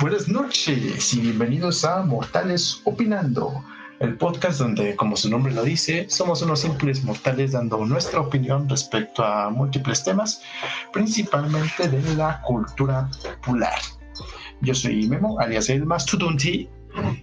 Buenas 0.00 0.28
noches 0.28 1.14
y 1.14 1.20
bienvenidos 1.20 1.84
a 1.86 2.02
Mortales 2.02 2.82
Opinando, 2.84 3.64
el 4.00 4.18
podcast 4.18 4.58
donde, 4.58 4.94
como 4.96 5.16
su 5.16 5.30
nombre 5.30 5.54
lo 5.54 5.62
dice, 5.62 6.10
somos 6.10 6.42
unos 6.42 6.60
simples 6.60 7.02
mortales 7.02 7.52
dando 7.52 7.86
nuestra 7.86 8.20
opinión 8.20 8.68
respecto 8.68 9.24
a 9.24 9.48
múltiples 9.48 10.04
temas, 10.04 10.42
principalmente 10.92 11.88
de 11.88 12.14
la 12.16 12.42
cultura 12.42 13.08
popular. 13.22 13.80
Yo 14.64 14.74
soy 14.74 15.06
Memo, 15.06 15.38
alias 15.40 15.68
el 15.68 15.84
Mastodonti. 15.84 16.68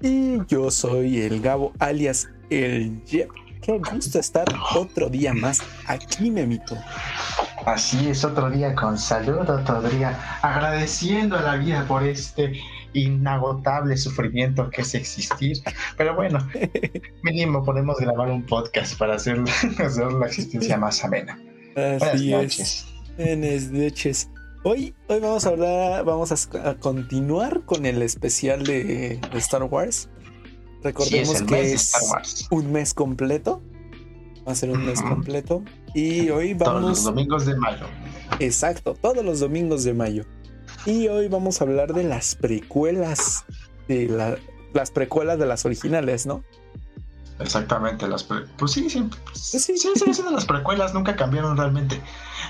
Y 0.01 0.37
yo 0.47 0.69
soy 0.69 1.21
el 1.21 1.41
Gabo, 1.41 1.73
alias 1.79 2.29
el 2.49 3.01
Jeff. 3.07 3.29
Qué 3.61 3.79
gusto 3.79 4.19
estar 4.19 4.45
otro 4.75 5.09
día 5.09 5.33
más 5.33 5.61
aquí, 5.87 6.29
Memito. 6.29 6.77
Así 7.65 8.09
es, 8.09 8.23
otro 8.23 8.49
día 8.49 8.75
con 8.75 8.97
salud, 8.97 9.47
otro 9.49 9.81
día 9.81 10.17
agradeciendo 10.41 11.37
a 11.37 11.41
la 11.41 11.55
vida 11.57 11.85
por 11.87 12.03
este 12.03 12.53
inagotable 12.93 13.97
sufrimiento 13.97 14.69
que 14.69 14.81
es 14.81 14.93
existir. 14.95 15.57
Pero 15.97 16.15
bueno, 16.15 16.39
mínimo 17.23 17.63
podemos 17.63 17.97
grabar 17.97 18.29
un 18.29 18.45
podcast 18.45 18.97
para 18.97 19.15
hacer, 19.15 19.39
hacer 19.79 20.11
la 20.13 20.27
existencia 20.27 20.77
más 20.77 21.03
amena. 21.03 21.39
Así 21.75 22.33
es. 22.33 22.85
Buenas 23.17 23.69
noches. 23.71 24.29
Hoy, 24.63 24.93
hoy 25.07 25.19
vamos 25.19 25.45
a 25.45 25.49
hablar, 25.49 26.05
vamos 26.05 26.31
a, 26.31 26.69
a 26.69 26.75
continuar 26.75 27.61
con 27.65 27.85
el 27.85 28.01
especial 28.03 28.63
de, 28.63 29.19
de 29.31 29.37
Star 29.39 29.63
Wars. 29.63 30.09
Recordemos 30.83 31.29
Sí, 31.29 31.35
es 31.35 31.41
que 31.43 31.73
es 31.73 32.47
un 32.51 32.71
mes 32.71 32.93
completo. 32.93 33.61
Va 34.47 34.51
a 34.51 34.55
ser 34.55 34.71
un 34.71 34.85
mes 34.85 35.01
completo. 35.01 35.63
Y 35.93 36.29
hoy 36.29 36.55
Todos 36.55 36.73
los 36.75 36.83
vamos. 36.83 37.03
domingos 37.03 37.45
de 37.45 37.55
mayo. 37.55 37.85
Exacto, 38.39 38.93
todos 38.99 39.23
los 39.25 39.39
domingos 39.39 39.83
de 39.83 39.93
mayo. 39.93 40.25
Y 40.85 41.07
hoy 41.07 41.27
vamos 41.27 41.61
a 41.61 41.63
hablar 41.63 41.93
de 41.93 42.03
las 42.03 42.35
precuelas. 42.35 43.45
De 43.87 44.07
la- 44.07 44.37
las 44.73 44.89
precuelas 44.91 45.37
de 45.37 45.45
las 45.47 45.65
originales, 45.65 46.25
¿no? 46.25 46.43
Exactamente, 47.39 48.07
las 48.07 48.23
pre- 48.23 48.45
pues 48.57 48.71
sí, 48.71 48.89
sí, 48.89 49.03
sí, 49.33 49.59
sí. 49.59 49.77
siguen 49.77 50.13
siendo 50.13 50.31
las 50.31 50.45
precuelas, 50.45 50.93
nunca 50.93 51.15
cambiaron 51.15 51.57
realmente. 51.57 51.99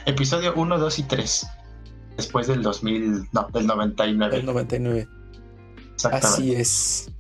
Episodio 0.06 0.54
1, 0.56 0.78
2 0.78 1.00
y 1.00 1.04
3. 1.04 1.48
Después 2.18 2.48
del 2.48 2.62
2000, 2.62 3.30
no, 3.32 3.48
del 3.54 3.68
99. 3.68 4.38
El 4.38 4.46
99. 4.46 5.08
Exactamente. 5.94 6.28
Así 6.28 6.56
es. 6.56 7.12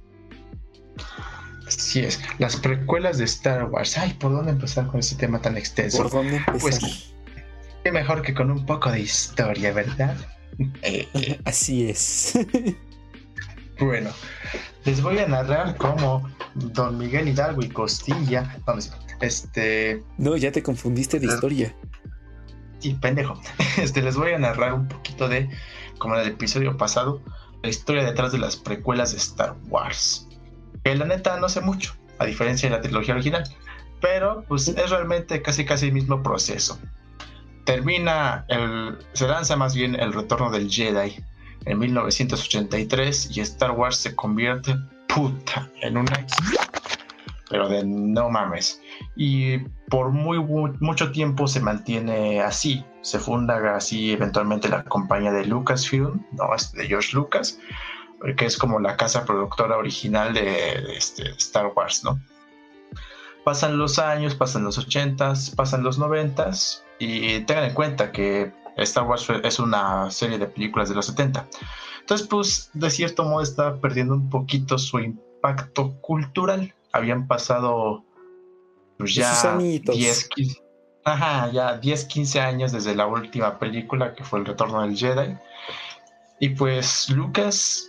Así 1.67 2.00
es. 2.02 2.20
Las 2.39 2.58
precuelas 2.58 3.17
de 3.17 3.25
Star 3.25 3.66
Wars. 3.66 3.97
Ay, 3.97 4.14
¿por 4.14 4.31
dónde 4.31 4.52
empezar 4.52 4.88
con 4.88 5.00
este 5.00 5.16
tema 5.16 5.42
tan 5.42 5.58
extenso? 5.58 6.03
¿Por 6.03 6.12
dónde 6.12 6.38
empezar? 6.38 6.59
Pues, 6.59 7.12
Qué 7.84 7.92
mejor 7.92 8.22
que 8.22 8.34
con 8.34 8.52
un 8.52 8.66
poco 8.66 8.92
de 8.92 9.00
historia, 9.00 9.73
¿verdad? 9.73 10.16
Eh, 10.81 11.08
eh, 11.14 11.39
Así 11.45 11.89
es. 11.89 12.38
bueno, 13.80 14.12
les 14.86 15.02
voy 15.02 15.17
a 15.19 15.28
narrar 15.28 15.75
cómo 15.78 16.30
Don 16.56 16.97
Miguel 16.97 17.30
Hidalgo 17.30 17.64
y 17.64 17.69
Costilla, 17.69 18.58
este, 19.22 20.03
no, 20.17 20.36
ya 20.38 20.52
te 20.52 20.62
confundiste 20.62 21.19
de 21.19 21.28
historia. 21.28 21.75
Sí, 22.82 22.98
pendejo. 23.00 23.40
Este, 23.78 24.02
les 24.02 24.18
voy 24.18 24.34
a 24.34 24.40
narrar 24.40 24.74
un 24.74 24.88
poquito 24.88 25.30
de, 25.30 25.50
como 25.98 26.16
en 26.16 26.22
el 26.22 26.28
episodio 26.28 26.76
pasado, 26.76 27.22
la 27.64 27.70
historia 27.70 28.04
detrás 28.04 28.32
de 28.32 28.40
las 28.40 28.58
precuelas 28.58 29.12
de 29.12 29.18
Star 29.18 29.56
Wars. 29.70 30.28
Que 30.84 30.96
la 30.96 31.06
neta 31.06 31.40
no 31.40 31.48
sé 31.48 31.62
mucho, 31.62 31.96
a 32.18 32.26
diferencia 32.26 32.70
de 32.70 32.76
la 32.76 32.82
trilogía 32.82 33.14
original. 33.14 33.44
Pero, 34.02 34.44
pues 34.48 34.68
es 34.68 34.90
realmente 34.90 35.41
casi 35.41 35.64
casi 35.64 35.88
el 35.88 35.94
mismo 35.94 36.24
proceso. 36.24 36.80
Termina 37.66 38.46
el. 38.50 38.97
Se 39.14 39.28
lanza 39.28 39.56
más 39.56 39.75
bien 39.75 39.96
el 39.96 40.12
retorno 40.12 40.50
del 40.50 40.70
Jedi 40.70 41.24
en 41.66 41.78
1983 41.78 43.38
y 43.38 43.41
Star 43.41 43.72
Wars 43.72 43.97
se 43.97 44.16
convierte, 44.16 44.75
puta, 45.08 45.70
en 45.81 45.97
un 45.97 46.08
éxito. 46.08 46.71
Pero 47.51 47.67
de 47.69 47.84
no 47.85 48.29
mames 48.29 48.81
y 49.16 49.59
por 49.89 50.09
muy 50.12 50.39
mu- 50.39 50.73
mucho 50.79 51.12
tiempo 51.12 51.47
se 51.47 51.59
mantiene 51.59 52.41
así. 52.41 52.84
Se 53.01 53.19
funda 53.19 53.75
así 53.75 54.13
eventualmente 54.13 54.69
la 54.69 54.84
compañía 54.85 55.31
de 55.34 55.45
Lucasfilm, 55.45 56.25
¿no? 56.31 56.56
Este, 56.56 56.79
de 56.79 56.88
George 56.88 57.09
Lucas, 57.13 57.59
que 58.38 58.45
es 58.45 58.57
como 58.57 58.79
la 58.79 58.95
casa 58.95 59.25
productora 59.25 59.78
original 59.78 60.34
de, 60.34 60.95
este, 60.95 61.29
Star 61.31 61.73
Wars, 61.75 62.03
¿no? 62.06 62.19
Pasan 63.44 63.78
los 63.78 63.97
años, 64.00 64.35
pasan 64.35 64.63
los 64.63 64.78
80s, 64.78 65.56
pasan 65.56 65.84
los 65.84 66.00
90s 66.00 66.84
y 67.00 67.40
tengan 67.41 67.66
en 67.66 67.73
cuenta 67.73 68.11
que 68.11 68.53
Star 68.78 69.03
Wars 69.06 69.28
es 69.44 69.59
una 69.59 70.09
serie 70.11 70.38
de 70.38 70.45
películas 70.45 70.90
de 70.90 70.95
los 70.95 71.07
70. 71.07 71.47
Entonces, 72.01 72.28
pues, 72.28 72.69
de 72.73 72.90
cierto 72.91 73.23
modo 73.23 73.41
está 73.41 73.75
perdiendo 73.81 74.13
un 74.13 74.29
poquito 74.29 74.78
su 74.78 75.00
impacto 75.00 76.00
cultural. 76.01 76.73
Habían 76.94 77.28
pasado 77.28 78.03
pues, 78.97 79.16
ya 79.16 79.53
añitos. 79.53 79.96
10, 79.96 80.29
15, 80.29 80.62
ajá, 81.06 81.52
ya 81.52 81.78
10, 81.78 82.06
15 82.06 82.40
años 82.40 82.72
desde 82.72 82.96
la 82.96 83.07
última 83.07 83.57
película 83.59 84.13
que 84.13 84.24
fue 84.24 84.40
El 84.40 84.46
Retorno 84.46 84.81
del 84.81 84.96
Jedi. 84.96 85.35
Y 86.40 86.50
pues 86.50 87.09
Lucas 87.09 87.88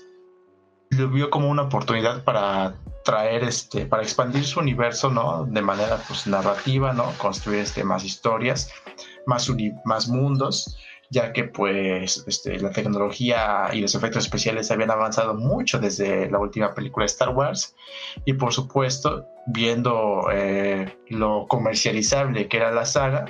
lo 0.91 1.09
vio 1.09 1.31
como 1.31 1.49
una 1.49 1.63
oportunidad 1.63 2.23
para 2.23 2.75
traer 3.05 3.45
este, 3.45 3.87
para 3.87 4.03
expandir 4.03 4.45
su 4.45 4.61
universo, 4.61 5.11
¿no? 5.11 5.45
De 5.47 5.63
manera 5.63 5.99
pues 6.07 6.27
narrativa, 6.27 6.93
¿no? 6.93 7.13
Construir 7.19 7.61
este, 7.61 7.83
más 7.83 8.05
historias, 8.05 8.71
más, 9.27 9.49
uni- 9.49 9.75
más 9.85 10.07
mundos, 10.09 10.77
ya 11.13 11.33
que 11.35 11.45
pues 11.45 12.25
este, 12.27 12.59
la 12.59 12.71
tecnología 12.71 13.69
y 13.71 13.83
los 13.83 13.95
efectos 13.95 14.25
especiales 14.25 14.71
habían 14.71 14.91
avanzado 14.91 15.35
mucho 15.35 15.79
desde 15.79 16.31
la 16.31 16.39
última 16.39 16.73
película 16.73 17.05
de 17.05 17.13
Star 17.13 17.29
Wars 17.29 17.77
y 18.25 18.33
por 18.33 18.55
supuesto 18.55 19.27
viendo 19.47 20.29
eh, 20.33 20.97
lo 21.09 21.47
comercializable 21.49 22.49
que 22.49 22.57
era 22.57 22.73
la 22.73 22.87
saga, 22.87 23.27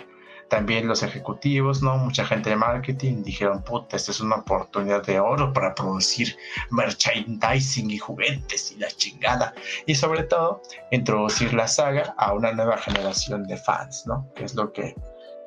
también 0.48 0.86
los 0.86 1.02
ejecutivos, 1.02 1.82
¿no? 1.82 1.96
Mucha 1.96 2.24
gente 2.24 2.50
de 2.50 2.56
marketing 2.56 3.24
dijeron, 3.24 3.64
puta, 3.64 3.96
esta 3.96 4.12
es 4.12 4.20
una 4.20 4.36
oportunidad 4.36 5.02
de 5.04 5.18
oro 5.18 5.52
para 5.52 5.74
producir 5.74 6.36
merchandising 6.70 7.90
y 7.90 7.98
juguetes 7.98 8.70
y 8.70 8.78
la 8.78 8.88
chingada. 8.88 9.54
Y 9.86 9.94
sobre 9.96 10.22
todo, 10.24 10.62
introducir 10.92 11.52
la 11.54 11.66
saga 11.66 12.14
a 12.16 12.32
una 12.34 12.52
nueva 12.52 12.76
generación 12.76 13.44
de 13.44 13.56
fans, 13.56 14.04
¿no? 14.06 14.30
Que 14.36 14.44
es 14.44 14.54
lo 14.54 14.72
que 14.72 14.94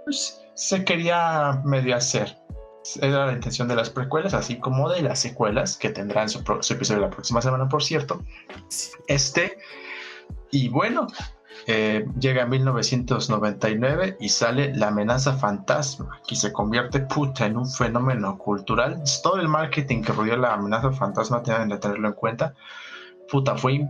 pues, 0.05 0.44
se 0.55 0.83
quería 0.83 1.61
medio 1.63 1.95
hacer. 1.95 2.37
Era 3.01 3.27
la 3.27 3.33
intención 3.33 3.67
de 3.67 3.75
las 3.75 3.89
precuelas, 3.89 4.33
así 4.33 4.59
como 4.59 4.89
de 4.89 5.01
las 5.01 5.19
secuelas, 5.19 5.77
que 5.77 5.89
tendrán 5.89 6.29
su, 6.29 6.43
su 6.61 6.73
episodio 6.73 7.01
la 7.01 7.09
próxima 7.09 7.41
semana, 7.41 7.67
por 7.67 7.83
cierto. 7.83 8.23
Este, 9.07 9.57
y 10.51 10.69
bueno, 10.69 11.07
eh, 11.67 12.05
llega 12.19 12.43
en 12.43 12.49
1999 12.49 14.17
y 14.19 14.29
sale 14.29 14.75
La 14.75 14.89
amenaza 14.89 15.33
fantasma, 15.33 16.21
que 16.27 16.35
se 16.35 16.53
convierte 16.53 16.99
puta 16.99 17.45
en 17.45 17.57
un 17.57 17.69
fenómeno 17.69 18.37
cultural. 18.37 19.01
Todo 19.23 19.39
el 19.39 19.47
marketing 19.47 20.03
que 20.03 20.13
rodeó 20.13 20.37
la 20.37 20.53
amenaza 20.53 20.91
fantasma 20.91 21.41
tienen 21.41 21.69
que 21.69 21.77
tenerlo 21.77 22.09
en 22.09 22.13
cuenta. 22.13 22.53
Puta, 23.29 23.57
fue 23.57 23.87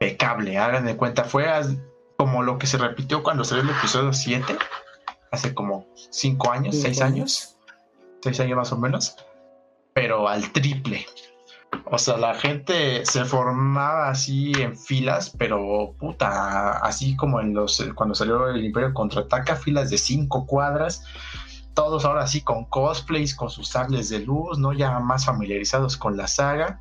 impecable, 0.00 0.56
hagan 0.56 0.86
de 0.86 0.96
cuenta, 0.96 1.24
fue 1.24 1.46
como 2.16 2.42
lo 2.42 2.56
que 2.56 2.66
se 2.66 2.78
repitió 2.78 3.22
cuando 3.22 3.44
salió 3.44 3.64
el 3.64 3.70
episodio 3.70 4.12
7, 4.12 4.56
hace 5.32 5.54
como 5.54 5.86
5 6.10 6.52
años, 6.52 6.74
Cinco 6.76 6.86
6 6.86 7.00
años, 7.00 7.56
6 8.22 8.40
años 8.40 8.56
más 8.56 8.72
o 8.72 8.78
menos, 8.78 9.16
pero 9.92 10.28
al 10.28 10.52
triple. 10.52 11.04
O 11.86 11.98
sea, 11.98 12.18
la 12.18 12.34
gente 12.34 13.04
se 13.06 13.24
formaba 13.24 14.10
así 14.10 14.52
en 14.60 14.76
filas, 14.76 15.34
pero 15.36 15.94
puta, 15.98 16.78
así 16.78 17.16
como 17.16 17.40
en 17.40 17.54
los 17.54 17.82
cuando 17.94 18.14
salió 18.14 18.48
el 18.48 18.64
Imperio 18.64 18.92
contraataca, 18.94 19.56
filas 19.56 19.90
de 19.90 19.98
cinco 19.98 20.46
cuadras, 20.46 21.02
todos 21.74 22.04
ahora 22.04 22.26
sí 22.26 22.42
con 22.42 22.66
cosplays, 22.66 23.34
con 23.34 23.48
sus 23.50 23.68
sables 23.68 24.10
de 24.10 24.20
luz, 24.20 24.58
¿no? 24.58 24.74
Ya 24.74 25.00
más 25.00 25.24
familiarizados 25.24 25.96
con 25.96 26.16
la 26.16 26.26
saga. 26.26 26.80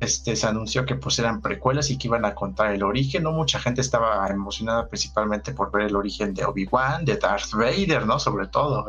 Este, 0.00 0.34
se 0.34 0.46
anunció 0.46 0.86
que 0.86 0.94
pues 0.94 1.18
eran 1.18 1.42
precuelas 1.42 1.90
y 1.90 1.98
que 1.98 2.08
iban 2.08 2.24
a 2.24 2.34
contar 2.34 2.72
el 2.72 2.82
origen, 2.82 3.22
¿no? 3.22 3.32
Mucha 3.32 3.60
gente 3.60 3.82
estaba 3.82 4.26
emocionada 4.28 4.88
principalmente 4.88 5.52
por 5.52 5.70
ver 5.70 5.88
el 5.88 5.96
origen 5.96 6.32
de 6.32 6.46
Obi-Wan, 6.46 7.04
de 7.04 7.16
Darth 7.16 7.52
Vader, 7.52 8.06
¿no? 8.06 8.18
Sobre 8.18 8.46
todo, 8.46 8.86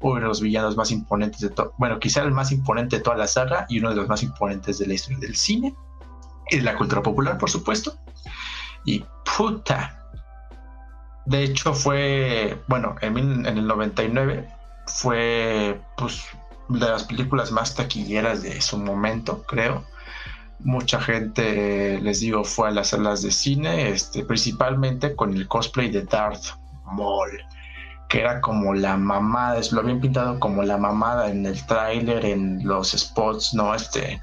uno 0.00 0.14
de 0.20 0.26
los 0.26 0.40
villanos 0.40 0.76
más 0.76 0.90
imponentes 0.90 1.40
de 1.40 1.50
todo, 1.50 1.72
bueno, 1.78 2.00
quizá 2.00 2.22
el 2.22 2.32
más 2.32 2.50
imponente 2.50 2.96
de 2.96 3.02
toda 3.02 3.16
la 3.16 3.28
saga 3.28 3.66
y 3.68 3.78
uno 3.78 3.90
de 3.90 3.96
los 3.96 4.08
más 4.08 4.24
imponentes 4.24 4.78
de 4.78 4.88
la 4.88 4.94
historia 4.94 5.20
del 5.20 5.36
cine 5.36 5.72
y 6.50 6.56
de 6.56 6.62
la 6.62 6.76
cultura 6.76 7.00
popular, 7.00 7.38
por 7.38 7.48
supuesto. 7.48 7.94
Y 8.84 9.04
puta. 9.36 10.00
De 11.26 11.44
hecho, 11.44 11.74
fue, 11.74 12.60
bueno, 12.66 12.96
en, 13.00 13.16
en 13.46 13.58
el 13.58 13.66
99 13.66 14.48
fue, 14.86 15.80
pues, 15.96 16.24
de 16.68 16.80
las 16.80 17.04
películas 17.04 17.52
más 17.52 17.74
taquilleras 17.74 18.42
de 18.42 18.60
su 18.60 18.78
momento, 18.78 19.44
creo. 19.46 19.84
Mucha 20.64 21.00
gente, 21.00 22.00
les 22.00 22.20
digo, 22.20 22.42
fue 22.42 22.68
a 22.68 22.70
las 22.70 22.88
salas 22.88 23.22
de 23.22 23.30
cine, 23.30 23.90
este, 23.90 24.24
principalmente 24.24 25.14
con 25.14 25.34
el 25.34 25.46
cosplay 25.46 25.90
de 25.90 26.02
Darth 26.02 26.58
Maul, 26.86 27.30
que 28.08 28.20
era 28.20 28.40
como 28.40 28.74
la 28.74 28.96
mamada, 28.96 29.60
lo 29.72 29.80
habían 29.80 30.00
pintado 30.00 30.40
como 30.40 30.62
la 30.62 30.78
mamada 30.78 31.30
en 31.30 31.44
el 31.44 31.64
tráiler, 31.66 32.24
en 32.24 32.66
los 32.66 32.92
spots, 32.92 33.52
¿no? 33.52 33.74
Este, 33.74 34.22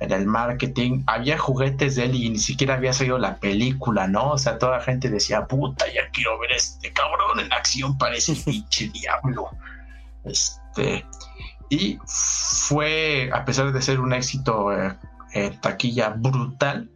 en 0.00 0.12
el 0.12 0.26
marketing, 0.26 1.02
había 1.06 1.38
juguetes 1.38 1.96
de 1.96 2.04
él 2.04 2.14
y 2.14 2.30
ni 2.30 2.38
siquiera 2.38 2.74
había 2.74 2.92
salido 2.92 3.18
la 3.18 3.36
película, 3.36 4.06
¿no? 4.06 4.30
O 4.30 4.38
sea, 4.38 4.58
toda 4.58 4.78
la 4.78 4.82
gente 4.82 5.10
decía, 5.10 5.46
puta, 5.46 5.86
ya 5.92 6.08
quiero 6.12 6.38
ver 6.38 6.52
este 6.52 6.92
cabrón 6.92 7.38
en 7.38 7.52
acción, 7.52 7.98
parece 7.98 8.34
pinche 8.44 8.88
diablo. 8.88 9.50
Este, 10.24 11.04
y 11.68 11.98
fue, 12.06 13.30
a 13.32 13.44
pesar 13.44 13.72
de 13.72 13.82
ser 13.82 14.00
un 14.00 14.12
éxito 14.12 14.72
eh, 14.72 14.96
eh, 15.32 15.52
taquilla 15.60 16.10
brutal, 16.10 16.90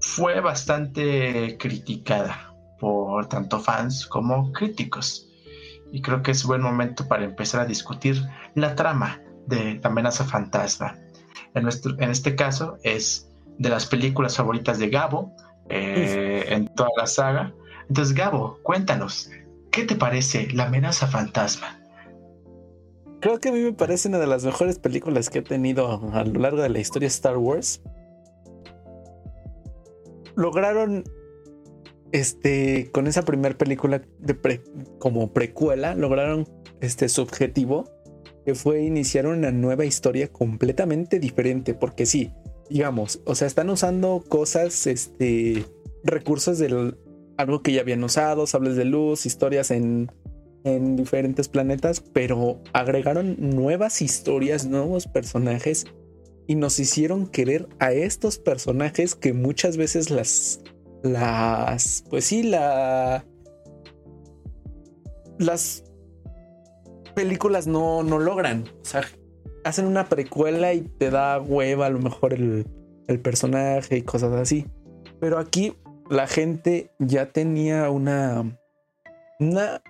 fue 0.00 0.40
bastante 0.40 1.56
criticada 1.58 2.54
por 2.78 3.26
tanto 3.26 3.60
fans 3.60 4.06
como 4.06 4.52
críticos. 4.52 5.28
Y 5.92 6.02
creo 6.02 6.22
que 6.22 6.30
es 6.30 6.44
buen 6.44 6.62
momento 6.62 7.06
para 7.08 7.24
empezar 7.24 7.60
a 7.60 7.66
discutir 7.66 8.22
la 8.54 8.74
trama 8.74 9.20
de 9.46 9.80
la 9.82 9.90
amenaza 9.90 10.24
fantasma. 10.24 10.96
En, 11.54 11.64
nuestro, 11.64 11.92
en 11.98 12.10
este 12.10 12.36
caso 12.36 12.78
es 12.82 13.28
de 13.58 13.68
las 13.68 13.86
películas 13.86 14.36
favoritas 14.36 14.78
de 14.78 14.88
Gabo 14.88 15.34
eh, 15.68 16.46
en 16.48 16.66
toda 16.74 16.90
la 16.96 17.06
saga. 17.06 17.52
Entonces, 17.88 18.14
Gabo, 18.14 18.58
cuéntanos, 18.62 19.30
¿qué 19.70 19.84
te 19.84 19.96
parece 19.96 20.48
la 20.52 20.66
amenaza 20.66 21.06
fantasma? 21.06 21.79
Creo 23.20 23.38
que 23.38 23.50
a 23.50 23.52
mí 23.52 23.60
me 23.60 23.72
parece 23.72 24.08
una 24.08 24.18
de 24.18 24.26
las 24.26 24.44
mejores 24.44 24.78
películas 24.78 25.28
que 25.28 25.40
he 25.40 25.42
tenido 25.42 26.10
a 26.12 26.24
lo 26.24 26.40
largo 26.40 26.62
de 26.62 26.70
la 26.70 26.78
historia 26.78 27.06
Star 27.08 27.36
Wars. 27.36 27.82
Lograron, 30.36 31.04
este, 32.12 32.90
con 32.92 33.06
esa 33.06 33.22
primera 33.22 33.56
película 33.56 34.00
de 34.18 34.62
como 34.98 35.34
precuela, 35.34 35.94
lograron 35.94 36.48
este 36.80 37.10
su 37.10 37.20
objetivo, 37.20 37.84
que 38.46 38.54
fue 38.54 38.82
iniciar 38.82 39.26
una 39.26 39.50
nueva 39.50 39.84
historia 39.84 40.28
completamente 40.28 41.18
diferente, 41.18 41.74
porque 41.74 42.06
sí, 42.06 42.32
digamos, 42.70 43.20
o 43.26 43.34
sea, 43.34 43.46
están 43.46 43.68
usando 43.68 44.24
cosas, 44.26 44.86
este, 44.86 45.66
recursos 46.04 46.58
de 46.58 46.94
algo 47.36 47.62
que 47.62 47.72
ya 47.72 47.82
habían 47.82 48.02
usado, 48.02 48.46
sables 48.46 48.76
de 48.76 48.86
luz, 48.86 49.26
historias 49.26 49.70
en 49.70 50.10
en 50.64 50.96
diferentes 50.96 51.48
planetas, 51.48 52.00
pero 52.00 52.60
agregaron 52.72 53.36
nuevas 53.38 54.02
historias, 54.02 54.66
nuevos 54.66 55.06
personajes 55.06 55.86
y 56.46 56.56
nos 56.56 56.78
hicieron 56.78 57.26
querer 57.26 57.68
a 57.78 57.92
estos 57.92 58.38
personajes 58.38 59.14
que 59.14 59.32
muchas 59.32 59.76
veces 59.76 60.10
las 60.10 60.60
las 61.02 62.04
pues 62.10 62.26
sí 62.26 62.42
la 62.42 63.24
las 65.38 65.84
películas 67.14 67.66
no 67.66 68.02
no 68.02 68.18
logran, 68.18 68.64
o 68.82 68.84
sea, 68.84 69.02
hacen 69.64 69.86
una 69.86 70.08
precuela 70.08 70.74
y 70.74 70.82
te 70.82 71.10
da 71.10 71.40
hueva 71.40 71.86
a 71.86 71.90
lo 71.90 72.00
mejor 72.00 72.34
el, 72.34 72.66
el 73.06 73.20
personaje 73.20 73.98
y 73.98 74.02
cosas 74.02 74.32
así. 74.32 74.66
Pero 75.20 75.38
aquí 75.38 75.74
la 76.10 76.26
gente 76.26 76.90
ya 76.98 77.26
tenía 77.26 77.90
una 77.90 78.58
una 79.38 79.82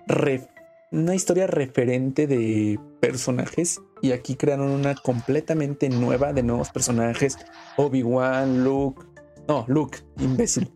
una 0.91 1.15
historia 1.15 1.47
referente 1.47 2.27
de 2.27 2.79
personajes 2.99 3.81
y 4.01 4.11
aquí 4.11 4.35
crearon 4.35 4.69
una 4.69 4.93
completamente 4.95 5.89
nueva 5.89 6.33
de 6.33 6.43
nuevos 6.43 6.69
personajes. 6.69 7.37
Obi-Wan, 7.77 8.63
Luke, 8.63 9.01
no, 9.47 9.65
Luke, 9.67 9.99
imbécil, 10.19 10.69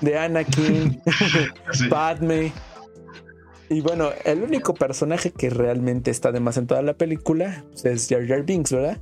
de 0.00 0.18
Anakin, 0.18 1.00
Padme. 1.90 2.52
Y 3.68 3.80
bueno, 3.80 4.10
el 4.24 4.42
único 4.42 4.74
personaje 4.74 5.30
que 5.30 5.48
realmente 5.48 6.10
está 6.10 6.32
de 6.32 6.40
más 6.40 6.56
en 6.56 6.66
toda 6.66 6.82
la 6.82 6.94
película 6.94 7.64
pues, 7.70 7.84
es 7.84 8.08
Jar 8.08 8.26
Jar 8.26 8.42
Binks, 8.42 8.72
¿verdad? 8.72 8.98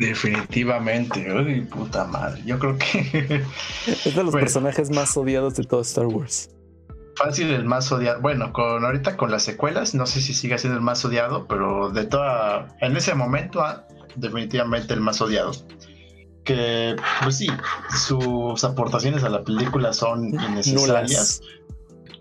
Definitivamente, 0.00 1.30
uy, 1.30 1.60
puta 1.60 2.06
madre. 2.06 2.42
Yo 2.46 2.58
creo 2.58 2.78
que 2.78 3.42
es 3.86 4.14
de 4.14 4.24
los 4.24 4.32
personajes 4.34 4.90
más 4.90 5.14
odiados 5.18 5.56
de 5.56 5.64
todo 5.64 5.82
Star 5.82 6.06
Wars. 6.06 6.53
Fácil 7.16 7.50
el 7.50 7.64
más 7.64 7.90
odiado. 7.92 8.20
Bueno, 8.20 8.52
con 8.52 8.84
ahorita 8.84 9.16
con 9.16 9.30
las 9.30 9.42
secuelas, 9.42 9.94
no 9.94 10.06
sé 10.06 10.20
si 10.20 10.34
sigue 10.34 10.58
siendo 10.58 10.78
el 10.78 10.84
más 10.84 11.04
odiado, 11.04 11.46
pero 11.46 11.90
de 11.90 12.04
toda. 12.04 12.76
En 12.80 12.96
ese 12.96 13.14
momento, 13.14 13.62
ah, 13.62 13.86
definitivamente 14.16 14.94
el 14.94 15.00
más 15.00 15.20
odiado. 15.20 15.52
Que, 16.44 16.96
pues 17.22 17.38
sí, 17.38 17.46
sus 18.06 18.64
aportaciones 18.64 19.24
a 19.24 19.30
la 19.30 19.44
película 19.44 19.92
son 19.92 20.28
innecesarias 20.28 21.40
nulas, 21.40 21.40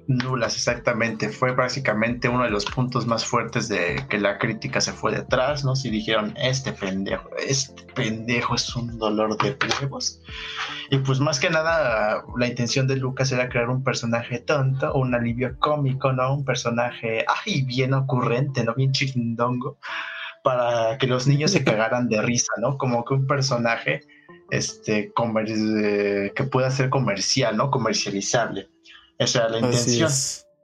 exactamente. 0.08 1.30
Fue 1.30 1.54
básicamente 1.54 2.28
uno 2.28 2.44
de 2.44 2.50
los 2.50 2.66
puntos 2.66 3.06
más 3.08 3.26
fuertes 3.26 3.68
de 3.70 4.06
que 4.10 4.20
la 4.20 4.38
crítica 4.38 4.82
se 4.82 4.92
fue 4.92 5.12
detrás, 5.12 5.64
¿no? 5.64 5.76
Si 5.76 5.90
dijeron, 5.90 6.34
este 6.38 6.74
pendejo, 6.74 7.30
este 7.38 7.84
pendejo 7.94 8.56
es 8.56 8.76
un 8.76 8.98
dolor 8.98 9.38
de 9.42 9.58
huevos. 9.82 10.22
Y 10.90 10.98
pues 10.98 11.20
más 11.20 11.40
que 11.40 11.50
nada, 11.50 12.24
la 12.38 12.48
intención 12.48 12.88
de 12.88 12.98
Lucas 12.98 13.32
era 13.32 13.50
crear 13.50 13.70
un 13.70 13.84
personaje 13.84 14.40
tonto, 14.40 14.94
un 14.94 15.16
alivio 15.16 15.58
cómico, 15.60 16.12
¿no? 16.12 16.34
Un 16.34 16.46
personaje, 16.46 17.26
ay, 17.46 17.64
bien 17.64 17.94
ocurrente, 17.94 18.64
¿no? 18.64 18.74
Bien 18.76 18.92
chiquindongo, 18.92 19.78
para 20.44 20.98
que 20.98 21.08
los 21.08 21.28
niños 21.28 21.52
se 21.52 21.64
cagaran 21.66 22.10
de 22.10 22.22
risa, 22.22 22.54
¿no? 22.60 22.78
Como 22.78 23.06
que 23.06 23.14
un 23.14 23.28
personaje 23.28 24.02
este, 24.50 25.12
eh, 25.16 26.32
que 26.36 26.44
pueda 26.44 26.70
ser 26.70 26.90
comercial, 26.90 27.58
¿no? 27.58 27.72
Comercializable. 27.72 28.70
Esa 29.24 29.40
era 29.40 29.50
la 29.50 29.60
intención. 29.60 30.12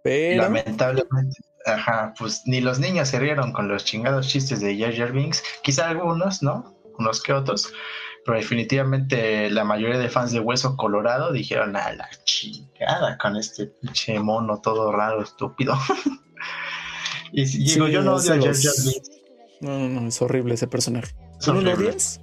Pero... 0.04 0.44
Lamentablemente, 0.44 1.38
ajá, 1.66 2.14
pues 2.18 2.44
ni 2.46 2.62
los 2.62 2.80
niños 2.80 3.10
se 3.10 3.20
rieron 3.20 3.52
con 3.52 3.68
los 3.68 3.86
chingados 3.86 4.28
chistes 4.28 4.62
de 4.62 4.78
Jar 4.78 4.96
Jar 4.96 5.12
Binks. 5.12 5.44
Quizá 5.64 5.90
algunos, 5.90 6.42
¿no? 6.42 6.76
Unos 6.98 7.22
que 7.22 7.34
otros. 7.34 7.72
Pero 8.26 8.38
definitivamente 8.38 9.50
la 9.50 9.64
mayoría 9.64 9.98
de 9.98 10.10
fans 10.10 10.32
de 10.32 10.40
Hueso 10.40 10.76
Colorado 10.76 11.32
dijeron 11.32 11.76
a 11.76 11.94
la 11.94 12.10
chingada 12.26 13.18
con 13.18 13.36
este 13.38 13.68
pinche 13.68 14.20
mono 14.20 14.62
todo 14.62 14.92
raro, 14.92 15.22
estúpido. 15.24 15.78
y 17.32 17.46
digo, 17.46 17.88
yo 17.88 18.02
no 18.02 18.16
odio 18.16 18.34
a 18.34 18.36
Jar 18.36 18.56
Jar 18.56 18.74
Binks. 18.84 19.20
No, 19.62 19.78
no, 19.78 20.02
no, 20.02 20.08
es 20.08 20.22
horrible 20.22 20.54
ese 20.54 20.68
personaje. 20.68 21.14
¿No 21.48 21.62
lo 21.62 21.74
odias? 21.74 22.22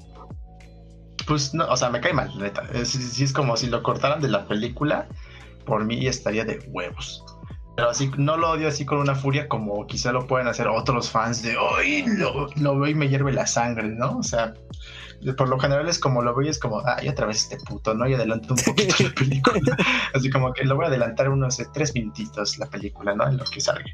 Pues 1.27 1.53
no, 1.55 1.67
o 1.69 1.77
sea, 1.77 1.91
me 1.91 2.01
cae 2.01 2.13
mal, 2.13 2.31
neta. 2.39 2.63
Si 2.85 3.25
es 3.25 3.33
como 3.33 3.57
si 3.57 3.67
lo 3.67 3.83
cortaran 3.83 4.21
de 4.21 4.29
la 4.29 4.47
película 4.47 5.09
por 5.67 5.85
mí 5.85 6.07
estaría 6.07 6.45
de 6.45 6.59
huevos. 6.69 7.23
Pero 7.77 7.91
así 7.91 8.11
no 8.17 8.39
lo 8.39 8.53
odio 8.53 8.69
así 8.69 8.87
con 8.87 8.99
una 8.99 9.15
furia 9.15 9.49
como 9.49 9.87
quizá 9.87 10.11
lo 10.11 10.27
pueden 10.27 10.49
hacer 10.49 10.67
otros 10.67 11.11
fans 11.11 11.43
de 11.43 11.59
hoy 11.59 12.05
lo, 12.07 12.49
lo, 12.57 12.79
veo 12.79 12.91
y 12.91 12.95
me 12.95 13.09
hierve 13.09 13.35
la 13.35 13.47
sangre, 13.47 13.89
¿no? 13.89 14.17
O 14.17 14.23
sea, 14.23 14.55
por 15.37 15.49
lo 15.49 15.59
general 15.59 15.87
es 15.87 15.99
como 15.99 16.23
lo 16.23 16.35
veo 16.35 16.47
y 16.47 16.51
es 16.51 16.59
como, 16.59 16.83
ay, 16.87 17.09
otra 17.09 17.27
vez 17.27 17.43
este 17.43 17.59
puto, 17.59 17.93
¿no? 17.93 18.09
Y 18.09 18.15
adelanto 18.15 18.55
un 18.55 18.61
poquito 18.61 18.95
la 19.03 19.11
película. 19.11 19.77
así 20.15 20.31
como 20.31 20.55
que 20.55 20.65
lo 20.65 20.77
voy 20.77 20.87
a 20.87 20.89
adelantar 20.89 21.29
unos 21.29 21.63
tres 21.75 21.95
minutitos 21.95 22.59
la 22.59 22.67
película, 22.67 23.15
¿no? 23.15 23.29
En 23.29 23.37
lo 23.37 23.45
que 23.45 23.61
salga. 23.61 23.85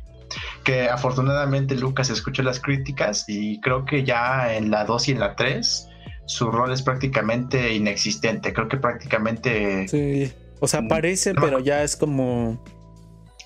Que 0.63 0.89
afortunadamente 0.89 1.75
Lucas 1.75 2.09
escuchó 2.09 2.45
las 2.45 2.61
críticas 2.61 3.25
y 3.27 3.61
creo 3.61 3.85
que 3.85 4.05
ya 4.05 4.55
en 4.55 4.71
la 4.71 4.85
2 4.85 5.09
y 5.09 5.13
en 5.13 5.21
la 5.21 5.35
3 5.35 5.89
su 6.27 6.53
rol 6.53 6.73
es 6.73 6.83
prácticamente 6.83 7.75
inexistente. 7.75 8.53
Creo 8.53 8.69
que 8.69 8.77
prácticamente 8.77 9.89
sí. 9.89 10.33
O 10.63 10.69
sea, 10.69 10.79
aparece, 10.79 11.35
pero 11.35 11.59
ya 11.59 11.83
es 11.83 11.97
como. 11.97 12.63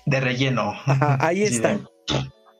De 0.05 0.19
relleno. 0.19 0.75
ahí 1.19 1.41
está. 1.41 1.79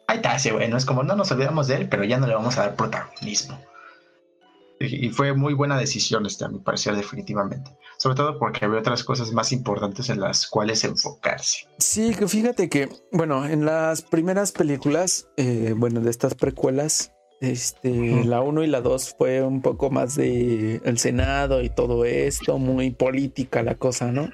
Ahí 0.07 0.15
está 0.15 0.35
ese 0.35 0.51
bueno. 0.51 0.77
Es 0.77 0.85
como 0.85 1.03
no 1.03 1.15
nos 1.15 1.31
olvidamos 1.31 1.67
de 1.67 1.75
él, 1.75 1.89
pero 1.89 2.03
ya 2.03 2.17
no 2.17 2.25
le 2.25 2.33
vamos 2.33 2.57
a 2.57 2.61
dar 2.61 2.75
protagonismo. 2.75 3.59
Y 4.79 5.09
fue 5.09 5.33
muy 5.33 5.53
buena 5.53 5.77
decisión, 5.77 6.25
este, 6.25 6.45
a 6.45 6.47
mi 6.47 6.57
parecer, 6.57 6.95
definitivamente. 6.95 7.69
Sobre 7.99 8.15
todo 8.15 8.39
porque 8.39 8.65
había 8.65 8.79
otras 8.79 9.03
cosas 9.03 9.31
más 9.31 9.51
importantes 9.51 10.09
en 10.09 10.21
las 10.21 10.47
cuales 10.47 10.83
enfocarse. 10.83 11.67
Sí, 11.77 12.13
fíjate 12.13 12.67
que, 12.67 12.89
bueno, 13.11 13.45
en 13.45 13.63
las 13.63 14.01
primeras 14.01 14.51
películas, 14.51 15.29
eh, 15.37 15.75
bueno, 15.77 16.01
de 16.01 16.09
estas 16.09 16.33
precuelas, 16.33 17.11
este, 17.39 18.25
la 18.25 18.41
1 18.41 18.63
y 18.63 18.67
la 18.67 18.82
2 18.82 19.15
fue 19.17 19.44
un 19.44 19.62
poco 19.62 19.89
más 19.89 20.15
de 20.15 20.82
el 20.84 20.98
Senado 20.98 21.62
y 21.62 21.70
todo 21.70 22.06
esto, 22.06 22.58
muy 22.58 22.91
política 22.91 23.62
la 23.63 23.75
cosa, 23.75 24.12
¿no? 24.12 24.29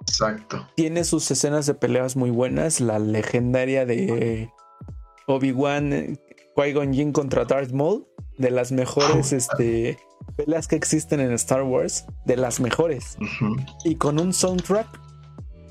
Exacto. 0.00 0.68
Tiene 0.74 1.04
sus 1.04 1.30
escenas 1.30 1.66
de 1.66 1.74
peleas 1.74 2.16
muy 2.16 2.30
buenas, 2.30 2.80
la 2.80 2.98
legendaria 2.98 3.86
de 3.86 4.50
Obi-Wan 5.26 6.18
Qui-Gon 6.56 6.92
Jinn 6.92 7.12
contra 7.12 7.44
Darth 7.44 7.72
Maul, 7.72 8.06
de 8.36 8.50
las 8.50 8.72
mejores 8.72 9.32
este, 9.32 9.96
peleas 10.36 10.68
que 10.68 10.76
existen 10.76 11.20
en 11.20 11.32
Star 11.32 11.62
Wars, 11.62 12.04
de 12.26 12.36
las 12.36 12.60
mejores. 12.60 13.16
Y 13.84 13.94
con 13.94 14.18
un 14.20 14.32
soundtrack 14.32 14.88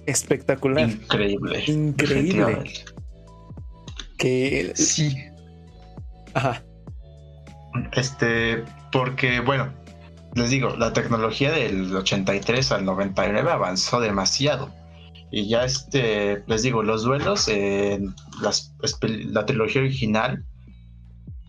espectacular. 0.05 0.89
Increíble. 0.89 1.63
Increíble. 1.67 2.63
Que 4.17 4.71
sí 4.75 5.13
Ajá. 6.33 6.63
Este, 7.93 8.63
porque, 8.91 9.39
bueno, 9.39 9.73
les 10.35 10.49
digo, 10.49 10.75
la 10.75 10.93
tecnología 10.93 11.51
del 11.51 11.95
83 11.95 12.71
al 12.71 12.85
99 12.85 13.51
avanzó 13.51 13.99
demasiado. 13.99 14.71
Y 15.31 15.47
ya 15.47 15.63
este, 15.65 16.43
les 16.45 16.61
digo, 16.61 16.83
los 16.83 17.03
duelos 17.03 17.47
en 17.47 18.13
la 18.39 19.45
trilogía 19.45 19.81
original, 19.81 20.45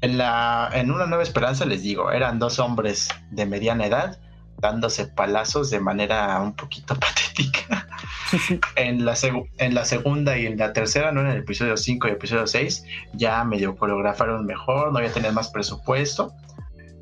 en, 0.01 0.17
la, 0.19 0.71
en 0.73 0.91
Una 0.91 1.07
Nueva 1.07 1.23
Esperanza, 1.23 1.67
les 1.67 1.83
digo, 1.83 2.11
eran 2.11 2.39
dos 2.39 2.59
hombres 2.59 3.09
de 3.31 3.47
mediana 3.47 3.87
edad 3.87 4.19
dándose 4.59 5.07
palazos 5.07 5.71
de 5.71 5.81
manera 5.81 6.41
un 6.41 6.55
poquito 6.55 6.95
patética. 6.99 7.89
en, 8.77 9.05
la 9.05 9.15
en 9.59 9.75
la 9.75 9.85
segunda 9.85 10.39
y 10.39 10.47
en 10.47 10.59
la 10.59 10.73
tercera, 10.73 11.13
¿no? 11.13 11.21
En 11.21 11.29
el 11.29 11.39
episodio 11.39 11.77
5 11.77 12.09
y 12.09 12.11
episodio 12.13 12.47
6, 12.47 12.85
ya 13.15 13.45
medio 13.45 13.77
coreografaron 13.77 14.47
mejor, 14.47 14.93
no 14.93 15.01
ya 15.01 15.13
tenían 15.13 15.35
más 15.35 15.51
presupuesto. 15.51 16.33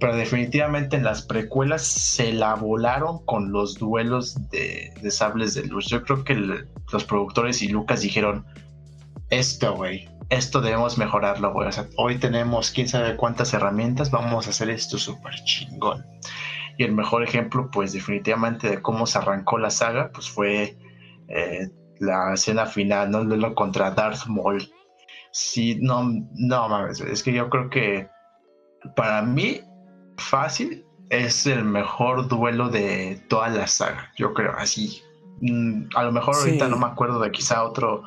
Pero 0.00 0.16
definitivamente 0.16 0.96
en 0.96 1.04
las 1.04 1.22
precuelas 1.22 1.82
se 1.82 2.32
la 2.32 2.56
volaron 2.56 3.24
con 3.24 3.52
los 3.52 3.76
duelos 3.76 4.36
de, 4.50 4.92
sables 5.10 5.54
de 5.54 5.64
luz. 5.64 5.86
Yo 5.86 6.02
creo 6.02 6.24
que 6.24 6.34
los 6.34 7.04
productores 7.04 7.62
y 7.62 7.68
Lucas 7.68 8.00
dijeron, 8.00 8.44
esto, 9.30 9.76
güey, 9.76 10.08
esto 10.28 10.60
debemos 10.60 10.98
mejorarlo, 10.98 11.52
güey. 11.52 11.68
O 11.68 11.72
sea, 11.72 11.86
hoy 11.96 12.18
tenemos 12.18 12.72
quién 12.72 12.88
sabe 12.88 13.16
cuántas 13.16 13.54
herramientas, 13.54 14.10
vamos 14.10 14.48
a 14.48 14.50
hacer 14.50 14.70
esto 14.70 14.98
súper 14.98 15.34
chingón. 15.44 16.04
Y 16.78 16.84
el 16.84 16.92
mejor 16.92 17.22
ejemplo, 17.22 17.70
pues 17.70 17.92
definitivamente 17.92 18.68
de 18.68 18.82
cómo 18.82 19.06
se 19.06 19.18
arrancó 19.18 19.58
la 19.58 19.70
saga, 19.70 20.10
pues 20.12 20.30
fue 20.30 20.76
eh, 21.28 21.68
la 21.98 22.34
escena 22.34 22.66
final, 22.66 23.10
¿no? 23.10 23.24
Lo 23.24 23.54
contra 23.54 23.90
Darth 23.90 24.26
Maul. 24.26 24.68
Sí, 25.32 25.78
no, 25.80 26.10
no 26.34 26.68
mames, 26.68 27.00
es 27.00 27.22
que 27.22 27.32
yo 27.32 27.48
creo 27.48 27.70
que 27.70 28.08
para 28.96 29.22
mí, 29.22 29.60
fácil, 30.18 30.84
es 31.10 31.46
el 31.46 31.64
mejor 31.64 32.28
duelo 32.28 32.68
de 32.68 33.22
toda 33.28 33.48
la 33.48 33.66
saga, 33.66 34.10
yo 34.16 34.34
creo, 34.34 34.52
así. 34.56 35.02
Mm, 35.40 35.84
a 35.94 36.04
lo 36.04 36.12
mejor 36.12 36.34
ahorita 36.36 36.68
no 36.68 36.78
me 36.78 36.86
acuerdo 36.86 37.20
de 37.20 37.30
quizá 37.30 37.64
otro, 37.64 38.02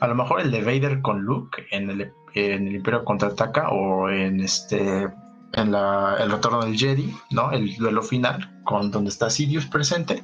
a 0.00 0.06
lo 0.06 0.14
mejor 0.14 0.40
el 0.40 0.50
de 0.50 0.62
Vader 0.62 1.00
con 1.02 1.22
Luke 1.22 1.66
en 1.70 1.90
el, 1.90 2.12
en 2.34 2.68
el 2.68 2.76
Imperio 2.76 3.04
Contraataca 3.04 3.70
o 3.70 4.08
en 4.10 4.40
este 4.40 5.08
en 5.56 5.72
la, 5.72 6.16
el 6.20 6.30
retorno 6.30 6.64
del 6.64 6.76
Jedi, 6.76 7.14
¿no? 7.30 7.50
El 7.52 7.74
duelo 7.76 8.02
final, 8.02 8.50
con 8.64 8.90
donde 8.90 9.10
está 9.10 9.30
Sidious 9.30 9.66
presente. 9.66 10.22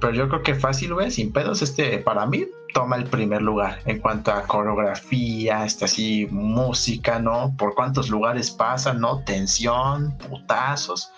Pero 0.00 0.12
yo 0.12 0.28
creo 0.28 0.42
que 0.42 0.54
fácil, 0.54 0.94
güey, 0.94 1.10
sin 1.10 1.32
pedos, 1.32 1.62
este, 1.62 1.98
para 1.98 2.26
mí, 2.26 2.46
toma 2.72 2.96
el 2.96 3.04
primer 3.04 3.42
lugar 3.42 3.80
en 3.86 3.98
cuanto 4.00 4.32
a 4.32 4.42
coreografía, 4.42 5.64
este, 5.64 5.86
así, 5.86 6.26
música, 6.30 7.18
¿no? 7.18 7.54
Por 7.56 7.74
cuántos 7.74 8.08
lugares 8.08 8.50
pasan, 8.50 9.00
¿no? 9.00 9.24
Tensión, 9.24 10.16
putazos, 10.18 11.10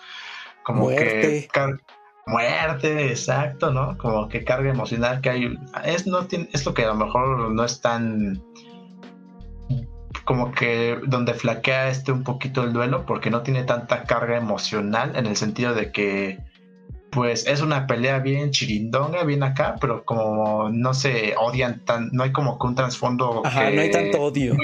como 0.63 0.89
que... 0.89 1.47
muerte, 2.25 3.09
exacto, 3.09 3.71
¿no? 3.71 3.97
Como 3.97 4.27
que 4.29 4.43
carga 4.43 4.71
emocional 4.71 5.21
que 5.21 5.29
hay. 5.29 5.59
Es, 5.83 6.07
no 6.07 6.25
tiene, 6.25 6.49
es 6.53 6.65
lo 6.65 6.73
que 6.73 6.85
a 6.85 6.87
lo 6.87 6.95
mejor 6.95 7.51
no 7.51 7.63
es 7.63 7.81
tan 7.81 8.41
como 10.31 10.53
que 10.53 10.97
donde 11.07 11.33
flaquea 11.33 11.89
este 11.89 12.13
un 12.13 12.23
poquito 12.23 12.63
el 12.63 12.71
duelo 12.71 13.05
porque 13.05 13.29
no 13.29 13.41
tiene 13.41 13.65
tanta 13.65 14.05
carga 14.05 14.37
emocional 14.37 15.17
en 15.17 15.25
el 15.25 15.35
sentido 15.35 15.73
de 15.73 15.91
que 15.91 16.39
pues 17.09 17.45
es 17.47 17.59
una 17.59 17.85
pelea 17.85 18.19
bien 18.19 18.51
chirindonga, 18.51 19.25
bien 19.25 19.43
acá, 19.43 19.75
pero 19.81 20.05
como 20.05 20.69
no 20.69 20.93
se 20.93 21.35
odian 21.37 21.83
tan, 21.83 22.11
no 22.13 22.23
hay 22.23 22.31
como 22.31 22.57
que 22.57 22.65
un 22.65 22.75
trasfondo. 22.75 23.45
Ajá, 23.45 23.71
no 23.71 23.81
hay 23.81 23.91
tanto 23.91 24.21
odio. 24.21 24.55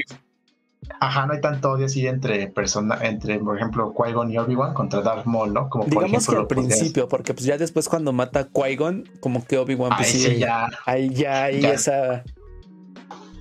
ajá, 1.02 1.26
no 1.26 1.34
hay 1.34 1.42
tanto 1.42 1.72
odio 1.72 1.88
así 1.88 2.08
entre 2.08 2.48
personas, 2.48 3.02
entre 3.02 3.38
por 3.38 3.58
ejemplo 3.58 3.94
Qui-Gon 3.94 4.32
y 4.32 4.38
Obi-Wan 4.38 4.74
contra 4.74 5.02
Darth 5.02 5.26
Maul, 5.26 5.54
¿no? 5.54 5.70
Como 5.70 5.84
Digamos 5.84 6.26
por 6.26 6.36
ejemplo, 6.36 6.48
que 6.48 6.54
al 6.62 6.66
principio, 6.70 7.10
porque 7.10 7.34
pues 7.34 7.46
ya 7.46 7.58
después 7.58 7.90
cuando 7.90 8.14
mata 8.14 8.40
a 8.40 8.48
Qui-Gon, 8.48 9.10
como 9.20 9.46
que 9.46 9.58
Obi-Wan 9.58 9.92
pues 9.98 10.08
sí, 10.08 10.38
ya, 10.38 10.70
ahí 10.86 11.10
ya 11.10 11.44
hay 11.44 11.66
esa 11.66 12.24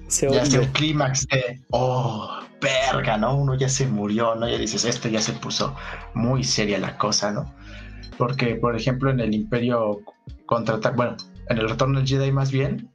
ya 0.08 0.42
es 0.42 0.54
el 0.54 0.70
clímax 0.72 1.26
de, 1.28 1.60
oh, 1.70 2.40
verga, 2.60 3.16
¿no? 3.18 3.36
Uno 3.36 3.54
ya 3.54 3.68
se 3.68 3.86
murió, 3.86 4.34
¿no? 4.34 4.48
Ya 4.48 4.58
dices, 4.58 4.84
esto 4.84 5.08
ya 5.08 5.20
se 5.20 5.32
puso 5.32 5.74
muy 6.14 6.44
seria 6.44 6.78
la 6.78 6.96
cosa, 6.96 7.32
¿no? 7.32 7.54
Porque, 8.16 8.54
por 8.54 8.76
ejemplo, 8.76 9.10
en 9.10 9.20
el 9.20 9.34
Imperio 9.34 10.00
contra, 10.46 10.78
bueno, 10.90 11.16
en 11.48 11.58
el 11.58 11.68
Retorno 11.68 11.98
del 11.98 12.08
Jedi 12.08 12.32
más 12.32 12.50
bien, 12.50 12.90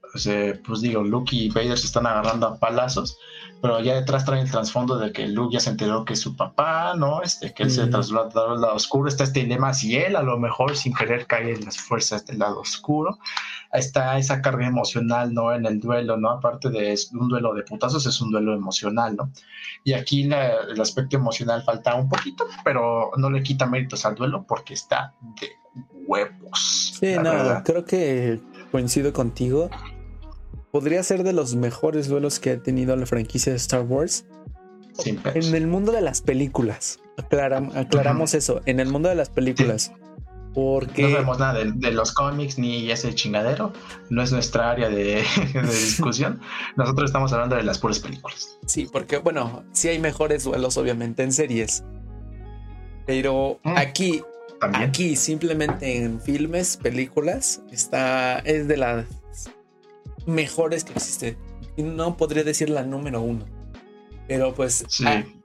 pues 0.65 0.81
digo, 0.81 1.03
Luke 1.03 1.35
y 1.35 1.49
Vader 1.49 1.77
se 1.77 1.87
están 1.87 2.05
agarrando 2.05 2.47
a 2.47 2.59
palazos, 2.59 3.17
pero 3.61 3.79
ya 3.79 3.95
detrás 3.95 4.25
trae 4.25 4.41
el 4.41 4.49
trasfondo 4.49 4.97
de 4.97 5.11
que 5.11 5.27
Luke 5.27 5.53
ya 5.53 5.59
se 5.59 5.69
enteró 5.69 6.03
que 6.03 6.13
es 6.13 6.19
su 6.19 6.35
papá, 6.35 6.95
¿no? 6.95 7.21
Este, 7.21 7.53
que 7.53 7.63
él 7.63 7.71
se 7.71 7.87
trasladó 7.87 8.51
al 8.51 8.61
lado 8.61 8.75
oscuro, 8.75 9.07
está 9.07 9.23
este 9.23 9.41
dilema 9.41 9.73
si 9.73 9.95
él 9.95 10.15
a 10.15 10.23
lo 10.23 10.37
mejor 10.39 10.75
sin 10.75 10.93
querer 10.93 11.27
cae 11.27 11.53
en 11.53 11.65
las 11.65 11.77
fuerzas 11.77 12.25
del 12.25 12.39
lado 12.39 12.59
oscuro, 12.59 13.19
está 13.71 14.17
esa 14.17 14.41
carga 14.41 14.65
emocional, 14.65 15.33
¿no? 15.33 15.53
En 15.53 15.65
el 15.65 15.79
duelo, 15.79 16.17
¿no? 16.17 16.31
Aparte 16.31 16.69
de 16.69 16.97
un 17.13 17.29
duelo 17.29 17.53
de 17.53 17.63
putazos, 17.63 18.05
es 18.05 18.19
un 18.19 18.31
duelo 18.31 18.53
emocional, 18.53 19.15
¿no? 19.15 19.31
Y 19.83 19.93
aquí 19.93 20.23
el 20.23 20.81
aspecto 20.81 21.17
emocional 21.17 21.63
falta 21.63 21.95
un 21.95 22.09
poquito, 22.09 22.45
pero 22.63 23.11
no 23.17 23.29
le 23.29 23.43
quita 23.43 23.65
méritos 23.67 24.05
al 24.05 24.15
duelo 24.15 24.43
porque 24.47 24.73
está 24.73 25.13
de 25.39 25.49
huevos. 26.07 26.95
Sí, 26.99 27.15
no, 27.15 27.63
creo 27.63 27.85
que 27.85 28.39
coincido 28.71 29.13
contigo 29.13 29.69
podría 30.71 31.03
ser 31.03 31.23
de 31.23 31.33
los 31.33 31.55
mejores 31.55 32.07
duelos 32.07 32.39
que 32.39 32.51
ha 32.51 32.57
tenido 32.63 32.95
la 32.95 33.05
franquicia 33.05 33.51
de 33.51 33.57
Star 33.57 33.81
Wars. 33.81 34.25
en 35.05 35.55
el 35.55 35.67
mundo 35.67 35.91
de 35.91 36.01
las 36.01 36.21
películas. 36.21 36.99
aclaramos 37.75 38.33
eso. 38.33 38.61
En 38.65 38.79
el 38.79 38.89
mundo 38.89 39.09
de 39.09 39.15
las 39.15 39.29
películas. 39.29 39.91
Porque. 40.53 41.03
No 41.03 41.09
sabemos 41.11 41.39
nada 41.39 41.63
de, 41.63 41.91
los 41.91 42.13
cómics 42.13 42.57
ni 42.57 42.91
ese 42.91 43.13
chingadero. 43.15 43.71
No 44.09 44.21
es 44.21 44.31
nuestra 44.31 44.71
área 44.71 44.89
de, 44.89 45.23
discusión. 45.63 46.41
Nosotros 46.75 47.09
estamos 47.09 47.31
hablando 47.31 47.55
de 47.55 47.63
las 47.63 47.79
puras 47.79 47.99
películas. 47.99 48.57
Sí, 48.65 48.87
porque, 48.91 49.17
bueno, 49.17 49.63
sí 49.71 49.87
hay 49.87 49.99
mejores 49.99 50.43
duelos, 50.43 50.77
obviamente, 50.77 51.23
en 51.23 51.31
series. 51.31 51.85
Pero 53.05 53.59
mm. 53.63 53.77
aquí, 53.77 54.21
aquí, 54.73 55.15
simplemente 55.15 56.03
en 56.03 56.19
filmes, 56.19 56.75
películas, 56.77 57.61
está. 57.71 58.39
Es 58.39 58.67
de 58.67 58.75
las 58.75 59.05
mejores 60.25 60.83
que 60.83 60.93
existen. 60.93 61.37
Y 61.77 61.83
no 61.83 62.17
podría 62.17 62.43
decir 62.43 62.69
la 62.69 62.83
número 62.83 63.21
uno. 63.21 63.45
Pero 64.27 64.53
pues 64.53 64.85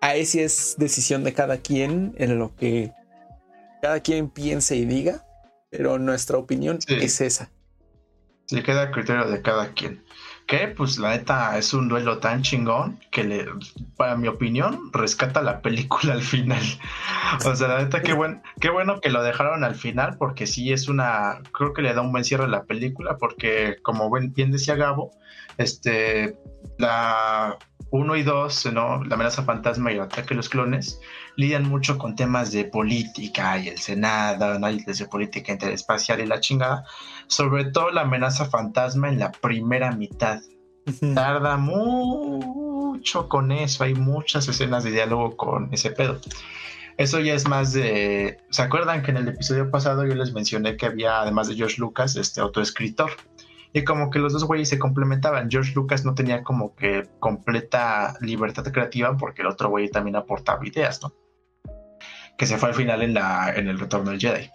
ahí 0.01 0.27
sí 0.27 0.41
es 0.41 0.77
decisión 0.79 1.25
de 1.25 1.33
cada 1.33 1.59
quien 1.59 2.15
en 2.19 2.39
lo 2.39 2.55
que 2.55 2.93
cada 3.83 4.01
quien 4.01 4.29
piense 4.31 4.77
y 4.77 4.85
diga. 4.85 5.25
Pero 5.71 5.99
nuestra 5.99 6.39
opinión 6.39 6.79
es 6.89 7.21
esa. 7.21 7.51
Sí, 8.47 8.63
queda 8.63 8.91
criterio 8.93 9.29
de 9.29 9.43
cada 9.43 9.73
quien. 9.73 10.05
Que 10.47 10.69
pues 10.69 10.99
la 10.99 11.11
neta 11.11 11.59
es 11.59 11.75
un 11.75 11.89
duelo 11.89 12.19
tan 12.19 12.43
chingón 12.43 13.01
que 13.11 13.25
le, 13.25 13.47
para 13.97 14.17
mi 14.17 14.29
opinión, 14.29 14.93
rescata 14.93 15.43
la 15.43 15.61
película 15.61 16.13
al 16.13 16.23
final. 16.23 16.63
O 17.45 17.55
sea, 17.57 17.69
la 17.69 17.79
neta, 17.79 18.03
qué, 18.03 18.13
buen, 18.13 18.43
qué 18.61 18.71
bueno 18.71 19.01
que 19.01 19.11
lo 19.11 19.23
dejaron 19.23 19.65
al 19.65 19.75
final, 19.75 20.17
porque 20.19 20.47
sí 20.47 20.73
es 20.73 20.89
una, 20.89 21.41
creo 21.53 21.73
que 21.73 21.83
le 21.83 21.93
da 21.93 22.03
un 22.03 22.13
buen 22.13 22.25
cierre 22.25 22.45
a 22.45 22.49
la 22.49 22.65
película, 22.65 23.17
porque 23.19 23.79
como 23.83 24.09
bien 24.11 24.53
decía 24.53 24.77
Gabo, 24.77 25.11
este, 25.59 26.37
la 26.79 27.59
1 27.91 28.17
y 28.17 28.23
2, 28.23 28.67
¿no? 28.73 29.05
La 29.05 29.15
amenaza 29.15 29.43
fantasma 29.43 29.93
y 29.93 29.95
el 29.95 30.03
ataque 30.03 30.35
a 30.35 30.37
los 30.37 30.49
clones, 30.49 31.01
lidian 31.37 31.69
mucho 31.69 31.99
con 31.99 32.17
temas 32.17 32.53
de 32.53 32.65
política 32.65 33.59
y 33.59 33.69
el 33.69 33.79
Senado, 33.79 34.59
¿no? 34.59 34.71
Y 34.71 34.83
de 34.83 35.07
política 35.07 35.53
interespacial 35.53 36.21
y 36.21 36.27
la 36.27 36.41
chingada. 36.41 36.85
Sobre 37.29 37.65
todo 37.67 37.91
la 37.91 38.03
amenaza 38.03 38.47
fantasma 38.47 39.09
en 39.09 39.19
la 39.19 39.33
primera 39.33 39.93
mitad. 39.93 40.41
Tarda 41.15 41.57
mucho 41.57 43.29
con 43.29 43.51
eso, 43.51 43.83
hay 43.85 43.95
muchas 43.95 44.47
escenas 44.49 44.85
de 44.85 44.93
diálogo 44.93 45.37
con 45.37 45.69
ese 45.73 45.91
pedo. 45.91 46.21
Eso 46.97 47.21
ya 47.21 47.35
es 47.35 47.47
más 47.47 47.73
de... 47.73 48.39
¿Se 48.51 48.63
acuerdan 48.63 49.03
que 49.03 49.11
en 49.11 49.19
el 49.19 49.29
episodio 49.29 49.71
pasado 49.71 50.07
yo 50.07 50.15
les 50.15 50.33
mencioné 50.33 50.77
que 50.77 50.87
había, 50.87 51.21
además 51.21 51.49
de 51.49 51.55
George 51.55 51.77
Lucas, 51.79 52.17
este 52.17 52.41
autoescritor? 52.41 53.11
Y 53.73 53.85
como 53.85 54.11
que 54.11 54.19
los 54.19 54.33
dos 54.33 54.45
güeyes 54.45 54.71
se 54.71 54.79
complementaban. 54.79 55.51
George 55.51 55.73
Lucas 55.75 56.07
no 56.07 56.15
tenía 56.15 56.43
como 56.43 56.75
que 56.75 57.07
completa 57.19 58.15
libertad 58.23 58.65
creativa 58.73 59.15
porque 59.19 59.43
el 59.43 59.49
otro 59.49 59.69
güey 59.69 59.91
también 59.91 60.17
aportaba 60.17 60.67
ideas, 60.67 61.03
¿no? 61.03 61.13
Que 62.39 62.47
se 62.47 62.57
fue 62.57 62.71
al 62.71 62.75
final 62.75 63.03
en, 63.03 63.13
la, 63.13 63.53
en 63.55 63.69
el 63.69 63.79
retorno 63.79 64.11
del 64.11 64.21
Jedi. 64.21 64.49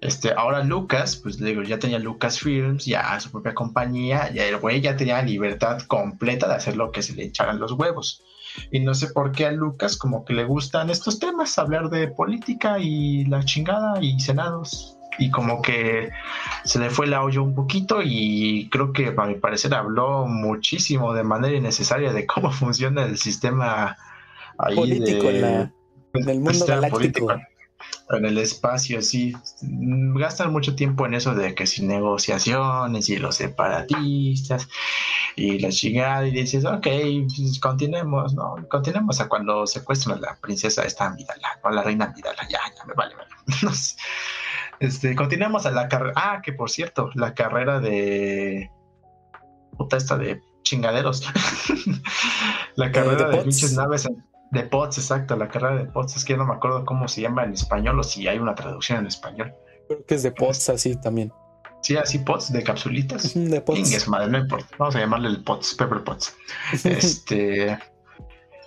Este, 0.00 0.32
ahora 0.32 0.62
Lucas, 0.62 1.16
pues 1.16 1.38
digo, 1.38 1.62
ya 1.62 1.78
tenía 1.78 1.98
Lucas 1.98 2.38
Films, 2.38 2.84
ya 2.84 3.18
su 3.18 3.30
propia 3.32 3.54
compañía, 3.54 4.30
ya 4.32 4.44
el 4.44 4.56
güey 4.58 4.80
ya 4.80 4.96
tenía 4.96 5.20
libertad 5.22 5.82
completa 5.82 6.46
de 6.46 6.54
hacer 6.54 6.76
lo 6.76 6.92
que 6.92 7.02
se 7.02 7.14
le 7.14 7.24
echaran 7.24 7.58
los 7.58 7.72
huevos. 7.72 8.22
Y 8.70 8.80
no 8.80 8.94
sé 8.94 9.08
por 9.08 9.32
qué 9.32 9.46
a 9.46 9.52
Lucas 9.52 9.96
como 9.96 10.24
que 10.24 10.34
le 10.34 10.44
gustan 10.44 10.90
estos 10.90 11.18
temas, 11.18 11.58
hablar 11.58 11.90
de 11.90 12.08
política 12.08 12.78
y 12.78 13.24
la 13.24 13.44
chingada 13.44 14.00
y 14.00 14.18
senados 14.20 14.94
y 15.18 15.30
como 15.30 15.60
que 15.60 16.10
se 16.64 16.78
le 16.78 16.90
fue 16.90 17.06
el 17.06 17.14
audio 17.14 17.42
un 17.42 17.54
poquito 17.54 18.00
y 18.04 18.68
creo 18.70 18.92
que 18.92 19.12
a 19.16 19.26
mi 19.26 19.34
parecer 19.34 19.74
habló 19.74 20.26
muchísimo 20.26 21.12
de 21.12 21.24
manera 21.24 21.56
innecesaria 21.56 22.12
de 22.12 22.24
cómo 22.24 22.50
funciona 22.52 23.04
el 23.04 23.18
sistema 23.18 23.96
político 24.74 25.28
en, 25.28 25.40
la, 25.40 25.72
En 26.14 26.28
el 26.28 26.40
mundo 26.40 26.64
galáctico 26.68 27.28
en 28.10 28.24
el 28.24 28.38
espacio, 28.38 29.02
sí. 29.02 29.34
Gastan 29.60 30.52
mucho 30.52 30.74
tiempo 30.74 31.06
en 31.06 31.14
eso 31.14 31.34
de 31.34 31.54
que 31.54 31.66
si 31.66 31.84
negociaciones 31.84 33.08
y 33.08 33.16
los 33.16 33.36
separatistas 33.36 34.68
y 35.36 35.58
la 35.58 35.68
chingada 35.70 36.26
y 36.26 36.30
dices, 36.30 36.64
ok, 36.64 36.86
pues, 37.36 37.60
continuemos, 37.60 38.34
¿no? 38.34 38.56
Continuemos 38.68 39.20
a 39.20 39.28
cuando 39.28 39.66
secuestran 39.66 40.18
a 40.18 40.20
la 40.20 40.36
princesa 40.40 40.82
esta 40.84 41.06
Amidala, 41.06 41.60
o 41.62 41.68
a 41.68 41.72
la 41.72 41.82
reina 41.82 42.06
Amidala, 42.06 42.42
ya, 42.48 42.60
ya 42.76 42.84
me 42.84 42.94
vale, 42.94 43.14
vale. 43.14 43.30
Este, 44.80 45.16
continuemos 45.16 45.66
a 45.66 45.72
la 45.72 45.88
carrera, 45.88 46.12
ah, 46.14 46.40
que 46.40 46.52
por 46.52 46.70
cierto, 46.70 47.10
la 47.14 47.34
carrera 47.34 47.80
de 47.80 48.70
puta 49.76 49.96
esta 49.96 50.16
de 50.16 50.40
chingaderos. 50.62 51.24
la 52.76 52.86
eh, 52.86 52.92
carrera 52.92 53.28
de, 53.28 53.38
pinches 53.38 53.72
naves 53.72 54.06
en 54.06 54.24
de 54.50 54.62
POTS, 54.62 54.98
exacto, 54.98 55.36
la 55.36 55.48
carrera 55.48 55.76
de 55.76 55.84
POTS. 55.86 56.16
Es 56.16 56.24
que 56.24 56.36
no 56.36 56.46
me 56.46 56.54
acuerdo 56.54 56.84
cómo 56.84 57.08
se 57.08 57.20
llama 57.20 57.44
en 57.44 57.52
español 57.52 57.98
o 57.98 58.02
si 58.02 58.26
hay 58.28 58.38
una 58.38 58.54
traducción 58.54 59.00
en 59.00 59.06
español. 59.06 59.52
Creo 59.86 60.04
que 60.04 60.14
es 60.14 60.22
de 60.22 60.32
POTS 60.32 60.68
así 60.70 60.96
también. 60.96 61.32
Sí, 61.82 61.96
así 61.96 62.18
POTS, 62.18 62.52
de 62.52 62.62
capsulitas. 62.62 63.34
De 63.34 63.60
POTS. 63.60 63.92
Es 63.92 64.08
madre, 64.08 64.28
no 64.28 64.38
importa. 64.38 64.68
Vamos 64.78 64.96
a 64.96 65.00
llamarle 65.00 65.28
el 65.28 65.44
POTS, 65.44 65.74
Pepper 65.74 66.04
POTS. 66.04 66.36
este. 66.84 67.78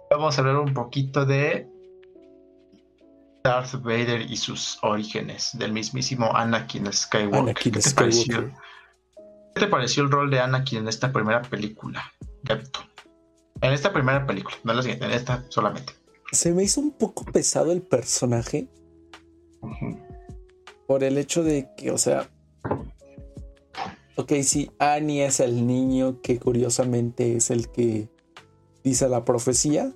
Vamos 0.10 0.38
a 0.38 0.42
hablar 0.42 0.58
un 0.58 0.74
poquito 0.74 1.26
de 1.26 1.68
Darth 3.44 3.74
Vader 3.82 4.22
y 4.22 4.38
sus 4.38 4.78
orígenes, 4.82 5.52
del 5.54 5.72
mismísimo 5.72 6.36
Anakin 6.36 6.92
Skywalker. 6.92 7.56
¿Qué, 7.56 7.72
te 7.72 7.92
Pareció, 7.92 8.52
¿Qué 9.56 9.62
te 9.62 9.68
pareció 9.68 10.04
el 10.04 10.12
rol 10.12 10.30
de 10.30 10.40
Anakin 10.40 10.80
en 10.80 10.88
esta 10.88 11.12
primera 11.12 11.42
película, 11.42 12.04
en 13.62 13.74
esta 13.74 13.94
primera 13.94 14.26
película, 14.26 14.56
no 14.64 14.72
en 14.72 14.78
la 14.78 14.84
siguiente, 14.84 15.06
en 15.06 15.12
esta 15.12 15.46
solamente. 15.50 15.94
Se 16.32 16.52
me 16.52 16.64
hizo 16.64 16.82
un 16.82 16.92
poco 16.92 17.26
pesado 17.26 17.72
el 17.72 17.82
personaje. 17.82 18.68
Por 20.88 21.04
el 21.04 21.18
hecho 21.18 21.44
de 21.44 21.70
que, 21.78 21.92
o 21.92 21.98
sea. 21.98 22.30
Ok, 24.16 24.34
sí, 24.44 24.72
Annie 24.80 25.26
es 25.26 25.40
el 25.40 25.66
niño 25.66 26.22
que 26.22 26.40
curiosamente 26.40 27.36
es 27.36 27.50
el 27.50 27.70
que 27.70 28.10
dice 28.84 29.08
la 29.08 29.24
profecía. 29.24 29.92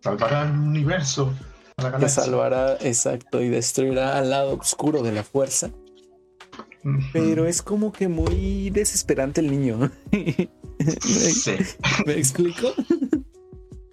Salvará 0.00 0.42
el 0.42 0.52
universo. 0.52 1.32
que 1.98 2.08
salvará, 2.08 2.76
exacto, 2.80 3.40
y 3.40 3.48
destruirá 3.48 4.18
al 4.18 4.30
lado 4.30 4.54
oscuro 4.54 5.02
de 5.02 5.12
la 5.12 5.22
fuerza. 5.22 5.70
Pero 7.12 7.46
es 7.46 7.62
como 7.62 7.92
que 7.92 8.08
muy 8.08 8.70
desesperante 8.70 9.40
el 9.40 9.50
niño. 9.50 9.90
Sí. 11.00 11.56
¿Me 12.06 12.14
explico? 12.14 12.72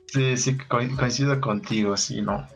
Sí, 0.08 0.38
sí, 0.38 0.58
coincido 0.68 1.40
contigo, 1.40 1.96
sí, 1.96 2.22
no. 2.22 2.48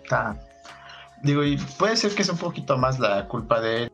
Digo, 1.24 1.44
y 1.44 1.58
puede 1.78 1.96
ser 1.96 2.16
que 2.16 2.24
es 2.24 2.30
un 2.30 2.38
poquito 2.38 2.78
más 2.78 3.00
la 3.00 3.28
culpa 3.28 3.62
de 3.62 3.92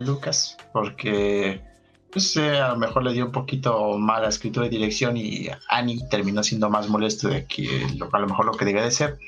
Lucas, 0.00 0.56
porque 0.72 1.62
pues, 2.10 2.36
a 2.36 2.68
lo 2.68 2.76
mejor 2.76 3.04
le 3.04 3.12
dio 3.12 3.26
un 3.26 3.32
poquito 3.32 3.96
mala 3.98 4.28
escritura 4.28 4.66
y 4.66 4.70
dirección 4.70 5.16
y 5.16 5.48
Annie 5.68 6.00
terminó 6.10 6.42
siendo 6.42 6.68
más 6.68 6.88
molesto 6.88 7.28
de 7.28 7.46
que 7.46 7.86
a 8.12 8.18
lo 8.18 8.26
mejor 8.26 8.46
lo 8.46 8.52
que 8.52 8.64
debía 8.64 8.82
de 8.82 8.90
ser. 8.90 9.18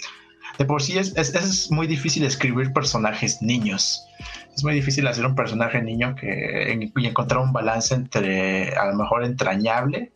De 0.58 0.64
por 0.64 0.82
sí 0.82 0.98
es, 0.98 1.16
es, 1.16 1.70
muy 1.70 1.86
difícil 1.86 2.24
escribir 2.24 2.72
personajes 2.72 3.40
niños. 3.40 4.04
Es 4.54 4.62
muy 4.62 4.74
difícil 4.74 5.06
hacer 5.06 5.26
un 5.26 5.34
personaje 5.34 5.80
niño 5.82 6.14
que, 6.14 6.90
y 6.96 7.06
encontrar 7.06 7.40
un 7.40 7.52
balance 7.52 7.94
entre 7.94 8.76
a 8.76 8.86
lo 8.86 8.96
mejor 8.96 9.24
entrañable 9.24 10.12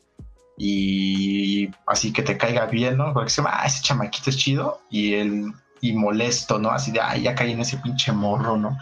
y 0.58 1.70
así 1.86 2.12
que 2.12 2.22
te 2.22 2.36
caiga 2.36 2.66
bien, 2.66 2.96
¿no? 2.96 3.14
Porque 3.14 3.30
se 3.30 3.40
llama, 3.40 3.60
ah, 3.60 3.66
ese 3.66 3.82
chamaquito 3.82 4.30
es 4.30 4.36
chido 4.36 4.80
y 4.90 5.14
el 5.14 5.52
y 5.80 5.92
molesto, 5.92 6.58
¿no? 6.58 6.70
Así 6.70 6.90
de, 6.90 7.00
ay, 7.00 7.22
ya 7.22 7.34
caí 7.34 7.52
en 7.52 7.60
ese 7.60 7.78
pinche 7.78 8.12
morro, 8.12 8.56
¿no? 8.56 8.76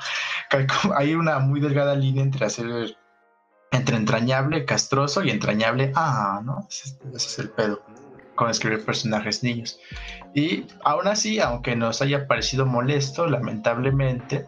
Hay 0.97 1.15
una 1.15 1.39
muy 1.39 1.61
delgada 1.61 1.95
línea 1.95 2.23
entre 2.23 2.47
hacer, 2.47 2.97
entre 3.71 3.97
entrañable, 3.97 4.65
castroso 4.65 5.23
y 5.23 5.31
entrañable, 5.31 5.93
ah, 5.95 6.41
¿no? 6.43 6.67
Ese, 6.71 6.97
es 7.15 7.39
el 7.39 7.51
pedo 7.51 7.83
con 8.35 8.51
escribir 8.51 8.85
personajes 8.85 9.43
niños. 9.43 9.79
Y 10.35 10.65
aún 10.85 11.09
así, 11.09 11.41
aunque 11.41 11.77
nos 11.77 12.03
haya 12.03 12.27
parecido 12.27 12.67
molesto, 12.67 13.27
lamentablemente, 13.27 14.47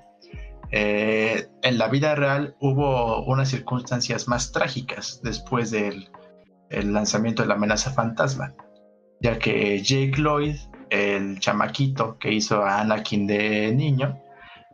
eh, 0.71 1.49
en 1.63 1.79
la 1.79 1.89
vida 1.89 2.15
real 2.15 2.55
hubo 2.61 3.25
unas 3.25 3.49
circunstancias 3.49 4.29
más 4.29 4.53
trágicas 4.53 5.21
después 5.23 5.71
del 5.71 6.11
el 6.71 6.93
lanzamiento 6.93 7.43
de 7.43 7.49
la 7.49 7.55
amenaza 7.55 7.93
fantasma, 7.93 8.55
ya 9.21 9.39
que 9.39 9.83
Jake 9.83 10.21
Lloyd, 10.21 10.57
el 10.91 11.39
chamaquito 11.41 12.19
que 12.19 12.33
hizo 12.33 12.65
a 12.65 12.81
Anakin 12.81 13.27
de 13.27 13.73
niño, 13.75 14.19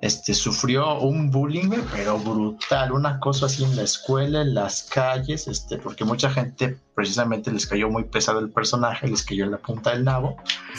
este, 0.04 0.34
sufrió 0.34 0.98
un 0.98 1.30
bullying, 1.30 1.70
pero 1.90 2.18
brutal, 2.18 2.92
una 2.92 3.18
cosa 3.20 3.46
así 3.46 3.64
en 3.64 3.74
la 3.74 3.84
escuela, 3.84 4.42
en 4.42 4.52
las 4.52 4.82
calles, 4.82 5.48
este, 5.48 5.78
porque 5.78 6.04
mucha 6.04 6.28
gente 6.28 6.76
precisamente 6.94 7.50
les 7.50 7.66
cayó 7.66 7.88
muy 7.88 8.04
pesado 8.04 8.40
el 8.40 8.50
personaje, 8.50 9.08
les 9.08 9.22
cayó 9.22 9.46
en 9.46 9.52
la 9.52 9.58
punta 9.58 9.92
del 9.92 10.04
nabo. 10.04 10.36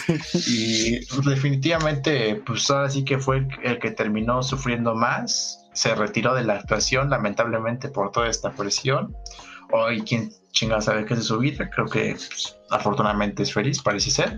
y 0.47 0.99
definitivamente, 1.27 2.43
pues 2.45 2.69
ahora 2.69 2.87
sí 2.89 3.03
que 3.03 3.17
fue 3.17 3.47
el 3.63 3.79
que 3.79 3.89
terminó 3.89 4.43
sufriendo 4.43 4.93
más, 4.93 5.65
se 5.73 5.95
retiró 5.95 6.35
de 6.35 6.43
la 6.43 6.53
actuación, 6.57 7.09
lamentablemente 7.09 7.89
por 7.89 8.11
toda 8.11 8.29
esta 8.29 8.51
presión. 8.51 9.15
Hoy, 9.77 10.01
quien 10.03 10.31
chingada 10.51 10.79
sabe 10.79 11.05
qué 11.05 11.15
es 11.15 11.19
de 11.19 11.25
su 11.25 11.37
vida. 11.37 11.69
Creo 11.69 11.87
que 11.87 12.11
pues, 12.13 12.57
afortunadamente 12.69 13.43
es 13.43 13.53
feliz, 13.53 13.81
parece 13.81 14.09
ser. 14.09 14.37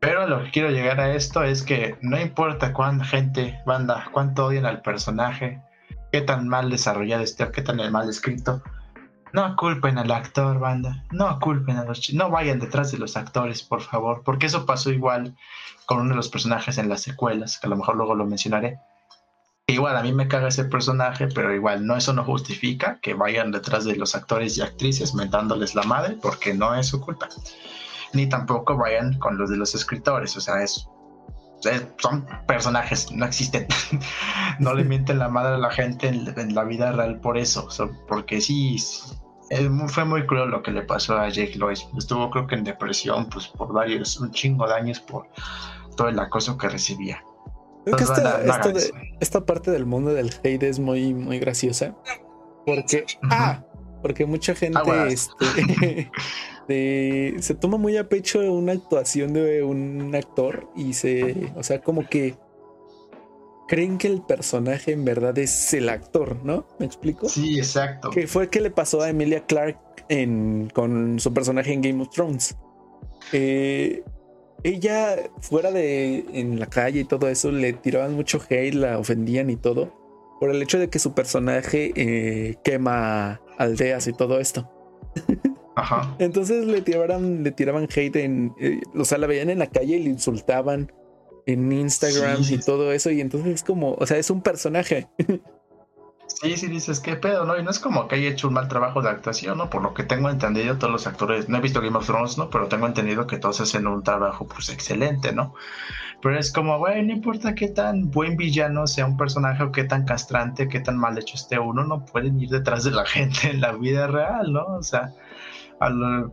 Pero 0.00 0.26
lo 0.26 0.42
que 0.42 0.50
quiero 0.50 0.70
llegar 0.70 0.98
a 1.00 1.14
esto 1.14 1.44
es 1.44 1.62
que 1.62 1.96
no 2.00 2.18
importa 2.18 2.72
cuánta 2.72 3.04
gente, 3.04 3.60
banda, 3.66 4.08
cuánto 4.10 4.46
odian 4.46 4.64
al 4.64 4.80
personaje, 4.80 5.60
qué 6.10 6.22
tan 6.22 6.48
mal 6.48 6.70
desarrollado 6.70 7.22
esté, 7.22 7.50
qué 7.52 7.60
tan 7.60 7.76
mal 7.92 8.08
escrito. 8.08 8.62
No 9.34 9.54
culpen 9.54 9.98
al 9.98 10.10
actor, 10.10 10.58
banda. 10.58 11.04
No 11.10 11.38
culpen 11.38 11.76
a 11.76 11.84
los 11.84 12.12
No 12.14 12.30
vayan 12.30 12.58
detrás 12.58 12.90
de 12.90 12.98
los 12.98 13.16
actores, 13.16 13.62
por 13.62 13.82
favor. 13.82 14.22
Porque 14.24 14.46
eso 14.46 14.64
pasó 14.66 14.90
igual 14.90 15.36
con 15.86 16.00
uno 16.00 16.10
de 16.10 16.16
los 16.16 16.28
personajes 16.28 16.78
en 16.78 16.88
las 16.88 17.02
secuelas, 17.02 17.58
que 17.58 17.66
a 17.66 17.70
lo 17.70 17.76
mejor 17.76 17.96
luego 17.96 18.14
lo 18.14 18.24
mencionaré 18.24 18.78
igual 19.72 19.96
a 19.96 20.02
mí 20.02 20.12
me 20.12 20.28
caga 20.28 20.48
ese 20.48 20.64
personaje, 20.64 21.28
pero 21.28 21.54
igual 21.54 21.86
no 21.86 21.96
eso 21.96 22.12
no 22.12 22.24
justifica 22.24 22.98
que 23.00 23.14
vayan 23.14 23.50
detrás 23.50 23.84
de 23.84 23.96
los 23.96 24.14
actores 24.14 24.56
y 24.58 24.62
actrices 24.62 25.14
mentándoles 25.14 25.74
la 25.74 25.82
madre, 25.82 26.16
porque 26.20 26.54
no 26.54 26.74
es 26.74 26.88
su 26.88 27.00
culpa. 27.00 27.28
Ni 28.12 28.28
tampoco 28.28 28.76
vayan 28.76 29.18
con 29.18 29.38
los 29.38 29.50
de 29.50 29.56
los 29.56 29.74
escritores, 29.74 30.36
o 30.36 30.40
sea, 30.40 30.62
es, 30.62 30.88
son 31.98 32.26
personajes, 32.46 33.10
no 33.12 33.24
existen. 33.24 33.66
no 34.58 34.74
le 34.74 34.84
mienten 34.84 35.18
la 35.18 35.28
madre 35.28 35.54
a 35.54 35.58
la 35.58 35.70
gente 35.70 36.08
en, 36.08 36.54
la 36.54 36.64
vida 36.64 36.92
real 36.92 37.20
por 37.20 37.38
eso, 37.38 37.68
porque 38.08 38.40
sí, 38.40 38.76
fue 39.88 40.04
muy 40.04 40.26
cruel 40.26 40.50
lo 40.50 40.62
que 40.62 40.72
le 40.72 40.82
pasó 40.82 41.18
a 41.18 41.28
Jake 41.28 41.56
Lloyd. 41.56 41.78
Estuvo 41.96 42.30
creo 42.30 42.46
que 42.46 42.56
en 42.56 42.64
depresión, 42.64 43.28
pues 43.28 43.48
por 43.48 43.72
varios, 43.72 44.18
un 44.18 44.30
chingo 44.32 44.66
de 44.66 44.74
años 44.74 45.00
por 45.00 45.28
todo 45.96 46.08
el 46.08 46.18
acoso 46.18 46.56
que 46.58 46.68
recibía. 46.68 47.22
Creo 47.84 47.96
que 47.96 48.04
esta, 49.20 49.44
parte 49.44 49.70
del 49.70 49.86
mundo 49.86 50.14
del 50.14 50.30
hate 50.42 50.62
es 50.62 50.78
muy, 50.78 51.14
muy 51.14 51.38
graciosa. 51.38 51.96
Porque, 52.64 53.04
ah, 53.28 53.64
porque 54.02 54.24
mucha 54.24 54.54
gente 54.54 54.80
este, 55.08 55.34
se 57.42 57.54
toma 57.54 57.76
muy 57.78 57.96
a 57.96 58.08
pecho 58.08 58.40
una 58.52 58.72
actuación 58.72 59.32
de 59.32 59.64
un 59.64 60.14
actor 60.14 60.68
y 60.76 60.92
se, 60.92 61.52
o 61.56 61.62
sea, 61.62 61.80
como 61.80 62.08
que 62.08 62.36
creen 63.66 63.98
que 63.98 64.06
el 64.06 64.22
personaje 64.22 64.92
en 64.92 65.04
verdad 65.04 65.36
es 65.38 65.72
el 65.72 65.88
actor, 65.88 66.36
¿no? 66.44 66.66
¿Me 66.78 66.86
explico? 66.86 67.28
Sí, 67.28 67.58
exacto. 67.58 68.10
Que 68.10 68.26
fue 68.26 68.50
que 68.50 68.60
le 68.60 68.70
pasó 68.70 69.00
a 69.00 69.08
Emilia 69.08 69.46
Clark 69.46 69.78
en, 70.08 70.70
con 70.74 71.18
su 71.18 71.32
personaje 71.32 71.72
en 71.72 71.80
Game 71.80 72.02
of 72.02 72.10
Thrones. 72.10 72.56
Eh, 73.32 74.04
ella 74.64 75.16
fuera 75.40 75.70
de 75.70 76.24
en 76.32 76.58
la 76.58 76.66
calle 76.66 77.00
y 77.00 77.04
todo 77.04 77.28
eso 77.28 77.50
le 77.50 77.72
tiraban 77.72 78.14
mucho 78.14 78.40
hate, 78.48 78.74
la 78.74 78.98
ofendían 78.98 79.50
y 79.50 79.56
todo 79.56 79.92
por 80.42 80.50
el 80.50 80.60
hecho 80.60 80.80
de 80.80 80.90
que 80.90 80.98
su 80.98 81.14
personaje 81.14 81.92
eh, 81.94 82.56
quema 82.64 83.40
aldeas 83.58 84.08
y 84.08 84.12
todo 84.12 84.40
esto. 84.40 84.68
Ajá. 85.76 86.16
Entonces 86.18 86.66
le 86.66 86.82
tiraban, 86.82 87.44
le 87.44 87.52
tiraban 87.52 87.84
hate 87.84 88.16
en, 88.16 88.52
eh, 88.60 88.80
o 88.92 89.04
sea, 89.04 89.18
la 89.18 89.28
veían 89.28 89.50
en 89.50 89.60
la 89.60 89.68
calle 89.68 89.98
y 89.98 90.02
le 90.02 90.10
insultaban 90.10 90.90
en 91.46 91.70
Instagram 91.70 92.42
y 92.50 92.58
todo 92.58 92.92
eso 92.92 93.12
y 93.12 93.20
entonces 93.20 93.54
es 93.54 93.62
como, 93.62 93.94
o 93.94 94.04
sea, 94.04 94.18
es 94.18 94.30
un 94.30 94.42
personaje. 94.42 95.08
Sí, 96.40 96.56
sí, 96.56 96.66
dices, 96.66 97.00
qué 97.00 97.16
pedo, 97.16 97.44
¿no? 97.44 97.56
Y 97.58 97.62
no 97.62 97.70
es 97.70 97.78
como 97.78 98.08
que 98.08 98.16
haya 98.16 98.30
hecho 98.30 98.48
un 98.48 98.54
mal 98.54 98.66
trabajo 98.68 99.00
de 99.02 99.10
actuación, 99.10 99.58
¿no? 99.58 99.70
Por 99.70 99.82
lo 99.82 99.94
que 99.94 100.02
tengo 100.02 100.28
entendido, 100.30 100.78
todos 100.78 100.92
los 100.92 101.06
actores, 101.06 101.48
no 101.48 101.58
he 101.58 101.60
visto 101.60 101.80
Game 101.80 101.96
of 101.96 102.06
Thrones, 102.06 102.38
¿no? 102.38 102.50
Pero 102.50 102.68
tengo 102.68 102.86
entendido 102.86 103.26
que 103.26 103.38
todos 103.38 103.60
hacen 103.60 103.86
un 103.86 104.02
trabajo, 104.02 104.46
pues, 104.46 104.68
excelente, 104.68 105.32
¿no? 105.32 105.54
Pero 106.20 106.38
es 106.38 106.52
como, 106.52 106.78
güey, 106.78 107.04
no 107.04 107.12
importa 107.12 107.54
qué 107.54 107.68
tan 107.68 108.10
buen 108.10 108.36
villano 108.36 108.86
sea 108.86 109.06
un 109.06 109.16
personaje 109.16 109.62
o 109.62 109.72
qué 109.72 109.84
tan 109.84 110.04
castrante, 110.04 110.68
qué 110.68 110.80
tan 110.80 110.96
mal 110.96 111.18
hecho 111.18 111.36
esté 111.36 111.58
uno, 111.58 111.84
no 111.84 112.04
pueden 112.04 112.40
ir 112.40 112.48
detrás 112.50 112.84
de 112.84 112.92
la 112.92 113.04
gente 113.06 113.50
en 113.50 113.60
la 113.60 113.72
vida 113.72 114.06
real, 114.06 114.52
¿no? 114.52 114.64
O 114.66 114.82
sea, 114.82 115.12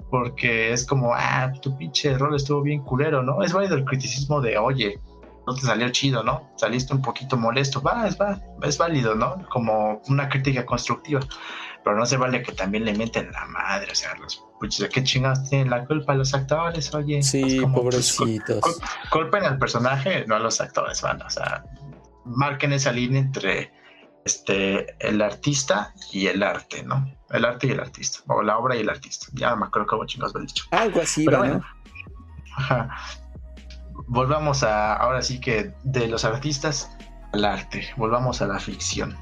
porque 0.10 0.72
es 0.74 0.86
como, 0.86 1.14
ah, 1.14 1.52
tu 1.62 1.76
pinche 1.78 2.18
rol 2.18 2.36
estuvo 2.36 2.62
bien 2.62 2.84
culero, 2.84 3.24
¿no? 3.24 3.42
Es 3.44 3.54
válido 3.54 3.76
el 3.76 3.86
criticismo 3.86 4.42
de, 4.42 4.58
oye, 4.58 5.00
no 5.50 5.56
te 5.56 5.62
salió 5.62 5.90
chido, 5.90 6.24
¿no? 6.24 6.52
Saliste 6.56 6.94
un 6.94 7.02
poquito 7.02 7.36
molesto, 7.36 7.82
va, 7.82 8.08
es, 8.08 8.20
va, 8.20 8.40
es 8.62 8.78
válido, 8.78 9.16
¿no? 9.16 9.48
Como 9.50 10.02
una 10.08 10.30
crítica 10.30 10.66
constructiva, 10.66 11.22
pero 11.84 11.98
no 11.98 12.06
se 12.06 12.18
vale 12.18 12.44
que 12.44 12.52
también 12.52 12.86
le 12.86 12.94
meten 12.94 13.32
la 13.32 13.46
madre, 13.46 13.92
o 13.92 13.96
sea, 13.96 14.16
los 14.16 14.44
puches, 14.60 14.88
¿qué 14.90 15.04
chingados 15.04 15.50
tienen 15.50 15.72
la 15.72 15.86
culpa 15.86 16.14
los 16.14 16.34
actores? 16.34 16.94
Oye, 16.94 17.24
sí, 17.24 17.62
pues, 17.62 17.74
pobrecitos. 17.74 18.80
culpen 19.10 19.44
al 19.44 19.58
personaje, 19.58 20.26
no 20.28 20.36
a 20.36 20.40
los 20.40 20.62
actores, 20.62 21.02
van, 21.02 21.22
o 21.22 21.30
sea, 21.30 21.64
marquen 22.26 22.74
esa 22.74 22.92
línea 22.92 23.22
entre 23.22 23.74
este, 24.26 24.96
el 25.00 25.22
artista 25.24 25.94
y 26.12 26.28
el 26.28 26.44
arte, 26.44 26.84
¿no? 26.84 27.12
El 27.32 27.46
arte 27.46 27.68
y 27.68 27.72
el 27.72 27.80
artista, 27.80 28.20
o 28.28 28.44
la 28.44 28.58
obra 28.60 28.76
y 28.76 28.82
el 28.82 28.90
artista. 28.90 29.28
Ya 29.34 29.56
me 29.56 29.66
acuerdo 29.66 29.88
cómo 29.88 30.06
chingados 30.06 30.36
me 30.36 30.42
he 30.42 30.46
dicho. 30.46 30.66
Algo 30.72 31.02
así, 31.02 31.26
Pero 31.26 31.62
Ajá 32.56 32.90
volvamos 34.10 34.64
a, 34.64 34.96
ahora 34.96 35.22
sí 35.22 35.40
que 35.40 35.72
de 35.84 36.08
los 36.08 36.26
artistas 36.26 36.92
al 37.32 37.46
arte, 37.46 37.88
volvamos 37.96 38.42
a 38.42 38.48
la 38.48 38.60
ficción. 38.60 39.16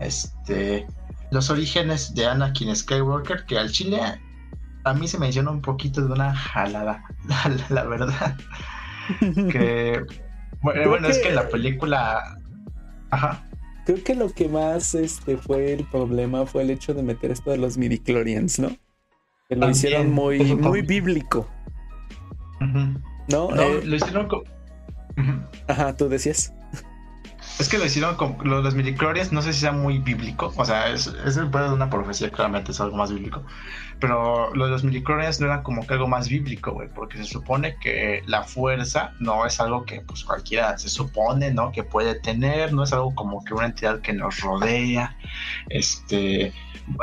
Este, 0.00 0.86
los 1.30 1.50
orígenes 1.50 2.14
de 2.14 2.26
Anakin 2.26 2.74
Skywalker, 2.76 3.46
que 3.46 3.58
al 3.58 3.70
chile 3.70 4.00
a 4.84 4.94
mí 4.94 5.08
se 5.08 5.18
menciona 5.18 5.50
un 5.50 5.62
poquito 5.62 6.06
de 6.06 6.12
una 6.12 6.34
jalada, 6.34 7.02
la, 7.70 7.84
verdad. 7.84 8.36
que, 9.20 10.04
bueno, 10.62 11.08
es 11.08 11.18
que 11.18 11.32
la 11.32 11.48
película... 11.48 12.38
Ajá. 13.10 13.42
Creo 13.86 14.04
que 14.04 14.14
lo 14.14 14.30
que 14.30 14.48
más 14.48 14.94
este, 14.94 15.38
fue 15.38 15.72
el 15.72 15.84
problema 15.86 16.44
fue 16.44 16.62
el 16.62 16.70
hecho 16.70 16.92
de 16.92 17.02
meter 17.02 17.30
esto 17.30 17.50
de 17.50 17.56
los 17.56 17.78
midichlorians, 17.78 18.58
¿no? 18.58 18.76
Que 19.48 19.56
lo 19.56 19.70
hicieron 19.70 20.12
muy, 20.12 20.54
muy 20.56 20.82
bíblico. 20.82 21.48
No, 23.28 23.54
eh, 23.54 23.82
lo 23.84 23.96
hicieron 23.96 24.28
como. 24.28 24.44
Ajá, 25.66 25.96
tú 25.96 26.08
decías. 26.08 26.52
Es 27.58 27.68
que 27.68 27.78
lo 27.78 27.84
hicieron 27.84 28.14
con 28.14 28.36
los 28.44 28.74
midichlorians, 28.74 29.32
no 29.32 29.42
sé 29.42 29.52
si 29.52 29.60
sea 29.60 29.72
muy 29.72 29.98
bíblico, 29.98 30.52
o 30.56 30.64
sea, 30.64 30.90
es, 30.90 31.08
es 31.26 31.36
el 31.36 31.50
poder 31.50 31.68
de 31.68 31.74
una 31.74 31.90
profecía, 31.90 32.30
claramente 32.30 32.70
es 32.70 32.80
algo 32.80 32.96
más 32.96 33.12
bíblico, 33.12 33.42
pero 33.98 34.54
lo 34.54 34.66
de 34.66 34.70
los 34.70 34.84
midichlorians 34.84 35.40
no 35.40 35.46
era 35.46 35.64
como 35.64 35.84
que 35.84 35.94
algo 35.94 36.06
más 36.06 36.28
bíblico, 36.28 36.72
güey, 36.72 36.88
porque 36.88 37.18
se 37.18 37.24
supone 37.24 37.76
que 37.80 38.22
la 38.26 38.44
fuerza 38.44 39.12
no 39.18 39.44
es 39.44 39.58
algo 39.58 39.84
que 39.84 40.00
pues 40.02 40.22
cualquiera 40.22 40.78
se 40.78 40.88
supone, 40.88 41.52
¿no? 41.52 41.72
Que 41.72 41.82
puede 41.82 42.14
tener, 42.14 42.72
no 42.72 42.84
es 42.84 42.92
algo 42.92 43.12
como 43.14 43.44
que 43.44 43.54
una 43.54 43.66
entidad 43.66 44.00
que 44.02 44.12
nos 44.12 44.38
rodea, 44.40 45.16
este, 45.68 46.52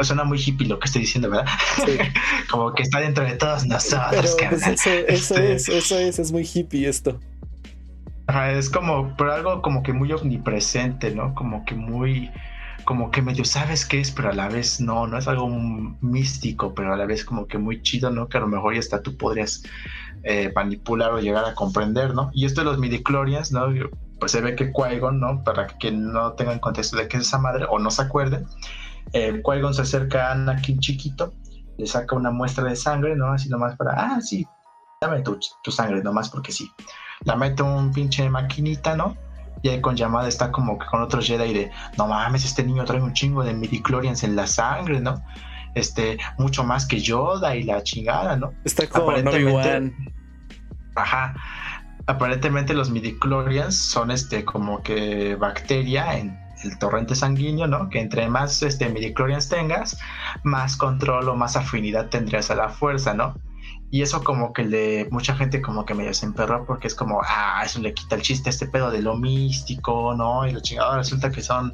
suena 0.02 0.24
muy 0.24 0.40
hippie 0.40 0.68
lo 0.68 0.80
que 0.80 0.86
estoy 0.86 1.02
diciendo, 1.02 1.30
¿verdad? 1.30 1.48
como 2.50 2.74
que 2.74 2.84
está 2.84 3.02
dentro 3.02 3.26
de 3.26 3.34
todos 3.34 3.66
nosotros. 3.66 4.36
Pero, 4.40 4.52
pues, 4.52 4.66
eso, 4.66 4.90
eso 4.90 5.36
este 5.36 5.54
es, 5.54 5.70
eso 5.70 6.00
es, 6.00 6.20
es 6.20 6.32
muy 6.32 6.50
hippie 6.52 6.88
esto 6.88 7.20
es 8.28 8.70
como, 8.70 9.16
pero 9.18 9.34
algo 9.34 9.62
como 9.62 9.84
que 9.84 9.94
muy 9.94 10.12
omnipresente, 10.12 11.14
¿no? 11.14 11.34
Como 11.36 11.64
que 11.66 11.76
muy, 11.76 12.32
como 12.84 13.12
que 13.12 13.22
medio 13.22 13.46
sabes 13.46 13.86
qué 13.86 14.00
es, 14.00 14.12
pero 14.12 14.30
a 14.30 14.34
la 14.34 14.50
vez 14.50 14.82
no, 14.82 15.08
no 15.08 15.18
es 15.18 15.28
algo 15.28 15.48
místico, 16.02 16.74
pero 16.74 16.94
a 16.94 16.98
la 16.98 17.06
vez 17.06 17.24
como 17.24 17.48
que 17.48 17.58
muy 17.58 17.82
chido, 17.82 18.10
¿no? 18.10 18.28
Que 18.28 18.38
a 18.38 18.42
lo 18.42 18.48
mejor 18.48 18.74
ya 18.74 18.80
hasta 18.80 19.02
tú 19.02 19.18
podrías 19.18 19.64
eh, 20.24 20.52
manipular 20.56 21.12
o 21.12 21.20
llegar 21.20 21.46
a 21.46 21.54
comprender, 21.54 22.16
¿no? 22.16 22.32
Y 22.34 22.46
esto 22.46 22.62
de 22.62 22.66
los 22.66 22.80
midichlorians, 22.80 23.52
¿no? 23.52 23.68
Pues 24.20 24.32
se 24.32 24.42
ve 24.42 24.56
que 24.56 24.72
qui 24.72 25.00
¿no? 25.14 25.44
Para 25.44 25.68
que 25.68 25.92
no 25.92 26.34
tengan 26.34 26.60
contexto 26.60 26.98
de 26.98 27.08
qué 27.08 27.18
es 27.18 27.28
esa 27.28 27.38
madre 27.38 27.66
o 27.70 27.78
no 27.80 27.92
se 27.92 28.02
acuerden, 28.02 28.46
eh, 29.14 29.42
qui 29.44 29.74
se 29.74 29.82
acerca 29.82 30.30
a 30.30 30.32
Anakin 30.32 30.80
chiquito, 30.80 31.34
le 31.78 31.86
saca 31.86 32.16
una 32.16 32.32
muestra 32.32 32.64
de 32.64 32.76
sangre, 32.76 33.16
¿no? 33.16 33.34
Así 33.34 33.50
nomás 33.50 33.76
para, 33.76 33.92
ah, 33.94 34.22
sí, 34.22 34.48
dame 35.08 35.22
tu, 35.22 35.40
tu 35.64 35.72
sangre, 35.72 36.02
nomás 36.04 36.30
porque 36.30 36.52
sí 36.52 36.72
la 37.24 37.36
mete 37.36 37.64
un 37.64 37.92
pinche 37.92 38.30
maquinita, 38.30 38.96
¿no? 38.96 39.18
Y 39.62 39.70
ahí 39.70 39.82
con 39.82 39.96
llamada 39.96 40.28
está 40.28 40.52
como 40.52 40.78
que 40.78 40.86
con 40.86 41.02
otro 41.02 41.22
Jedi 41.22 41.54
de, 41.54 41.72
no 41.98 42.08
mames, 42.08 42.46
este 42.46 42.64
niño 42.64 42.86
trae 42.86 43.02
un 43.02 43.14
chingo 43.14 43.44
de 43.44 43.54
midichlorians 43.54 44.24
en 44.24 44.36
la 44.36 44.48
sangre, 44.48 45.00
¿no? 45.00 45.24
Este, 45.74 46.18
mucho 46.38 46.64
más 46.64 46.86
que 46.86 47.00
Yoda 47.00 47.56
y 47.56 47.64
la 47.64 47.82
chingada, 47.84 48.36
¿no? 48.36 48.54
Está 48.64 48.88
como 48.88 49.10
Aparentemente, 49.12 49.94
Ajá. 50.96 51.36
Aparentemente 52.08 52.74
los 52.74 52.92
midichlorians 52.92 53.76
son 53.76 54.12
este 54.12 54.46
como 54.46 54.84
que 54.84 55.36
bacteria 55.36 56.18
en 56.18 56.40
el 56.64 56.78
torrente 56.78 57.16
sanguíneo, 57.16 57.68
¿no? 57.68 57.90
Que 57.90 58.00
entre 58.00 58.30
más 58.30 58.62
este 58.62 58.88
midichlorians 58.90 59.50
tengas, 59.50 59.98
más 60.44 60.78
control 60.78 61.28
o 61.28 61.36
más 61.36 61.56
afinidad 61.56 62.10
tendrías 62.10 62.52
a 62.52 62.56
la 62.56 62.70
fuerza, 62.70 63.16
¿no? 63.16 63.36
Y 63.96 64.02
eso 64.02 64.22
como 64.26 64.52
que 64.52 64.66
le 64.66 65.08
mucha 65.10 65.38
gente 65.38 65.62
como 65.62 65.86
que 65.86 65.94
medio 65.94 66.14
se 66.14 66.26
emperró 66.26 66.66
porque 66.66 66.88
es 66.88 66.96
como, 66.96 67.22
ah, 67.24 67.62
eso 67.64 67.80
le 67.80 67.94
quita 67.94 68.16
el 68.16 68.24
chiste 68.24 68.50
a 68.50 68.52
este 68.52 68.68
pedo 68.68 68.92
de 68.92 69.02
lo 69.02 69.16
místico, 69.16 70.14
¿no? 70.14 70.46
Y 70.46 70.52
lo 70.52 70.60
chingado 70.60 70.98
resulta 70.98 71.32
que 71.32 71.42
son 71.42 71.74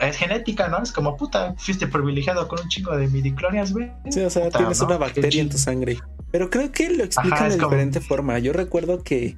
es 0.00 0.16
genética, 0.16 0.68
¿no? 0.68 0.82
Es 0.82 0.92
como, 0.92 1.14
puta, 1.14 1.54
fuiste 1.58 1.88
privilegiado 1.88 2.48
con 2.48 2.60
un 2.62 2.68
chingo 2.70 2.96
de 2.96 3.06
midichlorians, 3.08 3.74
güey. 3.74 3.92
Sí, 4.08 4.22
o 4.22 4.30
sea, 4.30 4.48
tienes 4.48 4.80
una 4.80 4.96
bacteria 4.96 5.42
en 5.42 5.50
tu 5.50 5.58
sangre. 5.58 5.98
Pero 6.30 6.48
creo 6.48 6.72
que 6.72 6.88
lo 6.88 7.04
explican 7.04 7.50
de 7.50 7.58
diferente 7.58 8.00
forma. 8.00 8.38
Yo 8.38 8.54
recuerdo 8.54 9.02
que, 9.02 9.36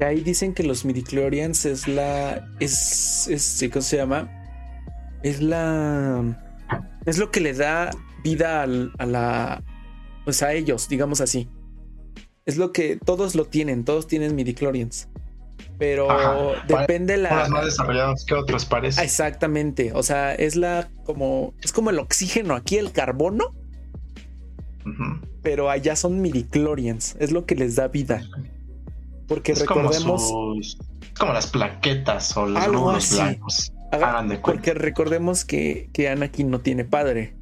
ahí 0.00 0.22
dicen 0.22 0.54
que 0.54 0.62
los 0.62 0.86
midichlorians 0.86 1.66
es 1.66 1.86
la 1.86 2.48
es 2.60 3.28
es 3.28 3.62
¿cómo 3.70 3.82
se 3.82 3.98
llama? 3.98 4.30
Es 5.22 5.42
la 5.42 6.24
es 7.04 7.18
lo 7.18 7.30
que 7.30 7.40
le 7.40 7.52
da 7.52 7.90
vida 8.22 8.62
a 8.62 8.66
la 9.04 9.62
pues 10.24 10.42
a 10.42 10.52
ellos, 10.52 10.88
digamos 10.88 11.20
así. 11.20 11.48
Es 12.46 12.56
lo 12.56 12.72
que 12.72 12.98
todos 13.02 13.34
lo 13.34 13.46
tienen, 13.46 13.84
todos 13.84 14.06
tienen 14.06 14.34
midichlorians. 14.34 15.08
Pero 15.78 16.54
depende 16.68 17.16
la. 17.16 17.48
más 17.48 17.64
desarrollados 17.64 18.24
que 18.24 18.34
otros, 18.34 18.64
parece. 18.64 19.02
Exactamente. 19.02 19.92
O 19.94 20.02
sea, 20.02 20.34
es 20.34 20.56
la 20.56 20.88
como. 21.04 21.54
Es 21.62 21.72
como 21.72 21.90
el 21.90 21.98
oxígeno 21.98 22.54
aquí, 22.54 22.76
el 22.76 22.92
carbono. 22.92 23.54
Pero 25.42 25.70
allá 25.70 25.96
son 25.96 26.20
midichlorians. 26.20 27.16
Es 27.18 27.32
lo 27.32 27.46
que 27.46 27.54
les 27.54 27.76
da 27.76 27.88
vida. 27.88 28.22
Porque 29.26 29.54
recordemos. 29.54 30.22
Como, 30.22 30.60
como 31.18 31.32
las 31.32 31.46
plaquetas 31.48 32.36
o 32.36 32.46
los 32.46 32.66
glóbulos 32.66 33.12
blancos. 33.14 33.72
porque 34.42 34.74
recordemos 34.74 35.44
que, 35.44 35.88
que 35.92 36.08
Anakin 36.08 36.50
no 36.50 36.60
tiene 36.60 36.84
padre. 36.84 37.34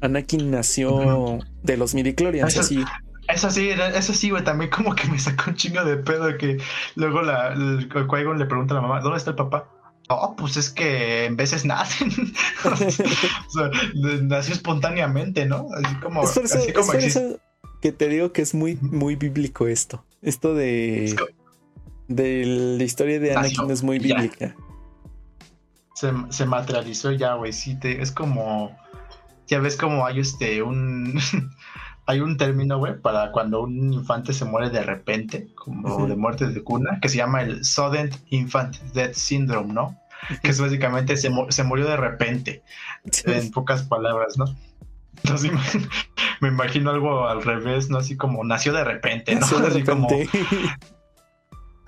Anakin 0.00 0.50
nació 0.50 1.38
de 1.62 1.76
los 1.76 1.94
midichlorians, 1.94 2.52
eso, 2.52 2.60
así. 2.60 2.84
Eso 3.28 3.50
sí, 3.50 3.70
eso 3.70 4.12
sí, 4.12 4.30
güey, 4.30 4.42
también 4.42 4.70
como 4.70 4.94
que 4.94 5.08
me 5.08 5.18
sacó 5.18 5.50
un 5.50 5.56
chingo 5.56 5.84
de 5.84 5.96
pedo 5.96 6.36
que 6.36 6.58
luego 6.96 7.22
la, 7.22 7.52
el, 7.52 7.88
le 7.88 8.46
pregunta 8.46 8.74
a 8.74 8.76
la 8.76 8.80
mamá, 8.80 9.00
¿dónde 9.00 9.18
está 9.18 9.30
el 9.30 9.36
papá? 9.36 9.68
Oh, 10.08 10.34
pues 10.36 10.56
es 10.56 10.70
que 10.70 11.26
en 11.26 11.36
veces 11.36 11.64
nacen. 11.64 12.10
o 12.64 12.76
sea, 12.76 13.70
nació 14.22 14.54
espontáneamente, 14.54 15.46
¿no? 15.46 15.68
Así 15.72 15.94
como, 15.96 16.22
así 16.22 16.72
como 16.72 16.92
que 17.80 17.92
te 17.92 18.08
digo 18.08 18.32
que 18.32 18.42
es 18.42 18.52
muy, 18.52 18.76
muy 18.80 19.14
bíblico 19.14 19.68
esto. 19.68 20.04
Esto 20.20 20.54
de, 20.54 21.16
de 22.08 22.44
la 22.44 22.82
historia 22.82 23.20
de 23.20 23.36
Anakin 23.36 23.70
es 23.70 23.82
muy 23.82 23.98
bíblica. 24.00 24.56
Se, 25.94 26.12
se 26.30 26.44
materializó 26.44 27.12
ya, 27.12 27.34
güey. 27.34 27.52
Sí, 27.52 27.78
te, 27.78 28.02
es 28.02 28.10
como 28.10 28.76
ya 29.50 29.58
ves 29.58 29.76
como 29.76 30.06
hay 30.06 30.20
este 30.20 30.62
un 30.62 31.20
hay 32.06 32.20
un 32.20 32.36
término, 32.36 32.78
güey, 32.78 33.00
para 33.00 33.30
cuando 33.30 33.62
un 33.62 33.92
infante 33.92 34.32
se 34.32 34.44
muere 34.44 34.70
de 34.70 34.82
repente, 34.82 35.48
como 35.54 36.06
de 36.06 36.16
muerte 36.16 36.46
de 36.48 36.62
cuna, 36.64 36.98
que 37.00 37.08
se 37.08 37.18
llama 37.18 37.42
el 37.42 37.64
sudden 37.64 38.10
infant 38.30 38.76
death 38.94 39.14
syndrome, 39.14 39.72
¿no? 39.72 39.96
Que 40.42 40.50
es 40.50 40.60
básicamente 40.60 41.16
se, 41.16 41.30
se 41.50 41.64
murió 41.64 41.86
de 41.86 41.96
repente, 41.96 42.62
en 43.26 43.50
pocas 43.50 43.82
palabras, 43.84 44.38
¿no? 44.38 44.46
Entonces 45.22 45.52
me 46.40 46.48
imagino 46.48 46.90
algo 46.90 47.28
al 47.28 47.42
revés, 47.42 47.90
¿no? 47.90 47.98
Así 47.98 48.16
como 48.16 48.42
nació 48.44 48.72
de 48.72 48.84
repente, 48.84 49.34
¿no? 49.36 49.46
Así 49.46 49.84
como 49.84 50.08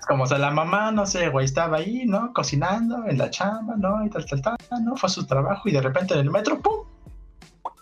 como, 0.05 0.23
o 0.23 0.27
sea, 0.27 0.37
la 0.37 0.51
mamá, 0.51 0.91
no 0.91 1.05
sé, 1.05 1.29
güey, 1.29 1.45
estaba 1.45 1.77
ahí, 1.77 2.03
¿no? 2.05 2.33
Cocinando 2.33 3.05
en 3.07 3.17
la 3.17 3.29
chamba, 3.29 3.75
¿no? 3.77 4.05
Y 4.05 4.09
tal, 4.09 4.25
tal, 4.25 4.41
tal, 4.41 4.57
¿no? 4.83 4.97
Fue 4.97 5.07
a 5.07 5.09
su 5.09 5.25
trabajo 5.25 5.69
y 5.69 5.71
de 5.71 5.81
repente 5.81 6.13
en 6.13 6.21
el 6.21 6.29
metro, 6.29 6.59
¡pum! 6.59 6.92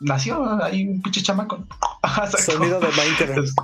Nació 0.01 0.61
ahí 0.61 0.87
un 0.87 1.01
pinche 1.01 1.21
chamaco. 1.21 1.65
Sonido 2.37 2.79
de 2.79 2.87
Minecraft. 2.87 3.57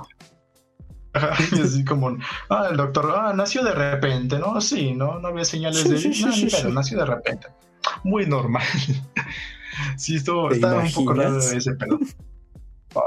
y 1.52 1.60
así 1.60 1.84
como, 1.84 2.16
ah, 2.48 2.68
el 2.70 2.76
doctor, 2.76 3.12
ah, 3.16 3.32
nació 3.34 3.64
de 3.64 3.72
repente, 3.72 4.38
¿no? 4.38 4.60
Sí, 4.60 4.94
¿no? 4.94 5.18
No 5.18 5.28
había 5.28 5.44
señales 5.44 5.88
de 5.88 5.98
sí, 5.98 6.48
pero 6.50 6.70
nació 6.70 6.98
de 6.98 7.06
repente. 7.06 7.48
Muy 8.04 8.26
normal. 8.26 8.62
sí, 9.96 10.16
estuvo, 10.16 10.50
estaba 10.50 10.82
un 10.82 10.92
poco 10.92 11.14
raro 11.14 11.38
ese 11.38 11.72
pedo. 11.74 11.98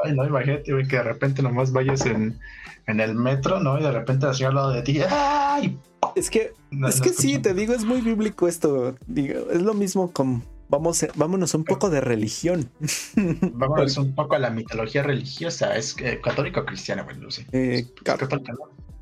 Ay, 0.03 0.13
no, 0.13 0.25
imagínate, 0.25 0.71
güey, 0.71 0.87
que 0.87 0.97
de 0.97 1.03
repente 1.03 1.41
nomás 1.41 1.71
vayas 1.71 2.05
en, 2.05 2.39
en 2.87 2.99
el 2.99 3.15
metro, 3.15 3.59
¿no? 3.59 3.79
Y 3.79 3.83
de 3.83 3.91
repente 3.91 4.31
señora 4.33 4.49
al 4.49 4.55
lado 4.55 4.71
de 4.71 4.81
ti, 4.83 4.99
¡ay! 5.09 5.77
Es 6.15 6.29
que, 6.29 6.53
es 6.87 7.01
que 7.01 7.09
sí, 7.09 7.39
te 7.39 7.53
digo, 7.53 7.73
es 7.73 7.85
muy 7.85 8.01
bíblico 8.01 8.47
esto. 8.47 8.95
Digo, 9.07 9.49
es 9.51 9.61
lo 9.61 9.73
mismo 9.73 10.11
con 10.11 10.43
vamos, 10.71 11.05
vámonos 11.15 11.53
un 11.53 11.65
poco 11.65 11.89
de 11.89 12.01
religión. 12.01 12.71
Vámonos 13.53 13.97
un 13.97 14.15
poco 14.15 14.35
a 14.35 14.39
la 14.39 14.49
mitología 14.49 15.03
religiosa. 15.03 15.75
¿Es 15.75 15.95
católica 16.23 16.61
o 16.61 16.65
cristiana, 16.65 17.03
bueno? 17.03 17.27
Eh, 17.51 17.85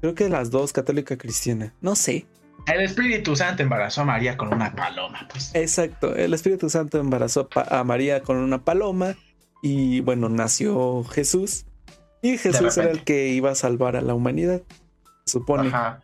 Creo 0.02 0.16
que 0.16 0.30
las 0.30 0.50
dos, 0.50 0.74
católica 0.74 1.18
cristiana. 1.18 1.74
No 1.82 1.96
sé. 1.96 2.26
El 2.66 2.82
Espíritu 2.82 3.36
Santo 3.36 3.64
embarazó 3.64 4.02
a 4.02 4.06
María 4.06 4.36
con 4.36 4.54
una 4.54 4.76
paloma, 4.76 5.28
pues. 5.32 5.52
Exacto, 5.54 6.16
el 6.16 6.34
Espíritu 6.34 6.70
Santo 6.70 7.00
embarazó 7.00 7.48
a 7.56 7.84
María 7.84 8.22
con 8.22 8.38
una 8.38 8.64
paloma 8.64 9.16
y 9.62 10.02
bueno, 10.02 10.28
nació 10.28 11.04
Jesús. 11.06 11.66
Y 12.22 12.38
Jesús 12.38 12.78
era 12.78 12.92
el 12.92 13.04
que 13.04 13.30
iba 13.30 13.52
a 13.52 13.56
salvar 13.56 13.96
a 13.96 14.02
la 14.02 14.14
humanidad, 14.14 14.62
se 15.26 15.34
supone. 15.34 15.70
Ajá. 15.70 16.02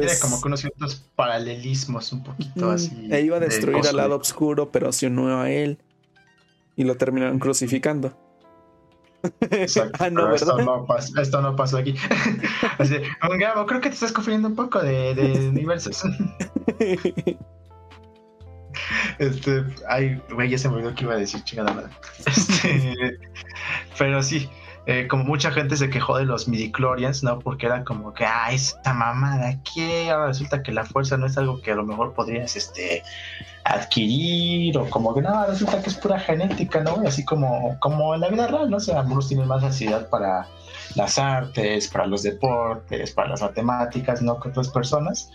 Era 0.00 0.18
como 0.20 0.40
que 0.40 0.48
unos 0.48 0.60
ciertos 0.60 1.04
paralelismos 1.14 2.12
un 2.12 2.24
poquito 2.24 2.70
así. 2.70 3.08
E 3.10 3.20
iba 3.20 3.36
a 3.36 3.40
destruir 3.40 3.86
al 3.86 3.96
lado 3.96 4.16
oscuro, 4.16 4.70
pero 4.72 4.90
se 4.92 5.08
unió 5.08 5.40
a 5.40 5.50
él 5.50 5.78
y 6.76 6.84
lo 6.84 6.96
terminaron 6.96 7.38
crucificando. 7.38 8.16
ah, 10.00 10.10
no, 10.10 10.34
esto, 10.34 10.58
no 10.58 10.86
pasó, 10.86 11.20
esto 11.20 11.42
no 11.42 11.54
pasó 11.54 11.78
aquí. 11.78 11.94
Así, 12.78 12.96
Gabo, 13.38 13.66
creo 13.66 13.80
que 13.80 13.88
te 13.88 13.94
estás 13.94 14.12
confundiendo 14.12 14.48
un 14.48 14.56
poco 14.56 14.80
de, 14.80 15.14
de 15.14 15.48
universos. 15.48 16.02
este, 19.18 19.64
ay, 19.88 20.20
güey, 20.32 20.50
ya 20.50 20.58
se 20.58 20.68
me 20.68 20.76
olvidó 20.76 20.94
que 20.94 21.04
iba 21.04 21.14
a 21.14 21.18
decir 21.18 21.44
chingada 21.44 21.72
madre. 21.72 21.92
Este, 22.26 23.18
pero 23.96 24.22
sí, 24.22 24.48
eh, 24.86 25.06
como 25.08 25.24
mucha 25.24 25.52
gente 25.52 25.76
se 25.76 25.90
quejó 25.90 26.18
de 26.18 26.24
los 26.24 26.48
midichlorians, 26.48 27.22
¿no? 27.22 27.38
Porque 27.38 27.66
era 27.66 27.84
como 27.84 28.12
que, 28.14 28.24
ah, 28.24 28.52
esta 28.52 28.92
mamada, 28.92 29.58
¿qué? 29.62 30.10
Ahora 30.10 30.28
resulta 30.28 30.62
que 30.62 30.72
la 30.72 30.84
fuerza 30.84 31.16
no 31.16 31.26
es 31.26 31.38
algo 31.38 31.60
que 31.60 31.72
a 31.72 31.76
lo 31.76 31.84
mejor 31.84 32.14
podrías, 32.14 32.56
este, 32.56 33.02
adquirir, 33.64 34.76
o 34.76 34.88
como 34.90 35.14
que, 35.14 35.22
no, 35.22 35.46
resulta 35.46 35.80
que 35.82 35.90
es 35.90 35.96
pura 35.96 36.18
genética, 36.18 36.82
¿no? 36.82 37.02
Así 37.06 37.24
como, 37.24 37.76
como 37.80 38.14
en 38.14 38.20
la 38.20 38.28
vida 38.28 38.46
real, 38.46 38.70
¿no? 38.70 38.78
O 38.78 38.80
sea, 38.80 39.00
algunos 39.00 39.28
tienen 39.28 39.46
más 39.46 39.62
facilidad 39.62 40.08
para 40.08 40.46
las 40.94 41.18
artes, 41.18 41.88
para 41.88 42.06
los 42.06 42.22
deportes, 42.22 43.12
para 43.12 43.30
las 43.30 43.42
matemáticas, 43.42 44.20
¿no? 44.22 44.38
Que 44.40 44.48
otras 44.48 44.68
personas. 44.68 45.30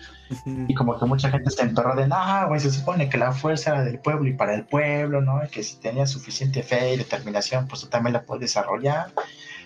Y 0.46 0.74
como 0.74 1.00
que 1.00 1.06
mucha 1.06 1.30
gente 1.30 1.50
se 1.50 1.62
emperró 1.62 1.96
de, 1.96 2.08
no, 2.08 2.48
güey, 2.48 2.60
se 2.60 2.72
supone 2.72 3.10
que 3.10 3.18
la 3.18 3.32
fuerza 3.32 3.72
era 3.72 3.84
del 3.84 4.00
pueblo 4.00 4.28
y 4.28 4.34
para 4.34 4.56
el 4.56 4.66
pueblo, 4.66 5.22
¿no? 5.22 5.44
Y 5.44 5.48
que 5.48 5.64
si 5.64 5.78
tenías 5.78 6.12
suficiente 6.12 6.64
fe 6.64 6.94
y 6.94 6.98
determinación, 6.98 7.68
pues 7.68 7.82
tú 7.82 7.88
también 7.88 8.14
la 8.14 8.24
puedes 8.24 8.42
desarrollar. 8.42 9.12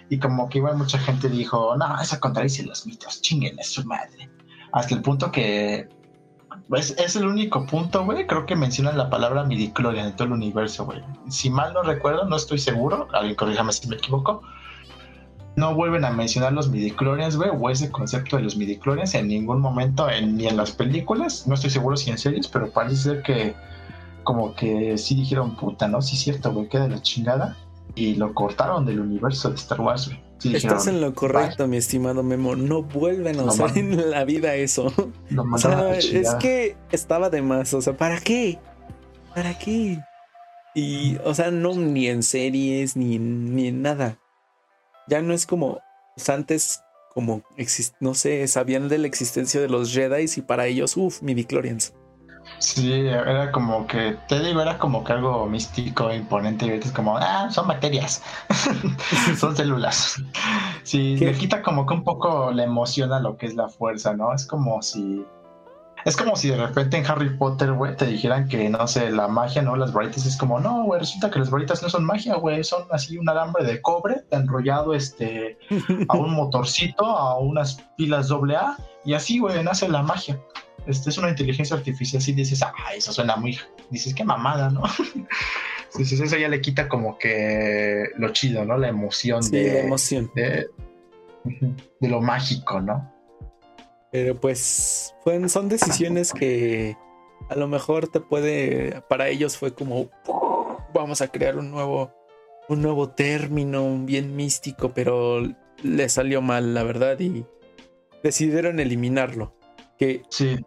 Y 0.09 0.19
como 0.19 0.49
que 0.49 0.59
igual 0.59 0.77
mucha 0.77 0.99
gente 0.99 1.29
dijo, 1.29 1.75
no, 1.77 1.99
eso 1.99 2.19
contradice 2.19 2.63
los 2.63 2.85
mitos, 2.85 3.21
chinguen 3.21 3.57
es 3.59 3.71
su 3.71 3.83
madre. 3.85 4.29
Hasta 4.71 4.93
el 4.93 5.01
punto 5.01 5.31
que 5.31 5.89
es, 6.77 6.91
es 6.97 7.15
el 7.15 7.25
único 7.25 7.65
punto, 7.65 8.05
güey, 8.05 8.27
creo 8.27 8.45
que 8.45 8.55
mencionan 8.55 8.97
la 8.97 9.09
palabra 9.09 9.43
midichlorian 9.43 10.07
en 10.07 10.15
todo 10.15 10.27
el 10.27 10.33
universo, 10.33 10.85
güey. 10.85 11.01
Si 11.29 11.49
mal 11.49 11.73
no 11.73 11.83
recuerdo, 11.83 12.25
no 12.25 12.35
estoy 12.35 12.59
seguro, 12.59 13.07
alguien 13.13 13.35
corríjame 13.35 13.73
si 13.73 13.87
me 13.87 13.95
equivoco, 13.95 14.41
no 15.55 15.75
vuelven 15.75 16.05
a 16.05 16.11
mencionar 16.11 16.53
los 16.53 16.69
midichlorians, 16.69 17.35
güey, 17.35 17.49
o 17.53 17.69
ese 17.69 17.91
concepto 17.91 18.37
de 18.37 18.43
los 18.43 18.55
midichlorians 18.55 19.13
en 19.15 19.27
ningún 19.27 19.59
momento, 19.59 20.07
ni 20.21 20.47
en 20.47 20.57
las 20.57 20.71
películas, 20.71 21.45
no 21.47 21.55
estoy 21.55 21.69
seguro 21.69 21.97
si 21.97 22.09
en 22.09 22.17
series, 22.17 22.47
pero 22.47 22.71
parece 22.71 22.95
ser 22.95 23.21
que 23.23 23.53
como 24.23 24.53
que 24.55 24.97
sí 24.97 25.15
dijeron 25.15 25.55
puta, 25.55 25.87
¿no? 25.87 26.01
Sí, 26.01 26.15
cierto, 26.15 26.51
güey, 26.53 26.69
queda 26.69 26.87
la 26.87 27.01
chingada. 27.01 27.57
Y 27.95 28.15
lo 28.15 28.33
cortaron 28.33 28.85
del 28.85 29.01
universo 29.01 29.49
de 29.49 29.55
Star 29.55 29.81
Wars, 29.81 30.07
güey. 30.07 30.30
Estás 30.43 30.87
en 30.87 31.01
lo 31.01 31.13
correcto, 31.13 31.67
mi 31.67 31.77
estimado 31.77 32.23
Memo. 32.23 32.55
No 32.55 32.83
vuelven 32.83 33.39
a 33.39 33.43
usar 33.43 33.77
en 33.77 34.09
la 34.09 34.25
vida 34.25 34.55
eso. 34.55 34.93
o 35.53 35.57
sea, 35.57 35.97
es 35.97 36.33
que 36.35 36.75
estaba 36.91 37.29
de 37.29 37.41
más. 37.41 37.73
O 37.73 37.81
sea, 37.81 37.95
¿para 37.95 38.19
qué? 38.19 38.59
¿Para 39.35 39.57
qué? 39.57 39.99
Y, 40.73 41.17
o 41.23 41.33
sea, 41.33 41.51
no 41.51 41.73
ni 41.75 42.07
en 42.07 42.23
series, 42.23 42.95
ni, 42.95 43.19
ni 43.19 43.67
en 43.67 43.81
nada 43.81 44.17
ya 45.11 45.21
no 45.21 45.33
es 45.33 45.45
como 45.45 45.81
pues, 46.15 46.29
antes, 46.29 46.81
como, 47.13 47.43
no 47.99 48.13
sé, 48.13 48.47
sabían 48.47 48.87
de 48.87 48.97
la 48.97 49.07
existencia 49.07 49.59
de 49.59 49.67
los 49.67 49.93
Jedi 49.93 50.25
y 50.35 50.41
para 50.41 50.67
ellos, 50.67 50.95
uff, 50.97 51.21
midichlorians. 51.21 51.93
Sí, 52.61 53.07
era 53.07 53.51
como 53.51 53.87
que, 53.87 54.17
te 54.27 54.39
digo, 54.39 54.61
era 54.61 54.77
como 54.77 55.03
que 55.03 55.13
algo 55.13 55.47
místico, 55.47 56.13
imponente, 56.13 56.67
y 56.67 56.69
es 56.69 56.91
como, 56.91 57.17
ah, 57.17 57.49
son 57.49 57.67
bacterias, 57.67 58.21
son 59.37 59.57
células. 59.57 60.21
Sí, 60.83 61.17
le 61.17 61.33
quita 61.33 61.63
como 61.63 61.87
que 61.87 61.95
un 61.95 62.03
poco 62.03 62.51
la 62.51 62.63
emoción 62.63 63.13
a 63.13 63.19
lo 63.19 63.35
que 63.35 63.47
es 63.47 63.55
la 63.55 63.67
fuerza, 63.67 64.13
¿no? 64.13 64.31
Es 64.33 64.45
como 64.45 64.79
si 64.83 65.25
es 66.05 66.15
como 66.15 66.35
si 66.35 66.49
de 66.49 66.57
repente 66.57 66.97
en 66.97 67.05
Harry 67.05 67.29
Potter, 67.37 67.73
güey, 67.73 67.95
te 67.95 68.05
dijeran 68.05 68.47
que, 68.47 68.69
no 68.69 68.87
sé, 68.87 69.11
la 69.11 69.27
magia, 69.27 69.61
¿no? 69.61 69.75
Las 69.75 69.93
varitas 69.93 70.25
es 70.25 70.37
como, 70.37 70.59
no, 70.59 70.83
güey, 70.83 70.99
resulta 70.99 71.29
que 71.29 71.39
las 71.39 71.49
varitas 71.49 71.81
no 71.83 71.89
son 71.89 72.05
magia, 72.05 72.35
güey, 72.35 72.63
son 72.63 72.83
así 72.91 73.17
un 73.17 73.29
alambre 73.29 73.63
de 73.63 73.81
cobre 73.81 74.23
enrollado 74.31 74.93
este, 74.93 75.57
a 76.09 76.17
un 76.17 76.33
motorcito, 76.35 77.05
a 77.05 77.39
unas 77.39 77.81
pilas 77.97 78.27
doble 78.27 78.55
A, 78.55 78.77
y 79.03 79.13
así, 79.13 79.39
güey, 79.39 79.63
nace 79.63 79.87
la 79.89 80.01
magia. 80.01 80.39
Este 80.87 81.09
es 81.09 81.17
una 81.17 81.29
inteligencia 81.29 81.75
artificial, 81.75 82.21
y 82.25 82.31
dices, 82.33 82.61
ah, 82.63 82.73
eso 82.95 83.13
suena 83.13 83.35
muy, 83.35 83.57
dices, 83.89 84.13
qué 84.13 84.23
mamada, 84.23 84.69
¿no? 84.69 84.83
Entonces 85.91 86.19
eso 86.19 86.37
ya 86.37 86.47
le 86.47 86.61
quita 86.61 86.87
como 86.87 87.17
que 87.17 88.05
lo 88.17 88.29
chido, 88.29 88.65
¿no? 88.65 88.77
La 88.77 88.87
emoción 88.87 89.43
sí, 89.43 89.51
de... 89.51 89.73
La 89.73 89.79
emoción. 89.81 90.31
De, 90.35 90.67
de 91.99 92.07
lo 92.07 92.21
mágico, 92.21 92.79
¿no? 92.79 93.11
Pero 94.11 94.39
pues 94.39 95.13
son 95.47 95.69
decisiones 95.69 96.33
que 96.33 96.97
a 97.49 97.55
lo 97.55 97.67
mejor 97.67 98.07
te 98.09 98.19
puede, 98.19 99.01
para 99.07 99.29
ellos 99.29 99.57
fue 99.57 99.73
como, 99.73 100.09
vamos 100.93 101.21
a 101.21 101.29
crear 101.29 101.57
un 101.57 101.71
nuevo, 101.71 102.13
un 102.67 102.81
nuevo 102.81 103.09
término 103.09 103.97
bien 103.99 104.35
místico, 104.35 104.93
pero 104.93 105.41
le 105.83 106.09
salió 106.09 106.41
mal, 106.41 106.73
la 106.73 106.83
verdad, 106.83 107.19
y 107.19 107.45
decidieron 108.23 108.79
eliminarlo. 108.79 109.55
Que, 109.97 110.23
sí. 110.29 110.57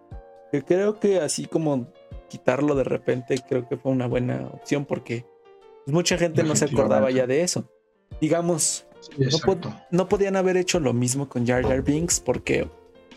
Que 0.54 0.64
creo 0.64 1.00
que 1.00 1.18
así 1.18 1.46
como 1.46 1.88
quitarlo 2.28 2.76
de 2.76 2.84
repente, 2.84 3.36
creo 3.48 3.68
que 3.68 3.76
fue 3.76 3.90
una 3.90 4.06
buena 4.06 4.48
opción 4.52 4.84
porque 4.84 5.26
pues, 5.84 5.92
mucha 5.92 6.16
gente 6.16 6.44
no 6.44 6.54
se 6.54 6.66
acordaba 6.66 7.10
ya 7.10 7.26
de 7.26 7.42
eso. 7.42 7.68
Digamos, 8.20 8.86
no, 9.18 9.58
no, 9.90 10.08
podían 10.08 10.36
haber 10.36 10.56
hecho 10.56 10.78
lo 10.78 10.92
mismo 10.92 11.28
con 11.28 11.44
Jar 11.44 11.64
Jar 11.64 11.82
Binks 11.82 12.20
porque 12.20 12.70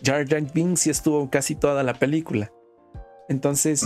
Jar 0.03 0.27
Jar 0.27 0.51
Binks 0.51 0.81
sí 0.81 0.89
estuvo 0.89 1.29
casi 1.29 1.53
toda 1.53 1.83
la 1.83 1.93
película. 1.93 2.51
Entonces, 3.29 3.85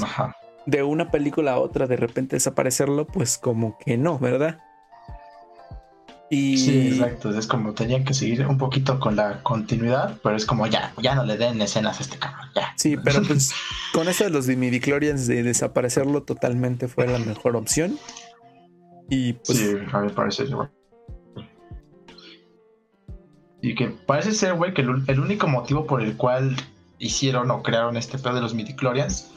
de 0.66 0.84
una 0.84 1.12
película 1.12 1.54
a 1.54 1.60
otra, 1.60 1.88
de 1.88 1.98
repente 1.98 2.38
desaparecerlo, 2.38 3.06
pues 3.06 3.38
como 3.38 3.78
que 3.80 3.98
no, 3.98 4.18
¿verdad? 4.18 4.60
Y... 6.34 6.58
Sí, 6.58 6.88
exacto. 6.88 7.38
Es 7.38 7.46
como 7.46 7.74
tenían 7.74 8.06
que 8.06 8.14
seguir 8.14 8.48
un 8.48 8.58
poquito 8.58 9.02
con 9.02 9.18
la 9.18 9.44
continuidad, 9.44 10.18
pero 10.24 10.38
es 10.38 10.46
como 10.46 10.66
ya, 10.66 10.94
ya 11.02 11.14
no 11.14 11.26
le 11.26 11.36
den 11.36 11.62
escenas 11.62 12.00
a 12.00 12.04
este 12.04 12.18
cabrón, 12.18 12.48
ya. 12.56 12.74
Sí, 12.78 12.96
pero 12.96 13.22
pues 13.28 13.54
con 13.94 14.08
eso 14.08 14.24
de 14.24 14.30
los 14.30 14.48
Midichlorians 14.48 15.28
de 15.28 15.44
desaparecerlo 15.44 16.24
totalmente 16.24 16.88
fue 16.88 17.06
la 17.06 17.20
mejor 17.20 17.58
opción. 17.58 18.00
Y 19.10 19.34
pues. 19.34 19.58
Sí, 19.58 19.74
a 19.92 20.00
mí 20.00 20.08
me 20.08 20.14
parece 20.14 20.46
igual. 20.46 20.72
Y 23.62 23.76
que 23.76 23.88
parece 23.90 24.32
ser, 24.32 24.54
güey, 24.54 24.74
que 24.74 24.84
el, 24.84 25.20
único 25.20 25.48
motivo 25.50 25.86
por 25.86 26.02
el 26.02 26.16
cual 26.16 26.56
hicieron 26.98 27.52
o 27.52 27.62
crearon 27.62 27.98
este 27.98 28.18
pedo 28.18 28.36
de 28.36 28.42
los 28.42 28.54
midichlorians 28.54 29.32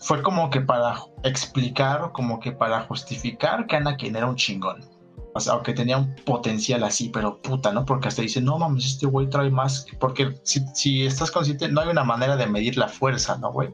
fue 0.00 0.22
como 0.22 0.48
que 0.48 0.62
para 0.62 0.96
explicar 1.22 2.00
o 2.02 2.12
como 2.14 2.40
que 2.40 2.52
para 2.52 2.80
justificar 2.80 3.66
que 3.66 3.76
Anakin 3.76 4.16
era 4.16 4.26
un 4.26 4.36
chingón. 4.36 4.89
O 5.32 5.40
sea, 5.40 5.54
o 5.54 5.62
que 5.62 5.72
tenía 5.72 5.98
un 5.98 6.14
potencial 6.24 6.82
así, 6.82 7.08
pero 7.08 7.40
puta, 7.40 7.72
¿no? 7.72 7.84
Porque 7.84 8.08
hasta 8.08 8.22
dice, 8.22 8.40
no 8.40 8.58
mames, 8.58 8.86
este 8.86 9.06
güey 9.06 9.28
trae 9.28 9.50
más. 9.50 9.86
Porque 9.98 10.34
si, 10.42 10.60
si 10.74 11.06
estás 11.06 11.30
consciente, 11.30 11.68
no 11.68 11.80
hay 11.80 11.88
una 11.88 12.04
manera 12.04 12.36
de 12.36 12.46
medir 12.46 12.76
la 12.76 12.88
fuerza, 12.88 13.38
¿no, 13.38 13.52
güey? 13.52 13.70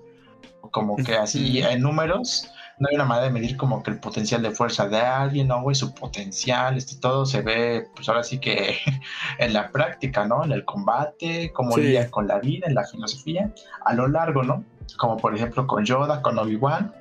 Como 0.71 0.97
que 0.97 1.16
así 1.16 1.61
en 1.61 1.81
números 1.81 2.51
no 2.79 2.88
hay 2.88 2.97
una 2.97 3.05
manera 3.05 3.29
de 3.29 3.33
medir 3.33 3.57
como 3.57 3.83
que 3.83 3.90
el 3.90 4.01
potencial 4.01 4.42
de 4.42 4.51
fuerza 4.51 4.88
de 4.88 4.99
alguien, 4.99 5.49
¿no, 5.49 5.62
güey? 5.62 5.75
Su 5.75 5.95
potencial, 5.95 6.77
este 6.77 6.97
todo 6.97 7.25
se 7.25 7.40
ve, 7.40 7.87
pues 7.95 8.09
ahora 8.09 8.23
sí 8.23 8.38
que 8.38 8.77
en 9.38 9.53
la 9.53 9.71
práctica, 9.71 10.27
¿no? 10.27 10.45
En 10.45 10.53
el 10.53 10.64
combate, 10.64 11.53
cómo 11.53 11.73
sí. 11.73 11.97
con 12.11 12.29
la 12.29 12.38
vida, 12.38 12.66
en 12.69 12.75
la 12.75 12.85
filosofía, 12.85 13.51
a 13.85 13.95
lo 13.95 14.09
largo, 14.09 14.42
¿no? 14.42 14.64
Como 14.99 15.16
por 15.16 15.35
ejemplo 15.35 15.66
con 15.66 15.85
Yoda, 15.85 16.21
con 16.21 16.38
Obi-Wan, 16.38 16.95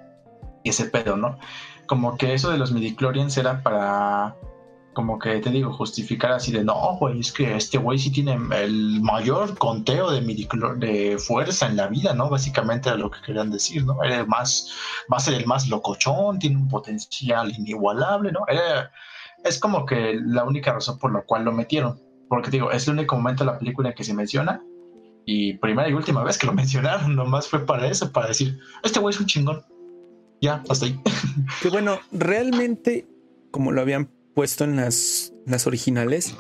y 0.64 0.70
ese 0.70 0.86
pedo, 0.86 1.18
¿no? 1.18 1.38
Como 1.88 2.18
que 2.18 2.34
eso 2.34 2.52
de 2.52 2.58
los 2.58 2.72
midichlorians 2.72 3.38
era 3.38 3.62
para 3.62 4.36
como 4.96 5.20
que 5.20 5.38
te 5.40 5.52
digo, 5.52 5.72
justificar 5.72 6.32
así 6.32 6.52
de 6.52 6.64
no, 6.64 6.98
güey, 6.98 7.20
es 7.20 7.32
que 7.32 7.56
este 7.56 7.78
güey 7.78 8.00
sí 8.00 8.12
tiene 8.12 8.40
el 8.56 9.02
mayor 9.02 9.56
conteo 9.58 10.10
de, 10.10 10.22
de 10.78 11.18
fuerza 11.20 11.68
en 11.68 11.76
la 11.76 11.88
vida, 11.88 12.16
¿no? 12.16 12.30
Básicamente 12.30 12.90
era 12.90 12.98
lo 12.98 13.12
que 13.12 13.22
querían 13.22 13.52
decir, 13.52 13.86
¿no? 13.86 14.02
Era 14.02 14.22
el 14.22 14.28
más, 14.28 14.72
va 15.12 15.18
a 15.18 15.20
ser 15.20 15.36
el 15.36 15.46
más 15.46 15.68
locochón, 15.68 16.40
tiene 16.40 16.56
un 16.56 16.68
potencial 16.68 17.54
inigualable, 17.56 18.32
¿no? 18.32 18.40
es 19.44 19.60
como 19.60 19.86
que 19.86 20.20
la 20.26 20.44
única 20.44 20.74
razón 20.74 20.98
por 20.98 21.14
la 21.14 21.22
cual 21.22 21.46
lo 21.46 21.52
metieron, 21.52 22.02
porque 22.28 22.50
digo, 22.50 22.72
es 22.72 22.88
el 22.88 22.96
único 22.96 23.16
momento 23.16 23.44
de 23.44 23.52
la 23.52 23.60
película 23.60 23.94
que 23.94 24.04
se 24.04 24.14
menciona 24.14 24.64
y 25.26 25.58
primera 25.58 25.88
y 25.88 25.94
última 25.94 26.24
vez 26.24 26.38
que 26.40 26.48
lo 26.48 26.54
mencionaron, 26.62 27.16
nomás 27.16 27.48
fue 27.48 27.64
para 27.64 27.86
eso, 27.88 28.12
para 28.12 28.30
decir, 28.30 28.58
este 28.82 29.00
güey 29.00 29.14
es 29.14 29.20
un 29.20 29.28
chingón. 29.28 29.64
Ya, 30.42 30.64
hasta 30.70 30.86
ahí. 30.86 31.00
Que 31.62 31.70
bueno, 31.70 32.00
realmente, 32.12 33.08
como 33.52 33.72
lo 33.72 33.82
habían 33.82 34.10
puesto 34.34 34.64
en 34.64 34.76
las, 34.76 35.34
las 35.46 35.68
originales, 35.68 36.36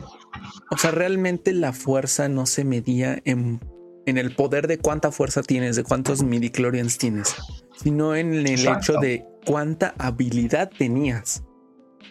o 0.71 0.77
sea, 0.77 0.91
realmente 0.91 1.53
la 1.53 1.73
fuerza 1.73 2.27
no 2.27 2.45
se 2.45 2.63
medía 2.63 3.19
en, 3.25 3.59
en 4.05 4.17
el 4.17 4.35
poder 4.35 4.67
de 4.67 4.77
cuánta 4.77 5.11
fuerza 5.11 5.41
tienes, 5.41 5.75
de 5.75 5.83
cuántos 5.83 6.23
midichlorians 6.23 6.97
tienes, 6.97 7.35
sino 7.81 8.15
en 8.15 8.33
el 8.33 8.67
hecho 8.67 8.93
de 8.99 9.25
cuánta 9.45 9.93
habilidad 9.97 10.71
tenías. 10.77 11.43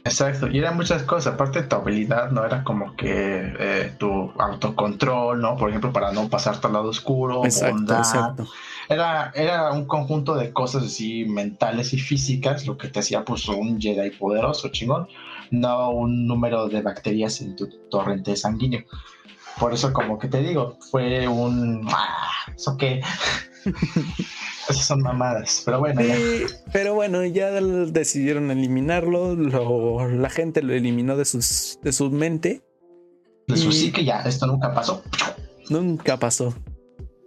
Exacto, 0.03 0.49
y 0.49 0.59
eran 0.59 0.77
muchas 0.77 1.03
cosas, 1.05 1.35
aparte 1.35 1.63
de 1.63 1.69
tu 1.69 1.77
habilidad, 1.77 2.31
no 2.31 2.45
era 2.45 2.63
como 2.63 2.95
que 2.95 3.55
eh, 3.59 3.95
tu 3.99 4.33
autocontrol, 4.39 5.41
¿no? 5.41 5.57
Por 5.57 5.71
ejemplo, 5.71 5.93
para 5.93 6.13
no 6.13 6.29
pasarte 6.29 6.67
al 6.67 6.75
lado 6.75 6.89
oscuro, 6.91 7.45
exacto, 7.45 7.97
exacto. 7.97 8.47
Era, 8.89 9.33
era 9.35 9.73
un 9.73 9.87
conjunto 9.87 10.35
de 10.35 10.53
cosas 10.53 10.85
así 10.85 11.25
mentales 11.25 11.95
y 11.95 11.99
físicas, 11.99 12.67
lo 12.67 12.77
que 12.77 12.89
te 12.89 13.01
hacía 13.01 13.25
pues 13.25 13.49
un 13.49 13.81
Jedi 13.81 14.11
poderoso, 14.11 14.69
chingón, 14.69 15.09
no 15.51 15.91
un 15.91 16.27
número 16.27 16.69
de 16.69 16.83
bacterias 16.83 17.41
en 17.41 17.57
tu 17.57 17.69
torrente 17.91 18.37
sanguíneo. 18.37 18.85
Por 19.59 19.73
eso 19.73 19.93
como 19.93 20.19
que 20.19 20.29
te 20.29 20.43
digo, 20.43 20.77
fue 20.91 21.29
un... 21.29 21.87
Ah, 21.93 22.53
¿Eso 22.55 22.77
qué? 22.77 23.01
Esas 24.69 24.87
son 24.87 25.03
mamadas, 25.03 25.63
pero 25.65 25.79
bueno. 25.79 26.01
pero 26.73 26.95
bueno, 26.95 27.25
ya 27.25 27.51
decidieron 27.51 28.51
eliminarlo. 28.51 29.37
la 30.09 30.31
gente 30.31 30.63
lo 30.63 30.73
eliminó 30.73 31.17
de, 31.17 31.25
sus, 31.25 31.79
de 31.83 31.93
su 31.93 32.11
mente. 32.11 32.63
De 33.47 33.57
su 33.57 33.73
sí 33.73 33.93
que 33.93 34.05
ya, 34.05 34.21
esto 34.23 34.47
nunca 34.47 34.73
pasó. 34.73 35.03
Nunca 35.69 36.19
pasó. 36.19 36.55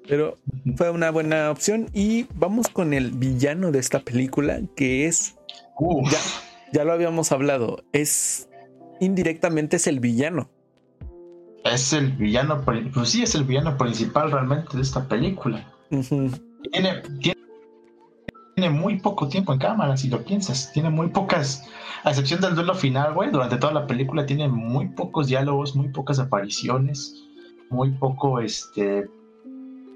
Pero 0.07 0.37
fue 0.77 0.89
una 0.89 1.11
buena 1.11 1.51
opción. 1.51 1.89
Y 1.93 2.27
vamos 2.33 2.69
con 2.69 2.93
el 2.93 3.11
villano 3.11 3.71
de 3.71 3.79
esta 3.79 3.99
película, 3.99 4.61
que 4.75 5.05
es. 5.05 5.35
Ya, 6.09 6.19
ya, 6.73 6.83
lo 6.85 6.93
habíamos 6.93 7.31
hablado. 7.31 7.83
Es. 7.93 8.49
Indirectamente 8.99 9.75
es 9.75 9.85
el 9.85 9.99
villano. 9.99 10.49
Es 11.63 11.93
el 11.93 12.13
villano. 12.13 12.63
Pues 12.63 13.09
sí, 13.09 13.21
es 13.21 13.35
el 13.35 13.43
villano 13.43 13.77
principal 13.77 14.31
realmente 14.31 14.75
de 14.75 14.81
esta 14.81 15.07
película 15.07 15.71
tiene, 15.89 17.01
tiene, 17.21 18.69
muy 18.69 18.99
poco 18.99 19.27
tiempo 19.27 19.53
en 19.53 19.59
cámara, 19.59 19.95
si 19.97 20.09
lo 20.09 20.23
piensas. 20.23 20.71
Tiene 20.73 20.89
muy 20.89 21.07
pocas, 21.09 21.63
a 22.03 22.09
excepción 22.09 22.41
del 22.41 22.55
duelo 22.55 22.73
final, 22.73 23.13
güey, 23.13 23.31
durante 23.31 23.57
toda 23.57 23.73
la 23.73 23.87
película 23.87 24.25
tiene 24.25 24.47
muy 24.47 24.89
pocos 24.89 25.27
diálogos, 25.27 25.75
muy 25.75 25.89
pocas 25.89 26.19
apariciones, 26.19 27.23
muy 27.69 27.91
poco, 27.91 28.39
este... 28.39 29.09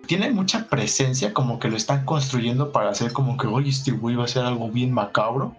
Tiene 0.08 0.32
mucha 0.32 0.68
presencia, 0.68 1.32
como 1.32 1.60
que 1.60 1.70
lo 1.70 1.78
están 1.78 2.06
construyendo 2.06 2.72
para 2.72 2.90
hacer 2.90 3.14
como 3.14 3.38
que, 3.38 3.48
oye, 3.48 3.70
este 3.70 3.92
güey 3.92 4.16
va 4.16 4.26
a 4.26 4.28
ser 4.28 4.44
algo 4.44 4.70
bien 4.70 4.92
macabro. 4.92 5.56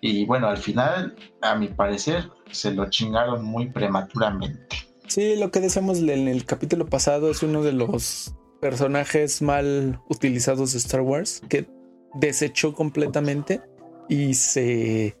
Y 0.00 0.24
bueno, 0.24 0.48
al 0.48 0.56
final, 0.56 1.14
a 1.42 1.54
mi 1.54 1.68
parecer, 1.68 2.30
se 2.50 2.72
lo 2.72 2.88
chingaron 2.88 3.44
muy 3.44 3.70
prematuramente. 3.70 4.88
Sí, 5.06 5.36
lo 5.36 5.50
que 5.50 5.60
decíamos 5.60 5.98
en 5.98 6.28
el 6.28 6.44
capítulo 6.44 6.86
pasado 6.86 7.30
es 7.30 7.42
uno 7.42 7.62
de 7.62 7.72
los 7.72 8.34
personajes 8.60 9.42
mal 9.42 10.00
utilizados 10.08 10.72
de 10.72 10.78
Star 10.78 11.00
Wars 11.00 11.42
que 11.48 11.68
desechó 12.14 12.74
completamente 12.74 13.60
y 14.08 14.34
se, 14.34 15.16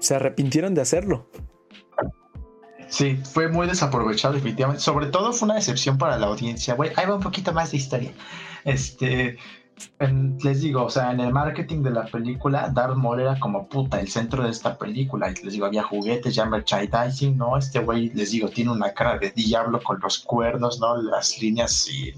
se 0.00 0.14
arrepintieron 0.14 0.74
de 0.74 0.82
hacerlo. 0.82 1.28
Sí, 2.88 3.18
fue 3.32 3.48
muy 3.48 3.66
desaprovechado 3.66 4.34
definitivamente. 4.34 4.80
Sobre 4.80 5.06
todo 5.06 5.32
fue 5.32 5.46
una 5.46 5.56
decepción 5.56 5.98
para 5.98 6.18
la 6.18 6.26
audiencia. 6.26 6.74
Güey, 6.74 6.92
ahí 6.96 7.06
va 7.06 7.16
un 7.16 7.22
poquito 7.22 7.52
más 7.52 7.70
de 7.70 7.78
historia. 7.78 8.12
Este, 8.64 9.36
les 10.42 10.60
digo, 10.60 10.84
o 10.84 10.90
sea, 10.90 11.12
en 11.12 11.20
el 11.20 11.32
marketing 11.32 11.82
de 11.82 11.90
la 11.90 12.04
película, 12.04 12.70
Darth 12.72 12.96
Maul 12.96 13.20
era 13.20 13.38
como 13.38 13.68
puta 13.68 14.00
el 14.00 14.08
centro 14.08 14.44
de 14.44 14.50
esta 14.50 14.76
película. 14.78 15.30
Y 15.30 15.42
les 15.42 15.54
digo, 15.54 15.66
había 15.66 15.82
juguetes, 15.82 16.34
ya 16.34 16.44
merchandising, 16.44 17.36
¿no? 17.36 17.56
Este 17.56 17.80
güey, 17.80 18.10
les 18.10 18.30
digo, 18.30 18.48
tiene 18.48 18.70
una 18.70 18.92
cara 18.92 19.18
de 19.18 19.30
diablo 19.30 19.80
con 19.82 19.98
los 20.00 20.18
cuernos, 20.18 20.80
¿no? 20.80 20.96
Las 20.96 21.40
líneas 21.40 21.88
y 21.88 22.12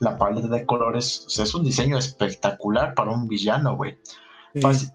la 0.00 0.18
paleta 0.18 0.48
de 0.48 0.66
colores. 0.66 1.24
O 1.26 1.30
sea, 1.30 1.44
es 1.44 1.54
un 1.54 1.64
diseño 1.64 1.98
espectacular 1.98 2.94
para 2.94 3.10
un 3.10 3.28
villano, 3.28 3.76
güey. 3.76 3.98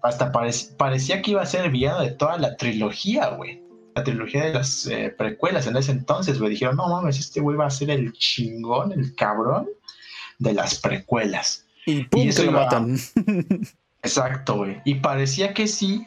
Hasta 0.02 0.30
parecía 0.76 1.20
que 1.20 1.32
iba 1.32 1.42
a 1.42 1.46
ser 1.46 1.64
el 1.64 1.72
villano 1.72 2.00
de 2.00 2.10
toda 2.12 2.38
la 2.38 2.56
trilogía, 2.56 3.30
güey. 3.30 3.62
La 3.94 4.04
trilogía 4.04 4.44
de 4.44 4.54
las 4.54 4.86
eh, 4.86 5.12
precuelas 5.16 5.66
en 5.66 5.76
ese 5.76 5.92
entonces, 5.92 6.38
güey. 6.38 6.50
Dijeron, 6.50 6.76
no 6.76 6.88
mames, 6.88 7.18
este 7.18 7.40
güey 7.40 7.56
va 7.56 7.66
a 7.66 7.70
ser 7.70 7.90
el 7.90 8.12
chingón, 8.12 8.92
el 8.92 9.14
cabrón 9.16 9.68
de 10.38 10.52
las 10.52 10.80
precuelas. 10.80 11.67
Y, 11.88 12.28
eso 12.28 12.44
lo 12.44 12.52
matan. 12.52 12.98
Exacto, 14.02 14.58
güey. 14.58 14.80
Y 14.84 14.96
parecía 14.96 15.54
que 15.54 15.66
sí, 15.66 16.06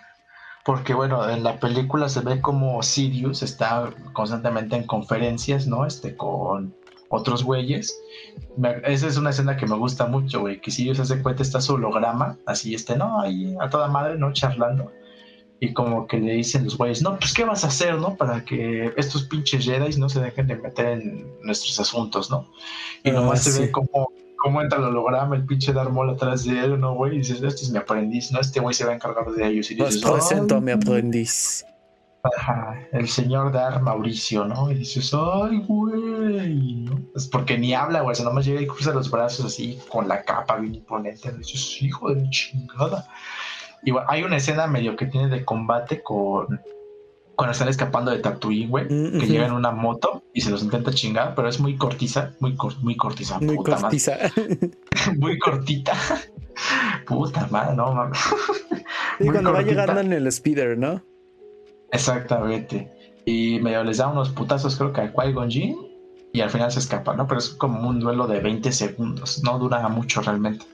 porque 0.64 0.94
bueno, 0.94 1.28
en 1.28 1.44
la 1.44 1.60
película 1.60 2.08
se 2.08 2.22
ve 2.22 2.40
como 2.40 2.84
Sirius 2.84 3.42
está 3.42 3.90
constantemente 4.14 4.76
en 4.76 4.86
conferencias, 4.86 5.66
¿no? 5.66 5.86
Este, 5.86 6.16
con 6.16 6.76
otros 7.10 7.44
güeyes. 7.44 8.00
esa 8.84 9.08
es 9.08 9.18
una 9.18 9.32
escena 9.32 9.58
que 9.58 9.66
me 9.66 9.76
gusta 9.76 10.06
mucho, 10.06 10.42
güey, 10.42 10.62
que 10.62 10.70
si 10.70 10.84
ellos 10.84 10.98
se 10.98 11.04
hace 11.04 11.22
cuenta 11.22 11.42
está 11.42 11.60
su 11.60 11.74
holograma, 11.74 12.38
así 12.46 12.76
este, 12.76 12.96
no, 12.96 13.20
ahí 13.20 13.56
a 13.60 13.70
toda 13.70 13.88
madre, 13.88 14.18
¿no? 14.18 14.32
Charlando. 14.34 14.92
Y 15.60 15.74
como 15.74 16.08
que 16.08 16.20
le 16.20 16.34
dicen 16.34 16.64
los 16.64 16.78
güeyes, 16.78 17.02
no, 17.02 17.18
pues 17.18 17.34
qué 17.34 17.44
vas 17.44 17.64
a 17.64 17.68
hacer, 17.68 17.96
¿no? 17.96 18.16
Para 18.16 18.46
que 18.46 18.94
estos 18.98 19.24
pinches 19.24 19.66
Jedi 19.66 19.96
no 19.98 20.10
se 20.10 20.22
dejen 20.22 20.48
de 20.48 20.56
meter 20.56 21.02
en 21.02 21.28
nuestros 21.42 21.80
asuntos, 21.80 22.30
¿no? 22.30 22.48
Y 23.04 23.10
ah, 23.10 23.14
nomás 23.14 23.44
se 23.44 23.60
ve 23.60 23.72
como 23.72 24.12
cómo 24.42 24.62
entra 24.62 24.80
el 24.80 24.86
holograma, 24.86 25.36
el 25.36 25.46
pinche 25.46 25.72
Darmol 25.72 26.10
atrás 26.10 26.46
de 26.46 26.60
él, 26.60 26.80
¿no, 26.80 26.96
güey? 26.96 27.16
Y 27.16 27.18
dices, 27.20 27.44
este 27.44 27.62
es 27.62 27.72
mi 27.72 27.78
aprendiz, 27.78 28.32
¿no? 28.32 28.40
Este 28.40 28.60
güey 28.60 28.74
se 28.74 28.86
va 28.86 28.92
a 28.92 28.96
encargar 28.96 29.32
de 29.32 29.48
ellos. 29.48 29.70
Y 29.70 29.76
dices, 29.76 30.02
presento 30.02 30.56
a 30.56 30.62
mi 30.62 30.72
aprendiz. 30.72 31.64
Ajá, 32.24 32.76
el 32.92 33.08
señor 33.08 33.52
Dar 33.52 33.82
Mauricio, 33.82 34.46
¿no? 34.46 34.72
Y 34.72 34.76
dices, 34.76 35.12
ay, 35.14 35.64
güey, 35.68 36.76
¿no? 36.76 37.00
Es 37.16 37.28
porque 37.28 37.58
ni 37.58 37.74
habla, 37.74 38.02
güey, 38.02 38.16
se 38.16 38.24
nomás 38.24 38.46
llega 38.46 38.62
y 38.62 38.68
cruza 38.68 38.94
los 38.94 39.10
brazos 39.10 39.46
así 39.46 39.80
con 39.90 40.08
la 40.08 40.24
capa 40.24 40.58
bien 40.58 40.76
imponente. 40.76 41.30
Y 41.30 41.38
dices, 41.38 41.82
hijo 41.82 42.14
de 42.14 42.30
chingada. 42.30 43.08
Y 43.84 43.92
bueno, 43.92 44.08
hay 44.10 44.24
una 44.24 44.38
escena 44.38 44.68
medio 44.68 44.96
que 44.96 45.08
tiene 45.08 45.30
de 45.30 45.46
combate 45.46 46.02
con 46.04 46.62
cuando 47.36 47.52
están 47.54 47.70
escapando 47.70 48.12
de 48.12 48.20
Tatooine, 48.20 48.70
güey, 48.70 48.86
mm, 48.86 49.20
que 49.20 49.28
llegan 49.28 49.48
en 49.48 49.54
una 49.54 49.72
moto 49.72 50.24
y 50.34 50.42
se 50.42 50.52
los 50.52 50.64
intenta 50.64 50.92
chingar, 50.92 51.34
pero 51.36 51.48
es 51.48 51.60
muy 51.60 51.78
cortiza, 51.78 52.34
muy, 52.40 52.56
muy 52.82 52.96
cortiza. 52.96 53.40
Muy 53.40 53.58
cortiza. 53.58 54.18
muy 55.18 55.40
cortita. 55.40 55.94
puta 57.08 57.48
madre, 57.50 57.76
no 57.76 57.94
mames. 57.94 58.20
Y 59.20 59.28
cuando 59.28 59.54
va 59.54 59.62
llegando 59.62 60.00
en 60.00 60.14
el 60.14 60.32
speeder, 60.32 60.78
¿no? 60.78 61.02
Exactamente. 61.92 62.92
Y 63.26 63.60
medio 63.60 63.84
les 63.84 63.98
da 63.98 64.08
unos 64.08 64.30
putazos, 64.30 64.76
creo 64.78 64.94
que 64.94 65.02
a 65.02 65.14
Qui-Gon 65.14 65.50
y 66.34 66.42
al 66.42 66.50
final 66.50 66.72
se 66.72 66.80
escapa, 66.80 67.16
¿no? 67.16 67.28
Pero 67.28 67.40
es 67.40 67.50
como 67.50 67.90
un 67.90 68.00
duelo 68.00 68.28
de 68.28 68.40
20 68.40 68.72
segundos, 68.72 69.44
no 69.44 69.60
dura 69.60 69.88
mucho 69.90 70.22
realmente 70.22 70.66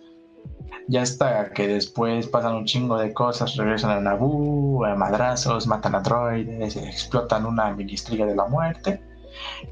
ya 0.87 1.01
está 1.01 1.51
que 1.51 1.67
después 1.67 2.27
pasan 2.27 2.55
un 2.55 2.65
chingo 2.65 2.97
de 2.97 3.13
cosas, 3.13 3.55
regresan 3.55 3.91
a 3.91 3.99
Naboo, 3.99 4.85
a 4.85 4.95
madrazos, 4.95 5.67
matan 5.67 5.95
a 5.95 5.99
droides, 5.99 6.77
explotan 6.77 7.45
una 7.45 7.73
ministría 7.73 8.25
de 8.25 8.35
la 8.35 8.45
muerte, 8.45 9.01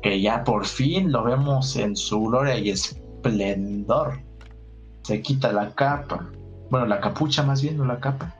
que 0.02 0.22
ya 0.22 0.44
por 0.44 0.66
fin 0.66 1.12
lo 1.12 1.24
vemos 1.24 1.76
en 1.78 1.96
su 1.96 2.22
gloria 2.26 2.58
y 2.58 2.70
esplendor. 2.70 4.20
Se 5.04 5.22
quita 5.22 5.52
la 5.52 5.74
capa, 5.74 6.30
bueno, 6.70 6.86
la 6.86 7.00
capucha 7.00 7.44
más 7.44 7.62
bien, 7.62 7.78
no 7.78 7.86
la 7.86 8.00
capa. 8.00 8.36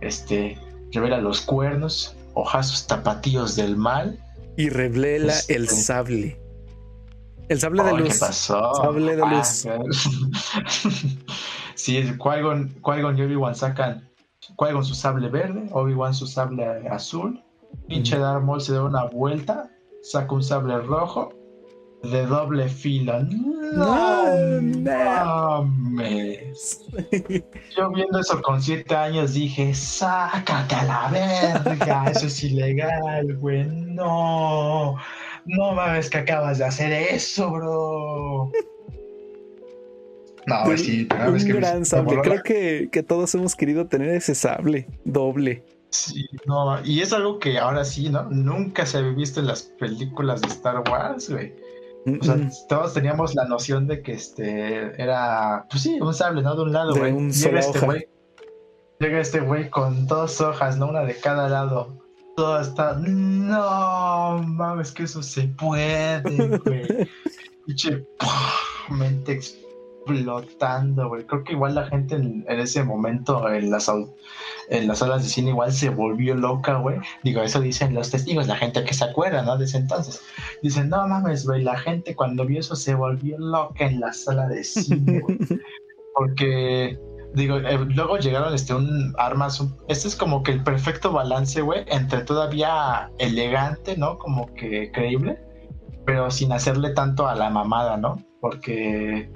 Este, 0.00 0.58
revela 0.92 1.18
los 1.18 1.40
cuernos, 1.40 2.14
ojazos 2.34 2.86
tapatíos 2.86 3.56
del 3.56 3.76
mal. 3.76 4.18
Y 4.56 4.68
revela 4.68 5.34
el 5.48 5.64
este, 5.64 5.76
sable. 5.76 6.38
El 7.48 7.58
sable 7.58 7.82
de 7.84 7.92
luz. 7.94 8.12
¿Qué 8.14 8.18
pasó? 8.18 8.74
Sable 8.74 9.16
de 9.16 9.26
luz. 9.26 9.66
Ah, 11.82 11.84
Sí, 11.84 12.00
Qui-Gon 12.16 13.18
y 13.18 13.22
Obi-Wan 13.22 13.54
sacan 13.56 14.08
Qui-Gon 14.56 14.84
su 14.84 14.94
sable 14.94 15.28
verde, 15.28 15.66
Obi-Wan 15.72 16.14
su 16.14 16.28
sable 16.28 16.64
azul. 16.88 17.42
Pinche 17.88 18.18
Darth 18.18 18.44
Maul 18.44 18.60
se 18.60 18.74
da 18.74 18.84
una 18.84 19.06
vuelta, 19.06 19.68
saca 20.02 20.32
un 20.32 20.44
sable 20.44 20.78
rojo 20.78 21.32
de 22.04 22.24
doble 22.26 22.68
fila. 22.68 23.26
No, 23.74 24.24
mames. 25.64 26.84
Yo 27.76 27.90
viendo 27.90 28.20
eso 28.20 28.40
con 28.42 28.62
siete 28.62 28.94
años 28.94 29.34
dije, 29.34 29.74
sácate 29.74 30.74
a 30.76 30.84
la 30.84 31.08
verga, 31.10 32.04
eso 32.10 32.26
es 32.26 32.44
ilegal, 32.44 33.36
güey. 33.38 33.64
No, 33.66 34.96
no 35.46 35.72
mames 35.72 36.10
que 36.10 36.18
acabas 36.18 36.58
de 36.58 36.64
hacer 36.66 36.92
eso, 36.92 37.50
bro. 37.50 38.52
No, 40.46 40.76
sí, 40.76 41.08
un 41.26 41.48
gran 41.48 41.84
sable. 41.84 42.20
Creo 42.20 42.42
que, 42.42 42.88
que, 42.90 43.02
todos 43.02 43.34
hemos 43.34 43.54
querido 43.54 43.86
tener 43.86 44.10
ese 44.10 44.34
sable 44.34 44.88
doble. 45.04 45.64
Sí, 45.90 46.26
no, 46.46 46.84
y 46.84 47.00
es 47.00 47.12
algo 47.12 47.38
que 47.38 47.58
ahora 47.58 47.84
sí, 47.84 48.08
¿no? 48.08 48.24
Nunca 48.24 48.86
se 48.86 48.98
había 48.98 49.12
visto 49.12 49.40
en 49.40 49.46
las 49.46 49.62
películas 49.62 50.40
de 50.40 50.48
Star 50.48 50.82
Wars, 50.88 51.30
güey. 51.30 51.52
O 52.20 52.24
sea, 52.24 52.50
todos 52.68 52.94
teníamos 52.94 53.34
la 53.36 53.44
noción 53.44 53.86
de 53.86 54.02
que 54.02 54.12
este 54.12 55.00
era, 55.00 55.66
pues 55.70 55.84
sí, 55.84 56.00
un 56.00 56.12
sable, 56.12 56.42
¿no? 56.42 56.56
De 56.56 56.62
un 56.62 56.72
lado, 56.72 56.96
güey. 56.96 57.32
Solo 57.32 57.58
este 57.58 57.78
güey. 57.78 58.08
llega 58.98 59.20
este 59.20 59.40
güey 59.40 59.70
con 59.70 60.06
dos 60.06 60.40
hojas, 60.40 60.78
¿no? 60.78 60.88
Una 60.88 61.04
de 61.04 61.14
cada 61.14 61.48
lado. 61.48 62.02
Todo 62.36 62.60
está. 62.60 62.94
No 62.94 64.42
mames, 64.44 64.90
que 64.90 65.04
eso 65.04 65.22
se 65.22 65.42
puede, 65.48 66.22
güey. 66.64 67.08
Pinche 67.66 68.04
mente 68.90 69.40
explotando, 70.04 71.08
güey. 71.08 71.24
Creo 71.24 71.44
que 71.44 71.52
igual 71.52 71.74
la 71.74 71.86
gente 71.86 72.16
en, 72.16 72.44
ese 72.48 72.84
momento 72.84 73.48
en 73.48 73.70
las, 73.70 73.90
en 74.68 74.88
las 74.88 74.98
salas 74.98 75.22
de 75.22 75.28
cine 75.28 75.50
igual 75.50 75.72
se 75.72 75.90
volvió 75.90 76.34
loca, 76.34 76.76
güey. 76.78 76.98
Digo, 77.22 77.42
eso 77.42 77.60
dicen 77.60 77.94
los 77.94 78.10
testigos, 78.10 78.48
la 78.48 78.56
gente 78.56 78.84
que 78.84 78.94
se 78.94 79.04
acuerda, 79.04 79.42
¿no? 79.42 79.56
De 79.56 79.64
ese 79.64 79.78
entonces. 79.78 80.20
Dicen, 80.62 80.88
no 80.88 81.06
mames, 81.06 81.46
güey, 81.46 81.62
la 81.62 81.78
gente 81.78 82.14
cuando 82.14 82.44
vio 82.44 82.60
eso 82.60 82.76
se 82.76 82.94
volvió 82.94 83.38
loca 83.38 83.86
en 83.86 84.00
la 84.00 84.12
sala 84.12 84.46
de 84.48 84.64
cine, 84.64 85.20
güey. 85.20 85.38
Porque 86.14 86.98
digo, 87.34 87.56
eh, 87.56 87.78
luego 87.94 88.18
llegaron 88.18 88.52
este 88.54 88.74
un 88.74 89.14
armas, 89.16 89.64
este 89.88 90.08
es 90.08 90.16
como 90.16 90.42
que 90.42 90.52
el 90.52 90.62
perfecto 90.62 91.12
balance, 91.12 91.62
güey, 91.62 91.84
entre 91.86 92.22
todavía 92.22 93.10
elegante, 93.18 93.96
¿no? 93.96 94.18
Como 94.18 94.52
que 94.54 94.90
creíble, 94.92 95.38
pero 96.04 96.30
sin 96.30 96.52
hacerle 96.52 96.90
tanto 96.90 97.26
a 97.26 97.34
la 97.34 97.48
mamada, 97.48 97.96
¿no? 97.96 98.22
Porque 98.40 99.30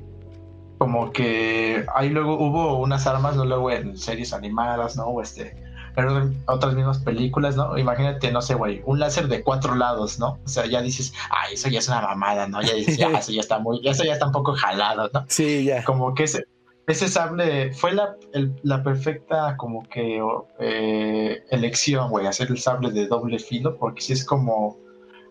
como 0.79 1.13
que 1.13 1.85
ahí 1.95 2.11
luego 2.11 2.39
hubo 2.39 2.79
unas 2.79 3.07
armas, 3.07 3.37
¿no? 3.37 3.45
luego 3.45 3.71
en 3.71 3.97
series 3.97 4.33
animadas, 4.33 4.97
¿no? 4.97 5.07
O 5.07 5.23
este, 5.23 5.57
pero 5.95 6.21
en 6.21 6.43
otras 6.47 6.75
mismas 6.75 6.99
películas, 6.99 7.57
¿no? 7.57 7.77
Imagínate, 7.79 8.31
no 8.31 8.43
sé, 8.43 8.55
güey, 8.55 8.83
un 8.85 8.99
láser 8.99 9.29
de 9.29 9.43
cuatro 9.43 9.75
lados, 9.75 10.19
¿no? 10.19 10.39
O 10.45 10.49
sea, 10.49 10.67
ya 10.67 10.83
dices, 10.83 11.15
ah, 11.31 11.47
eso 11.51 11.69
ya 11.71 11.79
es 11.79 11.89
una 11.89 12.03
mamada, 12.03 12.47
¿no? 12.47 12.61
Ya 12.61 12.75
dices, 12.75 12.99
ya, 12.99 13.09
eso 13.19 13.33
ya 13.33 13.41
está 13.41 13.59
muy, 13.59 13.81
eso 13.83 14.05
ya 14.05 14.13
está 14.13 14.27
un 14.27 14.33
poco 14.33 14.53
jalado, 14.55 15.11
¿no? 15.13 15.25
Sí, 15.29 15.65
ya. 15.65 15.83
Como 15.85 16.15
que 16.15 16.25
ese, 16.25 16.45
ese 16.87 17.09
sable 17.09 17.73
fue 17.73 17.95
la, 17.95 18.15
la 18.63 18.83
perfecta 18.83 19.57
como 19.57 19.89
que 19.89 20.23
eh, 20.61 21.43
elección, 21.51 22.11
güey, 22.11 22.27
hacer 22.27 22.49
el 22.51 22.59
sable 22.59 22.91
de 22.91 23.07
doble 23.07 23.39
filo, 23.39 23.79
porque 23.79 24.03
si 24.03 24.13
es 24.13 24.25
como 24.25 24.77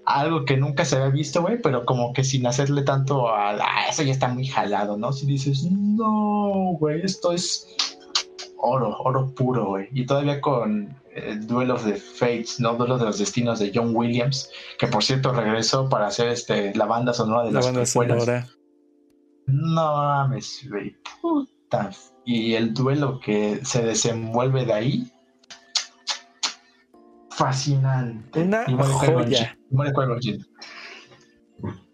algo 0.06 0.46
que 0.46 0.58
nunca 0.58 0.86
se 0.86 0.96
había 0.98 1.10
visto, 1.10 1.42
güey, 1.42 1.62
pero 1.62 1.86
como 1.86 2.14
que 2.14 2.24
sin 2.24 2.46
hacerle 2.46 2.84
tanto 2.84 3.28
a, 3.30 3.52
ah, 3.52 3.90
eso 3.90 4.04
ya 4.04 4.12
está 4.12 4.28
muy 4.28 4.46
jalado, 4.46 4.98
¿no? 4.98 5.12
Si 5.12 5.26
dices, 5.26 5.64
no, 5.72 6.76
güey, 6.80 7.02
esto 7.02 7.32
es 7.32 7.68
oro, 8.58 8.98
oro 9.00 9.34
puro, 9.34 9.66
güey. 9.66 9.88
Y 9.94 10.06
todavía 10.06 10.42
con 10.42 10.96
el 11.16 11.48
Duelo 11.48 11.78
de 11.78 11.96
Fates, 11.96 12.60
¿no? 12.60 12.76
Duelo 12.76 12.98
de 12.98 13.06
los 13.06 13.20
Destinos 13.20 13.60
de 13.60 13.72
John 13.74 13.96
Williams, 13.96 14.50
que 14.78 14.88
por 14.88 15.04
cierto 15.04 15.32
regresó 15.32 15.90
para 15.90 16.08
hacer 16.08 16.30
este 16.30 16.76
la 16.76 16.86
banda 16.86 17.14
sonora 17.14 17.44
de 17.44 17.52
la 17.52 17.60
las 17.60 17.66
banda 17.66 17.86
sonora. 17.86 18.48
No 19.48 19.96
mames, 19.96 20.68
güey. 20.70 20.96
Puta. 21.22 21.92
Y 22.26 22.56
el 22.56 22.74
duelo 22.74 23.20
que 23.20 23.60
se 23.64 23.84
desenvuelve 23.84 24.66
de 24.66 24.74
ahí. 24.74 25.12
Fascinante. 27.30 28.42
Una 28.42 28.66
joya. 28.86 29.58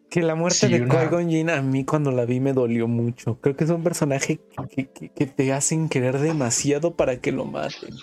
Que 0.09 0.21
la 0.21 0.35
muerte 0.35 0.67
de 0.67 0.85
Qui-Gon 0.85 1.29
Jinn 1.29 1.49
a 1.49 1.61
mí 1.61 1.85
cuando 1.85 2.11
la 2.11 2.25
vi 2.25 2.41
me 2.41 2.51
dolió 2.51 2.87
mucho. 2.87 3.39
Creo 3.39 3.55
que 3.55 3.63
es 3.63 3.69
un 3.69 3.81
personaje 3.81 4.41
que, 4.75 5.25
te 5.25 5.53
hacen 5.53 5.87
querer 5.87 6.19
demasiado 6.19 6.95
para 6.95 7.17
que 7.17 7.31
lo 7.31 7.45
maten. 7.45 7.95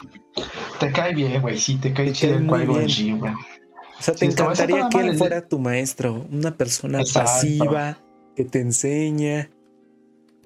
Te 0.81 0.91
cae 0.91 1.15
bien, 1.15 1.43
güey. 1.43 1.59
Sí, 1.59 1.77
te 1.77 1.93
cae 1.93 2.13
chido 2.13 2.39
Qui-Gon 2.39 2.89
Jinn, 2.89 3.19
güey. 3.19 3.33
O 3.99 4.03
sea, 4.03 4.15
te 4.15 4.27
encantaría 4.27 4.89
que 4.89 5.01
él 5.01 5.17
fuera 5.17 5.47
tu 5.47 5.59
maestro. 5.59 6.25
Una 6.31 6.57
persona 6.57 7.01
pasiva 7.13 7.99
que 8.37 8.45
te 8.45 8.61
enseña. 8.61 9.51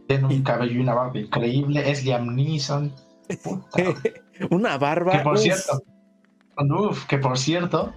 Tiene 0.08 0.26
un 0.26 0.42
cabello 0.42 0.72
y 0.72 0.78
una 0.78 0.94
barba 0.94 1.18
increíble. 1.18 1.90
Es 1.90 2.04
Liam 2.04 2.34
Neeson. 2.34 2.92
una 4.50 4.78
barba. 4.78 5.12
Que 5.12 5.18
por 5.18 5.38
cierto, 5.38 5.82
uf, 6.56 7.06
que 7.06 7.18
por 7.18 7.38
cierto, 7.38 7.92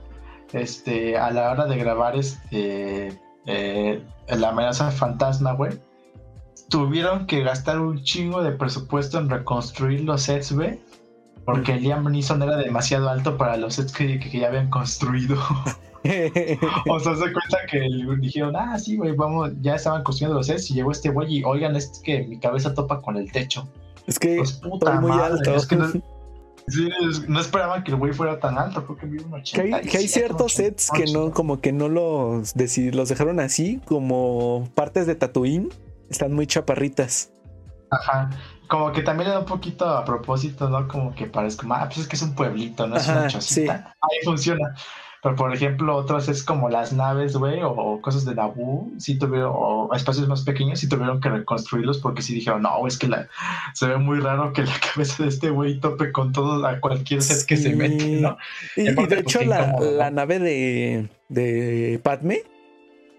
este, 0.53 1.17
a 1.17 1.31
la 1.31 1.51
hora 1.51 1.65
de 1.65 1.77
grabar 1.77 2.15
este, 2.15 3.19
eh, 3.45 4.03
la 4.27 4.49
amenaza 4.49 4.91
fantasma, 4.91 5.53
güey, 5.53 5.79
tuvieron 6.69 7.27
que 7.27 7.43
gastar 7.43 7.79
un 7.79 8.03
chingo 8.03 8.41
de 8.43 8.51
presupuesto 8.51 9.19
en 9.19 9.29
reconstruir 9.29 10.01
los 10.01 10.23
sets, 10.23 10.51
güey, 10.51 10.79
porque 11.45 11.75
Liam 11.75 12.11
Neeson 12.11 12.41
era 12.41 12.57
demasiado 12.57 13.09
alto 13.09 13.37
para 13.37 13.57
los 13.57 13.75
sets 13.75 13.93
que 13.93 14.19
ya 14.19 14.47
habían 14.47 14.69
construido. 14.69 15.37
o 16.89 16.99
sea, 16.99 17.15
se 17.15 17.33
cuenta 17.33 17.57
que 17.69 17.87
dijeron, 18.19 18.55
ah, 18.55 18.77
sí, 18.77 18.95
güey, 18.97 19.13
vamos, 19.13 19.51
ya 19.61 19.75
estaban 19.75 20.03
construyendo 20.03 20.37
los 20.37 20.47
sets 20.47 20.69
y 20.69 20.75
llegó 20.75 20.91
este 20.91 21.09
güey 21.09 21.37
y 21.37 21.43
oigan, 21.43 21.75
es 21.75 22.01
que 22.03 22.23
mi 22.23 22.39
cabeza 22.39 22.73
topa 22.73 23.01
con 23.01 23.17
el 23.17 23.31
techo. 23.31 23.67
Es 24.05 24.19
que 24.19 24.37
pues, 24.37 24.53
puta 24.53 24.99
muy 25.01 25.11
alto. 25.11 25.55
Es 25.55 25.65
que 25.65 25.75
no, 25.75 25.87
sí, 26.67 26.89
no 27.27 27.39
esperaban 27.39 27.83
que 27.83 27.91
el 27.91 27.97
güey 27.97 28.13
fuera 28.13 28.39
tan 28.39 28.57
alto, 28.57 28.85
creo 28.85 28.97
que 28.97 29.05
vi 29.05 29.19
un 29.19 29.41
Que 29.41 29.61
hay, 29.61 29.81
que 29.81 29.97
hay 29.97 30.07
ciertos 30.07 30.53
sets 30.53 30.89
que 30.91 31.11
no, 31.11 31.31
como 31.31 31.61
que 31.61 31.71
no 31.71 31.89
los, 31.89 32.53
los 32.55 33.09
dejaron 33.09 33.39
así, 33.39 33.81
como 33.85 34.69
partes 34.75 35.07
de 35.07 35.15
Tatooine, 35.15 35.69
están 36.09 36.33
muy 36.33 36.47
chaparritas. 36.47 37.31
Ajá 37.91 38.29
como 38.67 38.91
que 38.91 39.01
también 39.01 39.29
le 39.29 39.33
da 39.33 39.39
un 39.39 39.45
poquito 39.45 39.87
a 39.87 40.03
propósito, 40.03 40.69
¿no? 40.69 40.87
Como 40.87 41.13
que 41.13 41.25
parece 41.27 41.57
como, 41.57 41.75
ah, 41.75 41.85
pues 41.85 41.99
es 41.99 42.07
que 42.07 42.15
es 42.15 42.21
un 42.21 42.33
pueblito, 42.33 42.87
no 42.87 42.97
es 42.97 43.07
una 43.07 43.27
chocita. 43.27 43.95
Ahí 44.01 44.17
funciona. 44.23 44.75
Pero 45.25 45.37
por 45.37 45.51
ejemplo, 45.51 45.95
otros 45.95 46.29
es 46.29 46.43
como 46.43 46.69
las 46.69 46.93
naves, 46.93 47.35
güey, 47.35 47.59
o, 47.63 47.99
cosas 47.99 48.25
de 48.25 48.35
Naboo, 48.35 48.91
sí 48.99 49.17
tuvieron, 49.17 49.53
o 49.55 49.89
espacios 49.95 50.27
más 50.27 50.43
pequeños, 50.43 50.79
sí 50.79 50.87
tuvieron 50.87 51.19
que 51.19 51.29
reconstruirlos 51.29 51.97
porque 51.97 52.21
sí 52.21 52.35
dijeron, 52.35 52.61
no, 52.61 52.85
es 52.85 52.95
que 52.95 53.07
la, 53.07 53.27
se 53.73 53.87
ve 53.87 53.97
muy 53.97 54.19
raro 54.19 54.53
que 54.53 54.61
la 54.61 54.79
cabeza 54.93 55.23
de 55.23 55.29
este 55.29 55.49
güey 55.49 55.79
tope 55.79 56.11
con 56.11 56.31
todo 56.31 56.63
a 56.63 56.79
cualquier 56.79 57.23
set 57.23 57.43
que 57.47 57.57
se 57.57 57.75
mete, 57.75 58.21
¿no? 58.21 58.37
Y, 58.75 58.83
de 58.83 58.93
pues, 58.93 59.11
hecho, 59.13 59.41
la, 59.41 60.11
nave 60.11 60.37
de, 60.37 61.09
de 61.29 61.99
Padme, 62.03 62.43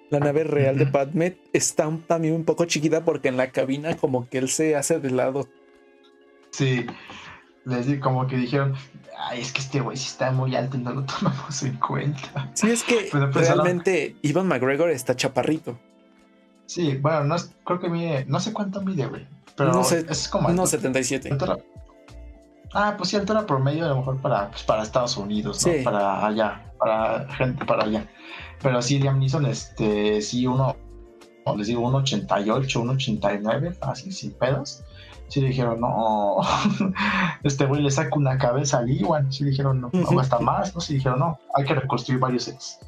la 0.08 0.20
nave 0.20 0.44
real 0.44 0.78
de 0.78 0.86
Padme, 0.86 1.38
está 1.52 1.90
también 2.06 2.34
un 2.34 2.44
poco 2.44 2.66
chiquita 2.66 3.04
porque 3.04 3.26
en 3.26 3.36
la 3.36 3.50
cabina 3.50 3.96
como 3.96 4.28
que 4.28 4.38
él 4.38 4.48
se 4.48 4.76
hace 4.76 5.00
de 5.00 5.10
lado. 5.10 5.48
Sí, 6.52 6.86
les 7.64 7.98
como 7.98 8.28
que 8.28 8.36
dijeron, 8.36 8.76
ay, 9.18 9.40
es 9.40 9.52
que 9.52 9.60
este 9.60 9.80
güey 9.80 9.96
sí 9.96 10.06
está 10.06 10.30
muy 10.30 10.54
alto 10.54 10.76
y 10.76 10.80
no 10.80 10.92
lo 10.92 11.04
tomamos 11.04 11.62
en 11.62 11.76
cuenta. 11.76 12.50
Sí, 12.54 12.70
es 12.70 12.82
que 12.82 13.10
realmente 13.32 14.16
Ivan 14.22 14.48
McGregor 14.48 14.90
está 14.90 15.16
chaparrito. 15.16 15.78
Sí, 16.66 16.96
bueno, 16.96 17.24
no 17.24 17.36
creo 17.64 17.78
que 17.78 17.88
mide, 17.88 18.24
no 18.26 18.40
sé 18.40 18.52
cuánto 18.52 18.82
mide, 18.82 19.06
güey. 19.06 19.26
Pero 19.56 19.72
no 19.72 19.84
sé, 19.84 20.04
es 20.08 20.28
como... 20.28 20.48
1,77. 20.48 21.62
Ah, 22.74 22.94
pues 22.98 23.10
sí, 23.10 23.16
altura 23.16 23.46
promedio 23.46 23.86
a 23.86 23.88
lo 23.88 23.98
mejor 23.98 24.20
para, 24.20 24.50
pues, 24.50 24.64
para 24.64 24.82
Estados 24.82 25.16
Unidos, 25.16 25.64
¿no? 25.64 25.72
Para 25.84 26.26
allá, 26.26 26.72
para 26.78 27.26
gente 27.34 27.64
para 27.64 27.84
allá. 27.84 28.06
Pero 28.60 28.82
sí, 28.82 28.98
Liam 28.98 29.18
Neeson, 29.18 29.46
este, 29.46 30.20
sí, 30.20 30.46
uno, 30.46 30.76
les 31.56 31.68
digo, 31.68 31.88
1,88, 31.88 32.66
1,89, 32.66 33.78
así, 33.80 34.10
sin 34.10 34.32
pedos 34.32 34.84
sí 35.28 35.40
dijeron, 35.40 35.80
no, 35.80 36.38
este 37.42 37.66
güey 37.66 37.82
le 37.82 37.90
saca 37.90 38.16
una 38.16 38.38
cabeza 38.38 38.78
al 38.78 38.90
Iwan. 38.90 39.32
Sí 39.32 39.44
dijeron, 39.44 39.80
no, 39.80 39.90
no 39.92 40.20
hasta 40.20 40.38
más, 40.38 40.74
¿no? 40.74 40.80
Sí 40.80 40.94
dijeron, 40.94 41.18
no, 41.18 41.38
hay 41.54 41.64
que 41.64 41.74
reconstruir 41.74 42.20
varios 42.20 42.44
sets. 42.44 42.78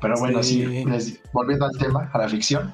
Pero 0.00 0.18
bueno, 0.18 0.42
sí, 0.42 0.86
volviendo 1.32 1.66
al 1.66 1.76
tema, 1.76 2.10
a 2.12 2.18
la 2.18 2.28
ficción, 2.28 2.72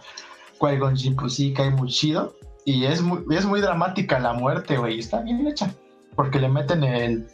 Qui-Gon 0.61 0.95
pues 1.17 1.35
sí 1.35 1.53
cae 1.53 1.71
muy 1.71 1.89
chido. 1.89 2.35
Y 2.65 2.85
es 2.85 3.01
muy, 3.01 3.23
es 3.31 3.45
muy 3.47 3.61
dramática 3.61 4.19
la 4.19 4.33
muerte, 4.33 4.77
güey. 4.77 4.99
Está 4.99 5.21
bien 5.21 5.47
hecha. 5.47 5.73
Porque 6.15 6.41
le 6.41 6.49
meten 6.49 6.83
el. 6.83 7.29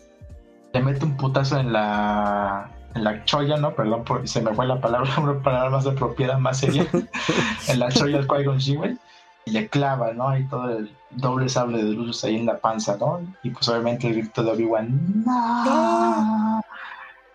Le 0.75 0.83
mete 0.83 1.05
un 1.05 1.17
putazo 1.17 1.59
en 1.59 1.73
la. 1.73 2.71
En 2.95 3.05
la 3.05 3.25
choya, 3.25 3.57
¿no? 3.57 3.75
Perdón, 3.75 4.05
por, 4.05 4.29
se 4.29 4.43
me 4.43 4.53
fue 4.53 4.67
la 4.67 4.81
palabra, 4.81 5.11
una 5.19 5.43
palabra 5.43 5.71
más 5.71 5.87
apropiada, 5.87 6.39
más 6.39 6.59
seria. 6.59 6.87
en 7.69 7.79
la 7.79 7.91
choya 7.91 8.19
al 8.19 8.27
Qui-Gon 8.27 8.77
güey 8.77 8.99
y 9.45 9.51
le 9.51 9.69
clava, 9.69 10.13
¿no? 10.13 10.29
Hay 10.29 10.45
todo 10.45 10.71
el 10.71 10.95
doble 11.11 11.49
sable 11.49 11.83
de 11.83 11.91
luz 11.91 12.25
ahí 12.25 12.37
en 12.37 12.47
la 12.47 12.59
panza, 12.59 12.97
¿no? 12.97 13.21
Y 13.43 13.51
pues 13.51 13.69
obviamente 13.69 14.07
el 14.07 14.15
grito 14.15 14.43
de 14.43 14.53
Obi-Wan, 14.53 15.25
¡No! 15.25 16.61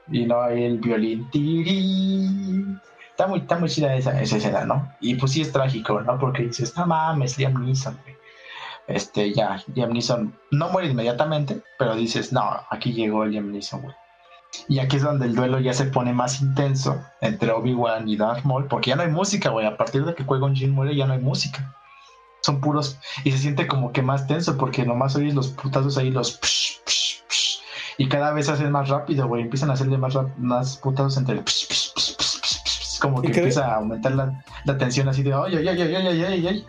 Y 0.09 0.25
no 0.25 0.41
hay 0.41 0.63
el 0.63 0.79
violín, 0.79 1.29
tiri. 1.31 2.79
Está 3.11 3.27
muy, 3.27 3.39
está 3.39 3.57
muy 3.57 3.69
chida 3.69 3.95
esa, 3.95 4.21
esa, 4.21 4.37
escena, 4.37 4.63
¿no? 4.63 4.93
Y 5.01 5.15
pues 5.15 5.33
sí 5.33 5.41
es 5.41 5.51
trágico, 5.51 5.99
¿no? 6.01 6.17
Porque 6.17 6.43
dices, 6.43 6.77
no 6.77 6.85
mames, 6.85 7.37
Liam 7.37 7.61
Neeson, 7.65 7.97
Este, 8.87 9.33
ya, 9.33 9.61
Liam 9.73 9.91
Neeson 9.91 10.33
no 10.51 10.69
muere 10.69 10.89
inmediatamente, 10.89 11.61
pero 11.77 11.95
dices, 11.95 12.31
no, 12.31 12.43
aquí 12.69 12.93
llegó 12.93 13.25
Liam 13.25 13.51
Neeson, 13.51 13.81
güey. 13.81 13.95
Y 14.69 14.79
aquí 14.79 14.95
es 14.95 15.03
donde 15.03 15.25
el 15.25 15.35
duelo 15.35 15.59
ya 15.59 15.73
se 15.73 15.85
pone 15.85 16.13
más 16.13 16.41
intenso 16.41 17.03
entre 17.19 17.51
Obi-Wan 17.51 18.07
y 18.07 18.15
Darth 18.15 18.45
Maul, 18.45 18.67
porque 18.67 18.91
ya 18.91 18.95
no 18.95 19.03
hay 19.03 19.09
música, 19.09 19.49
güey. 19.49 19.65
A 19.65 19.75
partir 19.75 20.05
de 20.05 20.15
que 20.15 20.25
Qui-Gon 20.25 20.55
Jinn 20.55 20.71
muere, 20.71 20.95
ya 20.95 21.05
no 21.05 21.13
hay 21.13 21.19
música 21.19 21.75
son 22.47 22.61
puros 22.61 22.97
y 23.25 23.31
se 23.31 23.39
siente 23.39 23.67
como 23.67 23.91
que 23.91 24.01
más 24.01 24.25
tenso 24.25 24.57
porque 24.57 24.85
nomás 24.85 25.15
oyes 25.17 25.35
los 25.35 25.49
putazos 25.49 25.97
ahí, 25.97 26.11
los 26.11 26.39
y 27.97 28.07
cada 28.07 28.31
vez 28.31 28.47
hacen 28.47 28.71
más 28.71 28.87
rápido, 28.87 29.27
güey, 29.27 29.41
empiezan 29.41 29.69
a 29.69 29.73
hacerle 29.73 29.97
más, 29.97 30.17
más 30.37 30.77
putazos 30.77 31.17
entre 31.17 31.35
el 31.35 31.43
como 33.01 33.21
que 33.21 33.27
empieza 33.27 33.65
a 33.65 33.75
aumentar 33.75 34.13
la, 34.13 34.43
la 34.65 34.77
tensión 34.77 35.09
así 35.09 35.23
de 35.23 35.33
ay, 35.33 35.57
ay, 35.57 35.67
ay, 35.67 35.81
ay, 35.81 35.95
ay, 35.95 36.23
ay, 36.23 36.47
ay. 36.47 36.65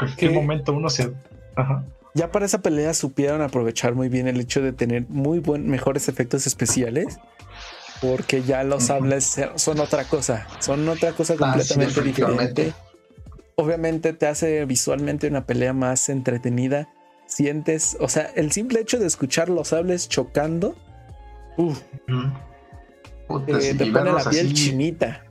¿En 0.00 0.16
qué 0.16 0.30
momento 0.30 0.72
uno 0.72 0.88
se... 0.88 1.12
Ajá. 1.56 1.84
ya 2.14 2.30
para 2.30 2.46
esa 2.46 2.60
pelea 2.62 2.92
supieron 2.94 3.42
aprovechar 3.42 3.94
muy 3.94 4.08
bien 4.08 4.28
el 4.28 4.40
hecho 4.40 4.60
de 4.60 4.72
tener 4.72 5.06
muy 5.08 5.38
buen, 5.40 5.68
mejores 5.68 6.08
efectos 6.08 6.46
especiales. 6.46 7.18
Porque 8.02 8.42
ya 8.42 8.62
los 8.62 8.84
sables 8.84 9.40
son 9.54 9.80
otra 9.80 10.04
cosa. 10.04 10.46
Son 10.58 10.86
otra 10.86 11.12
cosa 11.12 11.32
ah, 11.32 11.36
completamente 11.38 12.02
diferente. 12.02 12.74
Obviamente 13.58 14.12
te 14.12 14.26
hace 14.26 14.66
visualmente 14.66 15.28
una 15.28 15.46
pelea 15.46 15.72
más 15.72 16.10
entretenida. 16.10 16.90
Sientes, 17.24 17.96
o 18.00 18.08
sea, 18.08 18.30
el 18.36 18.52
simple 18.52 18.80
hecho 18.80 18.98
de 18.98 19.06
escuchar 19.06 19.48
los 19.48 19.68
sables 19.68 20.10
chocando. 20.10 20.76
te 23.46 23.86
pone 23.86 24.12
la 24.12 24.24
piel 24.28 24.52
chinita. 24.52 25.24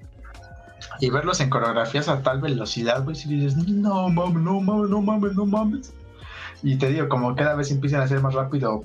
Y 0.99 1.11
verlos 1.11 1.39
en 1.39 1.51
coreografías 1.51 2.09
a 2.09 2.23
tal 2.23 2.41
velocidad, 2.41 3.03
güey, 3.03 3.15
si 3.15 3.29
dices, 3.29 3.57
no 3.57 4.09
mames, 4.09 4.41
no 4.41 4.59
mames, 4.59 4.89
no 4.89 5.01
mames, 5.03 5.35
no 5.35 5.45
mames. 5.45 5.93
Y 6.63 6.77
te 6.77 6.89
digo, 6.89 7.07
como 7.09 7.35
cada 7.35 7.55
vez 7.55 7.71
empiezan 7.71 8.01
a 8.01 8.07
ser 8.07 8.21
más 8.21 8.33
rápido, 8.33 8.83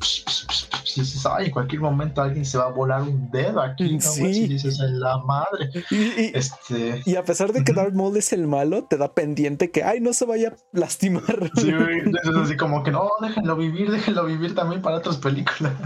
si 0.90 1.00
dices, 1.00 1.24
ay, 1.26 1.46
en 1.46 1.52
cualquier 1.52 1.80
momento 1.80 2.20
alguien 2.20 2.44
se 2.44 2.58
va 2.58 2.64
a 2.64 2.70
volar 2.70 3.02
un 3.02 3.30
dedo 3.30 3.60
aquí, 3.60 3.94
¿no? 3.94 4.00
Sí. 4.00 4.34
Si 4.34 4.48
dices, 4.48 4.80
en 4.80 5.00
la 5.00 5.18
madre. 5.18 5.70
Y, 5.90 6.36
este... 6.36 7.02
y 7.04 7.16
a 7.16 7.24
pesar 7.24 7.52
de 7.52 7.64
que 7.64 7.72
Darth 7.72 7.94
Maul 7.94 8.16
es 8.16 8.32
el 8.32 8.46
malo, 8.46 8.84
te 8.84 8.96
da 8.96 9.12
pendiente 9.12 9.70
que, 9.70 9.84
ay, 9.84 10.00
no 10.00 10.12
se 10.12 10.26
vaya 10.26 10.48
a 10.48 10.56
lastimar. 10.72 11.50
Sí, 11.56 11.70
es 11.70 12.36
así 12.36 12.56
como 12.56 12.82
que, 12.82 12.90
no, 12.90 13.08
déjenlo 13.20 13.56
vivir, 13.56 13.90
déjenlo 13.90 14.24
vivir 14.24 14.54
también 14.54 14.82
para 14.82 14.96
otras 14.96 15.16
películas. 15.16 15.72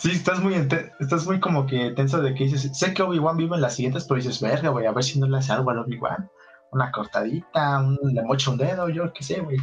Sí, 0.00 0.10
estás 0.10 0.40
muy, 0.40 0.54
estás 0.54 1.24
muy 1.24 1.40
como 1.40 1.66
que 1.66 1.92
tenso 1.92 2.20
de 2.20 2.34
que 2.34 2.44
dices, 2.44 2.76
sé 2.76 2.92
que 2.92 3.02
Obi-Wan 3.02 3.36
vive 3.36 3.54
en 3.54 3.62
las 3.62 3.76
siguientes, 3.76 4.04
pero 4.04 4.16
dices, 4.16 4.40
verga, 4.40 4.68
güey, 4.68 4.86
a 4.86 4.92
ver 4.92 5.04
si 5.04 5.18
no 5.18 5.26
le 5.26 5.38
hace 5.38 5.52
algo 5.52 5.70
al 5.70 5.78
Obi-Wan. 5.78 6.28
Una 6.72 6.90
cortadita, 6.90 7.78
un, 7.78 7.98
le 8.12 8.22
mocho 8.22 8.50
un 8.50 8.58
dedo, 8.58 8.88
yo 8.88 9.12
qué 9.14 9.22
sé, 9.22 9.40
güey. 9.40 9.56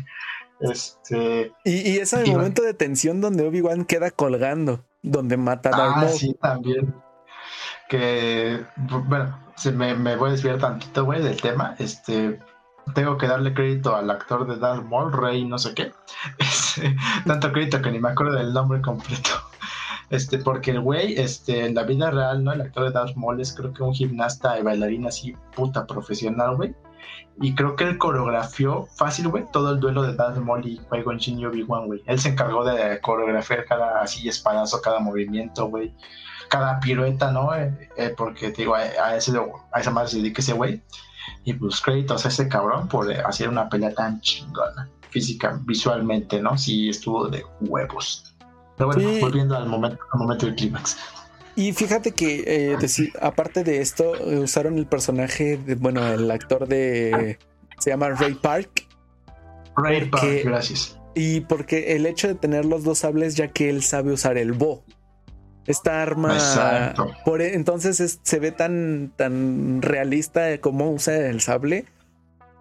Este. 0.62 1.54
Y, 1.64 1.92
y 1.92 1.98
es 1.98 2.14
el 2.14 2.32
momento 2.32 2.62
de 2.62 2.74
tensión 2.74 3.22
donde 3.22 3.48
Obi-Wan 3.48 3.86
queda 3.86 4.12
colgando, 4.12 4.84
donde 5.02 5.38
mata 5.38 5.70
a 5.70 5.78
Darth 5.78 5.96
Ah, 5.98 6.08
sí, 6.10 6.36
también. 6.40 6.94
Que, 7.90 8.64
bueno, 8.78 9.38
se 9.56 9.72
me, 9.72 9.96
me 9.96 10.16
voy 10.16 10.30
a 10.30 10.32
desviar 10.34 10.60
tantito, 10.60 11.04
güey, 11.06 11.22
del 11.22 11.42
tema. 11.42 11.76
Este, 11.80 12.40
tengo 12.94 13.18
que 13.18 13.28
darle 13.28 13.54
crédito 13.54 13.96
al 13.96 14.10
actor 14.10 14.48
de 14.48 14.58
Darth 14.58 14.84
Maul, 14.84 15.12
Rey, 15.12 15.46
no 15.46 15.58
sé 15.58 15.74
qué. 15.74 15.92
Este, 16.38 16.96
tanto 17.26 17.52
crédito 17.52 17.82
que 17.82 17.92
ni 17.92 18.00
me 18.00 18.10
acuerdo 18.10 18.38
del 18.38 18.54
nombre 18.54 18.82
completo. 18.82 19.32
Este, 20.10 20.38
porque 20.38 20.72
el 20.72 20.82
güey, 20.82 21.18
este, 21.18 21.66
en 21.66 21.76
la 21.76 21.84
vida 21.84 22.12
real, 22.12 22.44
¿no? 22.44 22.52
El 22.52 22.62
actor 22.62 22.84
de 22.84 22.92
Darth 22.92 23.16
Maul 23.16 23.40
es 23.40 23.54
creo 23.54 23.74
que 23.74 23.82
un 23.82 23.94
gimnasta 23.94 24.60
y 24.60 24.64
bailarín 24.64 25.08
así, 25.08 25.36
puta 25.56 25.88
profesional, 25.88 26.58
güey. 26.58 26.76
Y 27.40 27.56
creo 27.56 27.76
que 27.76 27.86
él 27.86 27.98
coreografió 27.98 28.88
fácil, 28.96 29.30
güey, 29.30 29.46
todo 29.52 29.72
el 29.72 29.80
duelo 29.80 30.04
de 30.04 30.14
Darth 30.14 30.38
Maul 30.38 30.66
y 30.68 30.80
Qui-Gon 30.80 31.20
Jinn 31.20 31.40
y 31.40 31.46
Obi-Wan, 31.46 31.88
güey. 31.88 32.04
Él 32.06 32.20
se 32.20 32.30
encargó 32.30 32.64
de 32.64 33.00
coreografiar 33.02 33.66
cada 33.66 34.02
así 34.02 34.28
espadazo, 34.28 34.82
cada 34.82 35.00
movimiento, 35.00 35.68
güey. 35.68 35.94
Cada 36.50 36.80
pirueta, 36.80 37.32
¿no? 37.32 37.56
Eh, 37.56 37.90
eh, 37.96 38.14
porque, 38.16 38.52
te 38.52 38.64
digo, 38.64 38.76
a, 38.76 39.16
ese, 39.16 39.32
a 39.72 39.80
esa 39.80 39.92
madre 39.92 40.10
se 40.10 40.18
dedica 40.18 40.42
ese 40.42 40.54
güey. 40.54 40.82
Y 41.44 41.54
pues 41.54 41.80
créditos 41.82 42.26
a 42.26 42.28
ese 42.28 42.48
cabrón 42.48 42.88
por 42.88 43.12
hacer 43.12 43.48
una 43.48 43.70
pelea 43.70 43.94
tan 43.94 44.20
chingona, 44.22 44.90
física, 45.10 45.60
visualmente, 45.64 46.42
¿no? 46.42 46.58
Sí, 46.58 46.90
estuvo 46.90 47.28
de 47.30 47.44
huevos. 47.62 48.36
Pero 48.76 48.88
bueno, 48.88 49.10
volviendo 49.20 49.56
al 49.56 49.68
momento, 49.68 50.00
al 50.12 50.20
momento 50.20 50.46
del 50.46 50.56
clímax. 50.56 50.98
Y 51.56 51.74
fíjate 51.74 52.12
que, 52.12 52.44
eh, 52.48 53.12
aparte 53.22 53.64
de 53.64 53.82
esto, 53.82 54.16
eh, 54.16 54.40
usaron 54.40 54.78
el 54.78 54.86
personaje, 54.86 55.58
de, 55.58 55.76
bueno, 55.76 56.08
el 56.08 56.30
actor 56.32 56.68
de. 56.68 57.38
Se 57.80 57.90
llama 57.90 58.10
Ray 58.10 58.36
Park. 58.36 58.88
Ray 59.76 60.10
Park, 60.10 60.44
gracias. 60.46 60.98
Y 61.14 61.42
porque 61.42 61.96
el 61.96 62.06
hecho 62.06 62.28
de 62.28 62.36
tener 62.36 62.66
los 62.66 62.84
dos 62.84 63.00
sables, 63.00 63.36
ya 63.36 63.50
que 63.50 63.70
él 63.70 63.84
sabe 63.84 64.14
usar 64.14 64.38
el 64.38 64.54
bo. 64.54 64.84
Esta 65.68 66.02
arma. 66.02 66.34
Exacto. 66.34 67.12
Por, 67.26 67.42
e, 67.42 67.54
entonces 67.54 68.20
se 68.22 68.40
ve 68.40 68.52
tan, 68.52 69.12
tan 69.18 69.82
realista 69.82 70.58
como 70.60 70.92
usa 70.92 71.16
el 71.28 71.42
sable. 71.42 71.86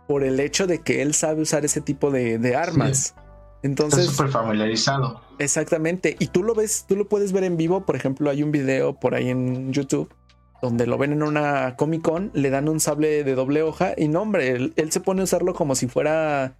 Por 0.08 0.24
el 0.24 0.40
hecho 0.40 0.66
de 0.66 0.82
que 0.82 1.02
él 1.02 1.14
sabe 1.14 1.42
usar 1.42 1.64
ese 1.64 1.80
tipo 1.80 2.10
de, 2.10 2.56
armas. 2.56 3.14
Entonces. 3.62 4.00
Está 4.00 4.12
súper 4.12 4.32
familiarizado. 4.32 5.22
Exactamente. 5.40 6.16
Y 6.18 6.28
tú 6.28 6.42
lo 6.42 6.54
ves, 6.54 6.84
tú 6.86 6.96
lo 6.96 7.08
puedes 7.08 7.32
ver 7.32 7.44
en 7.44 7.56
vivo. 7.56 7.84
Por 7.86 7.96
ejemplo, 7.96 8.30
hay 8.30 8.42
un 8.42 8.52
video 8.52 8.94
por 8.94 9.14
ahí 9.14 9.30
en 9.30 9.72
YouTube 9.72 10.14
donde 10.60 10.86
lo 10.86 10.98
ven 10.98 11.12
en 11.12 11.22
una 11.22 11.74
Comic 11.76 12.02
Con, 12.02 12.30
le 12.34 12.50
dan 12.50 12.68
un 12.68 12.80
sable 12.80 13.24
de 13.24 13.34
doble 13.34 13.62
hoja 13.62 13.94
y 13.96 14.08
no, 14.08 14.20
hombre, 14.20 14.50
él, 14.50 14.74
se 14.90 15.00
pone 15.00 15.22
a 15.22 15.24
usarlo 15.24 15.54
como 15.54 15.74
si 15.74 15.88
fuera 15.88 16.54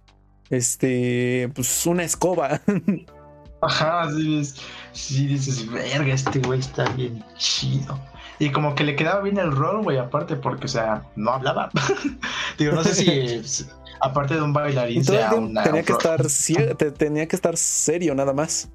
este, 0.49 1.51
pues 1.53 1.85
una 1.85 2.03
escoba. 2.03 2.61
Ajá, 3.61 4.09
sí, 4.11 4.43
sí 4.91 5.27
dices, 5.27 5.69
verga, 5.69 6.13
este 6.13 6.39
güey 6.39 6.59
está 6.59 6.85
bien 6.93 7.23
chido. 7.37 7.99
Y 8.39 8.51
como 8.51 8.73
que 8.73 8.83
le 8.83 8.95
quedaba 8.95 9.21
bien 9.21 9.37
el 9.37 9.51
rol, 9.51 9.83
güey, 9.83 9.99
aparte, 9.99 10.35
porque, 10.35 10.65
o 10.65 10.69
sea, 10.69 11.03
no 11.15 11.29
hablaba. 11.29 11.69
Digo, 12.57 12.73
no 12.73 12.83
sé 12.83 12.95
si 12.95 13.65
aparte 14.01 14.35
de 14.35 14.41
un 14.41 14.53
bailarín, 14.53 15.03
sea 15.03 15.33
una, 15.33 15.63
tenía 15.63 15.83
que 15.83 15.93
estar 15.93 16.21
tenía 16.97 17.27
que 17.27 17.35
estar 17.35 17.55
serio 17.55 18.15
nada 18.15 18.33
más. 18.33 18.69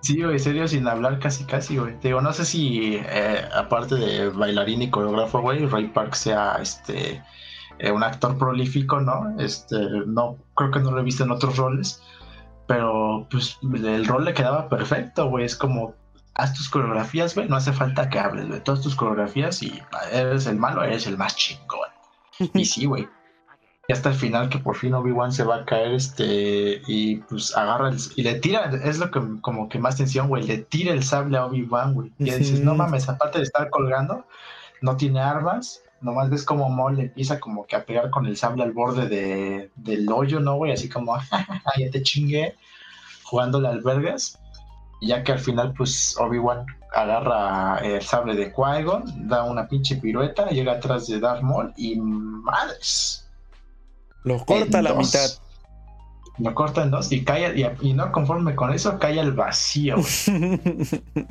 Sí, 0.00 0.22
güey, 0.22 0.38
serio, 0.38 0.68
sin 0.68 0.86
hablar 0.86 1.18
casi, 1.18 1.44
casi, 1.44 1.78
güey. 1.78 1.96
Digo, 2.02 2.20
no 2.20 2.32
sé 2.32 2.44
si 2.44 2.96
eh, 2.96 3.48
aparte 3.54 3.94
de 3.94 4.28
bailarín 4.28 4.82
y 4.82 4.90
coreógrafo, 4.90 5.40
güey, 5.40 5.66
Ray 5.66 5.88
Park 5.88 6.14
sea 6.14 6.58
este 6.60 7.22
eh, 7.78 7.90
un 7.90 8.02
actor 8.02 8.36
prolífico, 8.36 9.00
¿no? 9.00 9.34
Este, 9.38 9.76
no, 10.06 10.36
creo 10.54 10.70
que 10.70 10.80
no 10.80 10.90
lo 10.90 11.00
he 11.00 11.04
visto 11.04 11.24
en 11.24 11.30
otros 11.30 11.56
roles, 11.56 12.02
pero 12.66 13.26
pues 13.30 13.58
el 13.62 14.06
rol 14.06 14.26
le 14.26 14.34
quedaba 14.34 14.68
perfecto, 14.68 15.28
güey. 15.28 15.46
Es 15.46 15.56
como, 15.56 15.94
haz 16.34 16.52
tus 16.52 16.68
coreografías, 16.68 17.34
güey, 17.34 17.48
no 17.48 17.56
hace 17.56 17.72
falta 17.72 18.10
que 18.10 18.18
hables, 18.18 18.48
güey. 18.48 18.60
Todas 18.60 18.82
tus 18.82 18.94
coreografías 18.94 19.62
y 19.62 19.80
eres 20.12 20.46
el 20.46 20.56
malo, 20.56 20.84
eres 20.84 21.06
el 21.06 21.16
más 21.16 21.36
chingón. 21.36 21.88
Y 22.52 22.64
sí, 22.66 22.84
güey 22.84 23.08
y 23.86 23.92
hasta 23.92 24.10
el 24.10 24.14
final 24.14 24.48
que 24.48 24.58
por 24.58 24.76
fin 24.76 24.94
Obi-Wan 24.94 25.32
se 25.32 25.44
va 25.44 25.56
a 25.56 25.64
caer 25.64 25.92
este 25.92 26.80
y 26.86 27.16
pues 27.16 27.54
agarra 27.56 27.90
el, 27.90 27.98
y 28.16 28.22
le 28.22 28.36
tira, 28.36 28.70
es 28.82 28.98
lo 28.98 29.10
que 29.10 29.20
como 29.42 29.68
que 29.68 29.78
más 29.78 29.96
tensión, 29.96 30.28
güey, 30.28 30.44
le 30.44 30.58
tira 30.58 30.92
el 30.92 31.02
sable 31.02 31.36
a 31.36 31.44
Obi-Wan, 31.46 31.94
güey. 31.94 32.12
Y 32.18 32.24
dices, 32.24 32.60
no 32.60 32.74
mames, 32.74 33.08
aparte 33.08 33.38
de 33.38 33.44
estar 33.44 33.68
colgando, 33.68 34.24
no 34.80 34.96
tiene 34.96 35.20
armas, 35.20 35.82
nomás 36.00 36.30
ves 36.30 36.44
como 36.44 36.70
Maul 36.70 36.98
empieza 36.98 37.40
como 37.40 37.66
que 37.66 37.76
a 37.76 37.84
pegar 37.84 38.10
con 38.10 38.24
el 38.24 38.36
sable 38.36 38.62
al 38.62 38.72
borde 38.72 39.08
de, 39.08 39.70
del 39.76 40.10
hoyo, 40.10 40.40
¿no, 40.40 40.56
güey? 40.56 40.72
Así 40.72 40.88
como, 40.88 41.16
ya 41.78 41.90
te 41.90 42.02
chingué, 42.02 42.56
jugándole 43.24 43.68
albergas. 43.68 44.40
Y 45.00 45.08
ya 45.08 45.22
que 45.22 45.32
al 45.32 45.40
final, 45.40 45.74
pues 45.74 46.16
Obi-Wan 46.18 46.64
agarra 46.94 47.78
el 47.78 48.00
sable 48.00 48.34
de 48.34 48.54
Qui-Gon, 48.54 49.28
da 49.28 49.44
una 49.44 49.68
pinche 49.68 49.96
pirueta, 49.96 50.48
llega 50.48 50.72
atrás 50.72 51.06
de 51.08 51.20
Darth 51.20 51.42
Maul 51.42 51.74
y 51.76 51.96
madres 51.96 53.23
lo 54.24 54.44
corta 54.44 54.78
a 54.78 54.82
la 54.82 54.94
mitad. 54.94 55.30
Lo 56.38 56.52
corta 56.52 56.82
en 56.82 56.90
dos 56.90 57.12
y 57.12 57.22
cae 57.22 57.76
y, 57.80 57.92
no 57.92 58.10
conforme 58.10 58.56
con 58.56 58.72
eso 58.72 58.98
cae 58.98 59.20
al 59.20 59.32
vacío. 59.32 59.96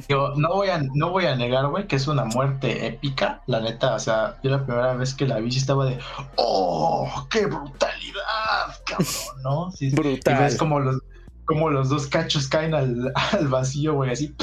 yo 0.08 0.34
no 0.38 0.50
voy 0.54 0.70
a 0.70 0.82
no 0.94 1.10
voy 1.10 1.26
a 1.26 1.36
negar, 1.36 1.68
güey, 1.68 1.88
que 1.88 1.98
es 1.98 2.08
una 2.08 2.24
muerte 2.24 2.88
épica, 2.88 3.42
la 3.48 3.60
neta, 3.60 3.96
o 3.96 4.00
sea, 4.00 4.38
yo 4.44 4.52
la 4.52 4.66
primera 4.66 4.94
vez 4.94 5.14
que 5.14 5.28
la 5.28 5.40
vi 5.40 5.50
estaba 5.50 5.86
de, 5.86 6.00
"Oh, 6.38 7.28
qué 7.30 7.48
brutalidad, 7.48 8.82
cabrón", 8.86 9.42
¿no? 9.44 9.72
Sí, 9.72 9.90
Brutal. 9.90 10.36
Y 10.36 10.44
ves 10.44 10.56
como 10.56 10.80
los 10.80 11.02
como 11.44 11.70
los 11.70 11.90
dos 11.90 12.08
cachos 12.08 12.48
caen 12.48 12.74
al, 12.74 13.12
vacío, 13.50 13.96
güey, 13.96 14.12
así. 14.12 14.34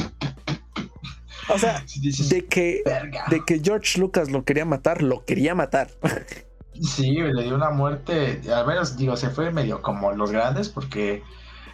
O 1.48 1.58
sea, 1.58 1.82
de 2.28 2.46
que 2.46 2.82
de 3.30 3.44
que 3.46 3.60
George 3.64 3.98
Lucas 3.98 4.30
lo 4.30 4.44
quería 4.44 4.66
matar, 4.66 5.00
lo 5.00 5.24
quería 5.24 5.54
matar. 5.54 5.88
Sí, 6.80 7.12
le 7.12 7.42
dio 7.42 7.54
una 7.54 7.70
muerte, 7.70 8.40
al 8.54 8.66
menos 8.66 8.96
digo, 8.96 9.16
se 9.16 9.30
fue 9.30 9.50
medio 9.50 9.82
como 9.82 10.12
los 10.12 10.30
grandes 10.30 10.68
porque 10.68 11.22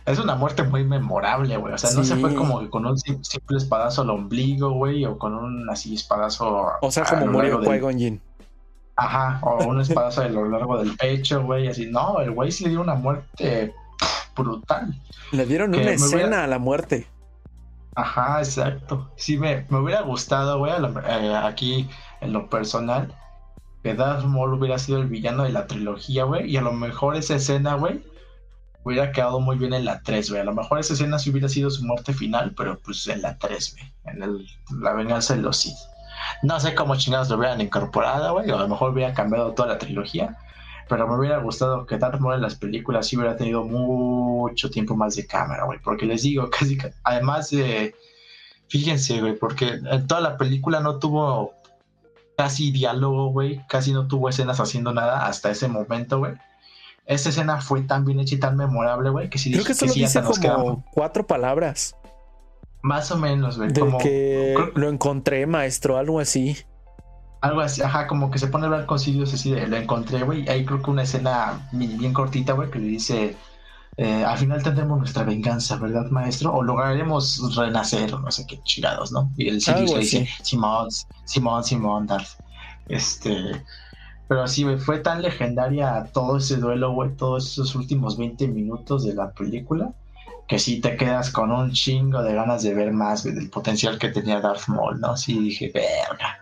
es 0.05 0.19
una 0.19 0.37
muerte 0.37 0.63
muy 0.63 0.85
memorable, 0.85 1.57
güey. 1.57 1.75
O 1.75 1.79
sea, 1.79 1.91
no 1.91 2.05
se 2.05 2.17
fue 2.17 2.35
como 2.35 2.61
que 2.61 2.71
con 2.71 2.87
un 2.87 2.97
simple 2.97 3.57
espadazo 3.57 4.03
al 4.03 4.11
ombligo, 4.11 4.71
güey, 4.71 5.05
o 5.05 5.19
con 5.19 5.35
un 5.35 5.69
así 5.69 5.95
espadazo. 5.95 6.73
O 6.81 6.91
sea, 6.91 7.05
como 7.05 7.27
murió 7.27 7.61
Qui-Gon 7.61 8.21
Ajá, 8.99 9.41
o 9.43 9.65
un 9.67 9.81
espadazo 9.81 10.23
a 10.23 10.29
lo 10.29 10.49
largo 10.49 10.79
del 10.79 10.97
pecho, 10.97 11.43
güey, 11.43 11.69
así. 11.69 11.87
No, 11.91 12.21
el 12.21 12.31
güey 12.31 12.51
sí 12.51 12.65
le 12.65 12.71
dio 12.71 12.81
una 12.81 12.95
muerte 12.95 13.75
brutal. 14.35 14.95
Le 15.33 15.45
dieron 15.45 15.75
una 15.75 15.91
escena 15.91 16.45
a 16.45 16.47
la 16.47 16.59
muerte. 16.59 17.07
Ajá, 17.95 18.39
exacto. 18.39 19.11
Sí, 19.17 19.39
me, 19.39 19.67
me 19.71 19.79
hubiera 19.79 20.03
gustado, 20.03 20.59
güey, 20.59 20.73
eh, 20.73 21.35
aquí 21.35 21.89
en 22.21 22.33
lo 22.33 22.49
personal 22.49 23.13
que 23.87 23.95
Darth 23.95 24.25
Maul 24.25 24.55
hubiera 24.55 24.81
sido 24.81 24.99
el 24.99 25.07
villano 25.07 25.45
de 25.45 25.53
la 25.53 25.69
trilogía, 25.69 26.25
güey. 26.25 26.51
Y 26.51 26.57
a 26.57 26.61
lo 26.61 26.73
mejor 26.73 27.15
esa 27.15 27.37
escena, 27.37 27.75
güey, 27.75 28.03
hubiera 28.83 29.13
quedado 29.13 29.39
muy 29.39 29.57
bien 29.57 29.73
en 29.75 29.85
la 29.85 30.03
3, 30.03 30.29
güey. 30.29 30.43
A 30.43 30.45
lo 30.45 30.55
mejor 30.55 30.81
esa 30.81 30.95
escena 30.95 31.21
sí 31.21 31.31
hubiera 31.31 31.49
sido 31.49 31.71
su 31.71 31.85
muerte 31.85 32.13
final, 32.13 32.53
pero 32.57 32.81
pues 32.81 33.07
en 33.07 33.23
la 33.23 33.39
3, 33.39 33.77
güey. 33.77 33.93
En 34.07 34.23
el, 34.25 34.47
la 34.81 34.93
venganza 34.93 35.37
de 35.37 35.43
los 35.43 35.59
Sith. 35.59 35.79
No 36.43 36.59
sé 36.59 36.75
cómo 36.75 36.97
chingados 36.97 37.29
lo 37.29 37.37
hubieran 37.37 37.61
incorporado, 37.61 38.33
güey. 38.33 38.51
A 38.51 38.57
lo 38.57 38.67
mejor 38.67 38.91
hubiera 38.91 39.15
cambiado 39.15 39.53
toda 39.53 39.69
la 39.69 39.79
trilogía. 39.79 40.37
Pero 40.89 41.07
me 41.07 41.17
hubiera 41.17 41.39
gustado 41.39 41.87
que 41.87 41.97
Darth 41.97 42.19
Maul 42.19 42.35
en 42.35 42.43
las 42.43 42.57
películas 42.57 43.07
sí 43.07 43.17
hubiera 43.17 43.37
tenido 43.37 43.63
mucho 43.63 44.69
tiempo 44.69 44.97
más 44.97 45.15
de 45.15 45.29
cámara, 45.29 45.65
güey. 45.65 45.79
Porque 45.79 46.07
les 46.07 46.25
digo, 46.25 46.51
casi, 46.59 46.77
además 47.05 47.51
de, 47.51 47.95
fíjense, 48.67 49.21
güey, 49.21 49.37
porque 49.39 49.79
en 49.89 50.09
toda 50.09 50.21
la 50.21 50.37
película 50.37 50.81
no 50.81 50.99
tuvo 50.99 51.55
casi 52.37 52.71
diálogo, 52.71 53.29
güey. 53.33 53.61
Casi 53.69 53.93
no 53.93 54.07
tuvo 54.07 54.29
escenas 54.29 54.61
haciendo 54.61 54.93
nada 54.93 55.27
hasta 55.27 55.51
ese 55.51 55.69
momento, 55.69 56.19
güey. 56.19 56.35
Esa 57.07 57.29
escena 57.29 57.61
fue 57.61 57.83
tan 57.83 58.05
bien 58.05 58.19
hecha 58.21 58.35
y 58.35 58.39
tan 58.39 58.57
memorable, 58.57 59.11
güey, 59.11 59.31
que 59.31 59.39
sí 59.39 59.53
Creo 59.53 59.65
que 59.65 59.75
solo 59.75 59.93
sí, 59.93 60.01
dice 60.01 60.21
como 60.23 60.35
quedamos. 60.41 60.79
cuatro 60.93 61.27
palabras. 61.27 61.97
Más 62.83 63.11
o 63.13 63.17
menos, 63.17 63.59
güey. 63.59 63.73
De 63.73 63.81
Como, 63.81 63.99
que 63.99 64.55
creo- 64.57 64.73
lo 64.75 64.89
encontré, 64.89 65.47
maestro, 65.47 65.97
algo 65.99 66.19
así. 66.21 66.57
Algo 67.41 67.61
así, 67.61 67.83
ajá, 67.83 68.07
como 68.09 68.31
que 68.31 68.39
se 68.39 68.49
pone 68.49 68.65
a 68.65 68.67
hablar 68.69 68.87
con 68.87 68.99
Sirius 68.99 69.35
así 69.35 69.53
de, 69.53 69.67
lo 69.69 69.77
encontré, 69.77 70.23
güey. 70.25 70.49
Ahí 70.49 70.65
creo 70.65 70.83
que 70.83 70.91
una 70.91 71.03
escena 71.03 71.69
bien, 71.73 71.97
bien 71.97 72.13
cortita, 72.13 72.55
güey, 72.55 72.71
que 72.71 72.79
le 72.81 72.87
dice, 72.87 73.37
eh, 73.97 74.25
al 74.25 74.39
final 74.39 74.63
tendremos 74.63 74.99
nuestra 74.99 75.25
venganza, 75.25 75.77
¿verdad, 75.77 76.11
maestro? 76.11 76.55
O 76.55 76.63
lograremos 76.63 77.55
renacer, 77.57 78.13
no 78.13 78.31
sé 78.31 78.47
qué 78.47 78.61
chingados, 78.63 79.13
¿no? 79.13 79.31
Y 79.37 79.49
el 79.49 79.61
Sirius 79.61 79.93
le 79.93 79.99
dice. 80.01 80.29
Simón, 80.43 80.89
Simón, 81.25 81.65
Simón, 81.65 82.07
Darth. 82.07 82.29
Este, 82.89 83.63
pero 84.29 84.47
sí, 84.47 84.65
güey, 84.65 84.79
fue 84.79 84.99
tan 84.99 85.23
legendaria 85.23 86.05
todo 86.13 86.37
ese 86.37 86.57
duelo, 86.57 86.93
güey, 86.93 87.17
todos 87.17 87.53
esos 87.53 87.75
últimos 87.75 88.19
20 88.19 88.49
minutos 88.49 89.05
de 89.05 89.15
la 89.15 89.31
película, 89.33 89.93
que 90.47 90.59
sí 90.59 90.81
te 90.81 90.97
quedas 90.97 91.31
con 91.31 91.51
un 91.51 91.73
chingo 91.73 92.23
de 92.23 92.35
ganas 92.35 92.63
de 92.63 92.75
ver 92.75 92.93
más, 92.93 93.25
güey, 93.25 93.35
del 93.35 93.51
potencial 93.51 93.99
que 93.99 94.11
tenía 94.11 94.41
Darth 94.41 94.69
Maul, 94.69 95.01
¿no? 95.01 95.17
Sí, 95.17 95.39
dije, 95.39 95.71
verga 95.73 96.39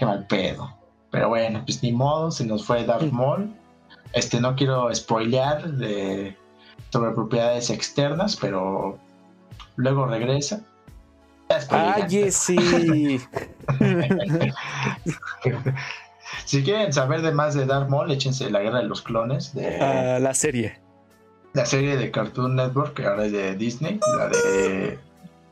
qué 0.00 0.06
mal 0.06 0.26
pedo. 0.26 0.74
Pero 1.10 1.28
bueno, 1.28 1.62
pues 1.64 1.82
ni 1.82 1.92
modo, 1.92 2.30
se 2.30 2.46
nos 2.46 2.64
fue 2.64 2.84
Darth 2.84 3.12
Maul. 3.12 3.54
Este, 4.14 4.40
no 4.40 4.56
quiero 4.56 4.92
spoilear 4.94 5.70
de, 5.72 6.36
sobre 6.90 7.12
propiedades 7.12 7.70
externas, 7.70 8.36
pero 8.36 8.98
luego 9.76 10.06
regresa. 10.06 10.60
Ay, 11.70 12.30
sí. 12.30 12.56
si 16.44 16.62
quieren 16.62 16.92
saber 16.92 17.22
de 17.22 17.32
más 17.32 17.54
de 17.54 17.66
Darth 17.66 17.88
Maul, 17.88 18.10
échense 18.12 18.50
la 18.50 18.60
guerra 18.60 18.78
de 18.78 18.84
los 18.84 19.02
clones 19.02 19.52
de 19.54 19.80
Ah, 19.80 20.18
la 20.20 20.32
serie. 20.34 20.78
la 21.54 21.66
serie 21.66 21.96
de 21.96 22.10
Cartoon 22.12 22.54
Network, 22.56 22.94
que 22.94 23.04
ahora 23.06 23.26
es 23.26 23.32
de 23.32 23.56
Disney, 23.56 23.98
la 24.16 24.28
de 24.28 24.98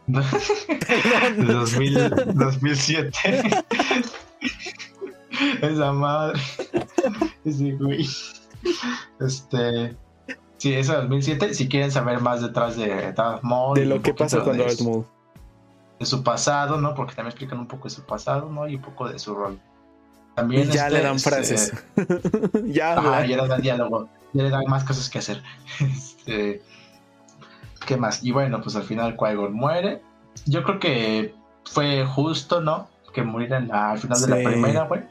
de 0.06 1.44
2000 1.52 2.34
2007. 2.34 3.10
Esa 5.62 5.92
madre. 5.92 6.40
Ese 7.44 7.72
güey. 7.72 8.08
Este. 9.20 9.96
Sí, 10.58 10.74
esa 10.74 10.96
2007. 10.96 11.54
Si 11.54 11.68
quieren 11.68 11.90
saber 11.90 12.20
más 12.20 12.42
detrás 12.42 12.76
de 12.76 13.12
Darth 13.12 13.42
Maul. 13.42 13.78
De 13.78 13.86
lo 13.86 14.02
que 14.02 14.12
pasa 14.12 14.42
con 14.42 14.58
Darth 14.58 14.80
Maul. 14.80 15.06
De 15.98 16.06
su 16.06 16.22
pasado, 16.22 16.80
¿no? 16.80 16.94
Porque 16.94 17.14
también 17.14 17.30
explican 17.30 17.58
un 17.58 17.66
poco 17.66 17.84
de 17.84 17.90
su 17.90 18.02
pasado, 18.02 18.50
¿no? 18.50 18.68
Y 18.68 18.76
un 18.76 18.82
poco 18.82 19.08
de 19.08 19.18
su 19.18 19.34
rol. 19.34 19.58
También 20.34 20.68
Y 20.68 20.72
ya 20.72 20.86
este, 20.86 20.98
le 20.98 21.04
dan 21.04 21.16
este, 21.16 21.30
frases. 21.30 21.72
ya 22.66 22.92
Ajá, 22.92 23.16
habla. 23.16 23.26
ya 23.26 23.42
le 23.42 23.48
dan 23.48 23.60
diálogo, 23.62 24.08
ya 24.32 24.42
le 24.44 24.50
dan 24.50 24.64
más 24.68 24.84
cosas 24.84 25.08
que 25.08 25.18
hacer. 25.18 25.42
Este, 25.80 26.62
¿Qué 27.86 27.96
más? 27.96 28.22
Y 28.22 28.32
bueno, 28.32 28.60
pues 28.60 28.76
al 28.76 28.82
final 28.82 29.16
Qui-Gon 29.16 29.52
muere. 29.52 30.02
Yo 30.44 30.62
creo 30.62 30.78
que 30.78 31.34
fue 31.64 32.04
justo, 32.04 32.60
¿no? 32.60 32.88
Que 33.14 33.22
muriera 33.22 33.56
al 33.90 33.98
final 33.98 34.20
de 34.20 34.28
la 34.28 34.50
primera, 34.50 34.84
güey. 34.84 35.02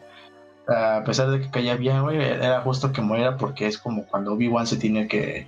A 0.69 1.03
pesar 1.05 1.29
de 1.31 1.39
que 1.41 1.49
caía 1.49 1.75
bien, 1.75 2.01
güey, 2.03 2.21
era 2.21 2.61
justo 2.61 2.91
que 2.91 3.01
muriera 3.01 3.37
porque 3.37 3.67
es 3.67 3.77
como 3.77 4.05
cuando 4.05 4.33
Obi-Wan 4.33 4.67
se 4.67 4.75
tiene 4.77 5.07
que 5.07 5.47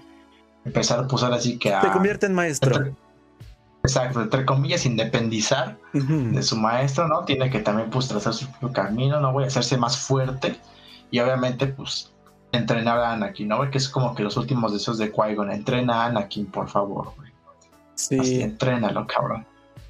empezar 0.65 0.99
a 0.99 1.07
posar 1.07 1.33
así 1.33 1.57
que 1.57 1.73
a... 1.73 1.81
Te 1.81 1.91
convierte 1.91 2.25
en 2.27 2.33
maestro. 2.33 2.75
entre- 2.75 2.93
exacto, 3.83 4.21
entre 4.21 4.45
comillas, 4.45 4.85
independizar 4.85 5.77
de 5.93 6.41
su 6.43 6.55
maestro, 6.55 7.07
¿no? 7.07 7.25
Tiene 7.25 7.49
que 7.49 7.59
también 7.59 7.89
pues 7.89 8.07
trazar 8.07 8.33
su 8.33 8.47
propio 8.49 8.71
camino, 8.71 9.19
¿no? 9.19 9.33
Voy 9.33 9.43
a 9.43 9.47
hacerse 9.47 9.77
más 9.77 9.97
fuerte 9.97 10.55
y 11.11 11.19
obviamente 11.19 11.67
pues 11.67 12.13
entrenar 12.51 12.97
a 12.99 13.11
Anakin, 13.13 13.47
¿no? 13.49 13.57
güey? 13.57 13.71
Que 13.71 13.77
es 13.77 13.89
como 13.89 14.15
que 14.15 14.23
los 14.23 14.37
últimos 14.37 14.71
deseos 14.73 14.97
de 14.97 15.11
Qui-Gon, 15.11 15.51
entrena 15.51 16.03
a 16.03 16.05
Anakin, 16.07 16.45
por 16.47 16.67
favor, 16.69 17.13
güey. 17.17 17.29
Así, 17.95 18.23
Sí. 18.23 18.41
entrénalo, 18.41 19.05
cabrón. 19.05 19.45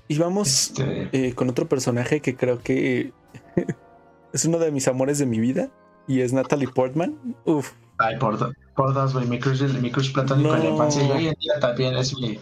Y 0.07 0.17
vamos 0.17 0.47
Este, 0.69 1.07
eh, 1.11 1.35
con 1.35 1.49
otro 1.49 1.67
personaje 1.67 2.19
que 2.21 2.35
creo 2.35 2.61
que 2.63 3.13
es 4.33 4.45
uno 4.45 4.59
de 4.59 4.71
mis 4.71 4.87
amores 4.87 5.19
de 5.19 5.25
mi 5.25 5.39
vida 5.39 5.69
y 6.07 6.21
es 6.21 6.33
Natalie 6.33 6.67
Portman. 6.67 7.35
Uf, 7.45 7.71
ay, 7.97 8.17
por, 8.17 8.37
por 8.75 8.93
dos, 8.93 9.13
güey, 9.13 9.27
mi 9.27 9.39
crush, 9.39 9.61
mi 9.79 9.91
crush 9.91 10.13
platónico 10.13 10.53
en 10.55 10.59
la 10.59 10.65
No. 10.65 10.71
infancia 10.71 11.03
y 11.03 11.11
hoy 11.11 11.27
en 11.27 11.35
día 11.39 11.59
también 11.59 11.95
es 11.97 12.15
mi, 12.17 12.39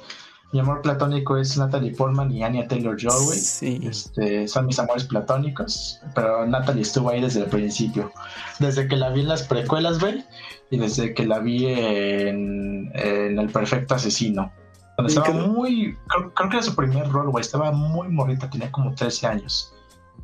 mi 0.53 0.59
amor 0.59 0.81
platónico 0.81 1.35
es 1.37 1.57
Natalie 1.57 1.93
Portman 1.95 2.31
y 2.31 2.43
Anya 2.43 2.67
Taylor-Joy, 2.67 3.25
güey. 3.25 3.37
sí. 3.39 3.79
Este, 3.83 4.47
son 4.47 4.65
mis 4.67 4.79
amores 4.79 5.03
platónicos, 5.05 5.99
pero 6.15 6.45
Natalie 6.45 6.83
estuvo 6.83 7.09
ahí 7.09 7.21
desde 7.21 7.41
el 7.41 7.47
principio. 7.47 8.11
Desde 8.59 8.87
que 8.87 8.95
la 8.95 9.09
vi 9.09 9.21
en 9.21 9.27
las 9.27 9.43
precuelas, 9.43 9.99
güey, 9.99 10.23
y 10.71 10.77
desde 10.77 11.13
que 11.13 11.25
la 11.25 11.39
vi 11.39 11.65
en, 11.67 12.91
en 12.95 13.39
El 13.39 13.49
Perfecto 13.49 13.95
Asesino. 13.95 14.51
Donde 14.97 15.13
¿En 15.13 15.19
estaba 15.19 15.45
muy. 15.47 15.95
Creo, 16.07 16.33
creo 16.33 16.49
que 16.49 16.55
era 16.57 16.63
su 16.65 16.75
primer 16.75 17.07
rol, 17.09 17.29
güey. 17.29 17.41
Estaba 17.41 17.71
muy 17.71 18.07
morrita, 18.07 18.49
tenía 18.49 18.71
como 18.71 18.95
13 18.95 19.27
años. 19.27 19.73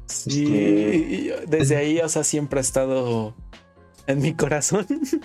Sí, 0.05 0.45
y- 0.45 1.15
y 1.15 1.31
desde 1.47 1.75
ahí, 1.77 1.99
o 1.99 2.09
sea, 2.09 2.23
siempre 2.23 2.59
ha 2.59 2.61
estado 2.61 3.35
en 4.07 4.21
mi 4.21 4.33
corazón. 4.33 4.85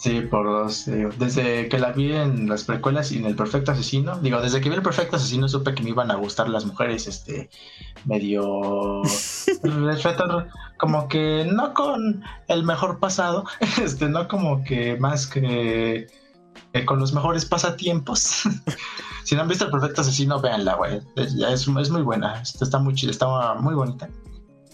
Sí, 0.00 0.20
por 0.20 0.46
dos. 0.46 0.86
digo, 0.86 1.10
desde 1.18 1.68
que 1.68 1.76
la 1.76 1.90
vi 1.90 2.12
en 2.12 2.48
las 2.48 2.62
precuelas 2.62 3.10
y 3.10 3.18
en 3.18 3.26
El 3.26 3.34
Perfecto 3.34 3.72
Asesino. 3.72 4.16
Digo, 4.20 4.40
desde 4.40 4.60
que 4.60 4.68
vi 4.68 4.76
El 4.76 4.82
Perfecto 4.82 5.16
Asesino 5.16 5.48
supe 5.48 5.74
que 5.74 5.82
me 5.82 5.90
iban 5.90 6.12
a 6.12 6.14
gustar 6.14 6.48
las 6.48 6.64
mujeres, 6.64 7.08
este, 7.08 7.50
medio. 8.04 9.02
respeto, 9.64 10.46
como 10.76 11.08
que 11.08 11.48
no 11.52 11.74
con 11.74 12.22
el 12.46 12.62
mejor 12.62 13.00
pasado, 13.00 13.44
este, 13.82 14.08
no 14.08 14.28
como 14.28 14.62
que 14.62 14.96
más 14.98 15.26
que, 15.26 16.06
que 16.72 16.84
con 16.84 16.98
los 16.98 17.12
mejores 17.12 17.44
pasatiempos. 17.44 18.42
si 19.24 19.34
no 19.34 19.42
han 19.42 19.48
visto 19.48 19.64
El 19.64 19.70
Perfecto 19.70 20.00
Asesino, 20.00 20.40
véanla, 20.40 20.74
güey. 20.74 21.00
Es, 21.16 21.34
es, 21.34 21.68
es 21.68 21.90
muy 21.90 22.02
buena, 22.02 22.40
este, 22.40 22.64
está 22.64 22.78
muy 22.78 22.94
chida, 22.94 23.10
está 23.10 23.54
muy 23.54 23.74
bonita. 23.74 24.08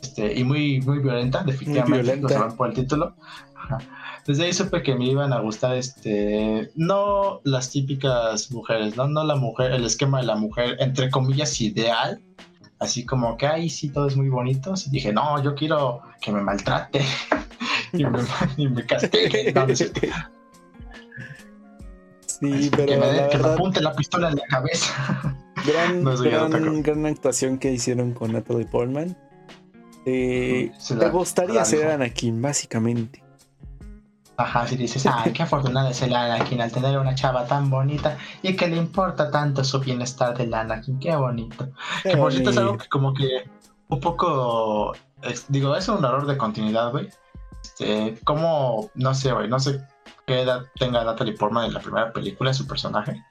Este, 0.03 0.39
y 0.39 0.45
muy, 0.45 0.81
muy 0.83 0.99
violenta, 0.99 1.43
definitivamente. 1.43 2.03
violenta. 2.03 2.29
lo 2.29 2.41
saben 2.41 2.57
por 2.57 2.69
el 2.69 2.75
título. 2.75 3.17
Ajá. 3.57 3.79
Desde 4.27 4.45
ahí 4.45 4.53
supe 4.55 4.83
que 4.83 4.95
me 4.95 5.05
iban 5.07 5.35
a 5.35 5.41
gustar, 5.41 5.77
este, 5.77 6.71
no 6.77 7.41
las 7.45 7.71
típicas 7.71 8.51
mujeres, 8.51 8.97
¿no? 8.97 9.07
No 9.07 9.23
la 9.23 9.37
mujer, 9.37 9.73
el 9.73 9.85
esquema 9.85 10.21
de 10.21 10.27
la 10.27 10.37
mujer, 10.37 10.77
entre 10.81 11.11
comillas, 11.11 11.61
ideal. 11.61 12.23
Así 12.79 13.05
como 13.05 13.37
que, 13.37 13.47
ay, 13.47 13.69
sí, 13.69 13.91
todo 13.91 14.07
es 14.07 14.17
muy 14.17 14.31
bonito. 14.31 14.73
Y 14.87 14.91
dije, 14.91 15.13
no, 15.13 15.43
yo 15.43 15.55
quiero 15.55 16.01
que 16.23 16.33
me 16.33 16.41
maltrate 16.41 17.05
y, 17.93 18.05
me, 18.07 18.21
y 18.57 18.69
me 18.69 18.87
castigue. 18.87 19.53
No, 19.55 19.67
no 19.67 19.75
que, 22.51 22.97
me, 22.97 23.13
la 23.13 23.29
que 23.29 23.39
me 23.39 23.49
apunte 23.49 23.81
la 23.81 23.93
pistola 23.95 24.29
en 24.31 24.37
la 24.37 24.47
cabeza. 24.49 25.37
gran, 25.67 26.03
No 26.03 26.17
gran, 26.83 27.07
actuación 27.07 27.59
que 27.59 27.73
hicieron 27.73 28.13
con 28.13 28.33
Natalie 28.33 28.67
Portman. 28.67 29.17
Eh, 30.07 30.71
Se 30.79 30.97
te 30.97 31.09
gustaría 31.09 31.65
ser. 31.65 31.91
Anakin, 31.91 32.41
básicamente. 32.41 33.23
Ajá, 34.37 34.67
si 34.67 34.77
dices, 34.77 35.07
ay, 35.07 35.33
qué 35.33 35.45
afortunada 35.45 35.91
es 35.91 36.03
el 36.03 36.15
Anakin 36.15 36.61
al 36.61 36.73
tener 36.73 36.99
una 36.99 37.15
chava 37.15 37.47
tan 37.47 37.71
bonita 37.71 38.19
y 38.43 38.57
que 38.57 38.67
le 38.67 38.77
importa 38.77 39.31
tanto 39.31 39.63
su 39.63 39.79
bienestar 39.79 40.37
del 40.37 40.53
Anakin, 40.53 40.99
qué 40.99 41.15
bonito. 41.15 41.69
Que 42.03 42.17
por 42.17 42.33
cierto 42.33 42.51
es 42.51 42.57
algo 42.57 42.77
que 42.77 42.89
como 42.89 43.15
que 43.15 43.29
un 43.89 44.01
poco, 44.01 44.93
es- 45.23 45.47
digo, 45.49 45.77
es 45.77 45.89
un 45.89 46.05
error 46.05 46.27
de 46.27 46.37
continuidad, 46.37 46.91
güey. 46.91 47.09
Este, 47.63 48.19
como, 48.25 48.91
no 48.95 49.15
sé, 49.15 49.33
güey, 49.33 49.49
no 49.49 49.59
sé 49.61 49.81
qué 50.27 50.41
edad 50.43 50.63
tenga 50.79 51.05
Natalie 51.05 51.35
Portman 51.35 51.67
en 51.67 51.75
la 51.75 51.81
primera 51.81 52.13
película 52.13 52.51
de 52.51 52.55
su 52.55 52.67
personaje, 52.67 53.23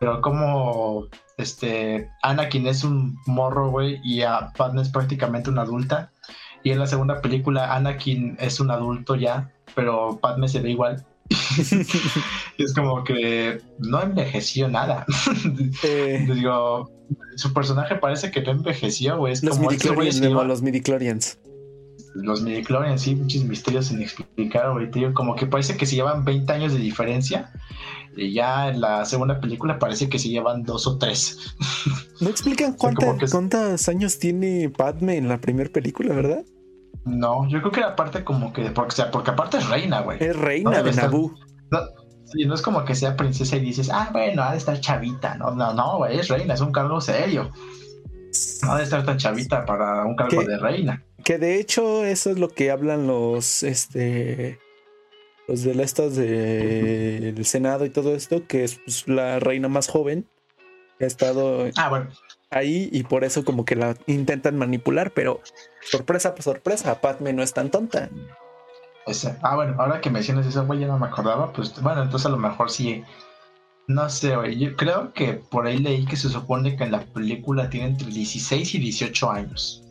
pero 0.00 0.20
como, 0.20 1.06
este, 1.36 2.10
Anakin 2.22 2.66
es 2.66 2.84
un 2.84 3.16
morro, 3.26 3.70
güey, 3.70 4.00
y 4.04 4.22
a 4.22 4.50
Padme 4.56 4.82
es 4.82 4.88
prácticamente 4.88 5.50
una 5.50 5.62
adulta, 5.62 6.10
y 6.62 6.70
en 6.70 6.78
la 6.78 6.86
segunda 6.86 7.20
película 7.20 7.74
Anakin 7.74 8.36
es 8.40 8.60
un 8.60 8.70
adulto 8.70 9.14
ya, 9.16 9.50
pero 9.74 10.18
Padme 10.20 10.48
se 10.48 10.60
ve 10.60 10.70
igual. 10.70 11.04
Y 12.56 12.62
es 12.62 12.72
como 12.74 13.02
que 13.02 13.60
no 13.78 14.00
envejeció 14.02 14.68
nada. 14.68 15.06
Eh, 15.82 16.26
Digo, 16.32 16.90
su 17.36 17.52
personaje 17.52 17.96
parece 17.96 18.30
que 18.30 18.42
no 18.42 18.52
envejeció, 18.52 19.16
güey. 19.18 19.32
Es 19.32 19.42
los 19.42 19.56
como 19.56 19.66
güeyes 19.66 19.84
midichlorians, 19.84 20.20
iban- 20.22 20.46
los 20.48 20.62
midichlorians. 20.62 21.38
Los 22.14 22.42
midichlorians, 22.42 23.02
sí, 23.02 23.14
muchos 23.16 23.44
misterios 23.44 23.86
sin 23.86 24.00
explicar, 24.00 24.66
digo, 24.92 25.12
como 25.14 25.34
que 25.34 25.46
parece 25.46 25.76
que 25.76 25.84
se 25.86 25.96
llevan 25.96 26.24
20 26.24 26.52
años 26.52 26.72
de 26.72 26.78
diferencia. 26.78 27.52
Y 28.16 28.32
ya 28.32 28.68
en 28.68 28.80
la 28.80 29.04
segunda 29.04 29.40
película 29.40 29.80
parece 29.80 30.08
que 30.08 30.20
se 30.20 30.28
llevan 30.28 30.62
dos 30.62 30.86
o 30.86 30.98
tres. 30.98 31.56
No 32.20 32.28
explican 32.30 32.74
cuánta- 32.74 33.16
cuántos 33.30 33.88
años 33.88 34.20
tiene 34.20 34.70
Padme 34.70 35.16
en 35.16 35.28
la 35.28 35.40
primera 35.40 35.68
película, 35.68 36.14
¿verdad? 36.14 36.44
No, 37.04 37.46
yo 37.48 37.58
creo 37.60 37.72
que 37.72 37.80
era 37.80 37.96
parte 37.96 38.22
como 38.22 38.52
que. 38.52 38.70
Porque, 38.70 38.92
o 38.92 38.96
sea, 38.96 39.10
porque 39.10 39.32
aparte 39.32 39.58
es 39.58 39.68
reina, 39.68 40.00
güey. 40.00 40.22
Es 40.22 40.36
reina 40.36 40.70
No 40.70 40.82
de 40.84 40.90
estar- 40.90 41.06
Naboo. 41.06 41.34
No, 41.72 41.80
sí, 42.24 42.46
no 42.46 42.54
es 42.54 42.62
como 42.62 42.84
que 42.84 42.94
sea 42.94 43.16
princesa 43.16 43.56
y 43.56 43.60
dices, 43.60 43.90
ah, 43.92 44.08
bueno, 44.12 44.42
ha 44.44 44.52
de 44.52 44.58
estar 44.58 44.78
chavita. 44.80 45.34
No, 45.34 45.50
no, 45.50 45.74
no, 45.74 45.98
güey, 45.98 46.18
es 46.20 46.28
reina, 46.28 46.54
es 46.54 46.60
un 46.60 46.70
cargo 46.72 47.00
serio. 47.00 47.50
No 48.62 48.72
ha 48.72 48.78
de 48.78 48.84
estar 48.84 49.04
tan 49.04 49.18
chavita 49.18 49.66
para 49.66 50.04
un 50.06 50.14
cargo 50.14 50.40
¿Qué? 50.40 50.46
de 50.46 50.56
reina. 50.58 51.02
Que 51.24 51.38
de 51.38 51.58
hecho, 51.58 52.04
eso 52.04 52.30
es 52.30 52.38
lo 52.38 52.48
que 52.48 52.70
hablan 52.70 53.06
los, 53.06 53.62
este, 53.62 54.58
los 55.48 55.62
de 55.62 55.82
estas 55.82 56.16
del 56.16 57.44
Senado 57.44 57.86
y 57.86 57.90
todo 57.90 58.14
esto, 58.14 58.46
que 58.46 58.64
es 58.64 58.76
pues, 58.84 59.08
la 59.08 59.40
reina 59.40 59.68
más 59.68 59.88
joven 59.88 60.26
que 60.98 61.04
ha 61.04 61.08
estado 61.08 61.66
Ah, 61.76 61.88
bueno, 61.88 62.10
ahí 62.50 62.88
y 62.92 63.02
por 63.02 63.24
eso 63.24 63.44
como 63.44 63.64
que 63.64 63.76
la 63.76 63.96
intentan 64.06 64.56
manipular, 64.56 65.12
pero 65.12 65.40
sorpresa, 65.82 66.34
pues 66.34 66.44
sorpresa, 66.44 67.00
Padme 67.00 67.32
no 67.32 67.42
es 67.42 67.52
tan 67.52 67.70
tonta. 67.70 68.10
Ah, 69.42 69.54
bueno, 69.56 69.74
ahora 69.78 70.00
que 70.00 70.10
mencionas 70.10 70.46
eso, 70.46 70.64
güey, 70.64 70.80
ya 70.80 70.86
no 70.86 70.98
me 70.98 71.06
acordaba. 71.06 71.52
Pues 71.52 71.80
bueno, 71.82 72.02
entonces 72.02 72.26
a 72.26 72.30
lo 72.30 72.38
mejor 72.38 72.70
sí. 72.70 73.04
No 73.86 74.08
sé, 74.08 74.34
güey. 74.34 74.58
Yo 74.58 74.76
creo 74.76 75.12
que 75.12 75.34
por 75.34 75.66
ahí 75.66 75.78
leí 75.78 76.06
que 76.06 76.16
se 76.16 76.30
supone 76.30 76.74
que 76.74 76.84
en 76.84 76.92
la 76.92 77.00
película 77.00 77.68
tiene 77.68 77.88
entre 77.88 78.08
16 78.08 78.74
y 78.74 78.78
18 78.78 79.30
años. 79.30 79.83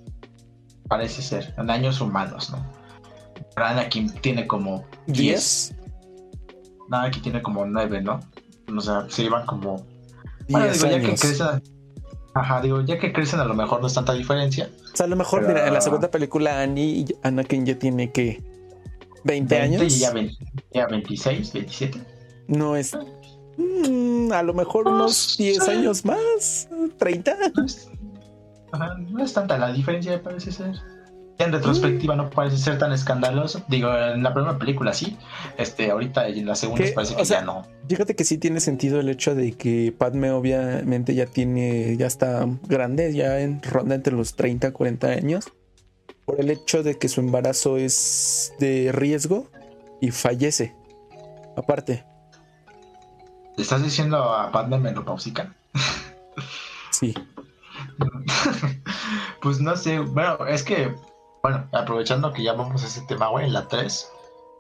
Parece 0.88 1.22
ser, 1.22 1.54
en 1.58 1.70
años 1.70 2.02
humanos, 2.02 2.52
¿no? 2.52 2.66
Pero 3.56 3.66
Anakin 3.68 4.10
tiene 4.22 4.46
como 4.48 4.84
10. 5.08 5.18
¿Diez? 5.18 5.76
Nada, 6.90 7.06
aquí 7.06 7.20
tiene 7.20 7.42
como 7.42 7.66
9, 7.66 8.02
¿no? 8.02 8.20
O 8.76 8.82
sea, 8.82 9.06
se 9.10 9.24
llevan 9.24 9.46
como. 9.46 9.86
Bueno, 10.50 10.66
Diez 10.68 10.82
digo, 10.82 10.92
ya 10.96 11.00
que 11.00 11.06
años. 11.08 11.22
crecen. 11.22 11.64
Ajá, 12.36 12.62
digo, 12.62 12.82
ya 12.82 12.98
que 13.00 13.14
crecen, 13.14 13.40
a 13.40 13.46
lo 13.46 13.54
mejor 13.54 13.80
no 13.82 13.88
es 13.88 13.94
tanta 13.94 14.14
diferencia. 14.14 14.70
O 14.92 14.96
sea, 14.98 15.06
a 15.06 15.10
lo 15.10 15.16
mejor, 15.16 15.42
Pero- 15.42 15.54
mira, 15.54 15.68
en 15.68 15.74
la 15.74 15.82
segunda 15.82 16.10
película 16.10 16.62
Annie 16.62 17.06
y 17.10 17.16
Anakin 17.24 17.66
ya 17.66 17.78
tiene 17.78 18.12
que 18.12 18.44
20 19.24 19.60
años. 19.60 19.82
Y 19.84 20.00
ya, 20.00 20.12
20 20.12 20.36
ya 20.74 20.88
26, 20.88 21.54
27. 21.54 22.02
No 22.48 22.76
es. 22.76 22.98
Mm, 23.58 24.32
a 24.34 24.42
lo 24.42 24.54
mejor 24.56 24.88
unos 24.88 25.36
Pues, 25.38 25.38
10 25.38 25.64
sí. 25.64 25.72
años 25.72 26.04
más, 26.06 26.68
30. 26.98 27.36
No 27.56 27.66
es, 27.66 27.88
ajá, 28.74 28.96
no 28.98 29.24
es 29.24 29.34
tanta 29.34 29.58
la 29.58 29.72
diferencia, 29.72 30.22
parece 30.22 30.52
ser. 30.52 30.76
En 31.40 31.52
retrospectiva 31.52 32.16
no 32.16 32.30
parece 32.30 32.58
ser 32.58 32.78
tan 32.78 32.92
escandaloso. 32.92 33.64
Digo, 33.68 33.92
en 33.96 34.22
la 34.22 34.34
primera 34.34 34.58
película 34.60 34.94
sí. 34.94 35.18
Este, 35.58 35.90
ahorita 35.90 36.30
y 36.30 36.40
en 36.40 36.46
la 36.46 36.56
segunda 36.56 36.86
parece 36.94 37.16
que 37.16 37.26
sea, 37.26 37.40
ya 37.40 37.46
no. 37.46 37.64
Fíjate 37.90 38.16
que 38.16 38.24
sí 38.24 38.38
tiene 38.38 38.60
sentido 38.60 39.00
el 39.00 39.10
hecho 39.10 39.34
de 39.34 39.54
que 39.54 39.94
Padme 39.98 40.32
obviamente 40.32 41.16
ya 41.16 41.26
tiene, 41.26 41.98
ya 41.98 42.06
está 42.06 42.46
grande, 42.68 43.14
ya 43.14 43.40
en 43.40 43.62
ronda 43.64 43.96
entre 43.96 44.14
los 44.14 44.36
30 44.36 44.74
40 44.74 45.08
años, 45.08 45.46
por 46.26 46.40
el 46.40 46.52
hecho 46.52 46.84
de 46.84 47.00
que 47.00 47.10
su 47.10 47.20
embarazo 47.22 47.78
es 47.78 48.54
de 48.60 48.92
riesgo 48.92 49.50
y 50.02 50.12
fallece. 50.12 50.76
Aparte, 51.58 52.06
¿Le 53.56 53.64
estás 53.64 53.84
diciendo 53.84 54.18
a 54.18 54.52
Padme 54.52 54.80
menopáusica? 54.80 55.54
sí. 56.92 57.14
pues 59.42 59.60
no 59.60 59.76
sé, 59.76 60.00
bueno, 60.00 60.46
es 60.48 60.64
que, 60.64 60.96
bueno, 61.42 61.68
aprovechando 61.74 62.34
que 62.34 62.44
ya 62.44 62.54
vamos 62.54 62.84
a 62.84 62.88
ese 62.88 63.02
tema, 63.08 63.30
güey, 63.30 63.46
en 63.46 63.54
la 63.54 63.68
3, 63.68 64.12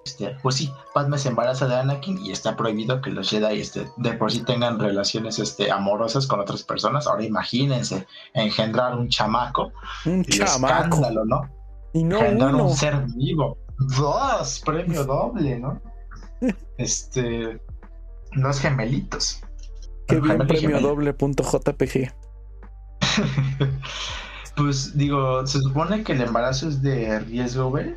este, 0.05 0.35
pues 0.41 0.55
sí, 0.55 0.71
Padme 0.93 1.17
se 1.17 1.29
embaraza 1.29 1.67
de 1.67 1.75
Anakin 1.75 2.19
y 2.25 2.31
está 2.31 2.57
prohibido 2.57 3.01
que 3.01 3.09
los 3.09 3.29
Jedi 3.29 3.59
este, 3.59 3.87
de 3.97 4.13
por 4.13 4.31
sí 4.31 4.43
tengan 4.43 4.79
relaciones 4.79 5.39
este, 5.39 5.71
amorosas 5.71 6.27
con 6.27 6.41
otras 6.41 6.63
personas. 6.63 7.07
Ahora 7.07 7.23
imagínense 7.23 8.05
engendrar 8.33 8.97
un 8.97 9.07
chamaco. 9.07 9.71
Un 10.05 10.25
chamaco. 10.25 10.73
escándalo, 10.73 11.25
¿no? 11.25 11.49
Y 11.93 12.03
no 12.03 12.17
engendrar 12.17 12.53
uno. 12.53 12.65
un 12.65 12.75
ser 12.75 13.05
vivo. 13.15 13.57
Dos, 13.97 14.61
premio 14.65 15.05
doble, 15.05 15.59
¿no? 15.59 15.81
Este, 16.77 17.61
dos 18.35 18.59
gemelitos. 18.59 19.41
Qué 20.07 20.19
bien 20.19 20.37
premio 20.39 20.79
gemela. 20.79 20.81
pues 24.55 24.97
digo, 24.97 25.45
se 25.45 25.59
supone 25.59 26.03
que 26.03 26.13
el 26.13 26.21
embarazo 26.21 26.67
es 26.67 26.81
de 26.81 27.19
riesgo, 27.19 27.69
güey. 27.69 27.95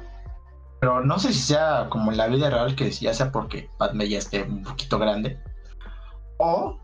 Pero 0.80 1.04
no 1.04 1.18
sé 1.18 1.32
si 1.32 1.40
sea 1.40 1.86
como 1.88 2.10
en 2.10 2.18
la 2.18 2.26
vida 2.26 2.50
real, 2.50 2.76
que 2.76 2.90
ya 2.90 3.14
sea 3.14 3.32
porque 3.32 3.68
Padme 3.78 4.08
ya 4.08 4.18
esté 4.18 4.42
un 4.42 4.62
poquito 4.62 4.98
grande. 4.98 5.38
O 6.38 6.78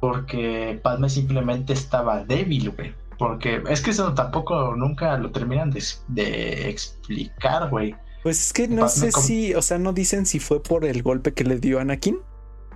porque 0.00 0.80
Padme 0.82 1.08
simplemente 1.08 1.72
estaba 1.72 2.24
débil, 2.24 2.70
güey. 2.70 2.94
Porque 3.18 3.62
es 3.68 3.80
que 3.80 3.90
eso 3.90 4.14
tampoco 4.14 4.74
nunca 4.74 5.16
lo 5.18 5.30
terminan 5.30 5.70
de, 5.70 5.82
de 6.08 6.68
explicar, 6.68 7.70
güey. 7.70 7.94
Pues 8.22 8.46
es 8.46 8.52
que 8.52 8.66
no 8.66 8.82
Padme 8.82 8.90
sé 8.90 9.12
si, 9.12 9.54
o 9.54 9.62
sea, 9.62 9.78
no 9.78 9.92
dicen 9.92 10.26
si 10.26 10.40
fue 10.40 10.62
por 10.62 10.84
el 10.84 11.02
golpe 11.02 11.32
que 11.34 11.44
le 11.44 11.58
dio 11.58 11.78
Anakin, 11.78 12.18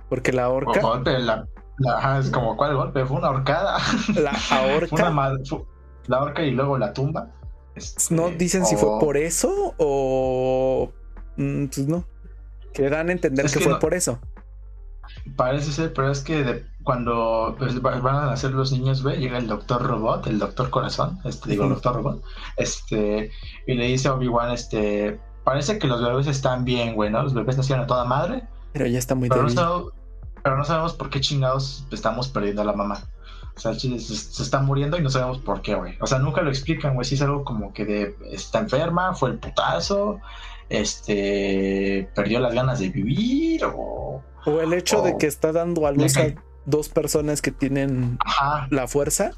porque 0.09 0.31
la 0.31 0.49
O 0.49 0.53
horca, 0.55 0.79
golpe, 0.81 1.11
la, 1.19 1.19
la- 1.19 1.47
ajá, 1.85 2.19
es 2.19 2.29
como, 2.29 2.55
¿cuál 2.57 2.75
golpe? 2.75 3.05
Fue 3.05 3.17
una 3.17 3.29
horcada. 3.29 3.77
la 4.15 4.33
Fue 4.33 4.57
una 4.57 4.73
ahorca, 4.73 5.11
fue- 5.47 5.63
la 6.07 6.21
horca 6.21 6.41
y 6.43 6.51
luego 6.51 6.77
la 6.77 6.93
tumba. 6.93 7.31
Este, 7.75 8.13
no 8.15 8.29
dicen 8.29 8.65
si 8.65 8.75
fue 8.75 8.89
o- 8.89 8.99
por 8.99 9.17
eso 9.17 9.75
o 9.77 10.91
mm, 11.35 11.65
pues 11.65 11.87
no. 11.87 12.05
Que 12.73 12.89
dan 12.89 13.09
a 13.09 13.11
entender 13.11 13.45
Es 13.45 13.53
que, 13.53 13.59
que 13.59 13.65
fue 13.65 13.73
no- 13.73 13.79
por 13.79 13.93
eso. 13.93 14.19
Parece 15.35 15.71
ser, 15.71 15.93
pero 15.93 16.11
es 16.11 16.21
que 16.21 16.43
de- 16.43 16.65
cuando 16.83 17.55
pues, 17.59 17.83
va- 17.83 17.99
van 17.99 18.15
a 18.15 18.25
nacer 18.27 18.51
los 18.51 18.71
niños, 18.71 19.03
güey, 19.03 19.19
llega 19.19 19.37
el 19.37 19.47
doctor 19.47 19.83
robot, 19.85 20.25
el 20.27 20.39
doctor 20.39 20.69
corazón, 20.69 21.19
este, 21.25 21.49
digo, 21.49 21.63
el 21.65 21.69
doctor 21.71 21.95
robot, 21.97 22.23
este, 22.55 23.29
y 23.67 23.73
le 23.73 23.85
dice 23.87 24.07
a 24.07 24.13
Obi-Wan, 24.13 24.51
este, 24.51 25.19
parece 25.43 25.79
que 25.79 25.87
los 25.87 26.01
bebés 26.01 26.27
están 26.27 26.63
bien, 26.63 26.95
güey, 26.95 27.09
¿no? 27.09 27.23
Los 27.23 27.33
bebés 27.33 27.57
nacieron 27.57 27.83
a 27.83 27.87
toda 27.87 28.05
madre, 28.05 28.43
Pero 28.71 28.85
ya 28.87 28.99
está 28.99 29.15
muy 29.15 29.27
pero 29.27 29.41
débil. 29.41 29.53
Pero 30.43 30.57
no 30.57 30.63
sabemos 30.63 30.93
por 30.93 31.09
qué 31.09 31.21
chingados 31.21 31.85
estamos 31.91 32.29
perdiendo 32.29 32.61
a 32.61 32.65
la 32.65 32.73
mamá. 32.73 33.01
O 33.55 33.59
sea, 33.59 33.73
se, 33.73 33.99
se 33.99 34.43
está 34.43 34.61
muriendo 34.61 34.97
y 34.97 35.01
no 35.01 35.09
sabemos 35.09 35.39
por 35.39 35.61
qué, 35.61 35.73
güey. 35.73 35.97
O 35.99 36.05
sea, 36.05 36.19
nunca 36.19 36.41
lo 36.41 36.49
explican, 36.49 36.93
güey. 36.93 37.05
Si 37.05 37.15
es 37.15 37.21
algo 37.23 37.43
como 37.43 37.73
que 37.73 37.85
de 37.85 38.15
está 38.31 38.59
enferma, 38.59 39.15
fue 39.15 39.31
el 39.31 39.39
putazo, 39.39 40.19
este, 40.69 42.07
perdió 42.13 42.39
las 42.39 42.53
ganas 42.53 42.79
de 42.79 42.89
vivir 42.89 43.65
o... 43.65 44.21
O 44.45 44.61
el 44.61 44.73
hecho 44.73 45.01
de 45.01 45.17
que 45.17 45.25
está 45.25 45.51
dando 45.51 45.87
a 45.87 45.91
luz 45.91 46.15
a 46.17 46.35
dos 46.65 46.89
personas 46.89 47.41
que 47.41 47.51
tienen 47.51 48.17
Ajá, 48.23 48.67
la 48.69 48.87
fuerza. 48.87 49.31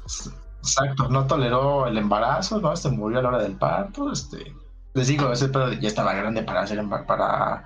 Exacto, 0.58 1.08
no 1.08 1.26
toleró 1.26 1.86
el 1.86 1.96
embarazo, 1.96 2.60
¿no? 2.60 2.76
Se 2.76 2.90
murió 2.90 3.20
a 3.20 3.22
la 3.22 3.28
hora 3.30 3.42
del 3.42 3.56
parto, 3.56 4.12
este... 4.12 4.54
Les 4.92 5.06
digo, 5.06 5.32
ese 5.32 5.48
pedo 5.48 5.72
ya 5.72 5.88
estaba 5.88 6.12
grande 6.14 6.42
para 6.42 6.62
hacer 6.62 6.84
para 7.06 7.64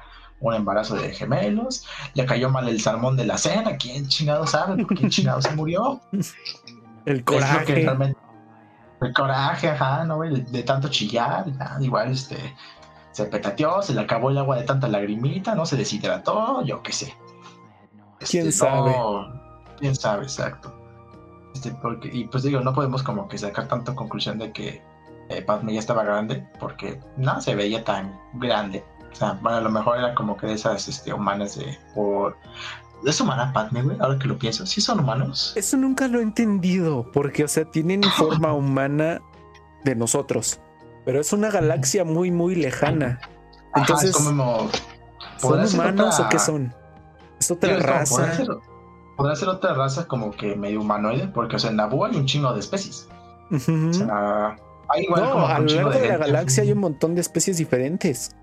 un 0.49 0.55
embarazo 0.55 0.95
de 0.97 1.11
gemelos, 1.13 1.87
le 2.15 2.27
cayó 2.27 2.51
mal 2.51 2.69
el 2.69 2.81
salmón 2.81 3.17
de 3.17 3.25
la 3.25 3.39
cena, 3.39 3.77
¿quién 3.77 4.07
chingado 4.09 4.47
sabe? 4.47 4.85
¿Por 4.85 4.97
quién 4.97 5.11
chingado 5.11 5.41
se 5.43 5.55
murió? 5.55 6.01
El 6.13 6.23
Es 7.07 7.19
lo 7.19 7.25
que 7.25 7.25
coraje. 7.25 7.75
realmente... 7.75 8.19
El 9.01 9.13
coraje, 9.13 9.69
ajá, 9.69 10.05
¿no? 10.05 10.21
De 10.21 10.63
tanto 10.63 10.89
chillar, 10.89 11.45
igual, 11.81 12.13
este... 12.13 12.55
Se 13.13 13.27
petateó, 13.27 13.81
se 13.83 13.95
le 13.95 14.01
acabó 14.01 14.31
el 14.31 14.39
agua 14.39 14.57
de 14.57 14.65
tanta 14.65 14.89
lagrimita, 14.89 15.55
¿no? 15.55 15.67
Se 15.67 15.77
deshidrató, 15.77 16.65
yo 16.65 16.83
qué 16.83 16.93
sé. 16.93 17.15
Este, 18.21 18.41
¿Quién 18.41 18.53
sabe? 18.53 18.91
no- 18.91 19.63
quién 19.79 19.95
sabe, 19.95 20.25
exacto. 20.25 20.75
Este, 21.55 21.71
porque, 21.73 22.09
y 22.13 22.25
pues 22.25 22.43
digo, 22.43 22.59
no 22.61 22.73
podemos 22.75 23.03
como 23.05 23.29
que 23.29 23.39
sacar 23.39 23.69
tanta 23.69 23.95
conclusión 23.95 24.39
de 24.39 24.51
que 24.53 24.83
eh, 25.29 25.43
Padme 25.43 25.75
ya 25.75 25.79
estaba 25.81 26.03
grande, 26.03 26.45
porque 26.59 26.99
no 27.17 27.41
se 27.41 27.55
veía 27.55 27.85
tan 27.85 28.19
grande. 28.35 28.85
O 29.15 29.17
sea, 29.17 29.39
bueno, 29.41 29.59
a 29.59 29.61
lo 29.61 29.71
mejor 29.71 29.99
era 29.99 30.13
como 30.15 30.37
que 30.37 30.49
de 30.49 30.55
esas 30.55 30.89
este, 30.89 31.13
humanas 31.13 31.57
de... 31.57 31.79
Por... 31.95 32.37
¿Es 33.07 33.21
humana 33.21 33.53
Padme, 33.53 33.83
güey? 33.83 33.97
Ahora 34.01 34.19
que 34.19 34.27
lo 34.27 34.37
pienso. 34.37 34.67
¿Sí 34.67 34.81
son 34.81 34.99
humanos? 35.01 35.53
Eso 35.57 35.77
nunca 35.77 36.09
lo 36.09 36.19
he 36.19 36.23
entendido, 36.23 37.11
porque, 37.13 37.45
o 37.45 37.49
sea, 37.49 37.65
tienen 37.65 38.03
forma 38.17 38.53
humana 38.53 39.21
de 39.85 39.95
nosotros, 39.95 40.59
pero 41.05 41.21
es 41.21 41.33
una 41.33 41.51
galaxia 41.51 42.05
muy, 42.05 42.31
muy 42.31 42.55
lejana. 42.57 43.21
Ajá, 43.23 43.31
Entonces, 43.77 44.11
es 44.11 44.17
como... 44.17 44.69
¿son 45.37 45.65
humanos 45.65 46.15
otra- 46.15 46.27
o 46.27 46.29
qué 46.31 46.39
son? 46.39 46.75
¿Es 47.39 47.51
otra 47.51 47.75
Digo, 47.77 47.87
raza? 47.87 48.17
Podrá 48.17 48.35
ser, 48.35 48.47
podrá 49.17 49.37
ser 49.37 49.49
otra 49.49 49.75
raza 49.75 50.09
como 50.09 50.31
que 50.33 50.57
medio 50.57 50.81
humanoide, 50.81 51.29
porque, 51.29 51.57
o 51.57 51.59
sea, 51.59 51.71
en 51.71 51.77
Naboo 51.77 52.05
hay 52.07 52.17
un 52.17 52.25
chingo 52.27 52.53
de 52.53 52.61
especies. 52.61 53.09
O 53.51 53.59
sea, 53.93 54.57
hay 54.89 55.05
igual 55.05 55.23
No, 55.23 55.33
como 55.33 55.47
a 55.47 55.59
lo 55.59 55.67
largo 55.67 55.91
de 55.91 56.09
la 56.09 56.17
galaxia 56.17 56.63
hay 56.63 56.73
un 56.73 56.79
montón 56.79 57.15
de 57.15 57.21
especies 57.21 57.59
diferentes. 57.59 58.35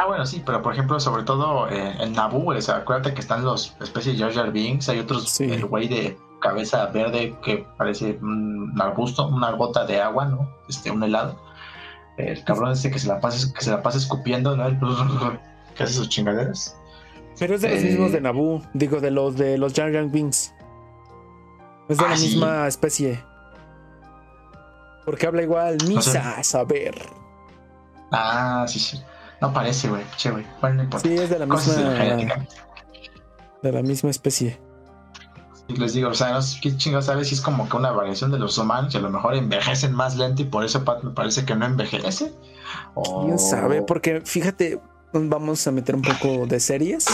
Ah, 0.00 0.06
bueno, 0.06 0.24
sí, 0.24 0.42
pero 0.46 0.62
por 0.62 0.72
ejemplo, 0.72 0.98
sobre 1.00 1.24
todo 1.24 1.68
eh, 1.68 1.92
en 1.98 2.12
Naboo, 2.12 2.40
güey, 2.40 2.58
o 2.58 2.62
sea, 2.62 2.76
acuérdate 2.76 3.14
que 3.14 3.20
están 3.20 3.44
los 3.44 3.74
especies 3.80 4.16
de 4.18 4.32
Jar 4.32 4.52
Binks, 4.52 4.88
hay 4.88 5.00
otros, 5.00 5.28
Sí. 5.28 5.44
el 5.50 5.64
güey 5.66 5.88
de 5.88 6.16
cabeza 6.40 6.86
verde 6.86 7.36
que 7.42 7.66
parece 7.76 8.16
un 8.22 8.72
arbusto, 8.80 9.26
una 9.26 9.50
gota 9.52 9.84
de 9.86 10.00
agua, 10.00 10.26
¿no? 10.26 10.48
Este, 10.68 10.90
un 10.92 11.02
helado. 11.02 11.36
El 12.16 12.42
cabrón 12.44 12.72
este 12.72 12.90
que 12.92 12.98
se 13.00 13.08
la 13.08 13.20
pasa, 13.20 13.52
que 13.52 13.60
se 13.60 13.70
la 13.70 13.82
pasa 13.82 13.98
escupiendo, 13.98 14.56
¿no? 14.56 14.66
El 14.66 14.78
que 15.76 15.82
hace 15.82 15.94
sus 15.94 16.08
chingaderas. 16.08 16.76
Pero 17.38 17.56
es 17.56 17.60
de 17.62 17.70
los 17.70 17.78
Eh, 17.80 17.84
mismos 17.86 18.12
de 18.12 18.20
Naboo, 18.20 18.62
digo, 18.74 19.00
de 19.00 19.10
los 19.10 19.36
de 19.36 19.58
los 19.58 19.72
Jar 19.74 19.90
Binks. 20.08 20.54
Es 21.88 21.98
de 21.98 22.04
Ah, 22.04 22.10
la 22.10 22.16
sí. 22.16 22.26
misma 22.26 22.66
especie. 22.68 23.20
Porque 25.04 25.26
habla 25.26 25.42
igual, 25.42 25.80
sé. 25.80 25.88
Misa, 25.88 26.38
a 26.38 26.44
saber. 26.44 26.94
Ah, 28.12 28.64
sí, 28.68 28.78
sí. 28.78 29.00
No 29.40 29.52
parece, 29.52 29.88
güey. 29.88 30.02
Che, 30.16 30.30
güey. 30.30 30.44
Bueno, 30.60 30.76
no 30.76 30.82
importa. 30.84 31.08
Sí, 31.08 31.14
es 31.14 31.30
de 31.30 31.38
la 31.38 31.46
misma. 31.46 31.74
de 31.74 32.24
la. 32.26 32.46
De 33.62 33.72
la 33.72 33.82
misma 33.82 34.10
especie. 34.10 34.60
Y 35.68 35.76
les 35.76 35.92
digo, 35.92 36.08
o 36.08 36.14
sea, 36.14 36.32
no 36.32 36.40
sé 36.40 36.58
qué 36.62 36.74
chingados 36.76 37.06
sabes 37.06 37.28
si 37.28 37.34
es 37.34 37.40
como 37.42 37.68
que 37.68 37.76
una 37.76 37.90
variación 37.92 38.30
de 38.30 38.38
los 38.38 38.56
humanos 38.56 38.94
y 38.94 38.96
a 38.96 39.00
lo 39.00 39.10
mejor 39.10 39.34
envejecen 39.34 39.92
más 39.92 40.16
lento 40.16 40.40
y 40.40 40.46
por 40.46 40.64
eso 40.64 40.82
Pat 40.82 41.02
me 41.02 41.10
parece 41.10 41.44
que 41.44 41.54
no 41.54 41.66
envejece. 41.66 42.32
O... 42.94 43.26
¿Quién 43.26 43.38
sabe? 43.38 43.82
Porque 43.82 44.22
fíjate, 44.22 44.80
vamos 45.12 45.66
a 45.66 45.70
meter 45.72 45.94
un 45.94 46.02
poco 46.02 46.46
de 46.46 46.58
series. 46.58 47.06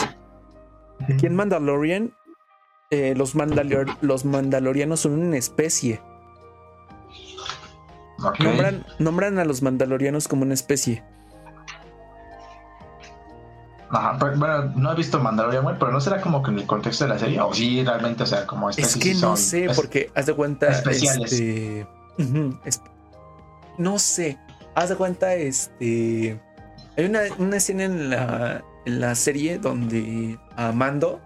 Aquí 1.12 1.26
en 1.26 1.34
Mandalorian, 1.34 2.14
eh, 2.90 3.14
los, 3.16 3.34
Mandalor- 3.34 3.96
los 4.02 4.24
mandalorianos 4.24 5.00
son 5.00 5.12
una 5.20 5.36
especie. 5.36 6.00
Ok. 8.22 8.38
Nombran, 8.38 8.86
nombran 9.00 9.38
a 9.40 9.44
los 9.44 9.62
mandalorianos 9.62 10.28
como 10.28 10.42
una 10.42 10.54
especie. 10.54 11.02
Ajá, 13.94 14.16
pero, 14.18 14.36
bueno, 14.36 14.72
no 14.76 14.92
he 14.92 14.96
visto 14.96 15.20
Mandalorian, 15.20 15.62
güey, 15.62 15.76
pero 15.78 15.92
no 15.92 16.00
será 16.00 16.20
como 16.20 16.42
que 16.42 16.50
en 16.50 16.58
el 16.58 16.66
contexto 16.66 17.04
de 17.04 17.10
la 17.10 17.18
serie, 17.18 17.40
o 17.40 17.54
sí, 17.54 17.84
realmente, 17.84 18.24
o 18.24 18.26
sea, 18.26 18.46
como 18.46 18.68
Es 18.70 18.78
especies 18.78 19.14
que 19.16 19.20
no 19.20 19.36
sé, 19.36 19.66
es- 19.66 19.76
porque 19.76 20.10
haz 20.14 20.26
de 20.26 20.34
cuenta. 20.34 20.66
especiales. 20.68 21.32
Este, 21.32 21.86
es- 22.64 22.82
no 23.78 23.98
sé. 23.98 24.38
Haz 24.74 24.88
de 24.88 24.96
cuenta, 24.96 25.34
este. 25.34 26.40
Hay 26.96 27.04
una, 27.04 27.20
una 27.38 27.56
escena 27.56 27.84
en 27.84 28.10
la, 28.10 28.64
en 28.84 29.00
la 29.00 29.14
serie 29.14 29.58
donde 29.58 30.38
a 30.56 30.72
Mando, 30.72 31.20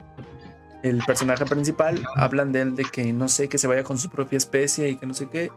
el 0.83 1.03
personaje 1.05 1.45
principal, 1.47 2.03
hablan 2.17 2.53
de 2.53 2.61
él 2.63 2.77
de 2.77 2.85
que 2.85 3.13
no 3.13 3.29
sé, 3.29 3.49
que 3.49 3.59
se 3.59 3.67
vaya 3.67 3.83
con 3.83 3.99
su 3.99 4.11
propia 4.11 4.37
especie 4.37 4.89
y 4.91 4.97
que 4.97 5.07
no 5.07 5.15
sé 5.15 5.29
qué. 5.29 5.51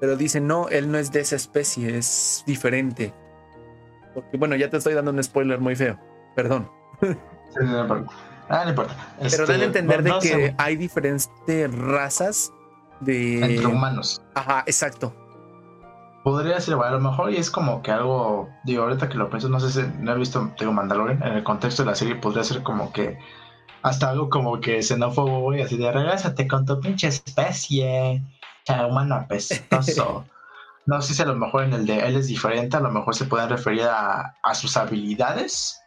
Pero 0.00 0.16
dicen, 0.16 0.46
no, 0.46 0.68
él 0.68 0.90
no 0.90 0.98
es 0.98 1.12
de 1.12 1.20
esa 1.20 1.36
especie, 1.36 1.96
es 1.96 2.42
diferente. 2.46 3.12
Porque 4.14 4.36
bueno, 4.36 4.56
ya 4.56 4.68
te 4.70 4.76
estoy 4.78 4.94
dando 4.94 5.10
un 5.10 5.22
spoiler 5.22 5.60
muy 5.60 5.76
feo. 5.76 5.98
Perdón. 6.34 6.70
Sí, 7.00 7.08
no 7.60 7.80
importa. 7.82 8.12
Ah, 8.48 8.62
no 8.64 8.70
importa. 8.70 8.94
Pero 9.16 9.26
Este, 9.26 9.46
dan 9.46 9.60
a 9.60 9.64
entender 9.64 10.04
no- 10.04 10.20
de 10.20 10.28
que 10.28 10.54
hay 10.58 10.76
diferentes 10.76 11.30
razas 11.72 12.52
de. 13.00 13.44
entre 13.44 13.66
humanos. 13.66 14.20
Ajá, 14.34 14.62
exacto. 14.66 15.14
Podría 16.22 16.58
ser, 16.60 16.76
güey, 16.76 16.88
a 16.88 16.92
lo 16.92 17.00
mejor 17.00 17.30
y 17.32 17.36
es 17.36 17.50
como 17.50 17.82
que 17.82 17.90
algo, 17.90 18.48
digo, 18.64 18.84
ahorita 18.84 19.10
que 19.10 19.16
lo 19.18 19.28
pienso, 19.28 19.50
no 19.50 19.60
sé 19.60 19.70
si 19.70 19.86
no 20.00 20.12
he 20.12 20.18
visto, 20.18 20.50
tengo 20.56 20.72
Mandalorian, 20.72 21.22
en 21.22 21.34
el 21.34 21.44
contexto 21.44 21.82
de 21.84 21.90
la 21.90 21.94
serie 21.94 22.16
podría 22.16 22.42
ser 22.44 22.62
como 22.62 22.90
que 22.94 23.18
hasta 23.82 24.08
algo 24.08 24.30
como 24.30 24.58
que 24.58 24.82
xenófobo, 24.82 25.40
güey, 25.40 25.60
así 25.60 25.76
de 25.76 25.92
regrésate 25.92 26.48
con 26.48 26.64
tu 26.64 26.80
pinche 26.80 27.08
especie, 27.08 28.22
cha, 28.64 28.86
humano 28.86 29.16
apestoso. 29.16 30.24
no 30.86 31.02
sé 31.02 31.12
si 31.12 31.20
a 31.20 31.26
lo 31.26 31.34
mejor 31.36 31.64
en 31.64 31.74
el 31.74 31.84
de 31.84 31.98
él 32.06 32.16
es 32.16 32.28
diferente, 32.28 32.78
a 32.78 32.80
lo 32.80 32.90
mejor 32.90 33.14
se 33.14 33.26
pueden 33.26 33.50
referir 33.50 33.82
a, 33.82 34.34
a 34.42 34.54
sus 34.54 34.78
habilidades, 34.78 35.78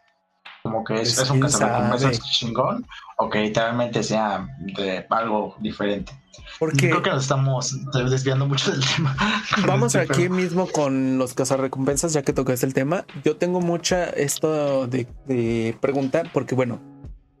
como 0.62 0.84
que 0.84 0.94
es, 0.94 1.14
Pues, 1.14 1.18
es 1.18 1.30
un 1.30 1.40
quién 1.40 1.50
cazarrecompensas 1.50 2.30
chingón, 2.30 2.86
o 3.16 3.28
que 3.28 3.40
literalmente 3.40 4.02
sea 4.02 4.48
de 4.58 5.06
algo 5.10 5.56
diferente. 5.60 6.12
Porque 6.58 6.88
Creo 6.88 7.02
que 7.02 7.10
nos 7.10 7.22
estamos 7.22 7.76
desviando 7.92 8.46
mucho 8.46 8.70
del 8.70 8.84
tema. 8.84 9.16
vamos 9.66 9.94
este 9.94 10.12
aquí 10.12 10.28
mismo 10.28 10.66
con 10.66 11.18
los 11.18 11.34
cazarrecompensas, 11.34 12.12
ya 12.12 12.22
que 12.22 12.32
tocaste 12.32 12.66
el 12.66 12.74
tema. 12.74 13.04
Yo 13.24 13.36
tengo 13.36 13.60
mucha 13.60 14.04
esto 14.04 14.86
de, 14.86 15.06
de 15.26 15.76
preguntar, 15.80 16.30
porque 16.32 16.54
bueno, 16.54 16.80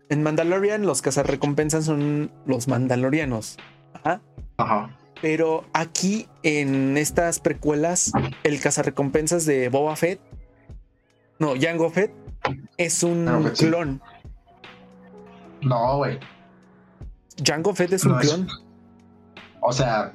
en 0.08 0.22
Mandalorian 0.22 0.86
los 0.86 1.02
cazarrecompensas 1.02 1.84
son 1.84 2.30
los 2.46 2.68
mandalorianos. 2.68 3.58
Ajá. 3.94 4.20
Ajá. 4.56 4.96
Pero 5.20 5.64
aquí 5.72 6.28
en 6.42 6.96
estas 6.96 7.40
precuelas, 7.40 8.12
el 8.44 8.60
cazarrecompensas 8.60 9.44
de 9.46 9.68
Boba 9.68 9.96
Fett, 9.96 10.20
no, 11.38 11.54
Jango 11.60 11.90
Fett, 11.90 12.12
es 12.76 13.02
un 13.02 13.50
sí. 13.54 13.66
clon. 13.66 14.00
No, 15.62 15.98
güey. 15.98 16.18
Jango 17.44 17.74
Fett 17.74 17.92
es 17.92 18.04
un 18.04 18.20
es- 18.20 18.28
clon. 18.28 18.48
O 19.60 19.72
sea, 19.72 20.12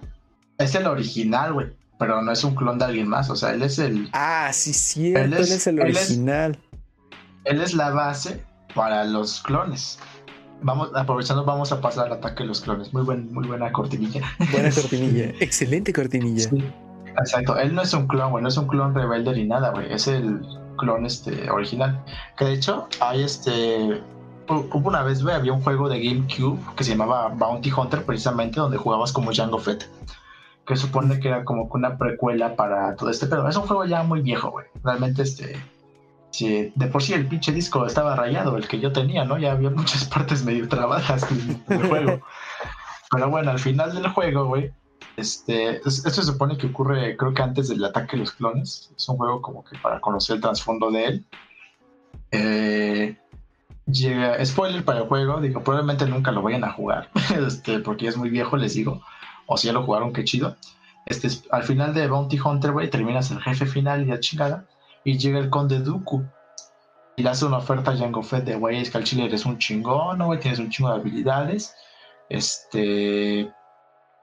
es 0.57 0.75
el 0.75 0.87
original, 0.87 1.53
güey. 1.53 1.67
Pero 1.99 2.21
no 2.21 2.31
es 2.31 2.43
un 2.43 2.55
clon 2.55 2.79
de 2.79 2.85
alguien 2.85 3.07
más. 3.07 3.29
O 3.29 3.35
sea, 3.35 3.51
él 3.53 3.61
es 3.61 3.79
el. 3.79 4.09
Ah, 4.13 4.49
sí, 4.51 4.73
cierto, 4.73 5.19
él 5.25 5.33
Él 5.33 5.39
es, 5.39 5.67
el 5.67 5.79
él 5.79 5.87
es- 5.89 6.09
original. 6.09 6.59
Él 7.45 7.61
es 7.61 7.73
la 7.73 7.89
base 7.91 8.43
para 8.73 9.03
los 9.05 9.41
clones. 9.41 9.99
Vamos, 10.61 10.91
aprovechando, 10.95 11.43
vamos 11.43 11.73
a 11.73 11.81
pasar 11.81 12.07
al 12.07 12.13
ataque 12.13 12.43
de 12.43 12.47
los 12.49 12.61
clones. 12.61 12.93
Muy 12.93 13.03
buen, 13.03 13.31
muy 13.33 13.45
buena 13.47 13.71
cortinilla. 13.73 14.21
Buena 14.51 14.71
cortinilla, 14.75 15.25
excelente 15.41 15.91
cortinilla. 15.91 16.49
Sí, 16.49 16.63
exacto. 17.19 17.57
Él 17.59 17.75
no 17.75 17.81
es 17.81 17.93
un 17.93 18.07
clon, 18.07 18.31
güey. 18.31 18.41
No 18.41 18.47
es 18.49 18.55
un 18.57 18.67
clon 18.67 18.95
rebelde 18.95 19.33
ni 19.33 19.45
nada, 19.45 19.71
güey. 19.71 19.91
Es 19.91 20.07
el 20.07 20.39
clon 20.77 21.05
este 21.05 21.49
original. 21.49 22.03
Que 22.37 22.45
de 22.45 22.53
hecho, 22.53 22.87
hay 22.99 23.23
este. 23.23 24.01
hu- 24.47 24.69
Hubo 24.73 24.89
una 24.89 25.03
vez, 25.03 25.23
güey, 25.23 25.35
había 25.35 25.53
un 25.53 25.61
juego 25.61 25.89
de 25.89 25.99
GameCube 26.01 26.59
que 26.75 26.83
se 26.83 26.91
llamaba 26.91 27.29
Bounty 27.29 27.71
Hunter, 27.71 28.03
precisamente, 28.03 28.59
donde 28.59 28.77
jugabas 28.77 29.11
como 29.11 29.31
Jango 29.33 29.59
Fett. 29.59 29.89
Que 30.65 30.75
supone 30.77 31.19
que 31.19 31.27
era 31.27 31.43
como 31.43 31.63
una 31.73 31.97
precuela 31.97 32.55
para 32.55 32.95
todo 32.95 33.09
este 33.09 33.27
pedo. 33.27 33.47
Es 33.49 33.55
un 33.57 33.63
juego 33.67 33.83
ya 33.85 34.03
muy 34.03 34.21
viejo, 34.21 34.51
güey. 34.51 34.65
Realmente, 34.83 35.23
este. 35.23 35.61
Sí, 36.31 36.71
de 36.75 36.87
por 36.87 37.03
sí 37.03 37.13
el 37.13 37.27
pinche 37.27 37.51
disco 37.51 37.85
estaba 37.85 38.15
rayado, 38.15 38.57
el 38.57 38.67
que 38.67 38.79
yo 38.79 38.91
tenía, 38.91 39.23
¿no? 39.25 39.37
Ya 39.37 39.51
había 39.51 39.69
muchas 39.71 40.05
partes 40.05 40.43
medio 40.43 40.67
trabadas 40.67 41.29
del, 41.29 41.63
del 41.67 41.87
juego. 41.89 42.19
Pero 43.11 43.29
bueno, 43.29 43.51
al 43.51 43.59
final 43.59 43.93
del 43.93 44.07
juego, 44.07 44.45
güey, 44.47 44.71
este, 45.17 45.77
es- 45.87 46.05
esto 46.05 46.21
se 46.21 46.31
supone 46.31 46.57
que 46.57 46.67
ocurre, 46.67 47.15
creo 47.17 47.33
que 47.33 47.41
antes 47.41 47.69
del 47.69 47.83
ataque 47.83 48.17
de 48.17 48.23
los 48.23 48.31
clones. 48.31 48.91
Es 48.97 49.07
un 49.09 49.17
juego 49.17 49.41
como 49.41 49.63
que 49.63 49.77
para 49.79 49.99
conocer 50.01 50.35
el 50.37 50.41
trasfondo 50.41 50.89
de 50.91 51.05
él. 51.05 51.25
Eh, 52.31 53.17
llega, 53.85 54.43
spoiler 54.45 54.83
para 54.83 54.99
el 55.01 55.07
juego, 55.07 55.39
digo, 55.41 55.63
probablemente 55.63 56.05
nunca 56.07 56.31
lo 56.31 56.41
vayan 56.41 56.63
a 56.63 56.71
jugar, 56.73 57.09
este, 57.47 57.79
porque 57.79 58.07
es 58.07 58.17
muy 58.17 58.29
viejo, 58.29 58.57
les 58.57 58.73
digo. 58.73 59.01
O 59.45 59.57
si 59.57 59.67
ya 59.67 59.73
lo 59.73 59.83
jugaron, 59.83 60.13
qué 60.13 60.23
chido. 60.23 60.55
Este, 61.05 61.27
es- 61.27 61.43
al 61.51 61.63
final 61.63 61.93
de 61.93 62.07
Bounty 62.07 62.39
Hunter, 62.39 62.71
güey, 62.71 62.89
terminas 62.89 63.29
el 63.31 63.41
jefe 63.41 63.65
final 63.65 64.01
y 64.01 64.05
la 64.05 64.19
chingada. 64.19 64.65
Y 65.03 65.17
llega 65.17 65.37
el 65.39 65.49
conde 65.49 65.79
Dooku. 65.79 66.23
Y 67.17 67.23
le 67.23 67.29
hace 67.29 67.45
una 67.45 67.57
oferta 67.57 67.91
a 67.91 67.97
Jango 67.97 68.23
Fett 68.23 68.45
de, 68.45 68.55
güey, 68.55 68.81
es 68.81 68.89
que 68.89 68.97
al 68.97 69.03
chile 69.03 69.25
eres 69.25 69.45
un 69.45 69.59
chingón, 69.59 70.17
¿no, 70.17 70.27
güey? 70.27 70.39
Tienes 70.39 70.59
un 70.59 70.69
chingo 70.71 70.89
de 70.89 70.95
habilidades. 70.95 71.75
Este, 72.29 73.41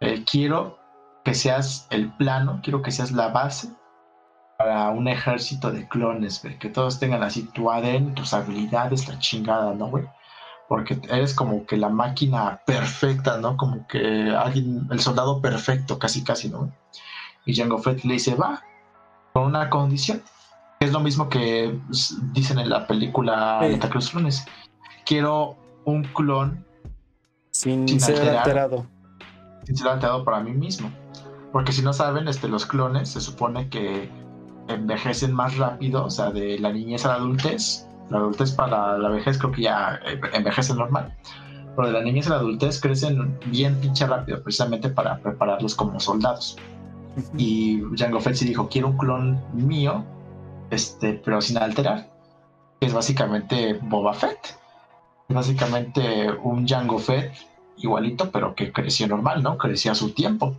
eh, 0.00 0.24
quiero 0.28 0.78
que 1.30 1.34
seas 1.36 1.86
el 1.90 2.10
plano, 2.14 2.58
quiero 2.60 2.82
que 2.82 2.90
seas 2.90 3.12
la 3.12 3.28
base 3.28 3.68
para 4.58 4.90
un 4.90 5.06
ejército 5.06 5.70
de 5.70 5.86
clones, 5.86 6.42
güey. 6.42 6.58
Que 6.58 6.68
todos 6.68 6.98
tengan 6.98 7.22
así 7.22 7.44
tu 7.44 7.70
ADN, 7.70 8.16
tus 8.16 8.34
habilidades, 8.34 9.06
la 9.06 9.16
chingada, 9.20 9.72
¿no, 9.74 9.86
güey? 9.86 10.04
Porque 10.68 11.00
eres 11.08 11.32
como 11.32 11.64
que 11.66 11.76
la 11.76 11.88
máquina 11.88 12.60
perfecta, 12.66 13.38
¿no? 13.38 13.56
Como 13.56 13.86
que 13.86 14.34
alguien, 14.36 14.88
el 14.90 14.98
soldado 14.98 15.40
perfecto, 15.40 16.00
casi, 16.00 16.24
casi, 16.24 16.48
¿no? 16.48 16.58
güey? 16.58 16.72
Y 17.46 17.54
Jango 17.54 17.78
Fett 17.78 18.02
le 18.02 18.14
dice, 18.14 18.34
va, 18.34 18.60
con 19.32 19.44
una 19.44 19.70
condición. 19.70 20.20
Es 20.80 20.90
lo 20.90 20.98
mismo 20.98 21.28
que 21.28 21.78
dicen 22.32 22.58
en 22.58 22.70
la 22.70 22.88
película 22.88 23.60
Sí. 23.62 23.78
De 23.78 23.88
los 23.88 24.10
clones. 24.10 24.44
Quiero 25.06 25.56
un 25.84 26.02
clon 26.02 26.66
Sin, 27.52 27.86
Sin 27.86 28.00
ser 28.00 28.16
alterar. 28.16 28.38
alterado. 28.38 28.86
sin 29.64 29.76
ser 29.76 29.86
alterado 29.88 30.24
para 30.24 30.40
mí 30.40 30.50
mismo. 30.50 30.90
Porque 31.52 31.72
si 31.72 31.82
no 31.82 31.92
saben, 31.92 32.28
este, 32.28 32.48
los 32.48 32.66
clones 32.66 33.10
se 33.10 33.20
supone 33.20 33.68
que 33.68 34.08
envejecen 34.68 35.32
más 35.32 35.56
rápido, 35.56 36.04
o 36.04 36.10
sea, 36.10 36.30
de 36.30 36.58
la 36.58 36.72
niñez 36.72 37.04
a 37.04 37.08
la 37.08 37.14
adultez. 37.14 37.86
La 38.08 38.18
adultez 38.18 38.52
para 38.52 38.98
la 38.98 39.08
vejez 39.08 39.38
creo 39.38 39.52
que 39.52 39.62
ya 39.62 40.00
eh, 40.04 40.20
envejecen 40.32 40.76
normal. 40.76 41.14
Pero 41.76 41.88
de 41.88 41.92
la 41.92 42.02
niñez 42.02 42.26
a 42.26 42.30
la 42.30 42.36
adultez 42.36 42.80
crecen 42.80 43.38
bien 43.46 43.80
pinche 43.80 44.06
rápido, 44.06 44.42
precisamente 44.42 44.90
para 44.90 45.18
prepararlos 45.18 45.74
como 45.74 45.98
soldados. 46.00 46.56
Y 47.36 47.82
Jango 47.96 48.20
Fett 48.20 48.34
sí 48.34 48.44
dijo, 48.44 48.68
quiero 48.68 48.88
un 48.88 48.98
clon 48.98 49.40
mío, 49.52 50.04
este, 50.70 51.14
pero 51.24 51.40
sin 51.40 51.58
alterar. 51.58 52.10
Que 52.80 52.86
es 52.86 52.94
básicamente 52.94 53.78
Boba 53.82 54.14
Fett. 54.14 54.58
Es 55.28 55.34
básicamente 55.34 56.30
un 56.42 56.66
Jango 56.66 56.98
Fett 56.98 57.32
igualito, 57.76 58.30
pero 58.30 58.54
que 58.54 58.72
creció 58.72 59.06
normal, 59.08 59.42
¿no? 59.42 59.58
Creció 59.58 59.92
a 59.92 59.94
su 59.94 60.10
tiempo. 60.10 60.54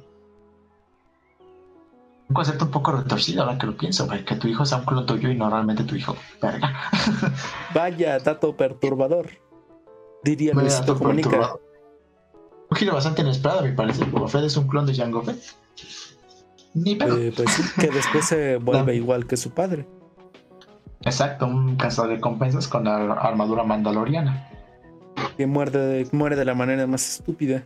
Un 2.31 2.35
concepto 2.35 2.63
un 2.63 2.71
poco 2.71 2.93
retorcido 2.93 3.43
ahora 3.43 3.57
que 3.57 3.65
lo 3.65 3.75
pienso, 3.75 4.05
güey, 4.05 4.23
que 4.23 4.37
tu 4.37 4.47
hijo 4.47 4.65
sea 4.65 4.77
un 4.77 4.85
clon 4.85 5.05
tuyo 5.05 5.29
y 5.29 5.35
no 5.35 5.49
realmente 5.49 5.83
tu 5.83 5.97
hijo. 5.97 6.15
Verga. 6.41 6.73
Vaya 7.75 8.19
dato 8.19 8.55
perturbador. 8.55 9.31
Diría 10.23 10.53
Vaya 10.53 10.69
Luisito 10.69 10.93
dato 10.93 11.03
Comunica. 11.03 11.55
Un 12.69 12.77
giro 12.77 12.93
bastante 12.93 13.21
inesperado, 13.21 13.59
a 13.59 13.63
mi 13.63 13.73
parecer. 13.73 14.09
Boba 14.09 14.29
Fett 14.29 14.45
es 14.45 14.55
un 14.55 14.65
clon 14.65 14.85
de 14.85 14.95
Jango 14.95 15.23
Fett. 15.23 15.43
Ni 16.73 16.95
pedo. 16.95 17.17
Eh, 17.17 17.33
pues 17.35 17.51
sí, 17.51 17.63
que 17.77 17.89
después 17.89 18.25
se 18.25 18.55
vuelve 18.61 18.95
igual 18.95 19.27
que 19.27 19.35
su 19.35 19.51
padre. 19.51 19.85
Exacto, 21.01 21.47
un 21.47 21.75
cazador 21.75 22.11
de 22.11 22.21
compensas 22.21 22.69
con 22.69 22.85
la 22.85 23.11
armadura 23.11 23.65
mandaloriana. 23.65 24.47
Que 25.35 25.47
muerde 25.47 25.85
de, 25.85 26.07
muere 26.13 26.37
de 26.37 26.45
la 26.45 26.53
manera 26.53 26.87
más 26.87 27.17
estúpida. 27.17 27.65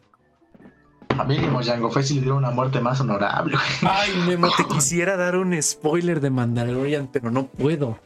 A 1.17 1.23
mínimo, 1.23 1.61
Jango 1.63 1.89
Fett 1.89 2.03
si 2.05 2.15
le 2.15 2.21
dio 2.21 2.35
una 2.35 2.51
muerte 2.51 2.79
más 2.81 2.99
honorable. 2.99 3.57
Ay, 3.81 4.11
Memo, 4.27 4.49
te 4.55 4.65
quisiera 4.73 5.15
dar 5.15 5.37
un 5.37 5.61
spoiler 5.61 6.19
de 6.19 6.29
Mandalorian, 6.29 7.07
pero 7.11 7.31
no 7.31 7.47
puedo. 7.47 7.97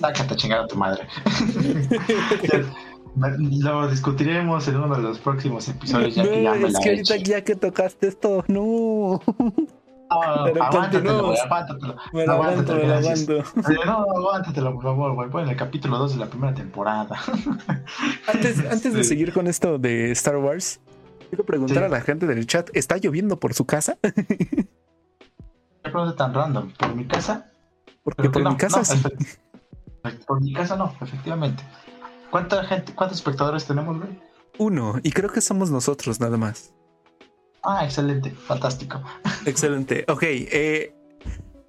Sácate 0.00 0.34
a 0.34 0.36
chingar 0.36 0.60
a 0.60 0.66
tu 0.66 0.76
madre. 0.76 1.06
Lo 3.16 3.88
discutiremos 3.88 4.66
en 4.66 4.76
uno 4.76 4.96
de 4.96 5.02
los 5.02 5.18
próximos 5.20 5.68
episodios. 5.68 6.16
Ya 6.16 6.24
no, 6.24 6.30
que 6.30 6.42
ya 6.42 6.50
me 6.54 6.66
es 6.66 6.72
la 6.72 6.80
que 6.80 6.90
ahorita 6.90 7.16
ya 7.18 7.44
que 7.44 7.54
tocaste 7.54 8.08
esto, 8.08 8.44
no. 8.48 9.20
No, 10.10 10.44
Pero 10.44 10.64
aguántatelo, 10.64 11.26
güey, 11.26 11.38
aguántatelo. 11.38 11.96
Me 12.12 12.26
lo 12.26 12.32
Aguántatelo, 12.32 12.78
me 12.78 12.86
lo 12.86 12.94
aguanto. 12.94 13.32
Oye, 13.68 13.78
No, 13.86 13.92
aguántatelo, 13.92 14.74
por 14.74 14.82
favor, 14.82 15.14
güey. 15.14 15.30
Pon 15.30 15.48
el 15.48 15.56
capítulo 15.56 15.98
2 15.98 16.14
de 16.14 16.18
la 16.18 16.26
primera 16.26 16.54
temporada. 16.54 17.16
Antes, 18.26 18.58
antes 18.70 18.92
de 18.92 19.04
seguir 19.04 19.32
con 19.32 19.46
esto 19.46 19.78
de 19.78 20.10
Star 20.10 20.36
Wars, 20.36 20.80
quiero 21.34 21.44
preguntar 21.46 21.78
Sí. 21.78 21.84
a 21.84 21.88
la 21.88 22.00
gente 22.00 22.26
del 22.26 22.46
chat: 22.46 22.70
¿está 22.74 22.96
lloviendo 22.96 23.40
por 23.40 23.54
su 23.54 23.66
casa? 23.66 23.98
¿Qué 24.02 24.68
pregunta 25.82 26.16
tan 26.16 26.32
random? 26.34 26.72
¿Por 26.78 26.94
mi 26.94 27.06
casa? 27.06 27.50
Porque 28.04 28.30
por 28.30 28.42
no, 28.42 28.50
mi 28.50 28.56
casa 28.56 28.78
no, 28.78 28.84
sí. 28.84 29.02
Por 30.26 30.40
mi 30.40 30.52
casa 30.52 30.76
no, 30.76 30.94
efectivamente. 31.00 31.62
¿Cuánta 32.30 32.64
gente, 32.64 32.94
cuántos 32.94 33.18
espectadores 33.18 33.64
tenemos, 33.66 33.98
güey? 33.98 34.20
Uno, 34.58 35.00
y 35.02 35.10
creo 35.12 35.30
que 35.30 35.40
somos 35.40 35.70
nosotros 35.70 36.20
nada 36.20 36.36
más. 36.36 36.72
Ah, 37.62 37.84
excelente, 37.84 38.30
fantástico. 38.30 39.02
Excelente. 39.46 40.04
Ok, 40.08 40.22
eh, 40.22 40.48
eh, 40.52 40.94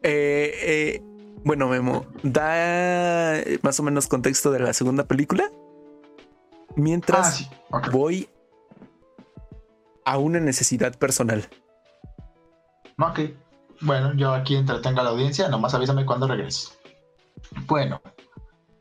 eh, 0.03 1.01
bueno, 1.43 1.67
Memo, 1.69 2.05
da 2.21 3.41
más 3.61 3.79
o 3.79 3.83
menos 3.83 4.07
contexto 4.07 4.51
de 4.51 4.59
la 4.59 4.73
segunda 4.73 5.05
película. 5.05 5.49
Mientras 6.75 7.27
Ah, 7.27 7.31
sí, 7.31 7.49
voy 7.91 8.27
a 10.05 10.17
una 10.17 10.39
necesidad 10.39 10.97
personal. 10.97 11.47
Ok. 12.99 13.19
Bueno, 13.81 14.13
yo 14.13 14.33
aquí 14.33 14.55
entretengo 14.55 15.01
a 15.01 15.03
la 15.03 15.09
audiencia, 15.09 15.49
nomás 15.49 15.73
avísame 15.73 16.05
cuando 16.05 16.27
regreses. 16.27 16.77
Bueno, 17.67 18.01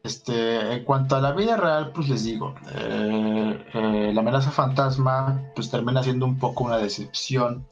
este, 0.04 0.74
en 0.74 0.84
cuanto 0.84 1.16
a 1.16 1.20
la 1.20 1.32
vida 1.32 1.56
real, 1.56 1.90
pues 1.92 2.08
les 2.08 2.24
digo, 2.24 2.54
eh, 2.76 3.64
eh, 3.74 4.10
la 4.14 4.20
amenaza 4.20 4.50
fantasma, 4.50 5.42
pues 5.54 5.70
termina 5.70 6.02
siendo 6.02 6.26
un 6.26 6.38
poco 6.38 6.64
una 6.64 6.76
decepción, 6.76 7.66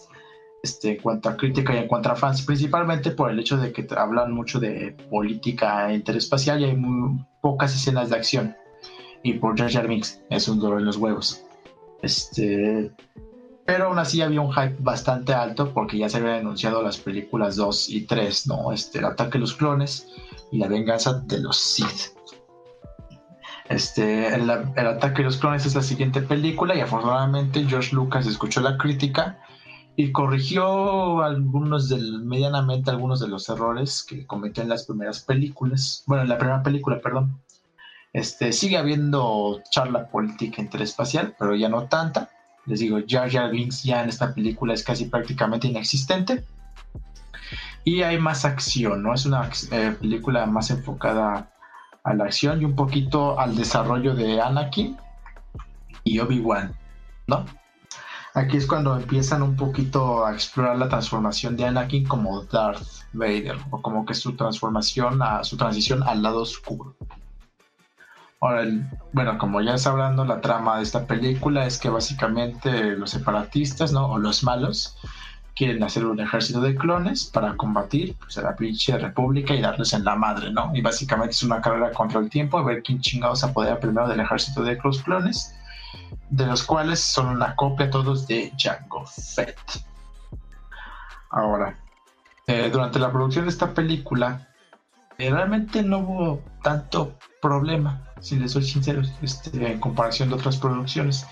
este, 0.63 0.93
en 0.93 1.03
cuanto 1.03 1.29
a 1.29 1.37
crítica 1.37 1.75
y 1.75 1.79
en 1.79 1.89
cuanto 1.89 2.11
a 2.11 2.17
fans, 2.17 2.43
principalmente 2.43 3.11
por 3.11 3.31
el 3.31 3.39
hecho 3.39 3.57
de 3.57 3.73
que 3.73 3.87
hablan 3.97 4.33
mucho 4.33 4.59
de 4.59 4.97
política 5.11 5.93
interespacial 5.93 6.61
y 6.61 6.65
hay 6.65 6.77
muy 6.77 7.25
pocas 7.41 7.75
escenas 7.75 8.11
de 8.11 8.17
acción. 8.17 8.57
Y 9.23 9.35
por 9.35 9.57
Jar 9.57 9.71
Jar 9.71 9.87
es 10.31 10.49
un 10.49 10.59
dolor 10.59 10.81
en 10.81 10.87
los 10.87 10.97
huevos. 10.97 11.45
Este, 12.01 12.91
pero 13.65 13.87
aún 13.87 13.99
así 13.99 14.21
había 14.21 14.41
un 14.41 14.53
hype 14.53 14.77
bastante 14.81 15.33
alto 15.33 15.73
porque 15.73 15.99
ya 15.99 16.09
se 16.09 16.19
habían 16.19 16.41
anunciado 16.41 16.83
las 16.83 16.99
películas 16.99 17.57
2 17.57 17.89
y 17.91 18.07
3, 18.07 18.47
¿no? 18.49 18.73
Este, 18.73 18.99
el 18.99 19.05
ataque 19.05 19.33
de 19.33 19.41
los 19.41 19.55
clones 19.55 20.09
y 20.51 20.59
la 20.59 20.69
venganza 20.69 21.21
de 21.21 21.41
los 21.41 21.57
Sith. 21.57 22.13
Este, 23.69 24.35
el, 24.35 24.51
ataque 24.51 25.19
de 25.19 25.25
los 25.25 25.39
clones 25.39 25.65
es 25.65 25.75
la 25.75 25.83
siguiente 25.83 26.21
película 26.21 26.75
y 26.75 26.81
afortunadamente 26.81 27.65
George 27.65 27.95
Lucas 27.95 28.27
escuchó 28.27 28.61
la 28.61 28.77
crítica 28.77 29.39
y 29.97 30.11
corrigió 30.11 31.23
algunos 31.23 31.89
del, 31.89 32.23
medianamente 32.23 32.91
algunos 32.91 33.21
de 33.21 33.29
los 33.29 33.49
errores 33.49 34.03
que 34.03 34.27
cometió 34.27 34.63
en 34.63 34.69
las 34.69 34.85
primeras 34.85 35.21
películas. 35.21 36.03
Bueno, 36.07 36.25
en 36.25 36.29
la 36.29 36.39
primera 36.39 36.63
película, 36.63 37.01
perdón. 37.01 37.41
Este, 38.13 38.53
sigue 38.53 38.77
habiendo 38.77 39.63
charla 39.71 40.11
política 40.11 40.61
interespacial, 40.61 41.35
pero 41.39 41.55
ya 41.55 41.69
no 41.69 41.89
tanta. 41.89 42.31
Les 42.67 42.81
digo, 42.81 42.99
Jar 43.07 43.31
Jar 43.31 43.51
Binks 43.51 43.83
ya 43.83 44.03
en 44.03 44.09
esta 44.09 44.35
película 44.35 44.75
es 44.75 44.83
casi 44.83 45.07
prácticamente 45.07 45.67
inexistente. 45.67 46.45
Y 47.85 48.03
hay 48.03 48.19
más 48.19 48.45
acción, 48.45 49.03
¿no? 49.03 49.15
Es 49.15 49.27
una 49.27 49.51
eh, 49.73 49.97
película 50.01 50.47
más 50.47 50.71
enfocada 50.71 51.51
a 52.05 52.15
la 52.15 52.25
acción 52.25 52.63
y 52.63 52.65
un 52.65 52.77
poquito 52.77 53.39
al 53.39 53.57
desarrollo 53.57 54.15
de 54.15 54.41
Anakin 54.41 54.97
y 56.05 56.19
Obi-Wan, 56.21 56.75
¿no? 57.27 57.45
Aquí 58.35 58.57
es 58.57 58.67
cuando 58.67 58.97
empiezan 58.97 59.43
un 59.43 59.57
poquito 59.57 60.25
a 60.25 60.33
explorar 60.33 60.79
la 60.79 60.89
transformación 60.89 61.57
de 61.57 61.67
Anakin 61.67 62.07
como 62.07 62.43
Darth 62.45 62.87
Vader, 63.13 63.59
o 63.71 63.83
como 63.83 64.07
que 64.07 64.15
su 64.15 64.37
transformación, 64.37 65.21
su 65.43 65.57
transición 65.57 66.03
al 66.03 66.23
lado 66.23 66.41
oscuro. 66.43 66.97
Ahora, 68.43 68.63
el- 68.63 68.85
bueno, 69.13 69.39
como 69.39 69.61
ya 69.61 69.79
sabrán, 69.79 70.17
¿no? 70.17 70.25
la 70.25 70.41
trama 70.41 70.77
de 70.79 70.83
esta 70.83 71.07
película 71.07 71.65
es 71.65 71.79
que 71.79 71.89
básicamente 71.89 72.97
los 72.97 73.11
separatistas, 73.11 73.93
¿no? 73.93 74.07
O 74.07 74.19
los 74.19 74.43
malos, 74.43 74.99
quieren 75.55 75.83
hacer 75.85 76.05
un 76.07 76.19
ejército 76.19 76.61
de 76.61 76.75
clones 76.75 77.27
para 77.27 77.57
combatir 77.57 78.17
pues, 78.19 78.37
a 78.39 78.43
la 78.43 78.57
pinche 78.57 78.99
república 78.99 79.55
y 79.55 79.61
darles 79.61 79.93
en 79.93 80.05
la 80.05 80.17
madre, 80.17 80.51
¿no? 80.51 80.73
Y 80.75 80.81
básicamente 80.81 81.33
es 81.33 81.43
una 81.45 81.61
carrera 81.61 81.93
contra 81.93 82.19
el 82.21 82.31
tiempo, 82.31 82.59
a 82.59 82.65
ver 82.65 82.83
quién 82.83 83.01
chingados 83.01 83.45
apodera 83.45 83.79
primero 83.79 84.09
del 84.09 84.21
ejército 84.21 84.63
de 84.65 84.77
los 84.83 85.03
clones, 85.03 85.55
de 86.31 86.47
los 86.47 86.65
cuales 86.65 87.01
son 87.01 87.29
una 87.29 87.55
copia 87.55 87.91
todos 87.91 88.27
de 88.27 88.53
Jango 88.59 89.07
Fett. 89.07 89.59
Ahora, 91.31 91.79
eh, 92.47 92.71
durante 92.73 92.99
la 92.99 93.13
producción 93.13 93.45
de 93.45 93.51
esta 93.51 93.73
película, 93.73 94.49
eh, 95.23 95.31
realmente 95.31 95.85
no 95.85 96.01
hubo 96.01 96.43
tanto 96.63 97.17
problema, 97.41 98.03
si 98.21 98.37
les 98.37 98.51
soy 98.51 98.65
sincero, 98.65 99.03
este, 99.23 99.73
en 99.73 99.79
comparación 99.79 100.29
de 100.29 100.35
otras 100.35 100.57
producciones. 100.57 101.25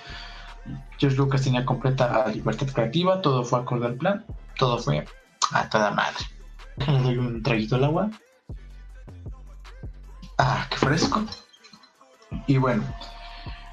George 0.99 1.17
Lucas 1.17 1.43
tenía 1.43 1.65
completa 1.65 2.29
libertad 2.29 2.69
creativa, 2.69 3.21
todo 3.21 3.45
fue 3.45 3.59
acorde 3.59 3.87
al 3.87 3.95
plan, 3.95 4.25
todo 4.57 4.79
fue 4.79 5.05
a 5.53 5.69
toda 5.69 5.91
madre. 5.91 6.25
Le 6.87 7.01
doy 7.01 7.19
un 7.19 7.43
traguito 7.43 7.75
al 7.75 7.85
agua. 7.85 8.11
Ah, 10.39 10.69
qué 10.71 10.77
fresco. 10.77 11.25
Y 12.47 12.59
bueno, 12.59 12.85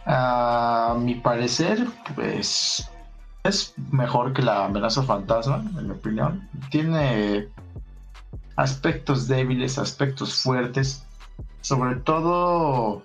a 0.07 0.95
mi 0.99 1.13
parecer, 1.13 1.85
pues 2.15 2.89
es 3.43 3.75
mejor 3.91 4.33
que 4.33 4.41
la 4.41 4.65
amenaza 4.65 5.03
fantasma, 5.03 5.63
en 5.77 5.87
mi 5.87 5.93
opinión. 5.93 6.49
Tiene 6.71 7.49
aspectos 8.57 9.27
débiles, 9.27 9.77
aspectos 9.77 10.41
fuertes, 10.41 11.05
sobre 11.61 11.95
todo 11.97 13.03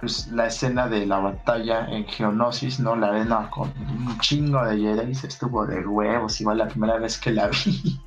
pues, 0.00 0.28
la 0.28 0.46
escena 0.46 0.88
de 0.88 1.06
la 1.06 1.18
batalla 1.18 1.86
en 1.88 2.04
Geonosis, 2.06 2.80
¿no? 2.80 2.96
La 2.96 3.08
arena 3.08 3.50
con 3.50 3.68
un 3.78 4.18
chingo 4.20 4.64
de 4.64 4.78
Jedi, 4.78 5.12
estuvo 5.12 5.66
de 5.66 5.86
huevos, 5.86 6.40
igual 6.40 6.58
la 6.58 6.68
primera 6.68 6.98
vez 6.98 7.18
que 7.18 7.30
la 7.32 7.48
vi. 7.64 8.00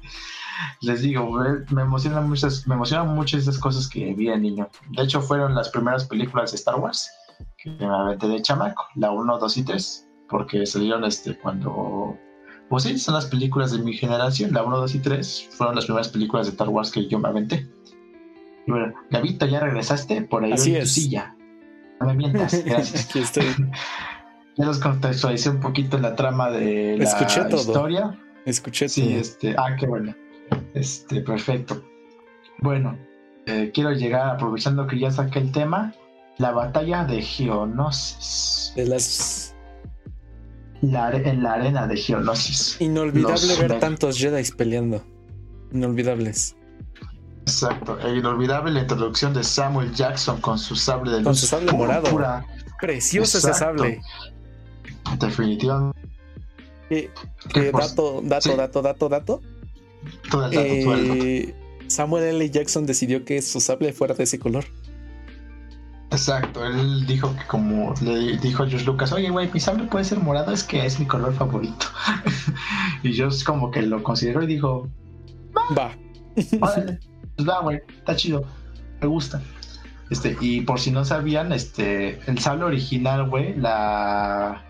Les 0.81 1.01
digo, 1.01 1.29
me- 1.71 1.81
emocionan 1.81 2.29
muchas, 2.29 2.67
me 2.67 2.75
emocionan 2.75 3.13
mucho 3.15 3.37
esas 3.37 3.57
cosas 3.57 3.87
que 3.87 4.13
vi 4.13 4.27
de 4.27 4.37
niño. 4.37 4.69
De 4.89 5.03
hecho, 5.03 5.21
fueron 5.21 5.55
las 5.55 5.69
primeras 5.69 6.05
películas 6.05 6.51
de 6.51 6.57
Star 6.57 6.75
Wars 6.75 7.09
que 7.57 7.71
me 7.71 7.85
aventé 7.85 8.27
de 8.27 8.41
chamaco, 8.41 8.85
la 8.95 9.11
1, 9.11 9.37
2 9.39 9.57
y 9.57 9.63
3, 9.63 10.07
porque 10.29 10.65
salieron 10.65 11.03
este 11.03 11.37
cuando 11.37 12.15
pues 12.71 12.85
sí, 12.85 12.97
son 12.97 13.13
las 13.15 13.25
películas 13.27 13.71
de 13.73 13.79
mi 13.79 13.93
generación, 13.93 14.53
la 14.53 14.63
1, 14.63 14.77
2 14.77 14.95
y 14.95 14.99
3 14.99 15.49
fueron 15.51 15.75
las 15.75 15.85
primeras 15.85 16.07
películas 16.09 16.47
de 16.47 16.51
Star 16.53 16.69
Wars 16.69 16.89
que 16.89 17.05
yo 17.07 17.19
me 17.19 17.27
aventé. 17.27 17.67
Y 18.65 18.71
bueno, 18.71 18.93
Gavito, 19.09 19.45
¿ya 19.45 19.59
regresaste? 19.59 20.21
Por 20.21 20.45
ahí 20.45 20.53
Así 20.53 20.69
en 20.71 20.77
tu 20.77 20.83
es. 20.83 20.91
silla. 20.93 21.35
No 21.99 22.07
me 22.07 22.13
mientas, 22.15 22.63
gracias. 22.65 23.09
Aquí 23.09 23.19
estoy. 23.19 23.45
Ya 24.57 24.65
los 24.65 24.79
contextualicé 24.79 25.49
un 25.49 25.61
poquito 25.61 25.95
en 25.95 26.03
la 26.03 26.13
trama 26.15 26.49
de 26.51 26.97
la 26.97 27.05
Escuché 27.05 27.45
todo. 27.45 27.61
historia. 27.61 28.19
Escuché 28.45 28.89
Sí, 28.89 29.03
todo. 29.09 29.19
este, 29.19 29.55
ah, 29.57 29.75
qué 29.79 29.87
bueno. 29.87 30.13
Este, 30.73 31.21
perfecto. 31.21 31.81
Bueno, 32.59 32.97
eh, 33.45 33.71
quiero 33.73 33.91
llegar 33.93 34.29
aprovechando 34.29 34.87
que 34.87 34.99
ya 34.99 35.09
saqué 35.09 35.39
el 35.39 35.51
tema, 35.53 35.93
la 36.37 36.51
batalla 36.51 37.05
de 37.05 37.21
Geonosis. 37.21 38.73
De 38.75 38.85
las 38.87 39.40
La 40.81 41.11
en 41.11 41.43
la 41.43 41.53
arena 41.53 41.87
de 41.87 41.95
Geonosis. 41.95 42.77
inolvidable 42.79 43.47
Los 43.47 43.59
ver 43.59 43.79
tantos 43.79 44.17
Jedi 44.17 44.43
peleando. 44.51 45.03
Inolvidables. 45.71 46.55
Exacto. 47.41 47.99
E 47.99 48.17
inolvidable 48.17 48.71
la 48.71 48.81
introducción 48.81 49.33
de 49.33 49.43
Samuel 49.43 49.93
Jackson 49.93 50.41
con 50.41 50.57
su 50.57 50.75
sable 50.75 51.11
de 51.11 51.17
luz. 51.17 51.25
Con 51.25 51.35
su 51.35 51.45
sable 51.45 51.71
morado. 51.71 52.09
Precioso 52.79 53.37
ese 53.37 53.49
Exacto. 53.49 53.83
sable. 53.83 54.01
Definitivamente. 55.19 55.99
Eh, 56.89 57.09
eh, 57.55 57.71
dato, 57.71 58.21
dato, 58.23 58.49
sí. 58.49 58.55
dato, 58.57 58.81
dato, 58.81 59.09
dato. 59.09 59.41
todo 60.29 60.45
el 60.45 60.51
dato, 60.51 60.67
todo 60.83 60.93
el 60.95 61.07
dato. 61.07 61.23
Eh, 61.23 61.55
Samuel 61.87 62.23
L. 62.23 62.49
Jackson 62.49 62.85
decidió 62.85 63.23
que 63.23 63.41
su 63.41 63.59
sable 63.59 63.93
fuera 63.93 64.13
de 64.15 64.23
ese 64.23 64.39
color. 64.39 64.65
Exacto, 66.11 66.65
él 66.65 67.05
dijo 67.07 67.33
que 67.37 67.47
como 67.47 67.93
le 68.01 68.37
dijo 68.37 68.63
a 68.63 68.67
George 68.67 68.85
Lucas, 68.85 69.13
oye, 69.13 69.29
güey, 69.29 69.49
mi 69.53 69.61
sable 69.61 69.85
puede 69.85 70.03
ser 70.03 70.19
morado, 70.19 70.51
es 70.51 70.61
que 70.63 70.85
es 70.85 70.99
mi 70.99 71.05
color 71.05 71.33
favorito. 71.33 71.85
y 73.03 73.13
yo 73.13 73.29
como 73.45 73.71
que 73.71 73.81
lo 73.81 74.03
consideró 74.03 74.43
y 74.43 74.47
dijo, 74.47 74.89
Va. 75.55 75.95
órale, 76.59 76.99
pues 77.37 77.47
va, 77.47 77.61
güey, 77.61 77.79
está 77.97 78.15
chido, 78.17 78.43
me 78.99 79.07
gusta. 79.07 79.41
Este, 80.09 80.35
y 80.41 80.59
por 80.61 80.81
si 80.81 80.91
no 80.91 81.05
sabían, 81.05 81.53
este, 81.53 82.19
el 82.29 82.37
sable 82.39 82.65
original, 82.65 83.29
güey, 83.29 83.55
la, 83.55 84.65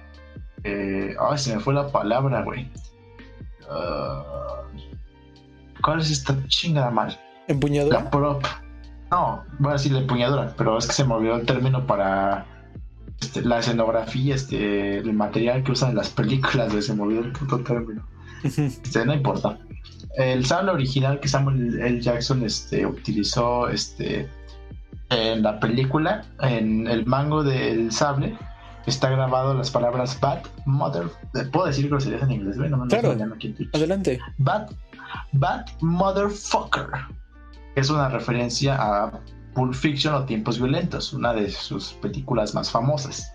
Eh, 0.63 1.15
ay, 1.19 1.37
se 1.39 1.55
me 1.55 1.59
fue 1.59 1.73
la 1.73 1.87
palabra, 1.87 2.43
güey. 2.43 2.69
Ah, 3.67 4.61
¿Cuál 5.81 6.01
es 6.01 6.11
esta 6.11 6.37
chingada 6.47 6.91
mal? 6.91 7.19
¿Empuñadura? 7.47 8.03
La 8.03 8.11
prop. 8.11 8.45
No, 9.11 9.43
voy 9.59 9.71
a 9.71 9.73
decir 9.73 9.91
la 9.91 9.99
empuñadura, 9.99 10.53
pero 10.57 10.77
es 10.77 10.87
que 10.87 10.93
se 10.93 11.03
me 11.03 11.13
olvidó 11.13 11.35
el 11.35 11.45
término 11.45 11.85
para 11.85 12.45
este, 13.19 13.41
la 13.41 13.59
escenografía, 13.59 14.35
este, 14.35 14.99
el 14.99 15.13
material 15.13 15.63
que 15.63 15.73
usan 15.73 15.89
en 15.91 15.97
las 15.97 16.09
películas, 16.21 16.73
se 16.85 16.93
me 16.95 17.03
olvidó 17.03 17.21
el 17.21 17.31
puto 17.33 17.59
término. 17.59 18.05
Este, 18.43 19.05
no 19.05 19.13
importa. 19.13 19.59
El 20.17 20.43
sable 20.45 20.71
original 20.71 21.19
que 21.19 21.27
Samuel 21.27 21.79
L. 21.79 22.01
Jackson 22.01 22.43
este, 22.43 22.85
utilizó 22.87 23.69
este, 23.69 24.27
en 25.09 25.43
la 25.43 25.59
película, 25.59 26.25
en 26.41 26.87
el 26.87 27.05
mango 27.05 27.43
del 27.43 27.91
sable, 27.91 28.35
está 28.87 29.09
grabado 29.11 29.53
las 29.53 29.69
palabras 29.69 30.19
Bad 30.19 30.39
Mother. 30.65 31.07
¿Puedo 31.51 31.67
decir 31.67 31.87
groserías 31.87 32.23
en 32.23 32.31
inglés? 32.31 32.57
No, 32.57 32.67
no, 32.77 32.87
Claro. 32.87 33.13
no, 33.15 33.27
no, 33.27 33.35
Twitch. 33.35 33.69
Adelante. 33.73 34.19
Bad, 34.39 34.71
Bad 35.33 35.65
Motherfucker. 35.81 36.87
Es 37.81 37.89
una 37.89 38.09
referencia 38.09 38.75
a 38.79 39.11
Pulp 39.55 39.73
Fiction 39.73 40.13
o 40.13 40.23
Tiempos 40.25 40.59
Violentos, 40.59 41.13
una 41.13 41.33
de 41.33 41.49
sus 41.49 41.93
películas 41.93 42.53
más 42.53 42.69
famosas. 42.69 43.33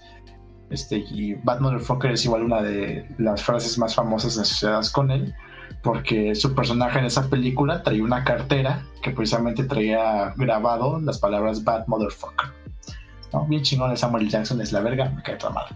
Este, 0.71 0.99
y 0.99 1.35
Bad 1.35 1.59
Motherfucker 1.59 2.13
es 2.13 2.25
igual 2.25 2.45
una 2.45 2.63
de 2.63 3.13
las 3.19 3.43
frases 3.43 3.77
más 3.77 3.97
famosas 3.97 4.39
asociadas 4.39 4.93
con 4.93 5.11
él, 5.11 5.35
porque 5.83 6.37
su 6.37 6.55
personaje 6.55 7.01
en 7.01 7.07
esa 7.07 7.29
película 7.29 7.83
traía 7.83 8.05
una 8.05 8.23
cartera 8.23 8.85
que 9.03 9.11
precisamente 9.11 9.65
traía 9.65 10.33
grabado 10.37 11.01
las 11.01 11.19
palabras 11.19 11.65
Bad 11.65 11.89
Motherfucker. 11.89 12.47
¿No? 13.33 13.47
Bien 13.47 13.63
chingón 13.63 13.91
de 13.91 13.97
Samuel 13.97 14.29
Jackson 14.29 14.61
es 14.61 14.71
la 14.71 14.79
verga, 14.81 15.11
me 15.11 15.25
cae 15.25 15.35
toda 15.35 15.55
madre. 15.55 15.75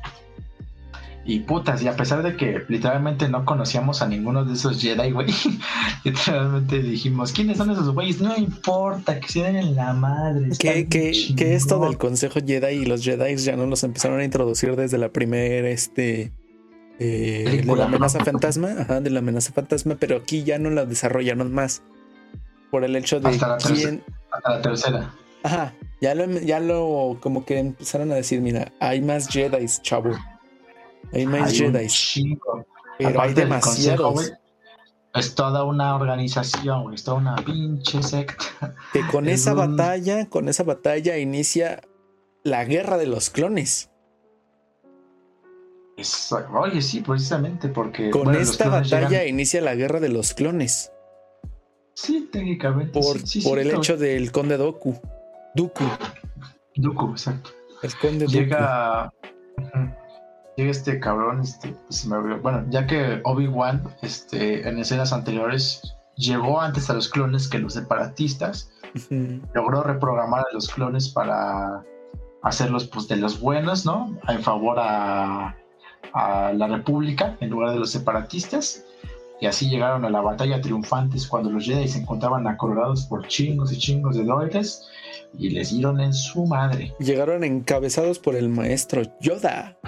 Y 1.25 1.41
putas, 1.41 1.83
y 1.83 1.89
a 1.89 1.97
pesar 1.97 2.23
de 2.23 2.35
que 2.35 2.63
literalmente 2.69 3.29
no 3.29 3.45
conocíamos 3.45 4.01
a 4.01 4.09
ninguno 4.09 4.45
de 4.45 4.55
esos 4.55 4.81
Jedi, 4.81 5.11
güey, 5.11 5.29
literalmente 6.05 6.81
dijimos, 6.81 7.33
¿quiénes 7.33 7.59
son 7.59 7.71
esos 7.71 7.93
güeyes? 7.93 8.21
No 8.21 8.35
importa, 8.37 9.21
que 9.21 9.29
se 9.29 9.43
den 9.43 9.57
en 9.57 9.75
la 9.75 9.93
madre. 9.93 10.49
Que, 10.59 10.89
que, 10.89 11.11
esto 11.11 11.75
chingón". 11.75 11.89
del 11.89 11.99
Consejo 11.99 12.41
Jedi 12.45 12.75
y 12.75 12.87
los 12.87 13.05
Jedi 13.05 13.37
ya 13.37 13.55
no 13.57 13.67
los 13.67 13.85
empezaron 13.85 14.21
a 14.21 14.25
introducir 14.25 14.77
desde 14.77 14.97
la 14.97 15.11
primera, 15.11 15.69
este, 15.69 16.33
eh, 16.99 17.63
de 17.65 17.77
la 17.77 17.85
amenaza 17.85 18.19
¿no? 18.19 18.25
fantasma, 18.25 18.75
ajá, 18.79 19.01
de 19.01 19.11
la 19.11 19.19
amenaza 19.19 19.53
fantasma, 19.53 19.97
pero 20.01 20.17
aquí 20.17 20.43
ya 20.43 20.59
no 20.59 20.71
la 20.71 20.87
desarrollaron 20.87 21.53
más. 21.53 21.83
Por 22.71 22.85
el 22.85 22.95
hecho 22.97 23.21
de 23.21 23.29
Hasta 23.29 23.49
la 23.49 23.59
tercera. 23.59 23.91
quién, 23.91 24.03
Hasta 24.31 24.51
la 24.51 24.63
tercera. 24.63 25.15
ajá, 25.43 25.75
ya 26.01 26.15
lo, 26.15 26.27
ya 26.41 26.61
lo, 26.61 27.19
como 27.21 27.45
que 27.45 27.59
empezaron 27.59 28.11
a 28.13 28.15
decir, 28.15 28.41
mira, 28.41 28.73
hay 28.81 29.03
más 29.03 29.29
Jedi, 29.29 29.67
chavo. 29.83 30.13
Hay 31.13 31.27
más 31.27 31.53
Jedi, 31.53 31.89
pero 32.99 33.09
hay 33.23 33.31
Aparte 33.31 33.35
consejo, 33.35 33.41
demasiados. 33.41 34.13
güey, 34.15 34.29
es 35.15 35.35
toda 35.35 35.65
una 35.65 35.97
organización, 35.97 36.83
güey, 36.85 36.95
es 36.95 37.05
toda 37.05 37.17
una 37.19 37.37
pinche 37.37 38.03
secta. 38.03 38.75
Que 38.93 39.01
con 39.11 39.29
Es 39.29 39.41
esa 39.41 39.53
un- 39.55 39.77
batalla, 39.77 40.29
con 40.29 40.49
esa 40.49 40.63
batalla 40.63 41.19
inicia 41.19 41.81
la 42.45 42.65
guerra 42.65 42.97
de 42.99 43.07
los 43.07 43.31
clones. 43.31 43.91
Es- 45.97 46.33
oye, 46.33 46.81
sí, 46.81 47.01
precisamente, 47.01 47.69
porque. 47.69 48.11
Con 48.11 48.25
bueno, 48.25 48.39
esta 48.39 48.69
batalla 48.69 49.09
llegan- 49.09 49.29
inicia 49.29 49.61
la 49.61 49.75
guerra 49.75 50.01
de 50.01 50.09
los 50.09 50.33
clones. 50.35 50.93
Sí, 51.95 52.29
técnicamente. 52.33 52.99
Por, 52.99 53.19
sí, 53.19 53.43
sí, 53.43 53.49
por 53.49 53.59
el 53.59 53.71
hecho 53.73 53.97
del 53.99 54.33
conde 54.33 54.57
Doku. 54.57 54.99
Dooku. 55.55 55.85
Dooku, 56.77 57.11
exacto. 57.11 57.51
El 57.83 57.95
conde. 57.99 58.27
Llega. 58.29 59.13
Llega 60.61 60.73
este 60.73 61.01
cabrón, 61.01 61.41
este, 61.41 61.69
pues, 61.69 62.01
se 62.01 62.09
me 62.11 62.17
olvidó. 62.17 62.43
Bueno, 62.43 62.67
ya 62.69 62.87
que 62.87 63.23
Obi-Wan, 63.25 63.83
este, 64.03 64.69
en 64.69 64.79
escenas 64.79 65.11
anteriores, 65.11 65.97
llegó 66.17 66.61
antes 66.61 66.91
a 66.91 66.93
los 66.93 67.09
clones 67.09 67.49
que 67.49 67.59
los 67.59 67.73
separatistas, 67.73 68.71
logró 69.55 69.83
reprogramar 69.83 70.41
a 70.41 70.53
los 70.53 70.69
clones 70.69 71.09
para 71.09 71.83
hacerlos 72.43 72.87
pues 72.89 73.09
de 73.09 73.17
los 73.17 73.41
buenos, 73.41 73.87
¿no? 73.87 74.15
En 74.29 74.43
favor 74.43 74.79
a, 74.79 75.57
a 76.13 76.53
la 76.53 76.67
República 76.67 77.39
en 77.41 77.49
lugar 77.49 77.73
de 77.73 77.79
los 77.79 77.91
separatistas. 77.91 78.85
Y 79.41 79.47
así 79.47 79.71
llegaron 79.71 80.05
a 80.05 80.11
la 80.11 80.21
batalla 80.21 80.61
triunfantes 80.61 81.27
cuando 81.27 81.49
los 81.49 81.65
Jedi 81.65 81.89
se 81.89 82.01
encontraban 82.01 82.47
acorralados 82.47 83.07
por 83.07 83.27
chingos 83.29 83.73
y 83.73 83.79
chingos 83.79 84.15
de 84.15 84.25
droides 84.25 84.87
y 85.39 85.49
les 85.49 85.71
dieron 85.71 86.03
en 86.03 86.13
su 86.13 86.45
madre. 86.45 86.95
Llegaron 86.99 87.45
encabezados 87.45 88.19
por 88.19 88.37
el 88.37 88.51
maestro 88.51 89.05
Yoda. 89.23 89.79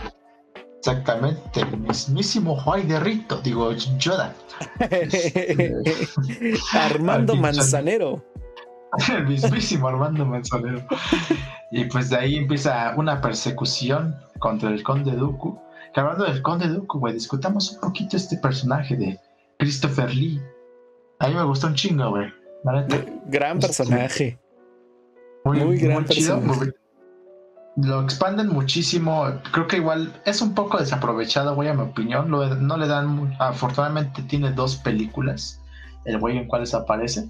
Exactamente, 0.84 1.60
el 1.60 1.78
mismísimo 1.78 2.56
Juay 2.56 2.82
de 2.82 2.98
Rito, 2.98 3.40
digo 3.40 3.70
Yoda. 3.72 4.34
Armando 6.72 7.36
Manzanero. 7.36 8.20
el 9.16 9.28
mismísimo 9.28 9.86
Armando 9.86 10.26
Manzanero. 10.26 10.84
Y 11.70 11.84
pues 11.84 12.10
de 12.10 12.16
ahí 12.16 12.34
empieza 12.34 12.94
una 12.96 13.20
persecución 13.20 14.16
contra 14.40 14.70
el 14.70 14.82
Conde 14.82 15.12
Dooku. 15.12 15.56
Que 15.94 16.00
hablando 16.00 16.24
del 16.24 16.42
Conde 16.42 16.66
Dooku, 16.66 16.98
güey, 16.98 17.14
discutamos 17.14 17.70
un 17.74 17.80
poquito 17.80 18.16
este 18.16 18.36
personaje 18.38 18.96
de 18.96 19.20
Christopher 19.60 20.12
Lee. 20.12 20.40
A 21.20 21.28
mí 21.28 21.34
me 21.36 21.44
gustó 21.44 21.68
un 21.68 21.76
chingo, 21.76 22.10
güey. 22.10 22.26
Gran 23.28 23.60
personaje. 23.60 24.36
muy, 25.44 25.60
muy 25.60 25.78
gran 25.78 26.04
chido. 26.06 26.40
personaje. 26.40 26.58
muy- 26.58 26.81
Lo 27.76 28.02
expanden 28.02 28.48
muchísimo. 28.48 29.24
Creo 29.50 29.66
que 29.66 29.76
igual 29.78 30.20
es 30.26 30.42
un 30.42 30.54
poco 30.54 30.78
desaprovechado, 30.78 31.54
güey, 31.54 31.68
a 31.68 31.74
mi 31.74 31.82
opinión. 31.82 32.30
Lo- 32.30 32.54
no 32.56 32.76
le 32.76 32.86
dan. 32.86 33.34
Afortunadamente 33.38 34.22
tiene 34.22 34.52
dos 34.52 34.76
películas. 34.76 35.60
El 36.04 36.18
güey 36.18 36.36
en 36.36 36.46
cuales 36.48 36.74
aparece. 36.74 37.28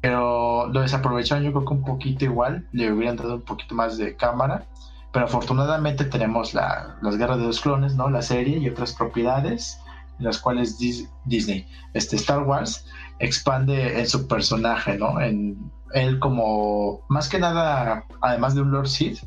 Pero 0.00 0.68
lo 0.68 0.80
desaprovecharon, 0.80 1.42
yo 1.44 1.52
creo 1.52 1.64
que 1.64 1.74
un 1.74 1.84
poquito 1.84 2.24
igual. 2.24 2.68
Le 2.72 2.92
hubieran 2.92 3.16
dado 3.16 3.36
un 3.36 3.42
poquito 3.42 3.74
más 3.74 3.96
de 3.98 4.14
cámara. 4.16 4.66
Pero 5.12 5.24
afortunadamente 5.26 6.04
tenemos 6.04 6.54
la, 6.54 6.96
las 7.02 7.16
guerras 7.16 7.38
de 7.38 7.44
los 7.46 7.60
clones, 7.60 7.94
¿no? 7.96 8.10
La 8.10 8.22
serie 8.22 8.58
y 8.58 8.68
otras 8.68 8.92
propiedades. 8.92 9.78
En 10.18 10.26
las 10.26 10.38
cuales 10.38 10.78
Dis- 10.78 11.08
Disney, 11.24 11.66
este 11.94 12.14
Star 12.14 12.42
Wars, 12.44 12.86
expande 13.18 13.98
en 13.98 14.06
su 14.06 14.28
personaje, 14.28 14.96
¿no? 14.96 15.20
En 15.20 15.72
él 15.92 16.20
como, 16.20 17.00
más 17.08 17.28
que 17.28 17.40
nada, 17.40 18.04
además 18.20 18.54
de 18.54 18.60
un 18.62 18.70
Lord 18.70 18.86
Sith, 18.86 19.18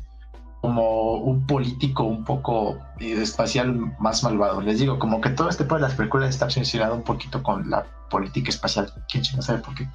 como 0.60 1.14
un 1.14 1.46
político 1.46 2.02
un 2.04 2.24
poco 2.24 2.78
eh, 2.98 3.12
espacial 3.22 3.74
más 4.00 4.22
malvado. 4.24 4.60
Les 4.60 4.78
digo, 4.80 4.98
como 4.98 5.20
que 5.20 5.30
todo 5.30 5.48
este 5.48 5.64
tipo 5.64 5.76
de 5.76 5.82
las 5.82 5.94
películas 5.94 6.30
está 6.30 6.46
obsesionado 6.46 6.94
un 6.94 7.02
poquito 7.02 7.42
con 7.42 7.70
la 7.70 7.86
política 8.10 8.50
espacial. 8.50 8.92
¿Quién 9.10 9.24
sabe 9.24 9.60
por 9.60 9.74
qué? 9.74 9.88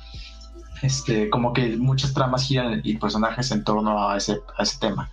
Este, 0.82 1.30
como 1.30 1.54
que 1.54 1.76
muchas 1.78 2.14
tramas 2.14 2.44
giran 2.44 2.82
y 2.84 2.98
personajes 2.98 3.52
en 3.52 3.64
torno 3.64 4.08
a 4.10 4.18
ese, 4.18 4.40
a 4.58 4.64
ese 4.64 4.80
tema. 4.80 5.10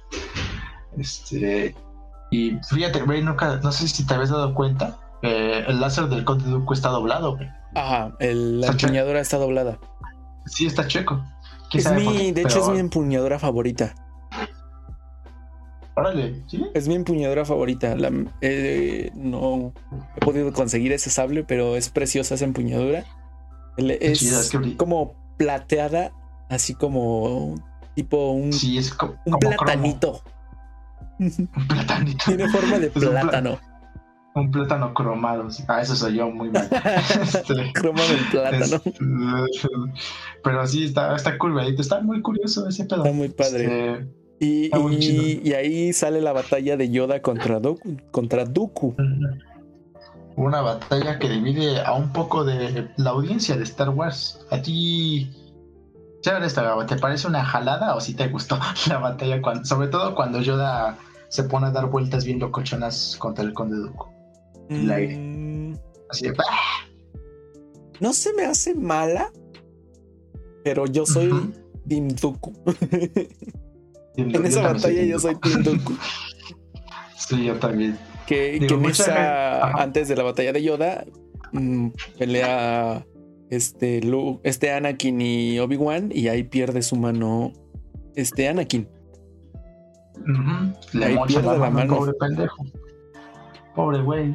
Este, 0.98 1.74
y 2.30 2.56
fíjate, 2.68 3.02
güey, 3.02 3.22
nunca, 3.22 3.56
no 3.62 3.72
sé 3.72 3.88
si 3.88 4.06
te 4.06 4.14
habías 4.14 4.30
dado 4.30 4.54
cuenta, 4.54 4.98
eh, 5.22 5.64
el 5.66 5.80
láser 5.80 6.06
del 6.08 6.24
Conde 6.24 6.48
Dooku 6.50 6.72
está 6.74 6.88
doblado, 6.88 7.36
güey. 7.36 7.48
Ajá, 7.74 8.12
el- 8.18 8.60
la 8.60 8.66
Está 8.68 8.84
empuñadura 8.86 9.20
está 9.20 9.36
doblada. 9.38 9.78
Sí, 10.46 10.66
está 10.66 10.86
chueco. 10.86 11.24
¿Quién 11.70 11.86
Es 11.86 11.92
mi, 11.92 12.32
de 12.32 12.40
hecho, 12.42 12.54
Pero, 12.54 12.66
es 12.66 12.68
mi 12.72 12.78
empuñadura 12.80 13.38
favorita. 13.38 13.94
Órale, 15.96 16.42
¿sí? 16.46 16.64
Es 16.74 16.88
mi 16.88 16.94
empuñadura 16.94 17.44
favorita. 17.44 17.94
La- 17.96 18.12
eh, 18.40 19.10
no 19.14 19.72
he 20.16 20.20
podido 20.20 20.52
conseguir 20.52 20.92
ese 20.92 21.10
sable, 21.10 21.44
pero 21.44 21.76
es 21.76 21.88
preciosa 21.90 22.34
esa 22.36 22.44
empuñadura. 22.44 23.04
El- 23.76 23.90
es 23.92 24.18
chido, 24.20 24.40
es 24.40 24.50
que 24.50 24.76
como 24.76 25.14
plateada, 25.36 26.12
así 26.48 26.74
como 26.74 27.54
tipo 27.94 28.30
un, 28.32 28.52
Sí, 28.52 28.78
es 28.78 28.92
co- 28.94 29.16
un 29.26 29.32
como 29.32 29.38
cromo. 29.38 29.56
platanito. 29.58 30.22
Un 31.18 31.50
platanito. 31.68 32.24
Tiene 32.26 32.48
forma 32.48 32.78
de 32.78 32.90
plátano. 32.90 33.58
Un 34.34 34.50
plátano 34.50 34.94
cromado. 34.94 35.48
Ah, 35.66 35.82
eso 35.82 35.96
soy 35.96 36.14
yo 36.16 36.30
muy 36.30 36.50
mal. 36.50 36.68
Este, 37.20 37.72
Croma 37.74 38.00
del 38.04 38.24
plátano. 38.30 38.80
pero 40.44 40.66
sí, 40.66 40.84
está, 40.84 41.16
está 41.16 41.36
curvadito. 41.36 41.82
Está 41.82 42.00
muy 42.00 42.22
curioso 42.22 42.66
ese 42.68 42.84
pedo. 42.84 43.04
Está 43.04 43.14
muy 43.16 43.28
padre. 43.28 43.64
Este, 43.94 44.08
Y, 44.40 45.52
ahí 45.52 45.92
sale 45.92 46.22
la 46.22 46.32
batalla 46.32 46.78
de 46.78 46.90
Yoda 46.90 47.20
contra 47.20 47.60
Doku. 47.60 47.96
Contra 48.10 48.46
Dooku. 48.46 48.96
una 50.36 50.62
batalla 50.62 51.18
que 51.18 51.28
divide 51.28 51.80
a 51.82 51.92
un 51.92 52.10
poco 52.10 52.42
de 52.44 52.88
la 52.96 53.10
audiencia 53.10 53.56
de 53.58 53.64
Star 53.64 53.90
Wars. 53.90 54.40
A 54.50 54.62
ti, 54.62 55.30
esta, 56.22 56.86
¿te 56.86 56.96
parece 56.96 57.28
una 57.28 57.44
jalada 57.44 57.94
o 57.94 58.00
si 58.00 58.14
te 58.14 58.28
gustó 58.28 58.58
la 58.88 58.98
batalla? 58.98 59.42
Cuando, 59.42 59.66
sobre 59.66 59.88
todo 59.88 60.14
cuando 60.14 60.40
Yoda 60.40 60.96
se 61.28 61.44
pone 61.44 61.66
a 61.66 61.70
dar 61.70 61.90
vueltas 61.90 62.24
bien 62.24 62.38
locochonas 62.38 63.16
contra 63.18 63.44
el 63.44 63.52
Conde 63.52 63.76
Dooku. 63.76 64.06
El 64.70 64.90
aire. 64.90 65.16
Mm, 65.18 65.74
Así 66.08 66.28
de, 66.28 66.34
¡ah! 66.38 66.86
no 68.00 68.14
se 68.14 68.32
me 68.32 68.46
hace 68.46 68.74
mala, 68.74 69.30
pero 70.64 70.86
yo 70.86 71.04
soy 71.04 71.28
Ujú. 71.28 71.52
Team 71.86 72.08
Dooku. 72.08 72.54
Yo 74.16 74.24
en 74.24 74.46
esa 74.46 74.62
batalla 74.62 74.80
soy 74.80 75.08
yo 75.08 75.18
soy 75.18 75.34
Team 75.36 75.62
Dooku. 75.62 75.94
Sí, 77.16 77.44
yo 77.44 77.54
también. 77.56 77.96
Que, 78.26 78.52
Digo, 78.52 78.66
que 78.66 78.74
en 78.74 78.84
esa, 78.90 79.70
antes 79.82 80.08
de 80.08 80.16
la 80.16 80.22
batalla 80.22 80.52
de 80.52 80.62
Yoda, 80.62 81.04
mm, 81.52 81.88
pelea 82.18 83.04
este, 83.50 84.00
Lu- 84.02 84.40
este 84.44 84.72
Anakin 84.72 85.20
y 85.20 85.58
Obi-Wan 85.58 86.10
y 86.12 86.28
ahí 86.28 86.44
pierde 86.44 86.82
su 86.82 86.96
mano 86.96 87.52
este 88.14 88.48
Anakin. 88.48 88.88
Ujú, 90.16 90.74
Le 90.98 91.06
Ahí 91.06 91.16
pierde 91.26 91.46
la 91.46 91.58
la 91.58 91.70
mano, 91.70 91.96
pobre 91.96 92.12
pendejo. 92.14 92.64
Pobre 93.74 94.02
güey. 94.02 94.34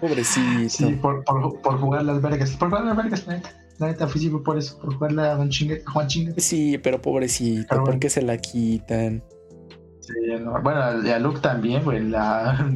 Pobrecito. 0.00 0.68
Sí, 0.68 0.84
por, 1.00 1.24
por, 1.24 1.60
por 1.62 1.80
jugar 1.80 2.04
las 2.04 2.20
vergas. 2.20 2.50
Por 2.56 2.68
jugar 2.68 2.84
las 2.84 2.96
vergas, 2.96 3.26
neta. 3.26 3.50
La 3.78 3.88
neta, 3.88 4.08
fui 4.08 4.28
por 4.30 4.56
eso, 4.56 4.78
por 4.78 4.94
jugarle 4.94 5.22
a 5.22 5.34
Don 5.36 5.50
Chingue, 5.50 5.82
Juan 5.84 6.06
Chingue. 6.08 6.40
Sí, 6.40 6.78
pero 6.78 7.00
pobrecito, 7.02 7.66
Pero 7.68 7.84
¿por 7.84 7.98
qué 7.98 8.08
se 8.08 8.22
la 8.22 8.38
quitan? 8.38 9.22
Sí, 10.00 10.12
no, 10.40 10.62
Bueno, 10.62 11.04
y 11.04 11.10
a 11.10 11.18
Luke 11.18 11.40
también, 11.40 11.84
güey, 11.84 12.02
la, 12.02 12.70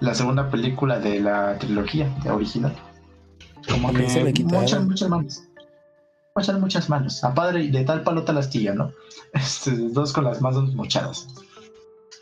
la 0.00 0.14
segunda 0.14 0.50
película 0.50 0.98
de 0.98 1.20
la 1.20 1.56
trilogía 1.58 2.08
de 2.24 2.30
original. 2.30 2.74
Como 3.68 3.88
También 3.88 4.10
se 4.10 4.20
le 4.24 4.26
que 4.32 4.42
quitaron. 4.42 4.62
muchas, 4.62 4.84
muchas 4.84 5.08
manos. 5.08 5.42
Muchas, 6.34 6.58
muchas 6.60 6.88
manos. 6.88 7.22
A 7.22 7.32
padre 7.34 7.68
de 7.68 7.84
tal 7.84 8.02
palo 8.02 8.24
tal 8.24 8.38
astilla, 8.38 8.74
¿no? 8.74 8.90
Este, 9.34 9.70
dos 9.70 10.12
con 10.12 10.24
las 10.24 10.40
manos 10.40 10.74
mochadas. 10.74 11.28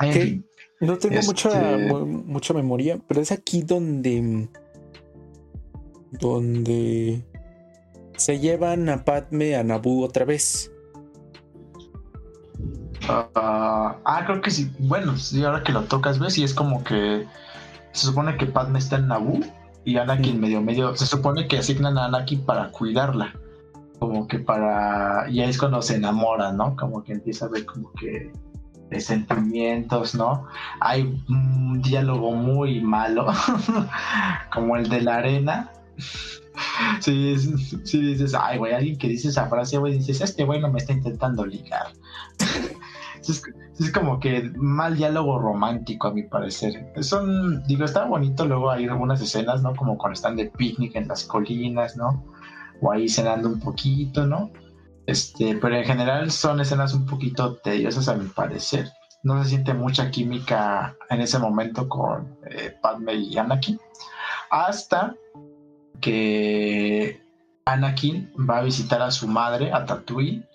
En 0.01 0.13
fin. 0.13 0.47
No 0.81 0.99
tengo 0.99 1.15
Este- 1.15 1.27
mucha, 1.27 1.77
mu- 1.89 2.07
mucha 2.07 2.53
memoria, 2.55 2.99
pero 3.07 3.21
es 3.21 3.33
aquí 3.33 3.63
donde. 3.63 4.49
donde. 6.13 7.25
Se 8.21 8.39
llevan 8.39 8.89
a 8.89 9.05
Padme 9.05 9.57
a 9.57 9.65
Naboo 9.65 10.05
otra 10.05 10.25
vez. 10.25 10.71
Ah, 13.09 13.97
ah, 14.05 14.23
creo 14.27 14.41
que 14.43 14.51
sí. 14.51 14.71
Bueno, 14.79 15.17
sí, 15.17 15.43
ahora 15.43 15.63
que 15.63 15.73
lo 15.73 15.83
tocas, 15.85 16.19
ves, 16.19 16.37
y 16.39 16.45
es 16.45 16.55
como 16.55 16.85
que 16.85 17.27
se 17.93 18.07
supone 18.07 18.37
que 18.37 18.47
Padme 18.47 18.79
está 18.79 18.97
en 18.97 19.09
Naboo 19.09 19.41
y 19.85 19.97
Anakin 19.97 20.37
Mm. 20.37 20.41
medio 20.41 20.61
medio. 20.61 20.95
Se 20.97 21.07
supone 21.07 21.49
que 21.49 21.59
asignan 21.59 21.97
a 21.99 22.05
Anakin 22.07 22.45
para 22.45 22.71
cuidarla. 22.71 23.35
Como 23.99 24.29
que 24.29 24.39
para. 24.39 25.29
Y 25.31 25.41
ahí 25.41 25.51
es 25.51 25.59
cuando 25.59 25.81
se 25.83 25.97
enamora, 25.97 26.53
¿no? 26.53 26.77
Como 26.77 27.03
que 27.03 27.13
empieza 27.13 27.47
a 27.47 27.49
ver 27.49 27.65
como 27.67 27.91
que 27.93 28.33
de 28.91 29.01
sentimientos, 29.01 30.15
¿no? 30.15 30.47
Hay 30.81 31.03
un 31.29 31.81
diálogo 31.83 32.33
muy 32.33 32.81
malo, 32.81 33.27
como 34.53 34.77
el 34.77 34.89
de 34.89 35.01
la 35.01 35.17
arena. 35.17 35.71
Sí, 37.01 37.37
sí, 37.39 37.81
sí 37.85 38.01
dices, 38.01 38.35
ay, 38.39 38.59
güey, 38.59 38.73
alguien 38.73 38.99
que 38.99 39.09
dice 39.09 39.29
esa 39.29 39.49
frase, 39.49 39.79
güey, 39.79 39.99
dices, 39.99 40.21
este 40.21 40.45
güey 40.45 40.61
no 40.61 40.71
me 40.71 40.79
está 40.79 40.93
intentando 40.93 41.47
ligar. 41.47 41.87
es, 43.29 43.43
es 43.79 43.93
como 43.93 44.21
que 44.21 44.51
mal 44.57 44.97
diálogo 44.97 45.39
romántico, 45.39 46.09
a 46.09 46.13
mi 46.13 46.23
parecer. 46.25 46.93
Son, 47.01 47.63
digo, 47.65 47.85
está 47.85 48.05
bonito, 48.05 48.45
luego 48.45 48.71
hay 48.71 48.87
algunas 48.87 49.21
escenas, 49.21 49.63
¿no? 49.63 49.75
Como 49.75 49.97
cuando 49.97 50.15
están 50.15 50.37
de 50.37 50.47
picnic 50.47 50.97
en 50.97 51.09
las 51.09 51.25
colinas, 51.25 51.97
¿no? 51.97 52.25
O 52.83 52.93
ahí 52.93 53.09
cenando 53.09 53.49
un 53.49 53.61
poquito, 53.61 54.27
¿no? 54.27 54.51
Este, 55.07 55.57
pero 55.57 55.77
en 55.77 55.85
general 55.85 56.31
son 56.31 56.61
escenas 56.61 56.95
un 56.95 57.07
poquito 57.07 57.57
tediosas, 57.57 58.09
a 58.09 58.15
mi 58.15 58.29
parecer. 58.29 58.91
No 59.23 59.43
se 59.43 59.51
siente 59.51 59.75
mucha 59.75 60.11
química 60.11 60.95
en 61.09 61.21
ese 61.21 61.39
momento 61.39 61.89
con 61.89 62.37
eh, 62.51 62.75
Padme 62.81 63.15
y 63.15 63.37
Anakin. 63.37 63.79
Hasta 64.51 65.15
que 66.01 67.21
Anakin 67.65 68.33
va 68.49 68.59
a 68.59 68.63
visitar 68.63 69.03
a 69.03 69.11
su 69.11 69.29
madre, 69.29 69.73
a 69.73 69.85
Tatooine, 69.85 70.47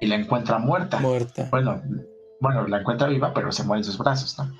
y 0.00 0.06
la 0.06 0.16
encuentra 0.16 0.58
muerta. 0.58 0.98
Muerta. 0.98 1.48
Bueno, 1.50 1.82
bueno, 2.40 2.66
la 2.66 2.80
encuentra 2.80 3.08
viva, 3.08 3.32
pero 3.32 3.52
se 3.52 3.64
muere 3.64 3.80
en 3.80 3.84
sus 3.84 3.98
brazos, 3.98 4.36
¿no? 4.38 4.52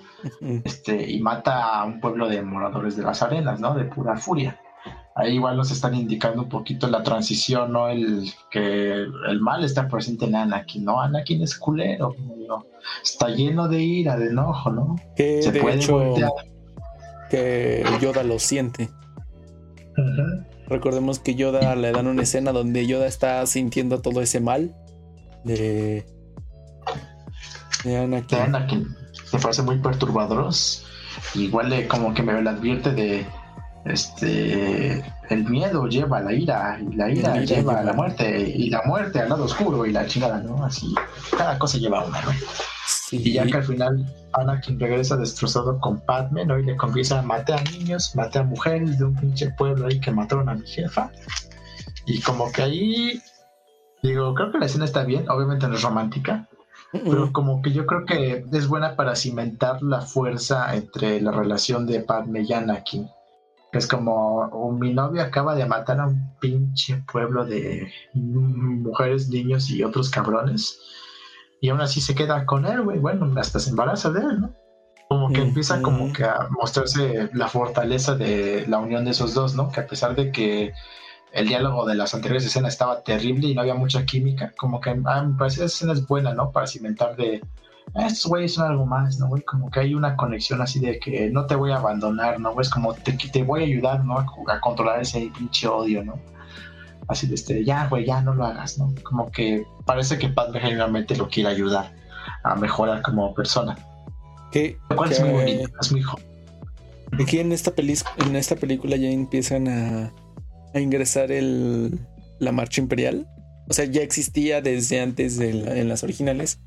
Este, 0.65 1.11
y 1.11 1.21
mata 1.21 1.81
a 1.81 1.85
un 1.85 2.01
pueblo 2.01 2.29
de 2.29 2.41
moradores 2.43 2.97
de 2.97 3.03
las 3.03 3.23
arenas, 3.23 3.61
¿no? 3.61 3.75
De 3.75 3.85
pura 3.85 4.17
furia. 4.17 4.61
Ahí 5.17 5.35
igual 5.35 5.57
nos 5.57 5.71
están 5.71 5.95
indicando 5.95 6.43
un 6.43 6.49
poquito 6.49 6.89
la 6.89 7.03
transición, 7.03 7.73
¿no? 7.73 7.89
El 7.89 8.33
que 8.51 8.93
el 8.93 9.41
mal 9.41 9.63
está 9.65 9.87
presente 9.87 10.25
en 10.25 10.35
Anakin, 10.35 10.85
¿no? 10.85 11.01
Anakin 11.01 11.43
es 11.43 11.57
culero, 11.57 12.15
¿no? 12.49 12.67
está 13.03 13.29
lleno 13.29 13.69
de 13.69 13.83
ira, 13.83 14.17
de 14.17 14.29
enojo, 14.29 14.71
¿no? 14.71 14.97
Que 15.17 15.43
Se 15.43 15.53
de 15.53 15.61
puede 15.61 15.77
hecho 15.77 15.99
voltear. 15.99 16.31
que 17.31 17.85
Yoda 18.01 18.23
lo 18.23 18.39
siente. 18.39 18.91
Recordemos 20.69 21.19
que 21.19 21.35
Yoda 21.35 21.75
le 21.77 21.93
dan 21.93 22.07
una 22.07 22.23
escena 22.23 22.53
donde 22.53 22.87
Yoda 22.87 23.07
está 23.07 23.45
sintiendo 23.47 24.01
todo 24.01 24.21
ese 24.21 24.41
mal 24.41 24.75
de, 25.45 26.07
de 27.85 27.91
de 27.91 27.97
Anakin. 27.99 28.39
Anakin. 28.39 28.97
Me 29.33 29.39
parece 29.39 29.63
muy 29.63 29.79
perturbadoros. 29.79 30.87
Igual 31.35 31.71
le, 31.71 31.87
como 31.87 32.15
que 32.15 32.23
me 32.23 32.41
lo 32.41 32.51
advierte 32.51 32.93
de 32.93 33.27
este 33.85 35.05
el 35.29 35.45
miedo 35.45 35.87
lleva 35.87 36.19
a 36.19 36.21
la 36.23 36.33
ira 36.33 36.79
y 36.81 36.95
la 36.95 37.11
ira, 37.11 37.35
La 37.35 37.43
ira 37.43 37.57
lleva 37.57 37.79
a 37.81 37.83
la 37.83 37.93
muerte 37.93 38.41
y 38.41 38.71
la 38.71 38.83
muerte 38.85 39.21
al 39.21 39.29
lado 39.29 39.45
oscuro 39.45 39.85
y 39.87 39.93
la 39.93 40.07
chingada, 40.07 40.41
¿no? 40.41 40.65
Así 40.65 40.95
cada 41.37 41.59
cosa 41.59 41.79
lleva 41.79 42.05
una, 42.05 42.21
¿no? 42.23 42.31
Sí. 42.87 43.23
Y 43.23 43.33
ya 43.33 43.47
que 43.47 43.57
al 43.57 43.65
final 43.65 44.07
Anakin 44.33 44.79
regresa 44.79 45.17
destrozado 45.17 45.79
con 45.81 46.01
Padme, 46.01 46.45
¿no? 46.45 46.59
Y 46.59 46.65
le 46.65 46.77
confiesa, 46.77 47.23
maté 47.23 47.55
a 47.55 47.63
niños, 47.63 48.15
maté 48.15 48.41
a 48.41 48.43
mujeres 48.43 48.99
de 48.99 49.05
un 49.05 49.15
pinche 49.17 49.51
pueblo 49.51 49.87
ahí 49.87 50.01
que 50.01 50.11
mataron 50.11 50.49
a 50.49 50.55
mi 50.55 50.67
jefa. 50.67 51.11
Y 52.07 52.21
como 52.21 52.53
que 52.53 52.63
ahí, 52.63 53.23
digo, 54.03 54.35
creo 54.35 54.53
que 54.53 54.59
la 54.59 54.67
escena 54.67 54.85
está 54.85 55.05
bien, 55.05 55.29
obviamente 55.31 55.67
no 55.69 55.77
es 55.77 55.83
romántica, 55.83 56.49
pero 56.93 57.33
como 57.33 57.63
que 57.63 57.73
yo 57.73 57.87
creo 57.87 58.05
que 58.05 58.45
es 58.53 58.69
buena 58.69 58.97
para 58.97 59.17
cimentar 59.17 59.83
la 59.83 60.01
fuerza 60.01 60.75
entre 60.75 61.21
la 61.21 61.33
relación 61.33 61.87
de 61.87 62.01
Padme 62.01 62.43
y 62.43 62.53
Anakin. 62.53 63.09
Es 63.79 63.87
como, 63.87 64.41
"Oh, 64.53 64.73
mi 64.73 64.93
novio 64.95 65.23
acaba 65.23 65.55
de 65.55 65.67
matar 65.67 66.01
a 66.01 66.07
un 66.07 66.35
pinche 66.41 67.03
pueblo 67.11 67.45
de 67.45 67.91
mujeres, 68.15 69.29
niños 69.29 69.71
y 69.71 69.83
otros 69.83 70.11
cabrones. 70.11 70.79
Y 71.61 71.71
aún 71.71 71.81
así 71.81 72.01
se 72.01 72.15
queda 72.15 72.45
con 72.47 72.67
él, 72.67 72.83
güey. 72.83 72.99
Bueno, 72.99 73.33
hasta 73.41 73.59
se 73.59 73.71
embaraza 73.71 74.11
de 74.11 74.21
él, 74.21 74.41
¿no? 74.41 74.55
Como 75.09 75.33
que 75.33 75.43
empieza 75.43 75.81
como 75.83 76.13
que 76.13 76.25
a 76.25 76.49
mostrarse 76.51 77.31
la 77.35 77.49
fortaleza 77.49 78.15
de 78.17 78.65
la 78.67 78.79
unión 78.79 79.05
de 79.05 79.13
esos 79.13 79.35
dos, 79.35 79.55
¿no? 79.55 79.71
Que 79.71 79.81
a 79.81 79.87
pesar 79.87 80.15
de 80.17 80.33
que 80.33 80.73
el 81.33 81.49
diálogo 81.49 81.85
de 81.87 81.95
las 81.95 82.15
anteriores 82.15 82.47
escenas 82.47 82.73
estaba 82.75 83.03
terrible 83.03 83.49
y 83.49 83.55
no 83.55 83.61
había 83.61 83.75
mucha 83.75 84.05
química, 84.07 84.53
como 84.57 84.81
que 84.81 84.91
ah, 85.05 85.23
me 85.23 85.37
parece 85.39 85.57
esa 85.57 85.67
escena 85.67 85.93
es 85.93 86.07
buena, 86.07 86.33
¿no? 86.35 86.53
Para 86.53 86.67
cimentar 86.67 87.17
de 87.17 87.41
"Ah, 87.43 87.47
estos 87.95 88.27
güeyes 88.27 88.55
son 88.55 88.71
algo 88.71 88.87
más, 88.87 89.19
¿no, 89.19 89.29
güey? 89.29 89.43
Como 89.43 89.71
que 89.71 89.81
hay 89.81 89.95
una 89.95 90.17
conexión 90.17 90.61
así 90.61 90.81
de 90.81 90.99
que 90.99 91.31
no 91.31 91.47
te 91.47 91.55
voy 91.55 91.71
a 91.73 91.77
abandonar, 91.77 92.41
¿no? 92.41 92.53
güey? 92.53 92.63
Es 92.65 92.71
como 92.71 92.93
te, 92.95 93.13
te 93.13 93.43
voy 93.43 93.61
a 93.63 93.65
ayudar, 93.67 94.05
¿no? 94.05 94.19
A, 94.19 94.27
a 94.49 94.61
controlar 94.61 95.01
ese 95.01 95.31
pinche 95.37 95.69
odio, 95.69 96.03
¿no? 96.05 96.19
Así 97.07 97.27
de 97.27 97.35
este, 97.35 97.65
ya, 97.65 97.87
güey, 97.89 98.07
ya 98.07 98.21
no 98.23 98.35
lo 98.35 98.45
hagas, 98.47 98.79
¿no? 98.79 98.93
Como 99.03 99.31
que 99.31 99.65
parece 99.85 100.19
que 100.19 100.29
Padme 100.29 100.59
genuinamente 100.61 101.17
lo 101.17 101.29
quiere 101.29 101.51
ayudar 101.51 101.93
a 102.43 102.55
mejorar 102.57 103.03
como 103.03 103.33
persona. 103.35 103.77
que, 104.51 104.79
Lo 104.91 104.97
cual 104.97 105.13
es 105.13 105.21
muy 105.21 105.29
que- 105.29 105.35
bonito, 105.35 105.71
es 105.81 105.93
muy 105.93 106.03
joven. 106.03 106.25
Aquí 107.21 107.39
en 107.39 107.53
esta, 107.53 107.71
pelis- 107.77 108.05
en 108.27 108.35
esta 108.35 108.57
película 108.57 108.97
ya 108.97 109.09
empiezan 109.11 109.69
a, 109.69 110.11
a 110.75 110.81
ingresar 110.81 111.31
el, 111.31 112.01
la 112.41 112.51
marcha 112.51 112.81
imperial. 112.81 113.29
O 113.69 113.73
sea, 113.73 113.85
ya 113.85 114.03
existía 114.03 114.61
desde 114.63 115.01
antes 115.01 115.39
de 115.39 115.53
la- 115.55 115.77
en 115.77 115.89
las 115.89 116.03
originales. 116.03 116.59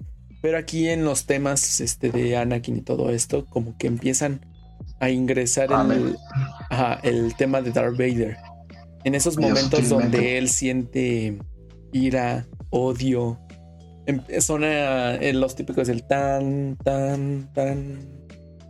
Pero 0.41 0.57
aquí 0.57 0.88
en 0.89 1.03
los 1.03 1.26
temas 1.26 1.80
este, 1.81 2.11
de 2.11 2.38
Anakin 2.38 2.77
y 2.77 2.81
todo 2.81 3.09
esto, 3.09 3.45
como 3.45 3.77
que 3.77 3.88
empiezan 3.88 4.45
a 4.99 5.09
ingresar 5.09 5.69
Ah, 5.72 5.88
el, 5.91 6.01
me- 6.03 6.15
ajá, 6.69 6.99
el 7.03 7.35
tema 7.35 7.61
de 7.61 7.72
Darth 7.72 7.97
Vader. 7.97 8.38
En 9.03 9.15
esos 9.15 9.38
momentos 9.38 9.89
donde 9.89 10.38
él 10.38 10.49
siente 10.49 11.38
ira, 11.91 12.45
odio. 12.69 13.39
em- 14.05 14.22
Son 14.39 14.61
eh, 14.64 15.31
los 15.34 15.55
típicos 15.55 15.88
del 15.88 16.03
tan, 16.03 16.77
tan, 16.84 17.51
tan. 17.53 17.99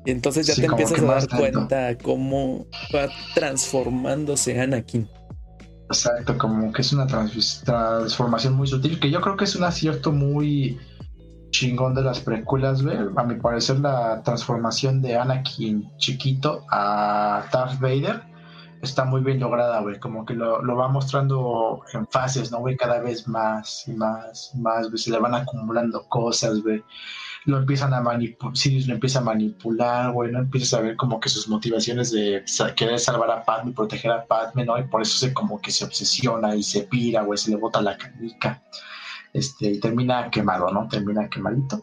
Y 0.06 0.12
entonces 0.12 0.48
ya 0.48 0.54
Sí, 0.56 0.62
te 0.62 0.68
empiezas 0.68 1.00
a 1.00 1.06
dar 1.06 1.22
lento. 1.22 1.38
cuenta 1.38 1.98
cómo 1.98 2.66
va 2.96 3.10
transformándose 3.36 4.60
Anakin. 4.60 5.08
Exacto, 5.90 6.38
como 6.38 6.72
que 6.72 6.82
es 6.82 6.94
una 6.94 7.08
trans- 7.08 7.62
transformación 7.66 8.54
muy 8.56 8.68
sutil, 8.68 9.00
que 9.00 9.10
yo 9.10 9.22
creo 9.22 9.36
que 9.38 9.46
es 9.46 9.56
un 9.56 9.64
acierto 9.64 10.12
muy 10.12 10.78
chingón 11.58 11.96
de 11.96 12.04
las 12.04 12.20
precuelas, 12.20 12.84
güey. 12.84 12.98
A 13.16 13.24
mi 13.24 13.36
parecer, 13.36 13.80
la 13.80 14.22
transformación 14.22 15.02
de 15.02 15.18
Anakin 15.18 15.90
chiquito 15.98 16.64
a 16.70 17.46
Darth 17.52 17.80
Vader 17.80 18.22
está 18.84 19.06
muy 19.06 19.22
bien 19.22 19.40
lograda, 19.40 19.82
güey. 19.82 20.00
Como 20.00 20.24
que 20.24 20.36
lo, 20.36 20.62
lo 20.62 20.76
va 20.76 20.88
mostrando 20.88 21.82
en 21.94 22.06
fases, 22.08 22.52
¿no, 22.52 22.60
güey? 22.60 22.78
Cada 22.78 23.00
vez 23.00 23.28
más 23.28 23.88
y 23.88 23.94
más 23.94 24.52
y 24.54 24.60
más, 24.60 24.88
güey. 24.88 25.00
Se 25.00 25.10
le 25.10 25.18
van 25.18 25.34
acumulando 25.34 26.08
cosas, 26.08 26.62
güey. 26.62 26.84
Lo 27.46 27.58
empiezan 27.58 27.92
a 27.96 28.02
manipular, 28.02 28.56
Sirius 28.56 28.88
lo 28.88 28.94
empieza 28.94 29.18
a 29.18 29.24
manipular, 29.24 30.12
güey. 30.12 30.32
No 30.32 30.40
empiezas 30.40 30.76
a 30.76 30.82
ver 30.82 30.96
como 30.96 31.20
que 31.20 31.30
sus 31.30 31.50
motivaciones 31.50 32.12
de 32.12 32.44
querer 32.76 33.00
salvar 33.00 33.32
a 33.32 33.44
Padme 33.44 33.72
proteger 33.72 34.12
a 34.12 34.26
Padme, 34.26 34.64
¿no? 34.64 34.78
Y 34.78 34.84
por 34.84 35.02
eso 35.02 35.18
se 35.18 35.34
como 35.34 35.60
que 35.60 35.72
se 35.72 35.86
obsesiona 35.86 36.56
y 36.56 36.62
se 36.62 36.84
pira, 36.84 37.24
güey. 37.24 37.40
Se 37.40 37.50
le 37.50 37.58
bota 37.58 37.82
la 37.82 37.98
canica. 37.98 38.62
Este, 39.34 39.72
y 39.72 39.80
termina 39.80 40.30
quemado, 40.30 40.70
¿no? 40.72 40.88
Termina 40.88 41.30
quemadito. 41.30 41.82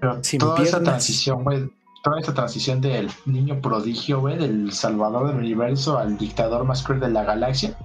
Pero 0.00 0.22
Sin 0.24 0.40
toda 0.40 0.62
esa 0.62 0.82
transición, 0.82 1.44
güey, 1.44 1.70
toda 2.02 2.18
esta 2.18 2.34
transición 2.34 2.80
del 2.80 3.08
niño 3.26 3.60
prodigio, 3.60 4.20
güey, 4.20 4.36
del 4.36 4.72
salvador 4.72 5.28
del 5.28 5.36
universo 5.36 5.98
al 5.98 6.18
dictador 6.18 6.64
más 6.64 6.82
cruel 6.82 7.00
de 7.00 7.10
la 7.10 7.24
galaxia. 7.24 7.76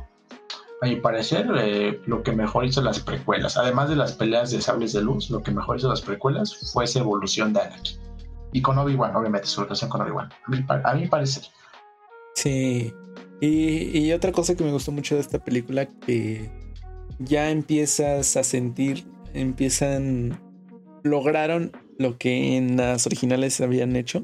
A 0.82 0.88
mi 0.88 0.98
parecer, 0.98 1.48
eh, 1.58 2.02
lo 2.06 2.22
que 2.24 2.32
mejor 2.32 2.66
hizo 2.66 2.82
las 2.82 3.00
precuelas, 3.00 3.58
además 3.58 3.90
de 3.90 3.96
las 3.96 4.14
peleas 4.14 4.52
de 4.52 4.62
sables 4.62 4.94
de 4.94 5.02
luz, 5.02 5.30
lo 5.30 5.42
que 5.42 5.52
mejor 5.52 5.78
hizo 5.78 5.90
las 5.90 6.02
precuelas 6.02 6.72
fue 6.72 6.86
esa 6.86 7.00
evolución 7.00 7.54
de 7.54 7.62
Anakin. 7.62 8.00
Y 8.54 8.62
con 8.62 8.78
Obi-Wan, 8.78 9.16
obviamente, 9.16 9.48
su 9.48 9.62
relación 9.62 9.90
con 9.90 10.02
Obi-Wan. 10.02 10.30
A 10.84 10.94
mi, 10.94 11.08
parecer. 11.08 11.44
Sí. 12.36 12.94
Y, 13.42 14.00
y 14.00 14.14
otra 14.14 14.32
cosa 14.32 14.56
que 14.56 14.64
me 14.64 14.72
gustó 14.72 14.92
mucho 14.92 15.16
de 15.16 15.22
esta 15.22 15.40
película, 15.40 15.86
que 15.86 16.50
ya 17.20 17.50
empiezas 17.50 18.38
a 18.38 18.44
sentir, 18.44 19.06
empiezan, 19.34 20.40
lograron 21.04 21.72
lo 21.98 22.18
que 22.18 22.58
en 22.58 22.78
las 22.78 23.06
originales 23.06 23.60
habían 23.62 23.96
hecho. 23.96 24.22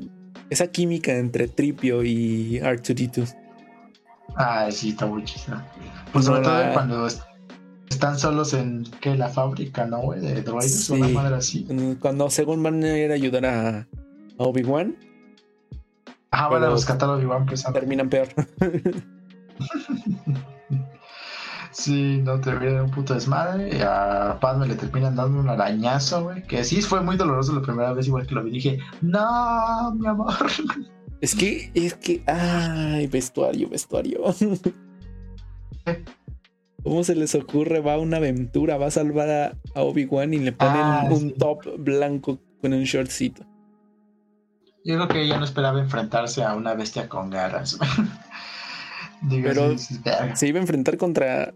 Esa 0.49 0.67
química 0.67 1.13
entre 1.13 1.47
Tripio 1.47 2.03
y 2.03 2.59
R2D2. 2.59 3.35
Ah, 4.35 4.67
sí, 4.71 4.89
está 4.89 5.05
muy 5.05 5.23
chido. 5.23 5.61
Pues 6.11 6.25
sobre 6.25 6.41
todo 6.41 6.73
cuando 6.73 7.07
están 7.89 8.19
solos 8.19 8.53
en 8.53 8.83
que 9.01 9.15
la 9.15 9.29
fábrica, 9.29 9.85
¿no? 9.85 10.11
De 10.11 10.41
droides 10.41 10.89
o 10.89 10.95
una 10.95 11.07
madre 11.09 11.35
así. 11.35 11.67
Cuando 11.99 12.29
según 12.29 12.61
van 12.61 12.83
a 12.83 12.97
ir 12.97 13.11
a 13.11 13.15
ayudar 13.15 13.45
a, 13.45 13.87
Obi-Wan. 14.37 14.95
Ah, 16.31 16.49
van 16.49 16.63
a 16.63 16.69
rescatar 16.69 17.09
a 17.09 17.13
Obi-Wan, 17.13 17.45
pues. 17.45 17.63
Terminan 17.63 18.09
peor. 18.09 18.27
Sí, 21.73 22.21
no 22.23 22.39
te 22.39 22.55
viene 22.55 22.81
un 22.83 22.91
puto 22.91 23.15
desmadre. 23.15 23.81
A 23.83 24.37
Padme 24.39 24.67
le 24.67 24.75
terminan 24.75 25.15
dando 25.15 25.39
un 25.39 25.49
arañazo, 25.49 26.23
güey. 26.25 26.43
Que 26.43 26.63
sí 26.63 26.81
fue 26.81 27.01
muy 27.01 27.17
doloroso 27.17 27.53
la 27.53 27.61
primera 27.61 27.93
vez, 27.93 28.07
igual 28.07 28.27
que 28.27 28.35
lo 28.35 28.43
vi. 28.43 28.51
Dije, 28.51 28.79
no, 29.01 29.91
mi 29.95 30.07
amor. 30.07 30.33
Es 31.19 31.35
que, 31.35 31.71
es 31.73 31.95
que, 31.95 32.23
ay, 32.27 33.07
vestuario, 33.07 33.69
vestuario. 33.69 34.21
¿Cómo 36.83 37.03
se 37.03 37.15
les 37.15 37.33
ocurre? 37.33 37.79
Va 37.79 37.93
a 37.93 37.97
una 37.97 38.17
aventura, 38.17 38.77
va 38.77 38.87
a 38.87 38.91
salvar 38.91 39.29
a, 39.29 39.81
Obi-Wan 39.81 40.33
y 40.33 40.39
le 40.39 40.51
ponen 40.51 40.81
ah, 40.81 41.07
un 41.09 41.33
top 41.33 41.65
blanco 41.79 42.39
con 42.61 42.73
un 42.73 42.83
shortcito. 42.83 43.45
Yo 44.85 44.95
creo 44.95 45.07
que 45.07 45.21
ella 45.21 45.37
no 45.37 45.45
esperaba 45.45 45.79
enfrentarse 45.79 46.43
a 46.43 46.55
una 46.55 46.73
bestia 46.73 47.07
con 47.07 47.29
garras. 47.29 47.79
Pero 49.29 49.77
se 49.77 50.47
iba 50.47 50.59
a 50.59 50.61
enfrentar 50.61 50.97
contra 50.97 51.53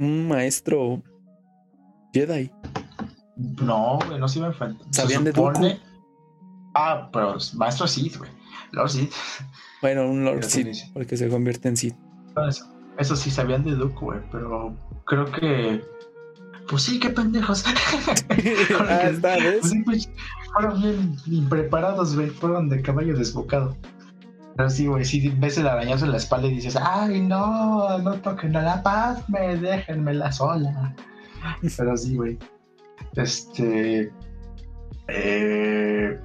un 0.00 0.26
maestro 0.26 1.02
Jedi. 2.12 2.50
No, 3.36 3.98
güey, 4.06 4.18
no 4.18 4.28
se 4.28 4.38
iba 4.38 4.48
a 4.48 4.50
enfrentar. 4.50 4.86
¿Sabían 4.90 5.24
de 5.24 5.32
Dooku? 5.32 5.78
Ah, 6.74 7.08
pero 7.12 7.36
maestro 7.54 7.86
Sith, 7.86 8.16
güey. 8.16 8.30
Lord 8.72 8.90
Sith. 8.90 9.14
Bueno, 9.82 10.08
un 10.08 10.24
Lord 10.24 10.44
Sith, 10.44 10.92
porque 10.92 11.16
se 11.16 11.28
convierte 11.28 11.68
en 11.68 11.76
Sith. 11.76 11.96
Eso, 12.98 13.16
sí, 13.16 13.30
sabían 13.30 13.64
de 13.64 13.72
Dooku, 13.72 14.06
güey, 14.06 14.20
pero 14.32 14.74
creo 15.06 15.30
que... 15.30 15.82
Pues 16.68 16.82
sí, 16.82 17.00
qué 17.00 17.10
pendejos. 17.10 17.64
ah, 18.88 19.02
está, 19.02 19.36
¿ves? 19.36 19.60
Pues 19.60 19.74
pues, 19.84 20.10
fueron 20.52 20.80
bien 20.80 21.16
impreparados, 21.26 22.14
güey. 22.14 22.30
Fueron 22.30 22.68
de 22.68 22.80
caballo 22.80 23.16
desbocado. 23.16 23.76
Pero 24.60 24.68
sí, 24.68 24.86
güey, 24.88 25.06
si 25.06 25.26
ves 25.30 25.56
el 25.56 25.66
arañazo 25.66 26.04
en 26.04 26.10
la 26.10 26.18
espalda 26.18 26.46
y 26.48 26.56
dices, 26.56 26.76
ay, 26.76 27.22
no, 27.22 27.98
no 28.00 28.12
toquen 28.16 28.54
a 28.56 28.60
la 28.60 28.82
paz, 28.82 29.26
me 29.30 29.56
déjenmela 29.56 30.30
sola. 30.30 30.94
Pero 31.78 31.96
sí, 31.96 32.14
güey. 32.14 32.38
Este. 33.16 34.12
Eh, 35.08 36.20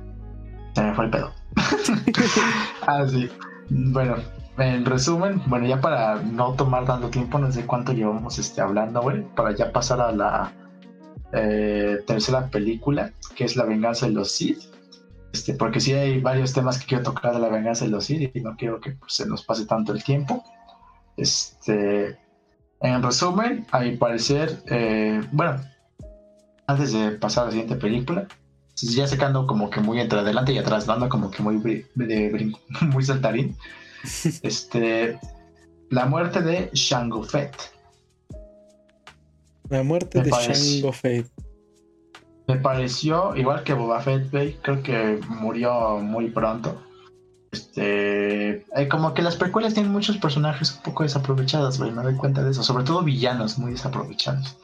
se 0.74 0.84
me 0.84 0.94
fue 0.96 1.06
el 1.06 1.12
pedo. 1.12 1.32
ah, 2.88 3.06
sí. 3.08 3.30
Bueno, 3.70 4.18
en 4.58 4.84
resumen, 4.84 5.42
bueno, 5.46 5.66
ya 5.66 5.80
para 5.80 6.16
no 6.16 6.56
tomar 6.56 6.84
tanto 6.84 7.08
tiempo, 7.08 7.40
no 7.40 7.50
sé 7.54 7.66
cuánto 7.66 7.94
llevamos 7.94 8.38
este, 8.38 8.60
hablando, 8.60 9.02
güey, 9.02 9.24
para 9.34 9.56
ya 9.56 9.72
pasar 9.72 10.02
a 10.02 10.12
la 10.12 10.52
eh, 11.32 12.04
tercera 12.06 12.48
película, 12.48 13.14
que 13.34 13.46
es 13.46 13.56
La 13.56 13.64
venganza 13.64 14.08
de 14.08 14.12
los 14.12 14.30
Sith. 14.30 14.75
Este, 15.36 15.54
porque 15.54 15.82
sí 15.82 15.92
hay 15.92 16.22
varios 16.22 16.54
temas 16.54 16.80
que 16.80 16.86
quiero 16.86 17.04
tocar 17.04 17.34
de 17.34 17.40
la 17.42 17.50
venganza 17.50 17.84
de 17.84 17.92
los 17.92 18.06
Sith 18.06 18.34
y 18.34 18.40
no 18.40 18.56
quiero 18.56 18.80
que 18.80 18.92
pues, 18.92 19.16
se 19.16 19.26
nos 19.26 19.44
pase 19.44 19.66
tanto 19.66 19.92
el 19.92 20.02
tiempo. 20.02 20.42
Este, 21.18 22.18
en 22.80 23.04
resumen, 23.04 23.68
a 23.72 23.82
mi 23.82 23.98
parecer, 23.98 24.64
eh, 24.68 25.22
bueno, 25.34 25.60
antes 26.68 26.94
de 26.94 27.12
pasar 27.12 27.44
a 27.44 27.46
la 27.48 27.52
siguiente 27.52 27.76
película, 27.76 28.30
ya 28.78 29.08
sacando 29.08 29.46
como 29.46 29.70
que 29.70 29.82
muy 29.82 30.00
entre 30.00 30.20
adelante 30.20 30.54
y 30.54 30.58
atrás, 30.58 30.86
dando 30.86 31.10
como 31.10 31.30
que 31.30 31.44
muy, 31.44 31.58
de, 31.58 32.56
muy 32.82 33.04
saltarín. 33.04 33.58
este, 34.42 35.20
la 35.90 36.06
muerte 36.06 36.42
de 36.42 36.70
Shango 36.72 37.24
Fett. 37.24 37.58
La 39.68 39.84
muerte 39.84 40.22
de 40.22 40.32
Shango 40.32 40.94
Fett. 40.94 41.28
Me 42.48 42.58
pareció, 42.58 43.36
igual 43.36 43.64
que 43.64 43.74
Boba 43.74 44.02
Fett, 44.02 44.30
creo 44.62 44.84
que 44.84 45.20
murió 45.30 45.98
muy 46.00 46.30
pronto. 46.30 46.82
Este, 47.52 48.66
eh, 48.76 48.88
como 48.90 49.14
que 49.14 49.22
las 49.22 49.38
precuelas 49.38 49.74
tienen 49.74 49.92
muchos 49.92 50.18
personajes 50.18 50.76
un 50.76 50.84
poco 50.84 51.04
desaprovechados, 51.04 51.80
güey, 51.80 51.92
me 51.92 52.04
doy 52.04 52.16
cuenta 52.16 52.44
de 52.44 52.52
eso, 52.52 52.64
sobre 52.64 52.84
todo 52.84 53.02
villanos 53.02 53.58
muy 53.58 53.72
desaprovechados. 53.72 54.58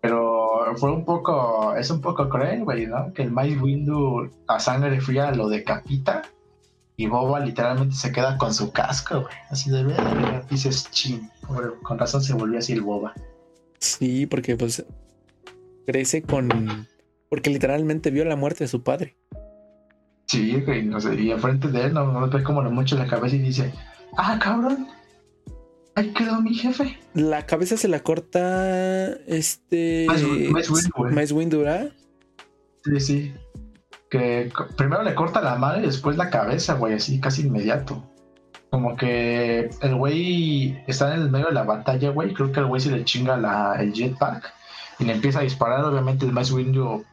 Pero 0.00 0.76
fue 0.76 0.92
un 0.92 1.04
poco, 1.04 1.74
es 1.74 1.90
un 1.90 2.02
poco 2.02 2.28
cruel, 2.28 2.64
güey, 2.64 2.86
¿no? 2.86 3.12
Que 3.14 3.22
el 3.22 3.32
Mace 3.32 3.56
Windu 3.56 4.30
a 4.46 4.60
sangre 4.60 5.00
fría 5.00 5.30
lo 5.32 5.48
decapita 5.48 6.22
y 6.96 7.06
Boba 7.06 7.40
literalmente 7.40 7.96
se 7.96 8.12
queda 8.12 8.36
con 8.36 8.52
su 8.54 8.70
casco, 8.70 9.22
güey, 9.22 9.34
así 9.50 9.70
de 9.70 9.84
ver, 9.84 10.46
dices, 10.48 10.90
chin, 10.90 11.30
con 11.82 11.98
razón 11.98 12.22
se 12.22 12.34
volvió 12.34 12.58
así 12.58 12.74
el 12.74 12.82
Boba. 12.82 13.14
Sí, 13.80 14.26
porque 14.26 14.56
pues 14.56 14.84
crece 15.86 16.22
con. 16.22 16.86
Porque 17.28 17.50
literalmente 17.50 18.10
vio 18.10 18.24
la 18.24 18.36
muerte 18.36 18.64
de 18.64 18.68
su 18.68 18.82
padre. 18.82 19.16
Sí, 20.26 20.60
güey, 20.60 20.84
no 20.84 21.00
sé, 21.00 21.14
y 21.14 21.30
enfrente 21.30 21.68
de 21.68 21.84
él 21.84 21.94
no, 21.94 22.10
no 22.10 22.28
ve 22.28 22.42
como 22.42 22.62
lo 22.62 22.70
mucho 22.70 22.96
la 22.96 23.06
cabeza 23.06 23.36
y 23.36 23.40
dice: 23.40 23.72
¡Ah, 24.16 24.38
cabrón! 24.40 24.88
Ahí 25.96 26.12
quedó 26.12 26.40
mi 26.40 26.54
jefe. 26.54 26.98
La 27.14 27.46
cabeza 27.46 27.76
se 27.76 27.88
la 27.88 28.00
corta. 28.00 29.12
Este. 29.26 30.06
Más 31.12 31.32
Windu, 31.32 31.58
¿verdad? 31.58 31.92
Sí, 32.84 33.00
sí. 33.00 33.34
Que 34.10 34.50
primero 34.76 35.02
le 35.02 35.14
corta 35.14 35.40
la 35.40 35.56
madre 35.56 35.82
y 35.82 35.86
después 35.86 36.16
la 36.16 36.30
cabeza, 36.30 36.74
güey, 36.74 36.94
así 36.94 37.20
casi 37.20 37.42
inmediato. 37.42 38.02
Como 38.70 38.96
que 38.96 39.70
el 39.82 39.94
güey 39.94 40.82
está 40.88 41.14
en 41.14 41.22
el 41.22 41.30
medio 41.30 41.46
de 41.46 41.52
la 41.52 41.62
batalla, 41.62 42.10
güey. 42.10 42.34
Creo 42.34 42.50
que 42.50 42.60
el 42.60 42.66
güey 42.66 42.80
se 42.80 42.90
le 42.90 43.04
chinga 43.04 43.36
la, 43.36 43.76
el 43.80 43.92
jetpack 43.92 44.52
y 44.98 45.04
le 45.04 45.12
empieza 45.12 45.40
a 45.40 45.42
disparar, 45.42 45.84
obviamente 45.84 46.24
el 46.26 46.32
Mace 46.32 46.52
Windu 46.52 47.04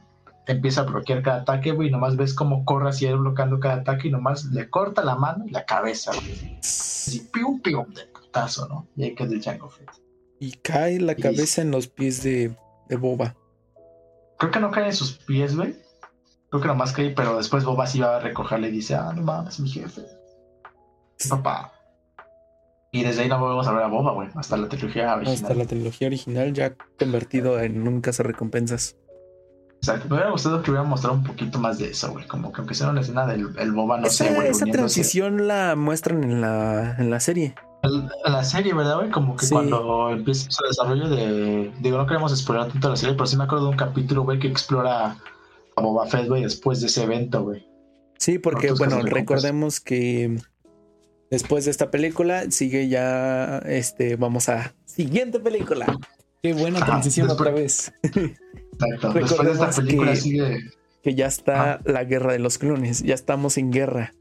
empieza 0.48 0.82
a 0.82 0.86
bloquear 0.86 1.22
cada 1.22 1.41
ataque, 1.41 1.72
güey, 1.72 1.90
y 1.90 1.91
nomás 1.91 2.16
ves 2.16 2.34
cómo 2.34 2.66
corre 2.66 2.90
así 2.90 3.08
bloqueando 3.08 3.60
cada 3.60 3.76
ataque 3.76 4.08
y 4.08 4.12
nomás 4.12 4.45
le 4.45 4.70
corta 4.70 5.03
la 5.03 5.16
mano 5.16 5.45
y 5.45 5.52
la 5.52 5.66
cabeza, 5.66 6.12
güey. 6.14 6.58
Así, 6.60 7.30
pium, 7.32 7.60
pium, 7.62 7.94
de 7.94 8.06
putazo, 8.08 8.68
¿no? 8.68 8.88
Y 8.95 9.03
ahí 9.03 9.16
queda 9.16 9.34
el 9.34 9.41
Jango 9.41 9.70
Fett. 9.70 9.90
Y 10.40 10.53
cae 10.53 10.99
la 10.99 11.16
cabeza 11.16 11.62
en 11.62 11.72
los 11.72 11.88
pies 11.88 12.24
de, 12.24 12.56
de, 12.90 12.95
Boba. 12.95 13.36
Creo 14.40 14.52
que 14.52 14.60
no 14.60 14.72
cae 14.72 14.88
en 14.88 14.94
sus 14.94 15.14
pies, 15.20 15.56
güey. 15.56 15.76
Creo 16.49 16.62
que 16.62 16.68
nomás 16.68 16.91
cae, 16.94 17.12
pero 17.12 17.38
después 17.38 17.64
Boba 17.64 17.86
sí 17.86 17.99
va 17.99 18.18
a 18.18 18.20
recogerle 18.20 18.70
y 18.70 18.72
dice, 18.72 18.95
ah, 18.95 19.14
no 19.16 19.22
mames, 19.22 19.60
mi 19.60 19.70
jefe. 19.70 20.02
Papá. 21.30 21.72
Y 22.94 23.04
desde 23.04 23.22
ahí 23.22 23.30
no 23.30 23.40
volvemos 23.40 23.66
a 23.68 23.72
ver 23.72 23.84
a 23.84 23.88
Boba, 23.88 24.12
güey. 24.12 24.28
Hasta 24.36 24.58
la 24.58 24.68
trilogía 24.68 25.16
original. 25.16 25.34
Hasta 25.34 25.54
la 25.54 25.66
trilogía 25.66 26.08
original 26.08 26.54
ya 26.54 26.76
convertido 27.00 27.58
en 27.60 27.88
un 27.88 28.02
recompensas. 28.04 28.98
Exacto. 29.78 30.10
Me 30.10 30.16
hubiera 30.16 30.32
gustado 30.32 30.62
que 30.62 30.72
hubiera 30.72 30.84
mostrado 30.84 31.16
un 31.16 31.24
poquito 31.24 31.58
más 31.58 31.78
de 31.78 31.92
eso, 31.92 32.12
güey. 32.12 32.28
Como 32.28 32.52
que 32.52 32.60
aunque 32.60 32.76
sea 32.76 32.90
una 32.90 33.00
escena 33.00 33.26
del 33.26 33.48
el 33.58 33.72
Boba, 33.72 33.98
no 33.98 34.10
sé, 34.10 34.34
güey. 34.34 34.50
Esa 34.50 34.66
transición 34.66 35.48
la 35.48 35.76
muestran 35.78 36.22
en 36.26 36.42
la, 36.42 36.98
en 37.00 37.10
la 37.10 37.22
serie. 37.22 37.56
En 37.84 38.10
la 38.26 38.44
serie, 38.44 38.74
¿verdad, 38.74 38.98
güey? 38.98 39.10
Como 39.10 39.38
que 39.38 39.48
cuando 39.48 40.12
empieza 40.12 40.50
el 40.64 40.70
desarrollo 40.70 41.10
de. 41.10 41.72
Digo, 41.80 41.98
no 41.98 42.06
queremos 42.06 42.34
explorar 42.34 42.68
tanto 42.74 42.90
la 42.90 42.98
serie, 42.98 43.16
pero 43.16 43.26
sí 43.26 43.38
me 43.38 43.46
acuerdo 43.46 43.66
de 43.66 43.72
un 43.72 43.78
capítulo, 43.78 44.24
güey, 44.24 44.38
que 44.38 44.50
explora 44.50 45.16
a 45.78 45.82
Boba 45.82 46.06
Fett, 46.08 46.28
güey, 46.28 46.44
después 46.44 46.82
de 46.82 46.88
ese 46.88 47.04
evento, 47.04 47.42
güey. 47.44 47.66
Sí, 48.18 48.38
porque, 48.38 48.74
bueno, 48.74 49.02
recordemos 49.02 49.80
que 49.80 50.38
Después 51.32 51.64
de 51.64 51.72
esta 51.72 51.90
película, 51.90 52.52
sigue 52.52 52.90
ya, 52.90 53.60
este, 53.60 54.18
vamos 54.18 54.49
a 54.49 54.76
siguiente 54.84 55.40
película. 55.40 55.98
Qué 56.44 56.52
buena 56.52 56.86
transición 56.86 57.30
otra 57.30 57.52
vez. 57.52 57.94
Exacto. 58.03 59.14
Después 59.14 59.45
de 59.45 59.52
esta 59.53 59.72
película 59.72 60.12
que, 60.12 60.18
sigue. 60.18 60.60
Que 61.02 61.16
ya 61.16 61.28
está 61.28 61.80
la 61.86 62.03
guerra 62.03 62.34
de 62.34 62.40
los 62.40 62.58
clones, 62.58 63.02
ya 63.03 63.16
estamos 63.16 63.58
en 63.58 63.72
guerra. 63.72 64.14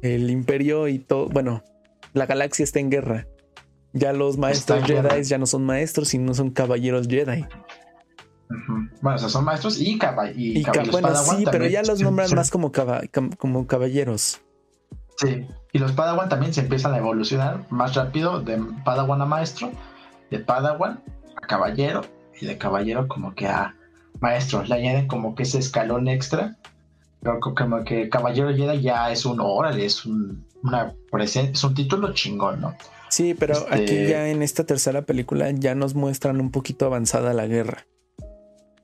El 0.00 0.30
imperio 0.30 0.86
y 0.86 1.00
todo, 1.00 1.28
bueno, 1.28 1.64
la 2.12 2.26
galaxia 2.26 2.62
está 2.62 2.78
en 2.78 2.88
guerra. 2.88 3.26
Ya 3.92 4.12
los 4.12 4.38
maestros 4.38 4.84
Jedi 4.84 5.24
ya 5.24 5.38
no 5.38 5.46
son 5.46 5.64
maestros, 5.64 6.08
sino 6.08 6.34
son 6.34 6.50
caballeros 6.50 7.08
Jedi. 7.08 7.46
Bueno, 9.00 9.16
o 9.16 9.18
sea, 9.18 9.28
son 9.28 9.44
maestros 9.44 9.80
y, 9.80 9.98
caballeros. 9.98 10.38
y, 10.38 10.62
caballeros. 10.62 11.00
Bueno, 11.00 11.16
sí, 11.16 11.44
pero 11.50 11.66
ya 11.66 11.82
los 11.82 12.00
nombran 12.00 12.32
más 12.32 12.52
como, 12.52 12.70
como 13.38 13.66
caballeros. 13.66 14.40
Sí, 15.16 15.46
y 15.72 15.78
los 15.78 15.92
Padawan 15.92 16.28
también 16.28 16.52
se 16.52 16.60
empiezan 16.60 16.94
a 16.94 16.98
evolucionar 16.98 17.66
más 17.70 17.94
rápido 17.94 18.40
de 18.40 18.60
Padawan 18.84 19.22
a 19.22 19.26
maestro, 19.26 19.70
de 20.30 20.38
Padawan 20.38 21.02
a 21.42 21.46
caballero 21.46 22.02
y 22.40 22.46
de 22.46 22.58
caballero 22.58 23.08
como 23.08 23.34
que 23.34 23.46
a 23.46 23.76
maestro. 24.20 24.64
Le 24.64 24.74
añaden 24.74 25.06
como 25.06 25.34
que 25.34 25.44
ese 25.44 25.58
escalón 25.58 26.08
extra. 26.08 26.56
Pero 27.20 27.40
como 27.40 27.84
que 27.84 28.08
caballero 28.10 28.54
Jedi 28.54 28.82
ya 28.82 29.10
es 29.10 29.24
un 29.24 29.40
órale, 29.40 29.86
es 29.86 30.04
un, 30.04 30.46
una 30.62 30.92
presencia, 31.10 31.52
es 31.52 31.64
un 31.64 31.74
título 31.74 32.12
chingón, 32.12 32.60
¿no? 32.60 32.76
Sí, 33.08 33.34
pero 33.34 33.54
este 33.54 33.74
aquí 33.74 34.06
ya 34.08 34.28
en 34.28 34.42
esta 34.42 34.64
tercera 34.64 35.02
película 35.02 35.50
ya 35.50 35.74
nos 35.74 35.94
muestran 35.94 36.40
un 36.40 36.50
poquito 36.50 36.84
avanzada 36.84 37.32
la 37.32 37.46
guerra. 37.46 37.86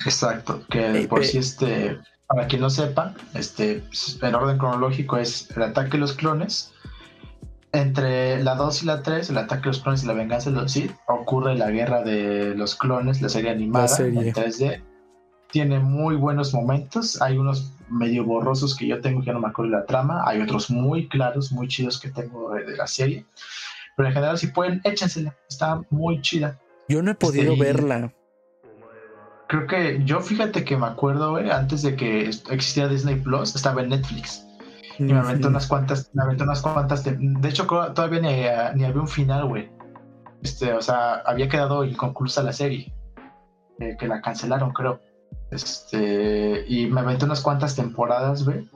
Exacto, 0.06 0.62
que 0.70 1.06
por 1.08 1.24
si 1.24 1.38
este, 1.38 1.98
para 2.30 2.46
quien 2.46 2.62
no 2.62 2.70
sepa, 2.70 3.12
este, 3.34 3.82
en 4.22 4.34
orden 4.36 4.56
cronológico 4.56 5.16
es 5.16 5.50
el 5.56 5.64
ataque 5.64 5.92
de 5.92 5.98
los 5.98 6.12
clones. 6.12 6.72
Entre 7.72 8.40
la 8.44 8.54
2 8.54 8.84
y 8.84 8.86
la 8.86 9.02
3, 9.02 9.30
el 9.30 9.38
ataque 9.38 9.62
de 9.62 9.66
los 9.66 9.80
clones 9.80 10.04
y 10.04 10.06
la 10.06 10.12
venganza 10.12 10.50
de 10.50 10.56
los 10.56 10.70
Sith, 10.70 10.92
ocurre 11.08 11.56
la 11.56 11.72
guerra 11.72 12.02
de 12.02 12.54
los 12.54 12.76
clones, 12.76 13.20
la 13.20 13.28
serie 13.28 13.50
animada 13.50 13.96
en 13.98 14.14
3D. 14.14 14.80
Tiene 15.50 15.80
muy 15.80 16.14
buenos 16.14 16.54
momentos, 16.54 17.20
hay 17.20 17.36
unos 17.36 17.72
medio 17.88 18.22
borrosos 18.22 18.76
que 18.76 18.86
yo 18.86 19.00
tengo 19.00 19.24
que 19.24 19.32
no 19.32 19.40
me 19.40 19.48
acuerdo 19.48 19.72
de 19.72 19.78
la 19.78 19.86
trama, 19.86 20.22
hay 20.24 20.40
otros 20.40 20.70
muy 20.70 21.08
claros, 21.08 21.50
muy 21.50 21.66
chidos 21.66 21.98
que 21.98 22.10
tengo 22.10 22.54
de, 22.54 22.76
la 22.76 22.86
serie. 22.86 23.26
Pero 23.96 24.08
en 24.08 24.14
general, 24.14 24.38
si 24.38 24.46
pueden, 24.46 24.80
échensela, 24.84 25.34
está 25.48 25.82
muy 25.90 26.22
chida. 26.22 26.60
Yo 26.88 27.02
no 27.02 27.10
he 27.10 27.14
podido 27.16 27.54
este, 27.54 27.64
verla 27.64 28.12
creo 29.50 29.66
que 29.66 30.00
yo 30.04 30.20
fíjate 30.20 30.64
que 30.64 30.76
me 30.76 30.86
acuerdo, 30.86 31.32
güey, 31.32 31.50
antes 31.50 31.82
de 31.82 31.96
que 31.96 32.28
existiera 32.28 32.88
Disney 32.88 33.16
Plus, 33.16 33.56
estaba 33.56 33.82
en 33.82 33.88
Netflix. 33.88 34.46
Y 34.96 35.02
me 35.02 35.18
aventé 35.18 35.48
unas 35.48 35.66
cuantas, 35.66 36.08
me 36.14 36.22
aventé 36.22 36.44
unas 36.44 36.62
cuantas. 36.62 37.02
De, 37.02 37.48
hecho, 37.48 37.66
todavía 37.66 38.20
ni, 38.20 38.78
ni, 38.78 38.84
había 38.84 39.00
un 39.00 39.08
final, 39.08 39.48
güey. 39.48 39.68
Este, 40.40 40.72
o 40.72 40.80
sea, 40.80 41.14
había 41.26 41.48
quedado 41.48 41.84
inconclusa 41.84 42.44
la 42.44 42.52
serie. 42.52 42.94
Eh, 43.80 43.96
que 43.98 44.06
la 44.06 44.20
cancelaron, 44.20 44.72
creo. 44.72 45.00
Este, 45.50 46.64
y 46.68 46.86
me 46.86 47.00
aventé 47.00 47.24
unas 47.24 47.40
cuantas 47.40 47.74
temporadas, 47.74 48.44
güey. 48.44 48.70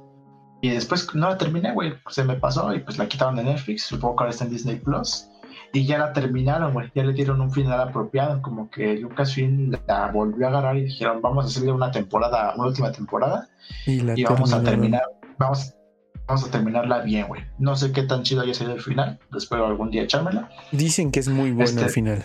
Y 0.61 0.71
después 0.71 1.15
no 1.15 1.29
la 1.29 1.39
terminé, 1.39 1.73
güey. 1.73 1.95
Se 2.09 2.25
me 2.25 2.35
pasó 2.35 2.75
y 2.75 2.81
pues 2.81 2.99
la 2.99 3.07
quitaron 3.07 3.37
de 3.37 3.45
Netflix. 3.45 3.85
Supongo 3.85 4.17
que 4.17 4.23
ahora 4.25 4.31
está 4.33 4.45
en 4.45 4.51
Disney 4.51 4.77
Plus 4.77 5.29
y 5.75 5.85
ya 5.87 5.99
la 5.99 6.13
terminaron, 6.13 6.73
güey. 6.73 6.91
Ya 6.95 7.03
le 7.03 7.13
dieron 7.13 7.41
un 7.41 7.51
final 7.51 7.81
apropiado, 7.81 8.41
como 8.41 8.71
que 8.71 8.95
Lucasfilm 8.95 9.73
la 9.89 10.07
volvió 10.13 10.47
a 10.47 10.51
agarrar 10.51 10.77
y 10.77 10.85
dijeron, 10.85 11.21
vamos 11.21 11.45
a 11.45 11.49
hacerle 11.49 11.73
una 11.73 11.91
temporada, 11.91 12.55
una 12.55 12.69
última 12.69 12.93
temporada 12.93 13.49
y, 13.85 14.01
vamos 14.23 14.53
a 14.53 14.63
terminar, 14.63 15.03
vamos, 15.37 15.75
vamos 16.29 16.47
a 16.47 16.51
terminarla 16.53 17.01
bien, 17.01 17.27
güey. 17.27 17.43
No 17.59 17.75
sé 17.75 17.91
qué 17.91 18.05
tan 18.05 18.23
chido 18.23 18.43
haya 18.43 18.55
sido 18.55 18.73
el 18.73 18.81
final, 18.81 19.19
espero 19.37 19.67
algún 19.67 19.91
día 19.91 20.05
echármela. 20.05 20.49
Dicen 20.71 21.11
que 21.11 21.19
es 21.19 21.29
muy 21.29 21.51
bueno 21.51 21.73
el 21.73 21.79
este, 21.79 21.89
final. 21.89 22.25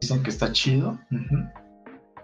Dicen 0.00 0.24
que 0.24 0.30
está 0.30 0.50
chido. 0.50 0.98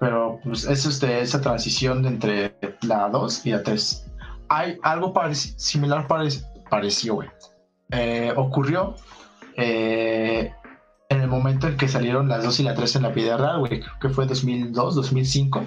Pero 0.01 0.41
pues 0.43 0.65
es 0.65 0.85
este, 0.85 1.21
esa 1.21 1.41
transición 1.41 2.05
entre 2.07 2.57
la 2.83 3.09
2 3.09 3.47
y 3.47 3.51
la 3.53 3.63
3. 3.63 4.11
Hay 4.49 4.79
algo 4.83 5.15
similar 5.33 6.09
pareció, 6.69 7.15
güey. 7.15 7.29
Eh, 7.93 8.33
ocurrió 8.37 8.97
eh, 9.57 10.53
en 11.09 11.21
el 11.21 11.29
momento 11.29 11.69
en 11.69 11.77
que 11.77 11.89
salieron 11.89 12.29
las 12.29 12.45
2 12.45 12.61
y 12.61 12.63
la 12.65 12.75
3 12.75 12.97
en 12.97 13.03
la 13.03 13.09
vida 13.11 13.37
real, 13.37 13.59
güey, 13.59 13.81
creo 13.81 13.99
que 14.01 14.09
fue 14.09 14.27
2002, 14.27 14.95
2005. 14.95 15.67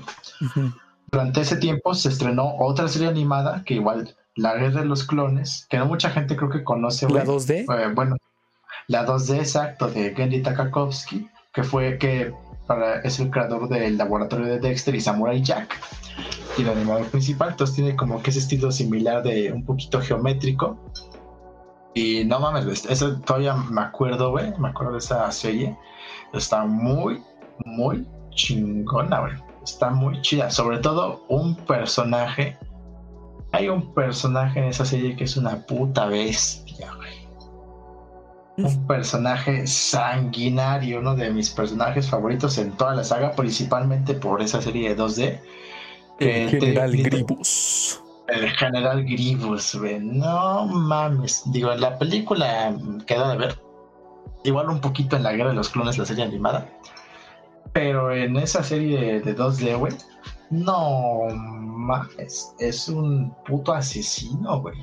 Durante 1.12 1.42
ese 1.42 1.58
tiempo 1.58 1.94
se 1.94 2.10
estrenó 2.10 2.56
otra 2.60 2.88
serie 2.88 3.08
animada 3.08 3.64
que 3.66 3.76
igual, 3.76 4.16
La 4.36 4.56
Guerra 4.56 4.82
de 4.82 4.88
los 4.88 5.06
Clones, 5.06 5.66
que 5.70 5.78
no 5.78 5.86
mucha 5.86 6.10
gente 6.10 6.36
creo 6.36 6.50
que 6.50 6.64
conoce. 6.64 7.10
¿La 7.10 7.24
2D? 7.24 7.66
Eh, 7.70 7.94
bueno, 7.94 8.18
la 8.88 9.06
2D 9.06 9.38
exacto, 9.38 9.88
de 9.88 10.14
Gendy 10.16 10.42
Takakovsky, 10.42 11.30
que 11.54 11.64
fue 11.64 11.98
que 11.98 12.34
para, 12.66 13.00
es 13.02 13.20
el 13.20 13.30
creador 13.30 13.70
del 13.70 13.98
laboratorio 13.98 14.48
de 14.48 14.60
Dexter 14.60 14.96
y 14.96 15.02
Samurai 15.02 15.42
Jack 15.42 15.80
y 16.58 16.64
el 16.64 16.70
animador 16.70 17.06
principal, 17.08 17.52
entonces 17.52 17.76
tiene 17.76 17.96
como 17.96 18.22
que 18.22 18.32
ese 18.32 18.40
estilo 18.40 18.72
similar 18.72 19.24
de 19.24 19.52
un 19.52 19.64
poquito 19.64 20.02
geométrico 20.02 20.78
y 21.98 22.26
no 22.26 22.40
mames, 22.40 22.86
eso 22.86 23.18
todavía 23.22 23.56
me 23.56 23.82
acuerdo, 23.82 24.30
güey. 24.30 24.54
Me 24.60 24.70
acuerdo 24.70 24.94
de 24.94 25.00
esa 25.00 25.32
serie. 25.32 25.76
Está 26.32 26.64
muy, 26.64 27.24
muy 27.66 28.08
chingona, 28.36 29.22
güey. 29.22 29.34
Está 29.64 29.90
muy 29.90 30.22
chida. 30.22 30.52
Sobre 30.52 30.78
todo 30.78 31.26
un 31.28 31.56
personaje. 31.56 32.56
Hay 33.52 33.68
un 33.70 33.96
personaje 33.96 34.60
en 34.60 34.66
esa 34.66 34.86
serie 34.86 35.16
que 35.16 35.24
es 35.24 35.38
una 35.38 35.66
puta 35.66 36.06
bestia, 36.06 36.94
güey. 36.94 37.18
Un 38.58 38.86
personaje 38.86 39.66
sanguinario, 39.66 41.00
uno 41.00 41.16
de 41.16 41.32
mis 41.32 41.50
personajes 41.50 42.10
favoritos 42.10 42.60
en 42.60 42.74
toda 42.74 42.94
la 42.94 43.04
saga, 43.04 43.32
principalmente 43.32 44.14
por 44.14 44.42
esa 44.42 44.62
serie 44.62 44.94
de 44.94 45.02
2D. 45.02 45.40
El 46.20 46.50
General 46.50 46.92
Gribus 46.92 48.02
el 48.28 48.50
general 48.52 49.04
Grievous, 49.04 49.76
güey. 49.76 50.00
No 50.00 50.66
mames. 50.66 51.44
Digo, 51.48 51.72
en 51.72 51.82
la 51.82 51.98
película 51.98 52.76
queda 53.06 53.32
de 53.32 53.38
ver. 53.38 53.60
Igual 54.44 54.70
un 54.70 54.80
poquito 54.80 55.16
en 55.16 55.24
la 55.24 55.34
guerra 55.34 55.50
de 55.50 55.56
los 55.56 55.70
clones, 55.70 55.98
la 55.98 56.06
serie 56.06 56.24
animada. 56.24 56.70
Pero 57.74 58.14
en 58.14 58.38
esa 58.38 58.64
serie 58.64 59.22
de 59.22 59.36
2D, 59.36 59.78
güey. 59.78 59.94
No 60.50 61.26
mames. 61.34 62.54
Es 62.60 62.88
un 62.90 63.34
puto 63.46 63.74
asesino, 63.74 64.62
güey. 64.62 64.78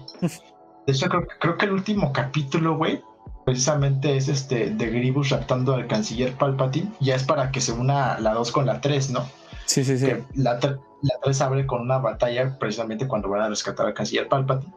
De 0.86 0.92
hecho, 0.92 1.08
creo, 1.40 1.56
que 1.56 1.64
el 1.64 1.72
último 1.72 2.12
capítulo, 2.12 2.76
güey, 2.76 3.02
precisamente 3.46 4.16
es 4.16 4.28
este 4.28 4.70
de 4.70 4.86
Grievous 4.86 5.30
raptando 5.30 5.74
al 5.74 5.86
canciller 5.86 6.34
Palpatine. 6.34 6.92
Ya 7.00 7.14
es 7.14 7.24
para 7.24 7.50
que 7.50 7.60
se 7.60 7.72
una 7.72 8.18
la 8.20 8.34
2 8.34 8.52
con 8.52 8.66
la 8.66 8.80
3, 8.80 9.10
¿no? 9.10 9.26
Sí, 9.64 9.82
sí, 9.82 9.96
sí. 9.96 10.08
la, 10.34 10.58
la 11.04 11.20
3 11.22 11.40
abre 11.42 11.66
con 11.66 11.82
una 11.82 11.98
batalla 11.98 12.58
precisamente 12.58 13.06
cuando 13.06 13.28
van 13.28 13.42
a 13.42 13.48
rescatar 13.48 13.86
al 13.86 13.94
canciller 13.94 14.28
Palpatine. 14.28 14.72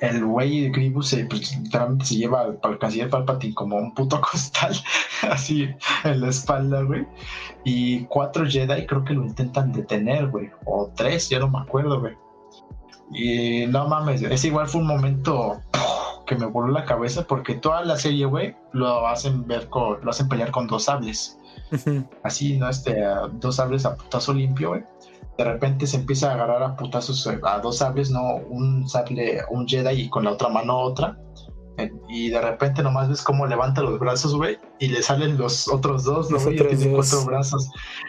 El 0.00 0.24
güey 0.24 0.62
de 0.62 0.70
Grievous 0.70 1.08
se, 1.08 1.24
pues, 1.26 1.56
literalmente 1.56 2.06
se 2.06 2.16
lleva 2.16 2.42
al, 2.62 2.78
canciller 2.78 3.10
Palpatine 3.10 3.54
como 3.54 3.76
un 3.76 3.94
puto 3.94 4.20
costal, 4.32 4.74
así 5.30 5.68
en 6.04 6.20
la 6.20 6.28
espalda, 6.28 6.82
güey. 6.82 7.06
Y 7.64 8.04
cuatro 8.06 8.44
Jedi 8.46 8.86
creo 8.86 9.04
que 9.04 9.14
lo 9.14 9.24
intentan 9.24 9.72
detener, 9.72 10.28
güey. 10.28 10.50
O 10.64 10.90
tres, 10.94 11.28
ya 11.28 11.38
no 11.38 11.48
me 11.48 11.58
acuerdo, 11.58 12.00
güey. 12.00 12.16
Y 13.12 13.66
no 13.66 13.86
mames, 13.86 14.22
ese 14.22 14.48
igual 14.48 14.66
fue 14.66 14.80
un 14.80 14.86
momento 14.86 15.60
que 16.26 16.36
me 16.36 16.46
voló 16.46 16.68
la 16.68 16.84
cabeza 16.84 17.26
porque 17.26 17.54
toda 17.54 17.84
la 17.84 17.96
serie, 17.96 18.24
güey, 18.24 18.56
lo 18.72 19.06
hacen 19.06 19.46
ver 19.46 19.68
con, 19.68 20.02
lo 20.02 20.10
hacen 20.10 20.28
pelear 20.28 20.50
con 20.50 20.66
dos 20.66 20.84
sables. 20.84 21.38
Así, 22.22 22.58
¿no? 22.58 22.68
Este, 22.68 23.04
dos 23.34 23.56
sables 23.56 23.84
a 23.84 23.96
putazo 23.96 24.32
limpio, 24.32 24.70
güey. 24.70 24.84
De 25.38 25.44
repente 25.44 25.86
se 25.86 25.96
empieza 25.96 26.30
a 26.30 26.34
agarrar 26.34 26.62
a 26.62 26.76
putazos 26.76 27.26
eh, 27.26 27.38
a 27.42 27.58
dos 27.58 27.78
sables, 27.78 28.10
¿no? 28.10 28.36
Un 28.48 28.88
sable, 28.88 29.42
un 29.50 29.66
Jedi 29.66 30.02
y 30.02 30.08
con 30.08 30.24
la 30.24 30.32
otra 30.32 30.48
mano 30.48 30.78
otra. 30.78 31.18
Eh, 31.76 31.92
y 32.08 32.28
de 32.30 32.40
repente 32.40 32.82
nomás 32.82 33.08
ves 33.08 33.22
cómo 33.22 33.46
levanta 33.46 33.82
los 33.82 33.98
brazos, 33.98 34.36
güey, 34.36 34.58
y 34.78 34.88
le 34.88 35.02
salen 35.02 35.36
los 35.36 35.66
otros 35.66 36.04
dos, 36.04 36.30
los 36.30 36.46
otros 36.46 36.68
tiene 36.68 36.94
cuatro 36.94 37.24
brazos. 37.24 37.68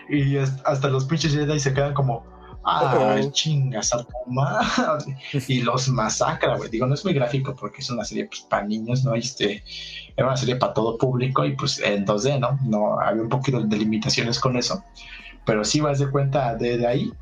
Y 0.09 0.37
hasta 0.37 0.87
los 0.87 1.05
pinches 1.05 1.33
Jedi 1.33 1.59
se 1.59 1.73
quedan 1.73 1.95
como, 1.95 2.23
ah, 2.65 3.19
chingas 3.31 3.93
a 3.93 4.05
madre. 4.27 5.17
y 5.47 5.61
los 5.61 5.87
masacra, 5.87 6.57
güey. 6.57 6.69
Digo, 6.69 6.85
no 6.85 6.93
es 6.93 7.03
muy 7.03 7.13
gráfico 7.13 7.55
porque 7.55 7.81
es 7.81 7.89
una 7.89 8.03
serie 8.03 8.25
pues, 8.25 8.41
para 8.41 8.65
niños, 8.65 9.03
¿no? 9.03 9.15
Este, 9.15 9.63
era 10.15 10.27
una 10.27 10.37
serie 10.37 10.57
para 10.57 10.73
todo 10.73 10.97
público 10.97 11.45
y 11.45 11.55
pues 11.55 11.79
en 11.79 12.05
2D, 12.05 12.39
¿no? 12.39 12.59
No 12.63 12.99
había 12.99 13.23
un 13.23 13.29
poquito 13.29 13.61
de 13.61 13.77
limitaciones 13.77 14.39
con 14.39 14.57
eso. 14.57 14.83
Pero 15.45 15.63
sí 15.63 15.79
vas 15.79 15.99
de 15.99 16.09
cuenta 16.09 16.55
de, 16.55 16.85
ahí, 16.87 17.13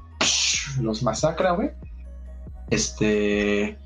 los 0.80 1.04
masacra, 1.04 1.52
güey. 1.52 1.72
Este 2.70 3.78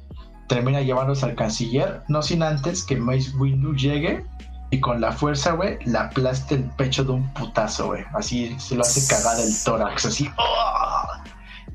termina 0.48 0.82
llevándose 0.82 1.26
al 1.26 1.36
canciller, 1.36 2.04
no 2.08 2.22
sin 2.22 2.42
antes 2.42 2.84
que 2.84 2.96
Mace 2.96 3.36
Windu 3.36 3.76
llegue 3.76 4.24
y 4.70 4.80
con 4.80 5.02
la 5.02 5.12
fuerza, 5.12 5.54
güey, 5.54 5.78
le 5.86 5.98
aplaste 5.98 6.56
el 6.56 6.64
pecho 6.64 7.04
de 7.04 7.12
un 7.12 7.34
putazo, 7.34 7.88
güey. 7.88 8.04
Así 8.14 8.56
se 8.60 8.76
lo 8.76 8.82
hace 8.82 9.06
cagar 9.14 9.40
el 9.40 9.52
tórax, 9.64 10.06
así. 10.06 10.30
¡oh! 10.38 11.08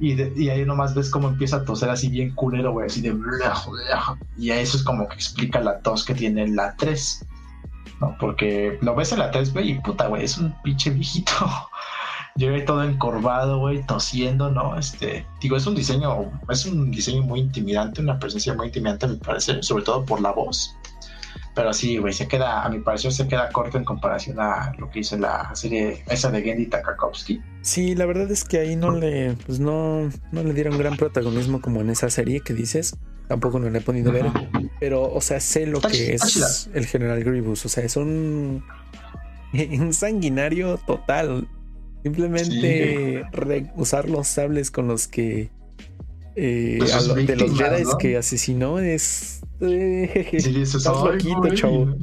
Y, 0.00 0.48
ahí 0.48 0.64
nomás 0.64 0.94
ves 0.94 1.10
cómo 1.10 1.28
empieza 1.28 1.56
a 1.56 1.64
toser 1.64 1.88
así 1.88 2.08
bien 2.08 2.34
culero, 2.34 2.72
güey, 2.72 2.86
así 2.86 3.00
de... 3.00 3.16
Y 4.36 4.50
eso 4.50 4.76
es 4.76 4.82
como 4.82 5.06
que 5.08 5.14
explica 5.14 5.60
la 5.60 5.78
tos 5.80 6.04
que 6.04 6.14
tiene 6.14 6.48
la 6.48 6.74
3. 6.76 7.26
¿no? 8.00 8.16
Porque 8.18 8.78
lo 8.82 8.94
ves 8.94 9.12
en 9.12 9.20
la 9.20 9.30
3, 9.30 9.52
güey, 9.52 9.70
y 9.70 9.78
puta, 9.80 10.08
güey, 10.08 10.24
es 10.24 10.36
un 10.38 10.54
pinche 10.62 10.90
viejito. 10.90 11.32
Llega 12.36 12.64
todo 12.64 12.82
encorvado, 12.82 13.58
güey, 13.58 13.84
tosiendo, 13.86 14.50
¿no? 14.50 14.78
Este, 14.78 15.26
digo, 15.40 15.56
es 15.56 15.66
un 15.66 15.74
diseño, 15.74 16.30
es 16.48 16.64
un 16.64 16.90
diseño 16.90 17.22
muy 17.22 17.40
intimidante, 17.40 18.00
una 18.00 18.18
presencia 18.18 18.54
muy 18.54 18.68
intimidante, 18.68 19.06
me 19.06 19.16
parece, 19.16 19.62
sobre 19.62 19.84
todo 19.84 20.04
por 20.04 20.20
la 20.20 20.32
voz. 20.32 20.74
Pero 21.54 21.74
sí, 21.74 21.98
güey, 21.98 22.14
se 22.14 22.26
queda, 22.26 22.64
a 22.64 22.68
mi 22.70 22.78
parecer, 22.78 23.12
se 23.12 23.28
queda 23.28 23.50
corto 23.50 23.76
en 23.76 23.84
comparación 23.84 24.40
a 24.40 24.72
lo 24.78 24.88
que 24.90 25.00
hizo 25.00 25.18
la 25.18 25.54
serie 25.54 26.02
esa 26.08 26.30
de 26.30 26.42
Gendy 26.42 26.66
Takakovsky. 26.66 27.42
Sí, 27.60 27.94
la 27.94 28.06
verdad 28.06 28.30
es 28.30 28.44
que 28.44 28.58
ahí 28.58 28.74
no 28.74 28.90
le, 28.92 29.34
pues 29.46 29.60
no, 29.60 30.10
no 30.32 30.42
le 30.42 30.54
dieron 30.54 30.78
gran 30.78 30.96
protagonismo 30.96 31.60
como 31.60 31.82
en 31.82 31.90
esa 31.90 32.08
serie 32.08 32.40
que 32.40 32.54
dices. 32.54 32.96
Tampoco 33.28 33.58
no 33.58 33.68
le 33.68 33.78
he 33.78 33.82
podido 33.82 34.12
ver. 34.12 34.26
Pero, 34.80 35.12
o 35.12 35.20
sea, 35.20 35.40
sé 35.40 35.66
lo 35.66 35.80
que 35.80 36.14
es 36.14 36.70
el 36.72 36.86
General 36.86 37.22
Grievous. 37.22 37.66
O 37.66 37.68
sea, 37.68 37.84
es 37.84 37.96
un, 37.96 38.64
un 39.52 39.92
sanguinario 39.92 40.78
total. 40.78 41.48
Simplemente 42.02 43.24
usar 43.76 44.08
los 44.08 44.26
sables 44.26 44.70
con 44.70 44.88
los 44.88 45.06
que 45.06 45.50
eh, 46.34 46.76
pues 46.78 47.26
de 47.26 47.36
los 47.36 47.56
Jedi 47.56 47.84
que 47.98 48.16
asesinó 48.16 48.78
es. 48.78 49.42
Eh, 49.60 50.38
sí, 50.40 50.60
eso 50.60 50.78
estás 50.78 50.96
loquito, 51.04 51.54
chavo. 51.54 51.94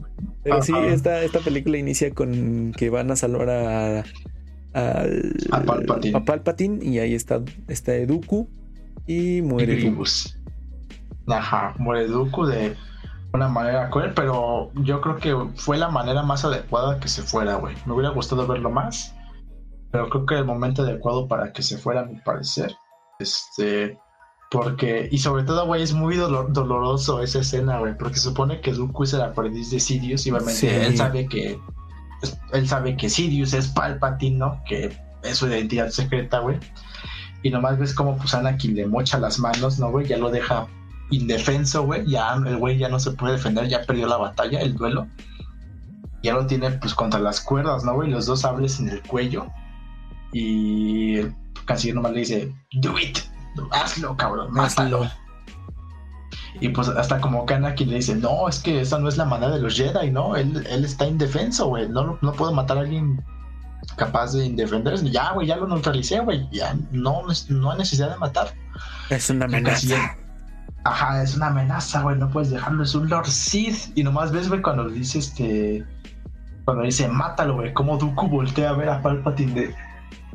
Pero 0.44 0.62
sí, 0.62 0.74
esta, 0.88 1.24
esta 1.24 1.40
película 1.40 1.78
inicia 1.78 2.12
con 2.12 2.74
que 2.78 2.90
van 2.90 3.12
a 3.12 3.16
salvar 3.16 3.50
a. 3.50 4.04
A, 4.72 5.04
a 5.52 5.64
Palpatine. 5.64 6.16
a 6.16 6.24
Palpatine. 6.24 6.86
y 6.86 7.00
ahí 7.00 7.16
está, 7.16 7.42
está 7.68 7.96
Eduku 7.96 8.48
y 9.08 9.42
muere 9.42 9.92
Ajá, 11.26 11.74
muere 11.80 12.06
Eduku 12.06 12.46
de 12.46 12.76
una 13.34 13.48
manera 13.48 13.90
cruel, 13.90 14.14
pero 14.14 14.72
yo 14.76 15.02
creo 15.02 15.18
que 15.18 15.36
fue 15.56 15.78
la 15.80 15.90
manera 15.90 16.22
más 16.22 16.46
adecuada 16.46 17.00
que 17.00 17.08
se 17.08 17.24
fuera, 17.24 17.56
güey. 17.56 17.76
Me 17.88 17.94
hubiera 17.94 18.10
gustado 18.12 18.46
verlo 18.46 18.70
más, 18.70 19.16
pero 19.92 20.10
creo 20.10 20.26
que 20.26 20.36
el 20.36 20.46
momento 20.46 20.84
adecuado 20.84 21.28
para 21.28 21.52
que 21.52 21.62
se 21.62 21.78
fuera, 21.78 22.02
a 22.02 22.06
mi 22.06 22.20
parecer, 22.20 22.76
este 23.20 23.98
porque, 24.52 25.08
y 25.12 25.20
sobre 25.20 25.44
todo, 25.44 25.68
güey, 25.68 25.84
es 25.84 25.94
muy 25.94 26.16
doloroso 26.16 27.22
esa 27.22 27.40
escena, 27.40 27.78
güey, 27.78 27.96
porque 27.96 28.18
supone 28.18 28.62
que 28.62 28.74
Dooku 28.74 29.04
es 29.04 29.14
el 29.14 29.22
aprendiz 29.22 29.70
de 29.70 29.80
Sidious 29.80 30.26
y 30.26 30.32
obviamente 30.32 30.88
él 30.88 30.98
sabe 30.98 31.28
que 31.28 31.60
él 32.52 32.68
sabe 32.68 32.98
que 32.98 33.10
Sidious 33.10 33.54
es 33.54 33.68
Palpatine, 33.68 34.38
¿no? 34.38 34.62
Que 34.68 34.98
es 35.22 35.38
su 35.38 35.48
identidad 35.48 35.90
secreta, 35.90 36.40
güey. 36.40 36.58
Y 37.44 37.52
nomás 37.52 37.78
ves 37.78 37.94
como 37.94 38.18
pues 38.18 38.34
Anakin 38.34 38.76
le 38.76 38.88
mocha 38.88 39.20
las 39.20 39.40
manos, 39.40 39.78
¿no, 39.78 39.92
güey? 39.92 40.08
Ya 40.08 40.18
lo 40.18 40.32
deja 40.32 40.68
indefenso, 41.12 41.84
güey. 41.84 42.06
Ya 42.08 42.34
el 42.34 42.58
güey 42.58 42.78
ya 42.78 42.90
no 42.90 43.00
se 43.00 43.12
puede 43.12 43.34
defender, 43.34 43.68
ya 43.68 43.84
perdió 43.84 44.08
la 44.08 44.18
batalla, 44.18 44.60
el 44.62 44.76
duelo. 44.76 45.08
Ya 46.24 46.34
lo 46.34 46.48
tiene 46.48 46.72
pues 46.72 46.96
contra 46.96 47.20
las 47.20 47.40
cuerdas, 47.40 47.86
¿no, 47.86 47.94
güey? 47.94 48.10
Los 48.10 48.26
dos 48.26 48.42
sables 48.42 48.80
en 48.80 48.90
el 48.90 49.02
cuello. 49.04 49.48
Y 50.32 51.18
el 51.18 51.36
canciller 51.66 51.96
nomás 51.96 52.14
le 52.14 52.20
dice, 52.20 52.54
do 52.74 52.98
it 53.00 53.20
hazlo, 53.72 54.16
cabrón, 54.18 54.58
hazlo. 54.60 55.10
Y 56.62 56.70
pues 56.70 56.90
hasta 56.90 57.22
como 57.22 57.46
que 57.46 57.86
le 57.86 57.96
dice, 57.96 58.16
no, 58.16 58.48
es 58.50 58.60
que 58.60 58.82
esa 58.82 59.00
no 59.00 59.08
es 59.08 59.18
la 59.18 59.26
manera 59.26 59.54
de 59.54 59.62
los 59.62 59.76
Jedi, 59.76 60.12
¿no? 60.12 60.36
Él, 60.36 60.66
él 60.70 60.84
está 60.84 61.06
indefenso, 61.06 61.68
güey. 61.68 61.88
No, 61.88 62.18
no 62.22 62.34
puedo 62.34 62.52
matar 62.52 62.78
a 62.78 62.82
alguien 62.82 63.24
capaz 63.96 64.34
de 64.34 64.46
indefenderse. 64.46 65.10
Ya, 65.10 65.32
güey, 65.34 65.48
ya 65.48 65.56
lo 65.56 65.68
neutralicé, 65.68 66.20
güey. 66.20 66.48
Ya 66.52 66.76
no, 66.92 67.24
no 67.50 67.72
hay 67.72 67.78
necesidad 67.78 68.12
de 68.12 68.18
matar. 68.18 68.54
Es 69.10 69.30
una 69.30 69.46
amenaza. 69.46 70.18
Ajá, 70.84 71.22
es 71.24 71.36
una 71.36 71.48
amenaza, 71.48 72.02
güey. 72.02 72.18
No 72.18 72.30
puedes 72.30 72.50
dejarlo. 72.50 72.84
Es 72.84 72.94
un 72.94 73.10
Lord 73.10 73.28
Sith. 73.28 73.92
Y 73.96 74.04
nomás 74.04 74.32
ves, 74.32 74.50
güey, 74.50 74.62
cuando 74.62 74.90
dice 74.90 75.20
este. 75.20 75.86
Cuando 76.66 76.84
dice, 76.84 77.08
mátalo, 77.08 77.56
güey. 77.56 77.74
Como 77.74 77.98
Dooku 77.98 78.28
voltea 78.28 78.72
a 78.72 78.74
ver 78.74 78.90
a 78.90 79.02
Palpatine 79.02 79.54
de 79.54 79.76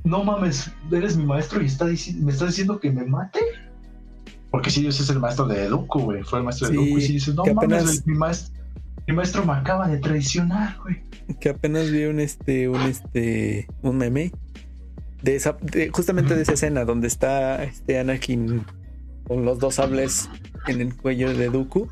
no 0.04 0.22
mames, 0.22 0.70
eres 0.92 1.16
mi 1.16 1.24
maestro 1.24 1.62
y 1.62 1.66
está 1.66 1.86
me 1.86 1.92
estás 2.32 2.48
diciendo 2.48 2.78
que 2.78 2.90
me 2.90 3.04
mate. 3.04 3.40
Porque 4.50 4.70
Sirius 4.70 5.00
es 5.00 5.10
el 5.10 5.18
maestro 5.18 5.48
de 5.48 5.68
Dooku, 5.68 5.98
güey. 5.98 6.22
Fue 6.22 6.38
el 6.38 6.44
maestro 6.44 6.68
de 6.68 6.76
Dooku. 6.76 6.98
Y 6.98 7.00
si 7.00 7.12
dice, 7.14 7.34
no 7.34 7.42
mames, 7.44 8.06
mi, 8.06 8.14
maestro, 8.14 8.54
mi 9.08 9.14
maestro 9.14 9.44
me 9.44 9.54
acaba 9.54 9.88
de 9.88 9.98
traicionar, 9.98 10.76
güey. 10.82 11.02
Que 11.40 11.48
apenas 11.48 11.90
vi 11.90 12.04
un 12.04 12.20
este, 12.20 12.68
un 12.68 12.82
este, 12.82 13.66
un 13.82 13.96
meme 13.96 14.30
de 15.22 15.36
esa, 15.36 15.56
justamente 15.90 16.36
de 16.36 16.42
esa 16.42 16.52
escena 16.52 16.84
donde 16.84 17.08
está 17.08 17.64
este 17.64 17.98
Anakin 17.98 18.64
con 19.26 19.44
los 19.44 19.58
dos 19.58 19.76
sables 19.76 20.28
en 20.68 20.82
el 20.82 20.94
cuello 20.94 21.34
de 21.34 21.48
Dooku. 21.48 21.88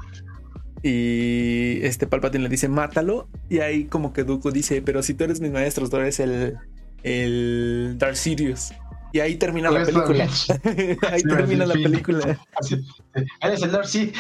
Y 0.84 1.78
este 1.82 2.06
Palpatine 2.06 2.44
le 2.44 2.50
dice, 2.50 2.68
mátalo. 2.68 3.28
Y 3.48 3.60
ahí 3.60 3.86
como 3.86 4.12
que 4.12 4.22
Dooku 4.22 4.50
dice, 4.50 4.82
pero 4.82 5.02
si 5.02 5.14
tú 5.14 5.24
eres 5.24 5.40
mi 5.40 5.48
maestro, 5.48 5.88
tú 5.88 5.96
eres 5.96 6.20
el, 6.20 6.58
el 7.02 7.96
Dark 7.98 8.16
Sirius. 8.16 8.72
Y 9.14 9.20
ahí 9.20 9.36
termina 9.36 9.70
la 9.70 9.84
película. 9.84 10.26
ahí 11.10 11.22
termina 11.22 11.66
la 11.66 11.74
película. 11.74 12.38
Eres 13.42 13.62
el 13.62 13.70
Dark 13.70 13.86
sí. 13.86 14.10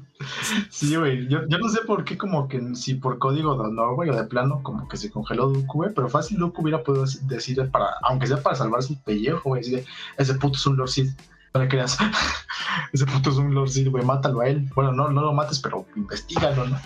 sí, 0.70 0.96
güey. 0.96 1.28
Yo, 1.28 1.46
yo, 1.46 1.58
no 1.58 1.68
sé 1.68 1.80
por 1.86 2.04
qué, 2.04 2.16
como 2.16 2.48
que 2.48 2.74
si 2.74 2.94
por 2.94 3.18
código 3.18 3.54
de 3.54 3.68
honor, 3.68 3.94
güey, 3.96 4.08
o 4.08 4.16
de 4.16 4.24
plano, 4.24 4.62
como 4.62 4.88
que 4.88 4.96
se 4.96 5.10
congeló 5.10 5.50
Dooku, 5.50 5.78
güey. 5.78 5.94
Pero 5.94 6.08
fácil 6.08 6.38
Dooku 6.38 6.62
hubiera 6.62 6.82
podido 6.82 7.04
decir, 7.24 7.70
para, 7.70 7.90
aunque 8.02 8.26
sea 8.26 8.42
para 8.42 8.56
salvar 8.56 8.82
su 8.82 8.98
pellejo, 9.02 9.50
güey, 9.50 9.62
decir, 9.62 9.84
ese 10.16 10.34
puto 10.34 10.56
es 10.56 10.66
un 10.66 10.78
Lord 10.78 10.88
Sith. 10.88 11.20
No 11.52 11.60
le 11.60 11.68
creas. 11.68 11.98
ese 12.94 13.04
puto 13.04 13.28
es 13.28 13.36
un 13.36 13.54
Lord 13.54 13.68
Sith, 13.68 13.88
güey, 13.88 14.04
mátalo 14.04 14.40
a 14.40 14.48
él. 14.48 14.70
Bueno, 14.74 14.92
no, 14.92 15.10
no 15.10 15.20
lo 15.20 15.34
mates, 15.34 15.60
pero 15.60 15.84
investigalo, 15.96 16.66
¿no? 16.66 16.78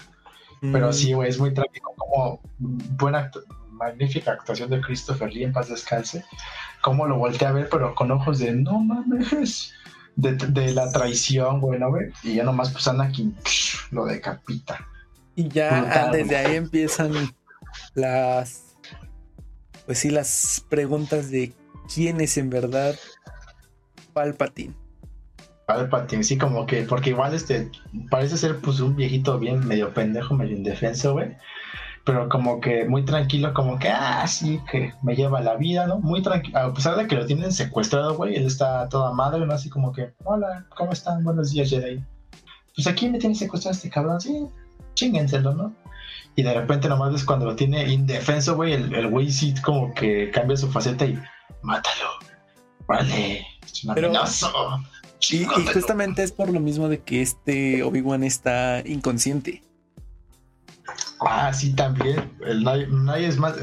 Pero 0.61 0.89
mm. 0.89 0.93
sí, 0.93 1.13
güey, 1.13 1.29
es 1.29 1.39
muy 1.39 1.55
trágico. 1.55 1.95
Como 1.97 2.41
buen 2.59 3.15
actor 3.15 3.45
magnífica 3.79 4.33
actuación 4.33 4.71
de 4.71 4.81
Christopher 4.81 5.33
Lee 5.33 5.45
en 5.45 5.53
paz 5.53 5.69
descanse, 5.69 6.25
cómo 6.83 7.07
lo 7.07 7.17
volteé 7.17 7.49
a 7.49 7.53
ver, 7.53 7.69
pero 7.71 7.95
con 7.95 8.11
ojos 8.11 8.39
de 8.39 8.53
no 8.53 8.81
mames, 8.81 9.73
de, 10.17 10.73
la 10.73 10.91
traición, 10.91 11.61
bueno, 11.61 11.91
güey, 11.91 12.11
y 12.23 12.35
ya 12.35 12.45
nomás 12.45 12.71
pues 12.71 12.89
Anakin 12.89 13.37
lo 13.91 14.05
decapita. 14.05 14.87
Y 15.37 15.49
ya 15.49 16.11
desde 16.11 16.37
ahí 16.37 16.57
empiezan 16.57 17.13
las, 17.95 18.77
pues 19.87 19.99
sí, 19.99 20.11
las 20.11 20.65
preguntas 20.69 21.31
de 21.31 21.53
quién 21.95 22.21
es 22.21 22.37
en 22.37 22.51
verdad 22.51 22.97
Palpatine. 24.13 24.75
Palpatine, 25.67 26.25
sí, 26.25 26.37
como 26.37 26.67
que, 26.67 26.83
porque 26.83 27.11
igual 27.11 27.35
este 27.35 27.71
parece 28.11 28.37
ser 28.37 28.59
pues 28.59 28.81
un 28.81 28.97
viejito 28.97 29.39
bien 29.39 29.65
medio 29.69 29.95
pendejo, 29.95 30.35
medio 30.35 30.57
indefenso, 30.57 31.13
güey 31.13 31.37
pero 32.09 32.27
como 32.31 32.59
que 32.59 32.87
muy 32.87 33.05
tranquilo, 33.05 33.53
como 33.53 33.79
que, 33.79 33.91
ah, 33.91 34.27
sí, 34.27 34.63
que 34.73 34.95
me 35.03 35.15
lleva 35.15 35.43
la 35.43 35.57
vida, 35.57 35.87
¿no? 35.87 35.99
Muy 35.99 36.23
tranquilo, 36.23 36.59
a 36.59 36.73
pesar 36.73 36.97
de 36.97 37.07
que 37.07 37.15
lo 37.15 37.27
tienen 37.27 37.53
secuestrado, 37.53 38.17
güey, 38.17 38.35
él 38.35 38.47
está 38.47 38.89
toda 38.89 39.13
madre, 39.13 39.45
¿no? 39.45 39.53
Así 39.53 39.69
como 39.69 39.93
que, 39.93 40.15
hola, 40.25 40.65
¿cómo 40.75 40.93
están? 40.93 41.23
Buenos 41.23 41.51
días, 41.51 41.69
Jedi. 41.69 42.03
Pues 42.75 42.87
aquí 42.87 43.11
me 43.11 43.19
tiene 43.19 43.35
secuestrado 43.35 43.77
este 43.77 43.91
cabrón, 43.91 44.23
sí, 44.23 44.47
chíngenselo, 44.95 45.53
¿no? 45.53 45.75
Y 46.35 46.45
de 46.45 46.55
repente 46.55 46.89
nomás 46.89 47.15
es 47.15 47.27
cuando 47.27 47.45
lo 47.45 47.57
tiene 47.57 47.93
indefenso, 47.93 48.57
güey, 48.57 48.73
el 48.73 49.09
güey 49.11 49.31
sí 49.31 49.53
como 49.63 49.93
que 49.93 50.31
cambia 50.31 50.57
su 50.57 50.73
faceta 50.73 51.05
y, 51.05 51.19
mátalo, 51.61 52.09
vale, 52.87 53.47
es 53.67 53.85
un 53.85 53.91
amenazo. 53.91 54.51
Y, 55.31 55.43
y 55.43 55.45
justamente 55.45 56.23
es 56.23 56.33
por 56.33 56.49
lo 56.49 56.59
mismo 56.59 56.89
de 56.89 57.01
que 57.01 57.21
este 57.21 57.83
Obi-Wan 57.83 58.25
está 58.25 58.83
inconsciente. 58.87 59.63
Ah, 61.21 61.53
sí, 61.53 61.75
también. 61.75 62.33
El, 62.45 62.65
nadie, 62.65 63.27
es 63.27 63.39
más, 63.39 63.55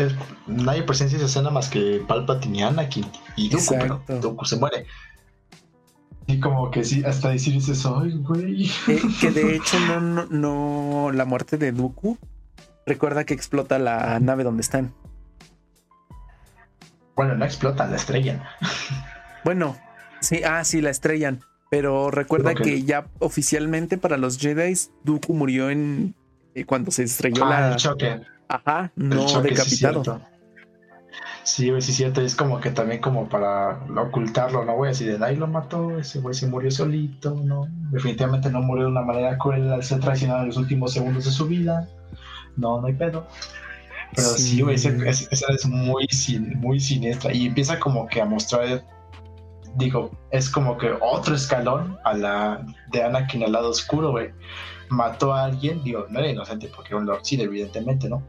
nadie 0.48 0.84
presencia 0.84 1.18
esa 1.18 1.26
escena 1.26 1.50
más 1.50 1.70
que 1.70 2.04
Palpatine 2.08 2.58
y 2.58 2.62
Anakin. 2.64 3.06
Y 3.36 3.50
Dooku, 3.50 3.76
pero 4.08 4.20
Dooku 4.20 4.46
se 4.46 4.58
muere. 4.58 4.86
Y 6.28 6.40
como 6.40 6.72
que 6.72 6.84
sí, 6.84 7.04
hasta 7.06 7.30
decir 7.30 7.54
dices, 7.54 7.86
ay, 7.86 8.14
güey. 8.18 8.70
que 9.22 9.32
de 9.32 9.56
hecho 9.56 9.80
no, 9.80 10.26
no, 10.26 11.12
la 11.12 11.26
muerte 11.26 11.58
de 11.58 11.72
Dooku 11.72 12.18
recuerda 12.86 13.24
que 13.24 13.34
explota 13.34 13.80
la 13.80 14.20
nave 14.20 14.44
donde 14.44 14.62
están. 14.62 14.94
Bueno, 17.16 17.36
no 17.36 17.46
explota, 17.46 17.86
la 17.88 17.96
estrellan. 17.96 18.44
Bueno, 19.46 19.78
sí, 20.20 20.42
ah, 20.44 20.64
sí, 20.64 20.82
la 20.82 20.90
estrellan. 20.90 21.42
Pero 21.70 22.12
recuerda 22.12 22.54
que 22.56 22.84
ya 22.84 23.08
oficialmente 23.20 23.98
para 23.98 24.18
los 24.18 24.38
Jedi, 24.38 24.74
Dooku 25.04 25.34
murió 25.34 25.70
en 25.70 26.16
cuando 26.64 26.92
se 26.92 27.04
estrelló 27.04 27.44
ah, 27.46 27.50
la. 27.50 27.72
El 27.72 27.76
choque. 27.76 28.22
Ajá, 28.48 28.92
no 28.96 29.42
decapitado. 29.42 30.22
Sí, 31.44 31.70
güey, 31.70 31.82
sí, 31.82 31.94
cierto. 31.94 32.22
Es 32.22 32.36
como 32.36 32.60
que 32.60 32.72
también 32.72 33.02
como 33.02 33.30
para 33.30 33.80
ocultarlo, 33.98 34.66
¿no, 34.66 34.76
güey? 34.76 34.92
Así 34.92 35.06
de 35.06 35.20
nadie 35.20 35.38
lo 35.38 35.48
mató, 35.48 36.00
ese 36.00 36.20
güey 36.20 36.34
se 36.34 36.48
murió 36.48 36.72
solito, 36.72 37.36
¿no? 37.36 37.68
Definitivamente 37.92 38.50
no 38.50 38.62
murió 38.62 38.86
de 38.86 38.92
una 38.92 39.02
manera 39.02 39.38
cruel 39.38 39.72
al 39.72 39.84
ser 39.84 40.00
traicionado 40.00 40.42
en 40.42 40.48
los 40.48 40.58
últimos 40.58 40.94
segundos 40.94 41.26
de 41.26 41.32
su 41.32 41.46
vida. 41.48 41.88
No, 42.58 42.82
no 42.82 42.88
hay 42.88 42.94
pedo. 42.94 43.28
Pero 44.16 44.30
sí, 44.30 44.62
güey, 44.62 44.76
esa, 44.76 44.90
es 45.30 45.66
muy, 45.68 46.08
muy 46.56 46.80
siniestra. 46.80 47.34
Y 47.34 47.48
empieza 47.48 47.80
como 47.80 48.08
que 48.08 48.22
a 48.22 48.26
mostrar, 48.26 48.84
digo, 49.76 50.18
es 50.32 50.50
como 50.50 50.78
que 50.78 50.96
otro 51.02 51.36
escalón 51.36 51.98
a 52.06 52.14
la 52.14 52.66
de 52.92 53.04
Anakin 53.04 53.44
al 53.44 53.52
lado 53.52 53.70
oscuro, 53.70 54.12
güey 54.12 54.32
mató 54.90 55.34
a 55.34 55.46
alguien, 55.46 55.84
digo, 55.84 56.06
no 56.10 56.20
era 56.20 56.30
inocente 56.30 56.70
porque 56.76 56.90
era 56.90 56.98
un 56.98 57.06
Lord 57.06 57.22
evidentemente, 57.32 58.10
¿no? 58.10 58.24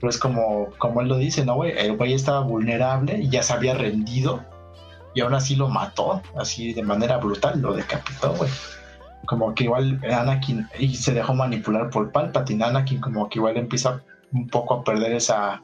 Pero 0.00 0.10
es 0.10 0.18
como, 0.18 0.68
como 0.78 1.00
él 1.00 1.08
lo 1.08 1.16
dice, 1.16 1.44
¿no, 1.44 1.54
güey? 1.54 1.72
El 1.76 1.96
güey 1.96 2.12
estaba 2.12 2.40
vulnerable 2.40 3.18
y 3.18 3.28
ya 3.28 3.42
se 3.42 3.52
había 3.52 3.74
rendido 3.74 4.44
y 5.16 5.22
aún 5.22 5.34
así 5.34 5.56
lo 5.56 5.68
mató, 5.68 6.22
así 6.38 6.74
de 6.74 6.82
manera 6.82 7.16
brutal, 7.16 7.60
lo 7.62 7.72
decapitó, 7.72 8.34
güey. 8.34 8.50
como 9.24 9.54
que 9.54 9.64
igual 9.64 9.98
Anakin 10.04 10.68
y 10.78 10.94
se 10.94 11.14
dejó 11.14 11.34
manipular 11.34 11.88
por 11.88 12.12
Palpatine. 12.12 12.62
Anakin 12.62 13.00
como 13.00 13.28
que 13.28 13.38
igual 13.38 13.56
empieza 13.56 14.02
un 14.32 14.46
poco 14.48 14.74
a 14.74 14.84
perder 14.84 15.12
esa 15.12 15.62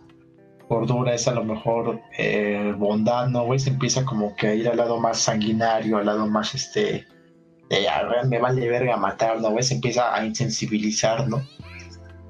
gordura, 0.70 1.12
esa 1.12 1.32
a 1.32 1.34
lo 1.34 1.44
mejor 1.44 2.00
eh, 2.16 2.74
bondad, 2.78 3.26
¿no, 3.26 3.44
güey? 3.44 3.58
Se 3.58 3.68
empieza 3.68 4.06
como 4.06 4.34
que 4.36 4.48
a 4.48 4.54
ir 4.54 4.68
al 4.68 4.78
lado 4.78 4.98
más 4.98 5.18
sanguinario, 5.18 5.98
al 5.98 6.06
lado 6.06 6.26
más 6.26 6.54
este 6.54 7.06
me 8.28 8.38
vale 8.38 8.68
verga 8.68 8.96
matar, 8.96 9.40
¿no? 9.40 9.60
Se 9.62 9.74
empieza 9.74 10.14
a 10.14 10.24
insensibilizar, 10.24 11.28
¿no? 11.28 11.42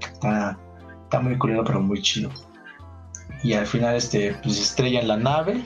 Está, 0.00 0.58
está 1.04 1.20
muy 1.20 1.36
curioso, 1.38 1.64
pero 1.64 1.80
muy 1.80 2.00
chido. 2.00 2.30
Y 3.42 3.54
al 3.54 3.66
final, 3.66 3.96
este, 3.96 4.34
pues 4.42 4.60
estrella 4.60 5.00
en 5.00 5.08
la 5.08 5.16
nave 5.16 5.64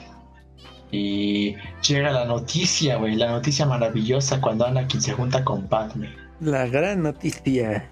y 0.91 1.55
llega 1.87 2.11
la 2.11 2.25
noticia, 2.25 2.97
güey, 2.97 3.15
la 3.15 3.29
noticia 3.29 3.65
maravillosa 3.65 4.41
cuando 4.41 4.65
Anakin 4.65 5.01
se 5.01 5.13
junta 5.13 5.43
con 5.43 5.67
Padme. 5.67 6.09
La 6.39 6.67
gran 6.67 7.03
noticia. 7.03 7.89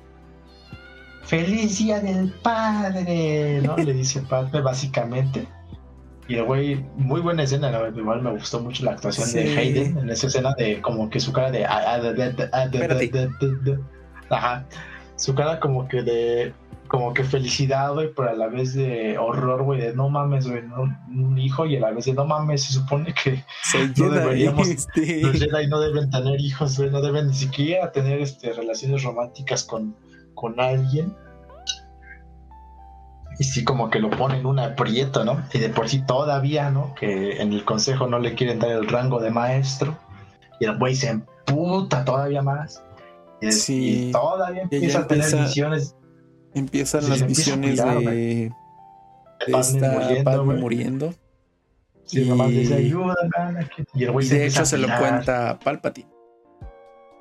¡Feliz 1.24 1.80
día 1.80 2.00
del 2.00 2.32
padre! 2.44 3.62
¿No? 3.64 3.76
Le 3.78 3.94
dice 3.94 4.22
Padme, 4.22 4.62
básicamente. 4.62 5.48
Y 6.28 6.36
el 6.36 6.44
güey, 6.44 6.84
muy 6.96 7.22
buena 7.22 7.44
escena, 7.44 7.72
igual 7.96 8.22
me 8.22 8.32
gustó 8.32 8.60
mucho 8.60 8.84
la 8.84 8.92
actuación 8.92 9.32
de 9.32 9.58
Hayden 9.58 9.98
en 10.00 10.10
esa 10.10 10.28
escena 10.28 10.56
de 10.56 10.82
como 10.82 11.10
que 11.10 11.20
su 11.20 11.32
cara 11.32 11.52
de. 11.52 11.66
Ajá. 14.30 14.66
Su 15.18 15.36
cara 15.36 15.60
como 15.60 15.88
que 15.88 16.02
de 16.02 16.54
como 16.88 17.14
que 17.14 17.24
felicidad, 17.24 17.94
güey, 17.94 18.12
pero 18.16 18.30
a 18.30 18.34
la 18.34 18.48
vez 18.48 18.74
de 18.74 19.18
horror, 19.18 19.64
güey, 19.64 19.82
de 19.82 19.94
no 19.94 20.10
mames, 20.10 20.48
güey, 20.48 20.64
un 20.64 21.38
hijo 21.38 21.66
y 21.66 21.78
a 21.78 21.80
la 21.80 21.92
vez 21.92 22.06
de 22.06 22.14
no 22.14 22.26
mames, 22.26 22.64
se 22.64 22.74
supone 22.74 23.14
que 23.14 23.44
no 23.98 24.10
deberíamos, 24.10 24.68
este. 24.68 25.22
los 25.22 25.40
Jedi 25.40 25.68
no 25.68 25.80
deben 25.80 26.10
tener 26.10 26.40
hijos, 26.40 26.78
güey, 26.78 26.90
no 26.92 27.02
deben 27.02 27.28
ni 27.28 27.34
siquiera 27.34 27.92
tener 27.92 28.22
este, 28.22 28.54
relaciones 28.54 29.04
románticas 29.04 29.64
con, 29.64 29.96
con 30.36 30.60
alguien. 30.60 31.16
Y 33.38 33.44
sí, 33.44 33.64
como 33.64 33.90
que 33.90 34.00
lo 34.00 34.10
ponen 34.10 34.46
un 34.46 34.60
aprieto, 34.60 35.26
¿no? 35.26 35.44
Y 35.54 35.60
de 35.60 35.70
por 35.70 35.90
sí 35.90 36.06
todavía, 36.06 36.70
¿no? 36.70 36.96
Que 36.96 37.42
en 37.42 37.52
el 37.52 37.66
consejo 37.66 38.08
no 38.08 38.20
le 38.20 38.34
quieren 38.34 38.60
dar 38.60 38.72
el 38.72 38.88
rango 38.88 39.20
de 39.20 39.30
maestro. 39.30 39.98
Y 40.60 40.66
el 40.66 40.78
güey 40.78 40.96
se 40.96 41.10
emputa 41.10 42.06
todavía 42.06 42.42
más. 42.42 42.82
Y, 43.42 43.52
sí. 43.52 44.08
y 44.08 44.12
todavía 44.12 44.62
empieza 44.62 45.00
a 45.00 45.08
tener 45.08 45.36
visiones 45.36 45.96
Empiezan 46.56 47.10
las 47.10 47.28
visiones 47.28 47.84
de, 47.84 48.50
de 49.46 49.60
esta 49.60 49.92
muriendo, 49.92 50.46
muriendo. 50.46 51.14
Sí, 52.06 52.22
y... 52.22 52.30
mamá 52.30 52.48
dice 52.48 52.76
ayuda, 52.76 53.14
y, 53.94 54.06
el 54.06 54.12
güey 54.12 54.26
de 54.30 54.48
hecho 54.48 54.66
se 54.66 54.78
lo 54.78 54.88
cuenta 54.98 55.60
Palpatine. 55.62 56.08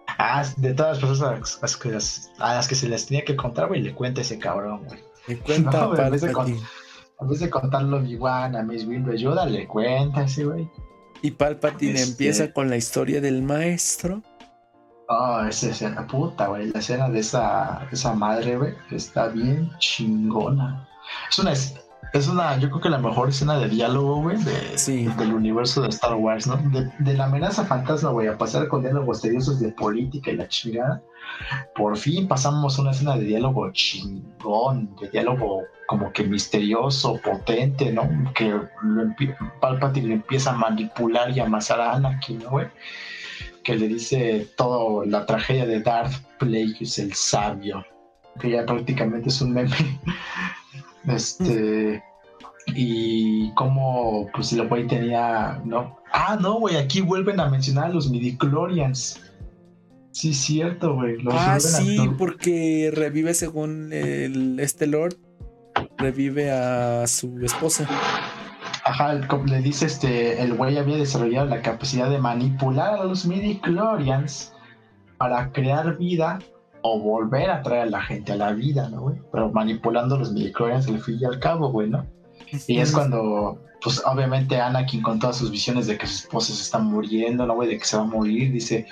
Ah, 0.06 0.44
de 0.56 0.72
todas 0.74 0.92
las 0.92 1.04
personas 1.10 1.58
a 2.38 2.54
las, 2.54 2.68
que, 2.68 2.76
se 2.76 2.88
les 2.88 3.06
tenía 3.06 3.24
que 3.24 3.34
contar, 3.34 3.66
güey, 3.66 3.82
le 3.82 3.92
cuenta 3.92 4.20
ese 4.20 4.38
cabrón, 4.38 4.84
güey. 4.84 5.02
Cuenta 5.46 5.86
no. 5.86 5.96
En 5.96 7.28
vez 7.28 7.40
de 7.40 7.51
contarlo 7.51 7.96
a 7.96 8.01
Obi-Wan, 8.01 8.56
a 8.56 8.62
Miss 8.62 8.84
Windu, 8.86 9.12
ayuda, 9.12 9.46
le 9.46 9.66
cuenta 9.66 10.24
ese 10.24 10.44
güey. 10.44 10.68
Y 11.22 11.30
Palpatine 11.30 11.94
este 11.94 12.10
empieza 12.10 12.52
con 12.52 12.68
la 12.68 12.76
historia 12.76 13.20
del 13.20 13.42
maestro 13.42 14.22
Oh, 15.09 15.44
esa 15.46 15.70
escena, 15.70 16.06
puta, 16.06 16.46
güey. 16.46 16.70
La 16.70 16.78
escena 16.78 17.09
de 17.09 17.20
esa, 17.20 17.86
esa 17.92 18.14
madre, 18.14 18.56
güey, 18.56 18.74
está 18.90 19.28
bien 19.28 19.70
chingona. 19.78 20.88
Es 21.28 21.38
una, 21.38 21.52
es 21.52 21.74
una, 22.28 22.59
yo 22.59 22.68
creo 22.70 22.81
que 22.81 22.89
la 22.89 22.98
mejor 22.98 23.28
escena 23.28 23.59
de 23.59 23.68
diálogo, 23.68 24.22
güey, 24.22 24.36
de, 24.39 25.10
del 25.16 25.35
universo 25.35 25.82
de 25.82 25.89
Star 25.89 26.14
Wars, 26.14 26.47
¿no? 26.47 26.56
De, 26.56 27.14
la 27.14 27.24
amenaza 27.24 27.64
fantasma, 27.64 28.10
güey, 28.10 28.28
a 28.28 28.39
pasar 28.39 28.68
con 28.68 28.82
diálogos 28.82 29.20
tediosos 29.20 29.60
de 29.60 29.72
política 29.72 30.31
y 30.31 30.36
la 30.36 30.48
chingada. 30.48 31.02
Por 31.74 31.97
fin 31.97 32.28
pasamos 32.28 32.78
una 32.78 32.90
escena 32.90 33.16
de 33.16 33.24
diálogo 33.24 33.70
chingón, 33.72 34.94
de 35.01 35.09
diálogo 35.10 35.62
como 35.86 36.12
que 36.12 36.24
misterioso, 36.24 37.20
potente, 37.22 37.93
¿no? 37.93 38.09
Que 38.35 38.51
lo 38.51 39.14
Palpatine 39.60 40.14
empieza 40.14 40.51
a 40.51 40.56
manipular 40.56 41.31
y 41.31 41.40
amasar 41.40 41.81
a 41.81 41.94
Anakin, 41.94 42.40
¿no, 42.40 42.51
güey? 42.51 42.66
que 43.64 43.74
le 43.74 43.89
dice 43.89 44.47
toda 44.56 45.06
la 45.06 45.26
tragedia 45.26 45.66
de 45.66 45.81
Darth 45.81 46.12
Plagueis 46.39 46.98
el 46.98 47.14
sabio, 47.14 47.85
que 48.39 48.51
ya 48.51 48.66
prácticamente 48.66 49.31
es 49.31 49.40
un 49.40 49.55
meme. 49.55 49.74
Este. 51.09 52.02
Y 52.66 53.52
cómo, 53.55 54.31
pues, 54.35 54.52
el 54.52 54.66
güey 54.68 54.86
tenía, 54.86 55.60
¿no? 55.64 55.98
Ah, 56.12 56.39
no, 56.40 56.60
güey, 56.60 56.76
aquí 56.76 57.02
vuelven 57.02 57.39
a 57.39 57.48
mencionar 57.51 57.86
a 57.86 57.89
los 57.90 58.10
midichlorians. 58.10 59.20
Sí, 60.12 60.32
cierto, 60.32 60.94
güey. 60.94 61.16
Ah, 61.31 61.59
sí, 61.60 61.98
porque 62.16 62.90
revive 62.94 63.35
según 63.35 63.93
el, 63.93 64.59
este 64.60 64.86
Lord, 64.86 65.16
revive 65.98 66.52
a 66.52 67.06
su 67.06 67.39
esposa. 67.44 67.89
Ajá, 68.85 69.14
le 69.14 69.60
dice 69.60 69.86
este, 69.86 70.40
el 70.40 70.55
güey 70.55 70.78
había 70.78 70.97
desarrollado 70.97 71.47
la 71.47 71.62
capacidad 71.62 72.09
de 72.09 72.18
manipular 72.18 73.01
a 73.01 73.05
los 73.05 73.26
midi-chlorians 73.26 74.52
para 75.16 75.51
crear 75.52 75.97
vida 75.98 76.39
o 76.86 76.98
volver 76.98 77.51
a 77.51 77.62
traer 77.62 77.82
a 77.85 77.86
la 77.86 78.02
gente 78.02 78.32
a 78.32 78.36
la 78.36 78.52
vida, 78.52 78.90
¿no, 78.90 79.01
güey? 79.01 79.16
Pero 79.32 79.51
manipulando 79.51 80.19
los 80.19 80.32
midi-chlorians 80.32 80.86
al 80.86 81.01
fin 81.01 81.16
y 81.19 81.24
al 81.24 81.40
cabo, 81.40 81.70
güey, 81.70 81.89
¿no? 81.89 82.05
Y 82.66 82.78
es 82.78 82.93
cuando, 82.93 83.59
pues 83.82 84.02
obviamente 84.05 84.61
Anakin 84.61 85.01
con 85.01 85.19
todas 85.19 85.39
sus 85.39 85.51
visiones 85.51 85.86
de 85.86 85.97
que 85.97 86.06
su 86.06 86.27
esposa 86.27 86.52
se 86.52 86.61
está 86.61 86.78
muriendo, 86.78 87.47
¿no, 87.47 87.55
güey? 87.55 87.70
De 87.70 87.78
que 87.78 87.85
se 87.86 87.97
va 87.97 88.02
a 88.02 88.06
morir, 88.06 88.52
dice, 88.52 88.86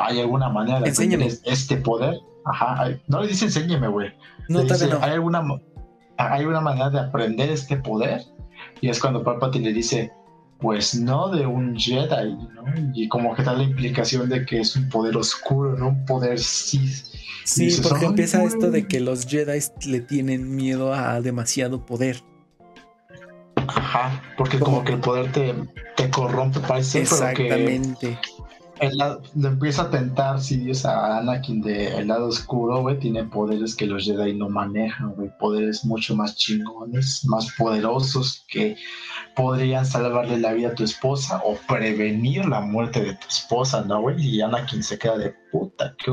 ¿hay 0.00 0.18
alguna 0.18 0.48
manera 0.48 0.80
de 0.80 0.92
tener 0.92 1.20
este 1.44 1.76
poder? 1.76 2.18
Ajá, 2.46 2.88
no 3.06 3.20
le 3.20 3.28
dice 3.28 3.44
enséñeme, 3.44 3.88
güey. 3.88 4.14
No, 4.48 4.62
dice, 4.62 4.86
no. 4.86 4.98
¿hay 5.02 5.12
alguna, 5.12 5.44
¿hay 6.16 6.46
una 6.46 6.62
manera 6.62 6.88
de 6.88 7.00
aprender 7.00 7.50
este 7.50 7.76
poder? 7.76 8.22
Y 8.80 8.88
es 8.88 8.98
cuando 8.98 9.22
Palpatine 9.22 9.66
le 9.66 9.72
dice, 9.74 10.10
pues 10.58 10.98
no 10.98 11.28
de 11.28 11.46
un 11.46 11.76
Jedi, 11.76 12.34
¿no? 12.54 12.64
Y 12.94 13.08
como 13.08 13.34
que 13.34 13.42
da 13.42 13.52
la 13.52 13.62
implicación 13.62 14.28
de 14.28 14.44
que 14.46 14.60
es 14.60 14.74
un 14.74 14.88
poder 14.88 15.18
oscuro, 15.18 15.76
¿no? 15.76 15.88
Un 15.88 16.04
poder 16.06 16.38
Sith. 16.38 17.09
Sí, 17.44 17.68
porque 17.82 18.06
empieza 18.06 18.44
esto 18.44 18.70
de 18.70 18.86
que 18.86 19.00
los 19.00 19.26
Jedi 19.26 19.60
le 19.86 20.00
tienen 20.00 20.54
miedo 20.54 20.94
a 20.94 21.20
demasiado 21.20 21.84
poder. 21.84 22.22
Ajá, 23.66 24.22
porque 24.36 24.58
como, 24.58 24.84
que 24.84 24.92
el 24.92 25.00
poder 25.00 25.32
te, 25.32 25.54
te 25.96 26.10
corrompe, 26.10 26.60
parece. 26.60 27.00
Exactamente 27.02 28.18
el 28.80 28.96
lado, 28.96 29.22
empieza 29.34 29.82
a 29.82 29.90
tentar 29.90 30.40
Sidious 30.40 30.84
a 30.84 31.18
Anakin 31.18 31.60
de 31.60 31.98
el 31.98 32.08
lado 32.08 32.28
oscuro, 32.28 32.80
güey, 32.80 32.98
tiene 32.98 33.24
poderes 33.24 33.76
que 33.76 33.86
los 33.86 34.04
Jedi 34.04 34.34
no 34.34 34.48
manejan, 34.48 35.14
güey, 35.14 35.30
poderes 35.38 35.84
mucho 35.84 36.16
más 36.16 36.36
chingones, 36.36 37.24
más 37.26 37.52
poderosos 37.58 38.44
que 38.48 38.76
podrían 39.36 39.84
salvarle 39.84 40.38
la 40.38 40.52
vida 40.54 40.68
a 40.68 40.74
tu 40.74 40.84
esposa 40.84 41.42
o 41.44 41.56
prevenir 41.68 42.46
la 42.46 42.62
muerte 42.62 43.00
de 43.02 43.14
tu 43.14 43.28
esposa, 43.28 43.82
¿no, 43.82 44.00
güey? 44.00 44.16
Y 44.18 44.40
Anakin 44.40 44.82
se 44.82 44.98
queda 44.98 45.18
de 45.18 45.34
puta, 45.52 45.94
qué 46.02 46.10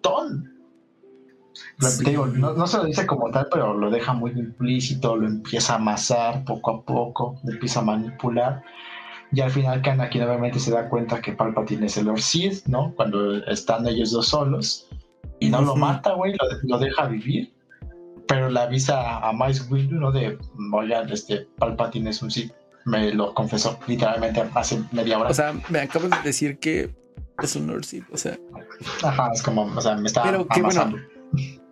ofertón. 0.00 0.56
Digo, 2.04 2.26
no, 2.26 2.54
no, 2.54 2.66
se 2.66 2.78
lo 2.78 2.84
dice 2.84 3.06
como 3.06 3.30
tal, 3.30 3.48
pero 3.50 3.74
lo 3.74 3.90
deja 3.90 4.12
muy 4.12 4.30
implícito, 4.32 5.16
lo 5.16 5.26
empieza 5.26 5.74
a 5.74 5.76
amasar 5.76 6.44
poco 6.44 6.70
a 6.70 6.82
poco, 6.84 7.40
lo 7.42 7.52
empieza 7.52 7.80
a 7.80 7.84
manipular 7.84 8.62
y 9.32 9.40
al 9.40 9.50
final 9.50 9.82
Anakin 9.84 10.22
obviamente 10.22 10.58
se 10.58 10.72
da 10.72 10.88
cuenta 10.88 11.20
que 11.20 11.32
Palpatine 11.32 11.86
es 11.86 11.96
el 11.96 12.06
Lord 12.06 12.20
Sith, 12.20 12.66
¿no? 12.66 12.92
Cuando 12.96 13.36
están 13.46 13.86
ellos 13.86 14.10
dos 14.10 14.28
solos. 14.28 14.88
Y 15.38 15.48
no 15.48 15.62
lo 15.62 15.76
mata, 15.76 16.12
güey, 16.14 16.34
lo, 16.62 16.78
deja 16.78 17.06
vivir. 17.06 17.52
Pero 18.26 18.50
le 18.50 18.60
avisa 18.60 19.18
a 19.18 19.32
Mace 19.32 19.62
Windu, 19.70 19.96
¿no? 19.96 20.12
De, 20.12 20.36
oigan, 20.72 21.10
este, 21.10 21.46
Palpatine 21.58 22.10
es 22.10 22.22
un 22.22 22.30
Sith. 22.30 22.52
Me 22.84 23.12
lo 23.14 23.32
confesó 23.34 23.78
literalmente 23.86 24.44
hace 24.54 24.82
media 24.90 25.18
hora. 25.18 25.30
O 25.30 25.34
sea, 25.34 25.54
me 25.68 25.80
acabas 25.80 26.10
de 26.10 26.16
decir 26.24 26.58
que 26.58 26.90
es 27.40 27.56
un 27.56 27.68
Lord 27.68 27.84
Sith, 27.84 28.04
o 28.12 28.16
sea. 28.16 28.36
Ajá, 29.02 29.30
es 29.34 29.42
como, 29.42 29.62
o 29.64 29.80
sea, 29.80 29.96
me 29.96 30.06
está 30.08 30.22
Pero 30.22 30.46
qué 30.48 30.62
bueno. 30.62 30.96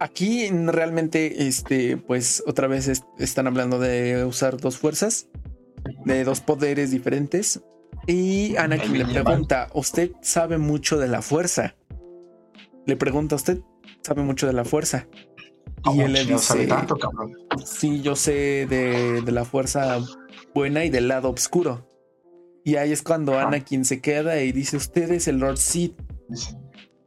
Aquí 0.00 0.48
realmente, 0.50 1.48
este, 1.48 1.96
pues 1.96 2.42
otra 2.46 2.68
vez 2.68 3.02
están 3.18 3.46
hablando 3.48 3.78
de 3.78 4.24
usar 4.24 4.56
dos 4.58 4.78
fuerzas 4.78 5.28
de 6.04 6.24
dos 6.24 6.40
poderes 6.40 6.90
diferentes. 6.90 7.62
Y 8.06 8.56
Anakin 8.56 8.98
le 8.98 9.04
pregunta, 9.04 9.68
¿usted 9.74 10.12
sabe 10.22 10.58
mucho 10.58 10.98
de 10.98 11.08
la 11.08 11.22
fuerza? 11.22 11.74
Le 12.86 12.96
pregunta, 12.96 13.36
¿usted 13.36 13.60
sabe 14.02 14.22
mucho 14.22 14.46
de 14.46 14.52
la 14.52 14.64
fuerza? 14.64 15.06
Y 15.92 16.00
él 16.00 16.12
le 16.12 16.24
dice, 16.24 16.68
sí, 17.64 18.00
yo 18.02 18.16
sé 18.16 18.66
de, 18.68 19.22
la 19.30 19.44
fuerza 19.44 19.98
buena 20.54 20.84
y 20.84 20.90
del 20.90 21.08
lado 21.08 21.30
oscuro. 21.30 21.86
Y 22.64 22.76
ahí 22.76 22.92
es 22.92 23.02
cuando 23.02 23.38
Anakin 23.38 23.84
se 23.84 24.00
queda 24.00 24.40
y 24.40 24.52
dice, 24.52 24.76
usted 24.76 25.10
es 25.12 25.28
el 25.28 25.38
Lord 25.38 25.58
Sith. 25.58 25.94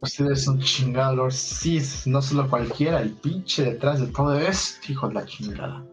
Usted 0.02 0.32
es 0.32 0.48
un 0.48 0.58
chingado 0.58 1.14
Lord 1.14 1.32
Sith, 1.32 2.06
no 2.06 2.20
solo 2.20 2.50
cualquiera, 2.50 3.00
el 3.00 3.10
pinche 3.10 3.62
detrás 3.62 4.00
de 4.00 4.08
todo 4.08 4.36
esto, 4.36 4.90
hijo 4.90 5.06
de 5.06 5.14
la 5.14 5.24
chingada. 5.24 5.84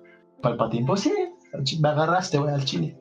Palpatine, 0.42 0.88
pues 0.88 1.02
sí, 1.02 1.14
me 1.80 1.90
agarraste, 1.90 2.40
voy 2.40 2.52
al 2.52 2.66
chile. 2.66 2.98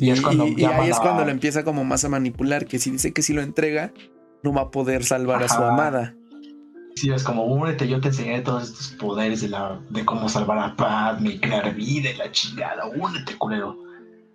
y, 0.00 0.10
ahí 0.10 0.90
es 0.90 0.98
cuando 0.98 1.24
lo 1.24 1.30
empieza 1.30 1.62
como 1.62 1.84
más 1.84 2.04
a 2.04 2.08
manipular, 2.08 2.66
que 2.66 2.80
si 2.80 2.90
dice 2.90 3.12
que 3.12 3.22
si 3.22 3.32
lo 3.32 3.40
entrega, 3.40 3.92
no 4.42 4.52
va 4.52 4.62
a 4.62 4.70
poder 4.72 5.04
salvar 5.04 5.44
a 5.44 5.48
su 5.48 5.62
amada. 5.62 6.16
Sí, 6.96 7.12
es 7.12 7.22
como, 7.22 7.44
únete, 7.44 7.86
yo 7.86 8.00
te 8.00 8.08
enseñaré 8.08 8.40
todos 8.40 8.64
estos 8.64 8.88
poderes 8.98 9.42
de, 9.42 9.48
la, 9.48 9.80
de 9.90 10.04
cómo 10.04 10.28
salvar 10.28 10.58
a 10.58 10.74
Padme 10.74 11.30
y 11.30 11.38
crear 11.38 11.72
vida 11.72 12.10
y 12.10 12.16
la 12.16 12.32
chingada. 12.32 12.86
Únete, 12.86 13.38
culero. 13.38 13.78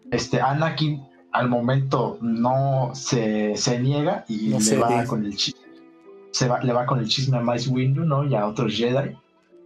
Este, 0.10 0.40
Anakin 0.40 1.04
al 1.34 1.50
momento 1.50 2.18
no 2.22 2.92
se, 2.94 3.58
se 3.58 3.78
niega 3.80 4.24
y 4.30 4.48
No 4.48 4.60
le 4.60 4.64
cede. 4.64 4.80
va 4.80 5.04
con 5.04 5.26
el 5.26 5.36
chisme. 5.36 5.65
Se 6.36 6.50
va, 6.50 6.60
le 6.62 6.74
va 6.74 6.86
con 6.86 7.00
el 7.00 7.08
chisme 7.08 7.38
a 7.38 7.42
Mace 7.42 7.70
Windu, 7.70 8.04
¿no? 8.04 8.26
Y 8.26 8.36
a 8.36 8.46
otros 8.46 8.74
Jedi. 8.76 9.16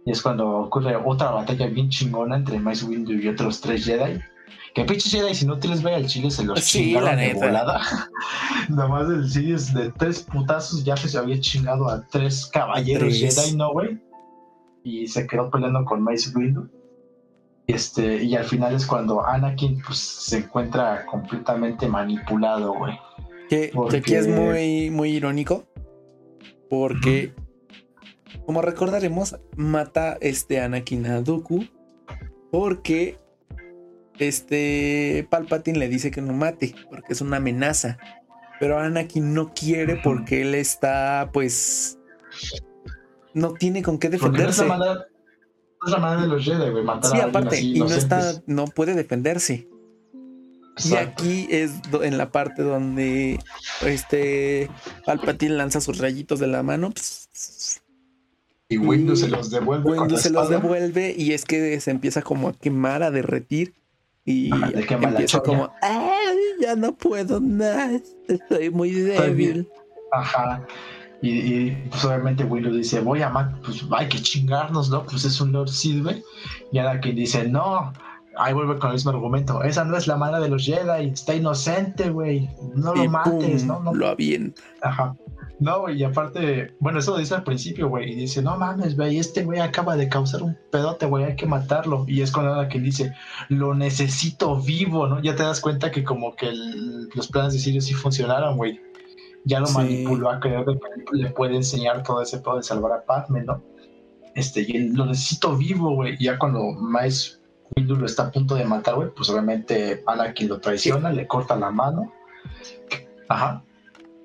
Y 0.06 0.12
es 0.12 0.22
cuando 0.22 0.48
ocurre 0.48 0.94
otra 0.94 1.32
batalla 1.32 1.66
bien 1.66 1.88
chingona 1.88 2.36
entre 2.36 2.60
Mace 2.60 2.84
Windu 2.84 3.12
y 3.12 3.26
otros 3.26 3.60
tres 3.60 3.84
Jedi. 3.84 4.20
Que 4.72 4.84
pinches 4.84 5.10
Jedi, 5.10 5.34
si 5.34 5.46
no 5.46 5.58
te 5.58 5.66
les 5.66 5.82
ve 5.82 5.96
al 5.96 6.06
chile, 6.06 6.30
se 6.30 6.44
los 6.44 6.60
Sí, 6.60 6.78
chingaron 6.84 7.08
la 7.08 7.16
de 7.16 7.26
neta. 7.34 7.44
volada. 7.46 7.80
Nada 8.68 8.86
más 8.88 9.08
el 9.10 9.28
Sirius 9.28 9.74
de 9.74 9.90
tres 9.98 10.22
putazos 10.22 10.84
ya 10.84 10.96
se 10.96 11.18
había 11.18 11.40
chingado 11.40 11.88
a 11.88 12.06
tres 12.06 12.46
caballeros 12.46 13.18
Tres. 13.18 13.36
Jedi, 13.36 13.56
¿no, 13.56 13.72
güey? 13.72 13.98
Y 14.84 15.08
se 15.08 15.26
quedó 15.26 15.50
peleando 15.50 15.84
con 15.84 16.02
Mace 16.02 16.30
Windu. 16.36 16.68
Y, 17.66 17.72
este, 17.72 18.22
y 18.22 18.36
al 18.36 18.44
final 18.44 18.76
es 18.76 18.86
cuando 18.86 19.26
Anakin 19.26 19.82
pues, 19.84 19.98
se 19.98 20.38
encuentra 20.38 21.04
completamente 21.06 21.88
manipulado, 21.88 22.74
güey. 22.74 22.96
Que, 23.48 23.72
que 23.90 23.96
aquí 23.96 24.14
es 24.14 24.26
Porque- 24.28 24.40
muy, 24.40 24.90
muy 24.90 25.10
irónico. 25.16 25.64
Porque, 26.70 27.34
como 28.46 28.62
recordaremos, 28.62 29.36
mata 29.56 30.16
este 30.20 30.60
Anakin 30.60 31.04
a 31.06 31.20
Dooku. 31.20 31.66
Porque 32.50 33.18
este 34.18 35.26
Palpatine 35.30 35.78
le 35.78 35.88
dice 35.88 36.10
que 36.10 36.22
no 36.22 36.32
mate, 36.32 36.74
porque 36.88 37.12
es 37.12 37.20
una 37.20 37.36
amenaza. 37.38 37.98
Pero 38.58 38.78
Anakin 38.78 39.34
no 39.34 39.52
quiere 39.52 40.00
porque 40.02 40.42
él 40.42 40.54
está, 40.54 41.30
pues. 41.32 41.98
No 43.34 43.52
tiene 43.52 43.82
con 43.82 43.98
qué 43.98 44.08
defenderse. 44.08 44.66
no 44.66 44.74
es 45.86 45.92
la 45.92 45.98
manera 45.98 46.22
de 46.22 46.28
los 46.28 46.44
Jedi, 46.44 46.70
güey, 46.70 46.84
matar 46.84 47.10
Sí, 47.10 47.20
a 47.20 47.24
aparte, 47.26 47.56
así 47.56 47.76
y 47.76 47.80
no 47.80 47.86
está, 47.86 48.34
no 48.46 48.66
puede 48.66 48.94
defenderse. 48.94 49.68
Y 50.84 50.94
aquí 50.94 51.48
es 51.50 51.72
en 52.02 52.18
la 52.18 52.30
parte 52.30 52.62
donde 52.62 53.38
este 53.84 54.70
Palpatine 55.04 55.56
lanza 55.56 55.80
sus 55.80 55.98
rayitos 55.98 56.38
de 56.40 56.46
la 56.46 56.62
mano. 56.62 56.90
pues, 56.90 57.82
Y 58.68 58.78
Windu 58.78 59.16
se 59.16 59.28
los 59.28 59.50
devuelve 59.50 59.90
Windu 59.90 60.16
se 60.16 60.30
los 60.30 60.48
devuelve 60.48 61.14
y 61.16 61.32
es 61.32 61.44
que 61.44 61.80
se 61.80 61.90
empieza 61.90 62.22
como 62.22 62.48
a 62.48 62.52
quemar, 62.52 63.02
a 63.02 63.10
derretir. 63.10 63.74
Y 64.24 64.50
empieza 64.52 65.40
como, 65.40 65.72
"Ay, 65.82 66.36
ya 66.60 66.76
no 66.76 66.94
puedo 66.94 67.40
más, 67.40 68.02
estoy 68.28 68.70
muy 68.70 68.92
débil. 68.92 69.68
Ajá. 70.12 70.66
Y, 71.22 71.30
y, 71.30 71.70
pues 71.90 72.04
obviamente 72.04 72.44
Windu 72.44 72.74
dice, 72.74 73.00
voy 73.00 73.20
a 73.22 73.28
matar, 73.28 73.60
pues 73.60 73.84
hay 73.90 74.08
que 74.08 74.20
chingarnos, 74.20 74.88
¿no? 74.88 75.04
Pues 75.04 75.24
es 75.24 75.40
un 75.40 75.52
Lord 75.52 75.70
güey. 76.02 76.22
Y 76.72 76.78
Anakin 76.78 77.14
dice, 77.14 77.46
no. 77.46 77.92
Ahí 78.36 78.54
vuelve 78.54 78.78
con 78.78 78.90
el 78.90 78.94
mismo 78.94 79.10
argumento. 79.10 79.62
Esa 79.62 79.84
no 79.84 79.96
es 79.96 80.06
la 80.06 80.16
mano 80.16 80.40
de 80.40 80.48
los 80.48 80.64
Jedi. 80.64 81.08
Está 81.08 81.34
inocente, 81.34 82.10
güey. 82.10 82.48
No 82.74 82.94
lo 82.94 83.04
y 83.04 83.08
mates, 83.08 83.62
pum, 83.62 83.66
¿no? 83.68 83.80
no 83.80 83.94
lo 83.94 84.08
avienta. 84.08 84.62
Ajá. 84.82 85.16
No, 85.58 85.80
güey, 85.80 85.98
y 86.00 86.04
aparte, 86.04 86.72
bueno, 86.80 87.00
eso 87.00 87.10
lo 87.10 87.18
dice 87.18 87.34
al 87.34 87.44
principio, 87.44 87.88
güey, 87.90 88.12
y 88.12 88.14
dice, 88.14 88.40
no 88.40 88.56
mames, 88.56 88.96
güey, 88.96 89.18
este 89.18 89.44
güey 89.44 89.60
acaba 89.60 89.94
de 89.94 90.08
causar 90.08 90.42
un 90.42 90.56
pedote, 90.72 91.04
güey, 91.04 91.24
hay 91.24 91.36
que 91.36 91.44
matarlo. 91.44 92.06
Y 92.08 92.22
es 92.22 92.32
cuando 92.32 92.66
que 92.68 92.80
dice, 92.80 93.12
lo 93.50 93.74
necesito 93.74 94.56
vivo, 94.58 95.06
¿no? 95.06 95.20
Ya 95.20 95.36
te 95.36 95.42
das 95.42 95.60
cuenta 95.60 95.90
que 95.90 96.02
como 96.02 96.34
que 96.34 96.48
el- 96.48 97.10
los 97.14 97.28
planes 97.28 97.52
de 97.52 97.58
Sirius 97.58 97.84
sí 97.84 97.92
funcionaron, 97.92 98.56
güey. 98.56 98.80
Ya 99.44 99.60
lo 99.60 99.66
Sí. 99.66 99.74
manipuló 99.76 100.30
a 100.30 100.40
creer 100.40 100.64
que 100.64 100.78
le 101.16 101.28
puede 101.30 101.56
enseñar 101.56 102.02
todo 102.04 102.22
ese 102.22 102.38
pedo 102.38 102.56
de 102.56 102.62
salvar 102.62 102.92
a 102.92 103.04
Padme, 103.04 103.42
¿no? 103.44 103.62
Este, 104.34 104.64
y 104.66 104.76
él, 104.76 104.92
lo 104.94 105.04
necesito 105.04 105.56
vivo, 105.58 105.94
güey. 105.94 106.16
Ya 106.18 106.38
cuando 106.38 106.72
Mace 106.72 107.32
Windu 107.76 107.96
lo 107.96 108.06
está 108.06 108.24
a 108.24 108.30
punto 108.30 108.54
de 108.54 108.64
matar, 108.64 108.94
güey, 108.96 109.08
pues 109.14 109.28
obviamente 109.30 110.02
Anakin 110.06 110.48
lo 110.48 110.60
traiciona, 110.60 111.10
le 111.12 111.26
corta 111.26 111.56
la 111.56 111.70
mano. 111.70 112.12
Ajá. 113.28 113.64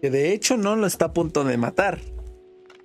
Que 0.01 0.09
de 0.09 0.33
hecho 0.33 0.57
no 0.57 0.75
lo 0.75 0.87
está 0.87 1.05
a 1.05 1.13
punto 1.13 1.43
de 1.43 1.57
matar. 1.57 1.99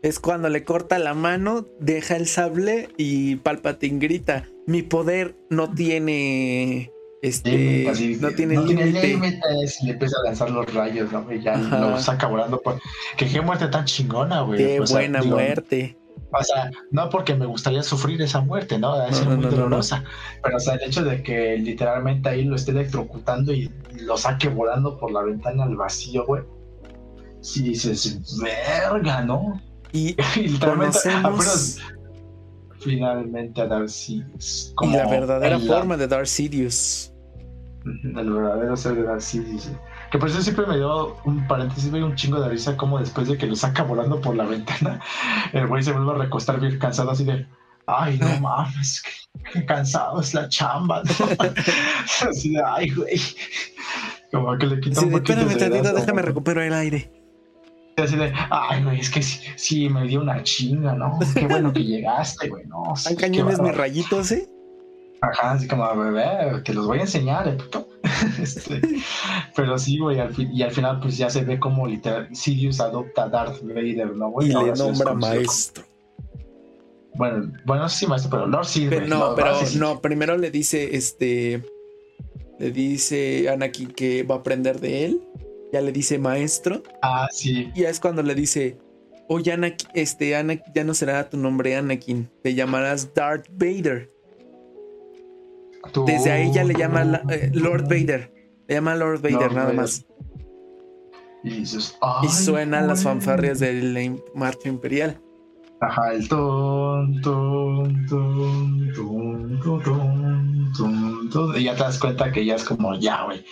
Es 0.02 0.18
cuando 0.18 0.48
le 0.48 0.64
corta 0.64 0.98
la 0.98 1.12
mano, 1.14 1.66
deja 1.78 2.16
el 2.16 2.26
sable 2.26 2.88
y 2.96 3.36
Palpatine 3.36 3.98
grita: 3.98 4.44
Mi 4.66 4.82
poder 4.82 5.36
no 5.50 5.70
tiene. 5.74 6.90
Este. 7.22 7.86
Así 7.86 8.16
no 8.18 8.28
que 8.28 8.34
tiene 8.34 8.54
no 8.54 8.64
límite. 8.64 9.08
y 9.82 9.86
le 9.86 9.92
empieza 9.92 10.16
a 10.20 10.24
lanzar 10.24 10.50
los 10.50 10.72
rayos, 10.72 11.12
¿no? 11.12 11.30
Y 11.30 11.42
ya 11.42 11.52
Ajá. 11.54 11.78
lo 11.80 11.98
saca 12.00 12.26
volando. 12.28 12.62
Por... 12.62 12.80
Que 13.18 13.28
qué 13.28 13.42
muerte 13.42 13.68
tan 13.68 13.84
chingona, 13.84 14.40
güey. 14.40 14.58
Qué 14.58 14.80
O 14.80 14.86
sea, 14.86 15.00
buena 15.00 15.20
digo, 15.20 15.36
muerte. 15.36 15.98
O 16.32 16.44
sea, 16.44 16.70
no 16.92 17.08
porque 17.10 17.34
me 17.34 17.44
gustaría 17.46 17.82
sufrir 17.82 18.22
esa 18.22 18.40
muerte, 18.40 18.78
¿no? 18.78 18.96
Debe 18.96 19.10
No, 19.10 19.16
ser 19.16 19.26
no, 19.28 19.36
muy 19.36 19.44
no, 19.46 19.50
dolorosa. 19.50 20.04
Pero, 20.42 20.56
o 20.56 20.60
sea, 20.60 20.74
el 20.74 20.82
hecho 20.82 21.02
de 21.02 21.22
que 21.22 21.56
literalmente 21.58 22.28
ahí 22.28 22.44
lo 22.44 22.54
esté 22.56 22.70
electrocutando 22.70 23.52
y 23.52 23.70
lo 24.00 24.16
saque 24.16 24.48
volando 24.48 24.96
por 24.98 25.10
la 25.10 25.22
ventana 25.22 25.64
al 25.64 25.76
vacío, 25.76 26.24
güey. 26.26 26.42
Sí 27.40 27.62
dices, 27.62 28.20
verga, 28.40 29.22
¿no? 29.22 29.60
Y, 29.92 30.14
Y 30.36 30.48
literalmente, 30.48 30.98
Conocemos- 30.98 31.24
apenas 31.24 31.78
finalmente 32.78 33.60
a 33.60 33.66
Darcy. 33.66 34.24
y 34.38 34.74
Como 34.74 34.96
la 34.96 35.06
verdadera 35.08 35.58
la- 35.58 35.66
forma 35.74 35.96
de 35.96 36.06
Darth 36.08 36.26
Sidious. 36.26 37.12
El 37.84 38.30
verdadero 38.32 38.76
ser 38.76 38.94
de 38.94 39.02
Darcy 39.04 39.38
dice. 39.40 39.70
Que 40.10 40.18
por 40.18 40.28
eso 40.28 40.42
siempre 40.42 40.66
me 40.66 40.76
dio 40.76 41.16
un 41.24 41.46
paréntesis, 41.46 41.90
güey, 41.90 42.02
un 42.02 42.16
chingo 42.16 42.40
de 42.40 42.48
risa 42.48 42.76
como 42.76 42.98
después 42.98 43.28
de 43.28 43.38
que 43.38 43.46
lo 43.46 43.54
saca 43.54 43.82
volando 43.84 44.20
por 44.20 44.34
la 44.34 44.44
ventana, 44.54 45.00
el 45.52 45.66
güey 45.68 45.82
se 45.82 45.92
vuelve 45.92 46.12
a 46.12 46.24
recostar 46.24 46.58
bien 46.60 46.78
cansado 46.78 47.10
así 47.12 47.24
de, 47.24 47.46
ay, 47.86 48.18
no 48.18 48.40
mames, 48.40 49.02
qué, 49.02 49.50
qué 49.52 49.66
cansado 49.66 50.20
es 50.20 50.34
la 50.34 50.48
chamba, 50.48 51.02
¿no? 51.04 51.46
así 52.28 52.52
de, 52.52 52.62
ay, 52.64 52.90
güey. 52.90 53.20
Como 54.32 54.56
que 54.58 54.66
le 54.66 54.80
quita 54.80 55.00
Sí, 55.00 55.06
un 55.06 55.12
poquito 55.12 55.40
espérame 55.40 55.54
de 55.58 55.70
tantito, 55.70 55.94
déjame 55.94 56.22
recupero 56.22 56.62
el 56.62 56.72
aire. 56.72 57.12
Así 57.96 58.16
de, 58.16 58.32
ay, 58.50 58.82
güey, 58.82 59.00
es 59.00 59.10
que 59.10 59.22
sí, 59.22 59.40
sí, 59.56 59.88
me 59.88 60.06
dio 60.06 60.20
una 60.22 60.42
chinga, 60.42 60.94
¿no? 60.94 61.18
Qué 61.34 61.46
bueno 61.46 61.72
que 61.72 61.84
llegaste, 61.84 62.48
güey, 62.48 62.64
¿no? 62.66 62.96
Sí, 62.96 63.14
qué 63.14 63.22
cañones 63.22 63.46
mis 63.54 63.58
bárbaro". 63.58 63.78
rayitos, 63.78 64.32
¿eh? 64.32 64.48
Ajá, 65.20 65.52
así 65.52 65.68
como, 65.68 65.94
bebé, 65.96 66.62
te 66.64 66.72
los 66.72 66.86
voy 66.86 66.98
a 66.98 67.02
enseñar, 67.02 67.46
eh. 67.48 67.58
Este, 68.40 68.80
pero 69.56 69.78
sí, 69.78 69.98
güey, 69.98 70.18
y 70.52 70.62
al 70.62 70.70
final 70.70 71.00
pues 71.00 71.16
ya 71.16 71.28
se 71.28 71.44
ve 71.44 71.58
como 71.58 71.86
literal 71.86 72.28
Sirius 72.34 72.80
adopta 72.80 73.24
a 73.24 73.28
Darth 73.28 73.62
Vader, 73.62 74.14
¿no, 74.16 74.30
güey? 74.30 74.48
Y 74.50 74.52
le 74.52 74.74
sí 74.76 74.82
nombra 74.82 75.14
maestro. 75.14 75.84
Bueno, 77.14 77.52
bueno, 77.66 77.82
no 77.82 77.88
sé 77.88 77.98
si 77.98 78.06
maestro, 78.06 78.30
pero 78.30 78.46
Lord 78.46 78.66
Sith, 78.66 78.88
Pero 78.88 79.00
güey, 79.00 79.10
no, 79.10 79.18
Lord 79.18 79.36
pero 79.36 79.66
Sith. 79.66 79.80
no, 79.80 80.00
primero 80.00 80.36
le 80.36 80.50
dice 80.50 80.96
este. 80.96 81.62
Le 82.58 82.70
dice 82.70 83.48
Anakin 83.48 83.88
que 83.88 84.22
va 84.22 84.36
a 84.36 84.38
aprender 84.38 84.80
de 84.80 85.06
él. 85.06 85.20
Ya 85.72 85.80
le 85.80 85.92
dice 85.92 86.18
maestro. 86.18 86.82
Ah, 87.02 87.28
sí. 87.30 87.70
Y 87.74 87.82
ya 87.82 87.90
es 87.90 88.00
cuando 88.00 88.22
le 88.22 88.34
dice. 88.34 88.78
Oye, 89.28 89.52
Anakin, 89.52 89.88
este, 89.94 90.34
Anakin, 90.36 90.72
ya 90.74 90.84
no 90.84 90.94
será 90.94 91.28
tu 91.28 91.36
nombre 91.36 91.76
Anakin. 91.76 92.28
Te 92.42 92.54
llamarás 92.54 93.12
Darth 93.14 93.46
Vader. 93.52 94.10
Tú- 95.92 96.04
Desde 96.04 96.30
ahí 96.30 96.52
ya 96.52 96.64
le 96.64 96.74
llama 96.74 97.04
la- 97.04 97.22
eh, 97.30 97.50
Lord 97.54 97.84
Vader. 97.84 98.32
Le 98.68 98.74
llama 98.76 98.94
Lord 98.94 99.20
Vader, 99.22 99.32
Lord 99.40 99.52
nada 99.54 99.64
Vader. 99.66 99.80
más. 99.80 100.06
Y 101.42 101.50
dices, 101.60 101.92
Y 102.00 102.04
"Ay, 102.22 102.28
suenan 102.28 102.86
las 102.86 103.02
güey". 103.02 103.14
fanfarrias 103.14 103.58
de 103.60 103.72
la 103.82 104.00
im- 104.02 104.22
marcha 104.34 104.68
imperial. 104.68 105.20
Ajá, 105.80 106.12
el 106.12 106.28
ton, 106.28 107.20
ton, 107.22 108.04
ton, 108.04 109.60
ton. 111.32 111.56
Y 111.56 111.64
ya 111.64 111.74
te 111.74 111.82
das 111.82 111.98
cuenta 111.98 112.30
que 112.30 112.44
ya 112.44 112.56
es 112.56 112.64
como, 112.64 112.94
ya, 112.98 113.24
güey. 113.24 113.44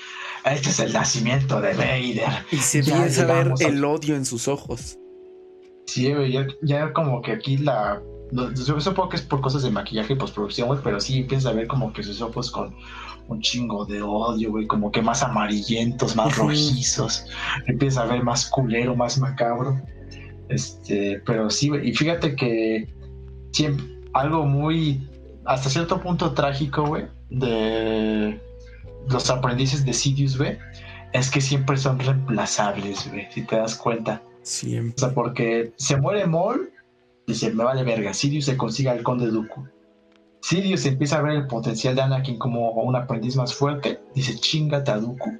Este 0.44 0.68
es 0.68 0.80
el 0.80 0.92
nacimiento 0.92 1.60
de 1.60 1.72
Vader. 1.74 2.28
Y 2.52 2.56
se 2.56 2.78
empieza 2.80 3.22
a 3.22 3.26
ver 3.44 3.52
el 3.60 3.84
odio 3.84 4.14
en 4.16 4.24
sus 4.26 4.46
ojos. 4.48 4.98
Sí, 5.86 6.12
güey, 6.12 6.32
ya, 6.32 6.46
ya 6.62 6.92
como 6.92 7.22
que 7.22 7.32
aquí 7.32 7.56
la. 7.56 8.00
Yo 8.30 8.80
supongo 8.80 9.08
que 9.08 9.16
es 9.16 9.22
por 9.22 9.40
cosas 9.40 9.62
de 9.62 9.70
maquillaje 9.70 10.12
y 10.12 10.16
postproducción, 10.16 10.68
güey, 10.68 10.80
pero 10.82 11.00
sí 11.00 11.20
empieza 11.20 11.50
a 11.50 11.52
ver 11.52 11.66
como 11.66 11.92
que 11.92 12.02
sus 12.02 12.20
ojos 12.20 12.50
con 12.50 12.74
un 13.28 13.40
chingo 13.40 13.84
de 13.84 14.02
odio, 14.02 14.50
güey, 14.50 14.66
como 14.66 14.90
que 14.90 15.02
más 15.02 15.22
amarillentos, 15.22 16.16
más 16.16 16.36
rojizos. 16.36 17.24
Empieza 17.66 18.02
a 18.02 18.06
ver 18.06 18.22
más 18.22 18.48
culero, 18.48 18.94
más 18.96 19.18
macabro. 19.18 19.80
Este, 20.48 21.22
pero 21.26 21.50
sí, 21.50 21.68
güey, 21.68 21.88
y 21.88 21.94
fíjate 21.94 22.34
que 22.34 22.88
siempre, 23.52 23.84
algo 24.14 24.44
muy, 24.44 25.06
hasta 25.44 25.68
cierto 25.68 26.00
punto 26.00 26.32
trágico, 26.32 26.86
güey, 26.86 27.06
de 27.30 28.40
los 29.10 29.30
aprendices 29.30 29.84
de 29.84 29.92
Sidious, 29.92 30.38
güey, 30.38 30.58
es 31.12 31.30
que 31.30 31.40
siempre 31.40 31.76
son 31.76 31.98
reemplazables, 31.98 33.10
güey, 33.10 33.26
si 33.30 33.42
te 33.42 33.56
das 33.56 33.74
cuenta. 33.74 34.22
Siempre. 34.42 34.94
O 34.96 34.98
sea, 34.98 35.14
porque 35.14 35.72
se 35.76 35.96
muere 35.98 36.26
Maul, 36.26 36.70
dice, 37.28 37.52
me 37.52 37.64
vale 37.64 37.84
verga. 37.84 38.12
Sirius 38.12 38.46
se 38.46 38.56
consigue 38.56 38.90
al 38.90 39.02
conde 39.02 39.30
Dooku. 39.30 39.68
Sirius 40.40 40.86
empieza 40.86 41.18
a 41.18 41.22
ver 41.22 41.36
el 41.36 41.46
potencial 41.46 41.94
de 41.94 42.02
Anakin 42.02 42.38
como 42.38 42.70
un 42.72 42.96
aprendiz 42.96 43.36
más 43.36 43.54
fuerte, 43.54 44.00
dice, 44.14 44.34
chingate 44.36 44.90
a 44.90 44.98
Dooku. 44.98 45.38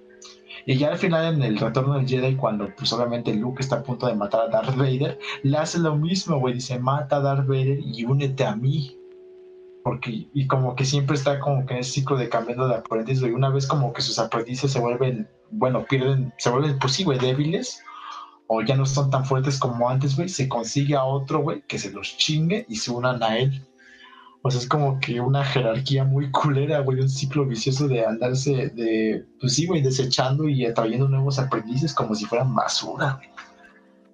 Y 0.66 0.77
ya 0.77 0.89
al 0.89 0.98
final 0.98 1.35
en 1.35 1.43
el 1.43 1.59
retorno 1.59 1.94
del 1.94 2.06
Jedi, 2.06 2.36
cuando 2.36 2.69
pues 2.77 2.93
obviamente 2.93 3.32
Luke 3.32 3.62
está 3.62 3.77
a 3.77 3.82
punto 3.82 4.06
de 4.06 4.15
matar 4.15 4.43
a 4.43 4.48
Darth 4.48 4.77
Vader, 4.77 5.19
le 5.43 5.56
hace 5.56 5.78
lo 5.78 5.97
mismo, 5.97 6.39
güey, 6.39 6.55
dice, 6.55 6.78
mata 6.78 7.16
a 7.16 7.20
Darth 7.20 7.47
Vader 7.47 7.78
y 7.82 8.05
únete 8.05 8.44
a 8.44 8.55
mí. 8.55 8.94
Porque, 9.82 10.28
y 10.35 10.47
como 10.47 10.74
que 10.74 10.85
siempre 10.85 11.16
está 11.16 11.40
como 11.40 11.65
que 11.65 11.73
en 11.73 11.81
ese 11.81 11.93
ciclo 11.93 12.19
de 12.19 12.28
cambiando 12.28 12.69
de 12.69 12.74
aprendiz, 12.74 13.20
güey. 13.20 13.32
Una 13.32 13.48
vez 13.48 13.66
como 13.66 13.94
que 13.94 14.02
sus 14.02 14.19
aprendices 14.19 14.70
se 14.70 14.78
vuelven, 14.78 15.27
bueno, 15.51 15.86
pierden, 15.86 16.35
se 16.36 16.51
vuelven, 16.51 16.78
pues 16.78 16.93
sí, 16.93 17.05
güey, 17.05 17.19
débiles, 17.19 17.82
o 18.49 18.62
ya 18.62 18.77
no 18.77 18.87
son 18.87 19.11
tan 19.11 19.25
fuertes 19.25 19.59
como 19.59 19.89
antes, 19.89 20.16
güey, 20.16 20.29
se 20.29 20.49
consigue 20.49 20.97
a 20.97 21.05
otro, 21.05 21.41
güey, 21.41 21.62
que 21.69 21.79
se 21.79 21.93
los 21.93 22.16
chingue 22.16 22.65
y 22.69 22.77
se 22.77 22.91
unan 22.91 23.23
a 23.23 23.39
él. 23.39 23.62
O 24.41 24.51
sea, 24.51 24.61
es 24.61 24.66
como 24.66 24.99
que 25.01 25.20
una 25.20 25.45
jerarquía 25.45 26.05
muy 26.05 26.31
culera, 26.31 26.81
güey, 26.81 27.01
un 27.01 27.11
ciclo 27.11 27.45
vicioso 27.45 27.87
de 27.89 28.07
andarse, 28.07 28.69
de, 28.70 29.27
pues 29.39 29.55
sí, 29.55 29.66
güey, 29.66 29.83
desechando 29.83 30.49
y 30.49 30.65
atrayendo 30.65 31.09
nuevos 31.09 31.39
aprendices 31.39 31.93
como 31.93 32.15
si 32.15 32.25
fueran 32.25 32.55
basura, 32.55 33.15
güey. 33.16 33.29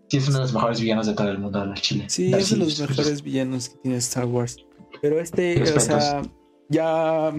Sí, 0.08 0.16
es 0.16 0.28
uno 0.28 0.38
de 0.38 0.42
los 0.44 0.52
mejores 0.52 0.80
villanos 0.80 1.06
de 1.06 1.14
todo 1.14 1.28
el 1.30 1.38
mundo 1.38 1.60
de 1.60 1.66
la 1.66 1.74
Chile. 1.74 2.06
Sí, 2.08 2.32
es 2.34 2.50
de 2.50 2.56
los 2.56 2.78
mejores 2.80 3.22
villanos 3.22 3.68
que 3.68 3.76
tiene 3.78 3.96
Star 3.98 4.24
Wars. 4.26 4.56
Pero 5.00 5.20
este, 5.20 5.62
o 5.62 5.80
sea, 5.80 6.22
ya 6.68 7.32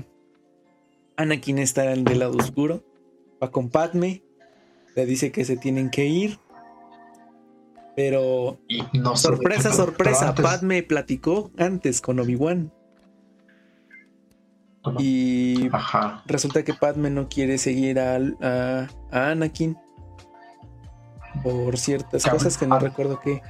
Anakin 1.18 1.60
está 1.60 1.92
en 1.92 2.06
del 2.06 2.20
lado 2.20 2.38
oscuro, 2.38 2.84
va 3.42 3.52
con 3.52 3.70
Padme, 3.70 4.24
le 4.96 5.06
dice 5.06 5.32
que 5.32 5.44
se 5.44 5.58
tienen 5.58 5.90
que 5.90 6.06
ir. 6.06 6.40
Pero 7.96 8.60
no 8.94 9.16
sorpresa, 9.16 9.72
sorpresa, 9.72 10.36
Padme 10.36 10.84
platicó 10.84 11.52
antes 11.58 12.02
con 12.02 12.20
Obi-Wan. 12.20 12.72
Y 15.00 15.70
resulta 16.28 16.64
que 16.64 16.74
Padme 16.74 17.10
no 17.10 17.28
quiere 17.28 17.58
seguir 17.58 18.00
a, 18.00 18.18
a, 18.42 18.88
Anakin 19.32 19.78
por 21.44 21.78
ciertas 21.78 22.26
cosas 22.26 22.58
que 22.58 22.68
no 22.68 22.78
recuerdo 22.80 23.20
qué. 23.20 23.42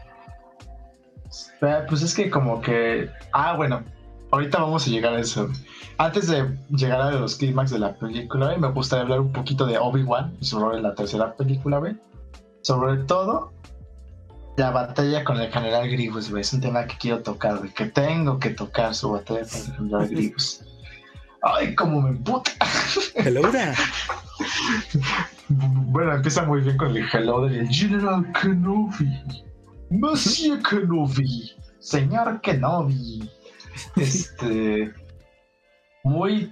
Pues 1.90 2.02
es 2.02 2.14
que 2.14 2.30
como 2.30 2.62
que... 2.62 3.10
Ah, 3.34 3.56
bueno, 3.56 3.84
ahorita 4.32 4.60
vamos 4.60 4.88
a 4.88 4.90
llegar 4.90 5.14
a 5.14 5.20
eso. 5.20 5.50
Antes 5.98 6.28
de 6.28 6.58
llegar 6.70 7.02
a 7.02 7.12
los 7.12 7.36
clímax 7.36 7.72
de 7.72 7.80
la 7.80 7.94
película, 7.94 8.56
me 8.58 8.70
gustaría 8.72 9.04
hablar 9.04 9.22
un 9.22 9.32
poquito 9.32 9.66
de 9.66 9.78
Obi-Wan 9.78 10.38
y 10.40 10.46
su 10.46 10.60
rol 10.60 10.78
en 10.78 10.84
la 10.84 10.94
tercera 10.94 11.34
película, 11.34 11.80
¿ve? 11.80 11.96
Sobre 12.62 13.04
todo 13.04 13.54
la 14.58 14.72
batalla 14.72 15.24
con 15.24 15.40
el 15.40 15.52
general 15.52 15.90
Grievous, 15.90 16.32
Es 16.32 16.54
un 16.54 16.62
tema 16.62 16.86
que 16.86 16.98
quiero 16.98 17.22
tocar, 17.22 17.62
que 17.74 17.86
tengo 17.86 18.40
que 18.40 18.52
tocar 18.52 18.94
su 18.96 19.12
batalla 19.12 19.42
con 19.42 19.60
el 19.60 19.76
general 19.76 20.08
Grievous. 20.10 20.66
Ay, 21.42 21.76
cómo 21.76 22.02
me 22.02 22.14
puta. 22.18 22.52
Hello 23.16 23.42
Bueno, 25.50 26.16
empieza 26.16 26.44
muy 26.44 26.62
bien 26.62 26.76
con 26.78 26.96
el 26.96 27.08
hello 27.14 27.46
del 27.46 27.68
General 27.70 28.26
Kenobi. 28.34 29.44
Monsieur 29.92 30.60
Kenobi. 30.64 31.52
Señor 31.80 32.42
Kenobi. 32.42 33.30
Este. 33.96 34.92
Muy. 36.04 36.52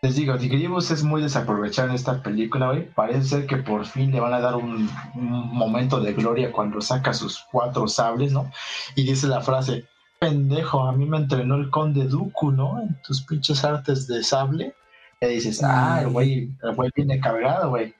Les 0.00 0.14
digo, 0.14 0.34
Grievous 0.34 0.92
es 0.92 1.02
muy 1.02 1.20
desaprovechado 1.20 1.88
en 1.88 1.94
esta 1.94 2.22
película, 2.22 2.68
hoy. 2.68 2.88
Parece 2.94 3.24
ser 3.24 3.46
que 3.46 3.56
por 3.56 3.84
fin 3.84 4.12
le 4.12 4.20
van 4.20 4.32
a 4.32 4.40
dar 4.40 4.54
un, 4.54 4.88
un 5.14 5.56
momento 5.56 6.00
de 6.00 6.12
gloria 6.12 6.52
cuando 6.52 6.80
saca 6.80 7.12
sus 7.12 7.44
cuatro 7.50 7.88
sables, 7.88 8.32
¿no? 8.32 8.50
Y 8.94 9.04
dice 9.04 9.26
la 9.26 9.40
frase: 9.40 9.86
pendejo, 10.18 10.86
a 10.86 10.92
mí 10.92 11.06
me 11.06 11.16
entrenó 11.16 11.56
el 11.56 11.70
conde 11.70 12.04
Dooku, 12.04 12.52
¿no? 12.52 12.80
En 12.80 13.00
tus 13.02 13.22
pinches 13.22 13.64
artes 13.64 14.06
de 14.06 14.22
sable. 14.22 14.74
Y 15.20 15.26
dices, 15.26 15.62
ah, 15.64 15.98
el 16.02 16.10
güey, 16.10 16.52
el 16.62 16.74
güey 16.76 16.90
viene 16.94 17.18
cargado, 17.18 17.70
güey. 17.70 17.92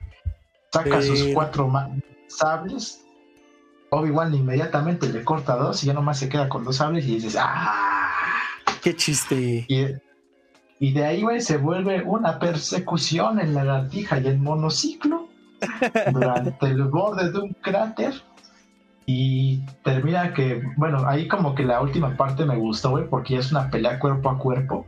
Saca 0.73 1.03
sus 1.03 1.25
cuatro 1.35 1.71
sables. 2.29 3.05
Obi-Wan 3.91 4.35
inmediatamente 4.35 5.09
le 5.09 5.25
corta 5.25 5.57
dos 5.57 5.83
y 5.83 5.87
ya 5.87 5.95
nomás 5.95 6.19
se 6.19 6.29
queda 6.29 6.49
con 6.49 6.63
dos 6.63 6.77
sables 6.77 7.07
y 7.07 7.15
dices, 7.15 7.37
ah. 7.41 8.11
Qué 8.83 8.95
chiste. 8.95 9.67
Y, 9.67 9.87
y 10.81 10.93
de 10.93 11.05
ahí, 11.05 11.23
güey, 11.23 11.41
se 11.41 11.57
vuelve 11.57 12.03
una 12.03 12.39
persecución 12.39 13.41
en 13.41 13.55
la 13.55 13.65
lagartija 13.65 14.19
y 14.21 14.27
el 14.29 14.39
monociclo 14.39 15.29
durante 16.13 16.67
el 16.67 16.85
borde 16.85 17.33
de 17.33 17.39
un 17.39 17.53
cráter 17.55 18.15
y 19.07 19.65
termina 19.83 20.35
que, 20.35 20.63
bueno, 20.77 21.03
ahí 21.07 21.27
como 21.27 21.55
que 21.55 21.65
la 21.65 21.81
última 21.81 22.17
parte 22.17 22.45
me 22.45 22.57
gustó, 22.57 22.91
güey, 22.91 23.09
porque 23.09 23.39
es 23.39 23.51
una 23.51 23.71
pelea 23.71 23.99
cuerpo 23.99 24.29
a 24.29 24.39
cuerpo. 24.39 24.85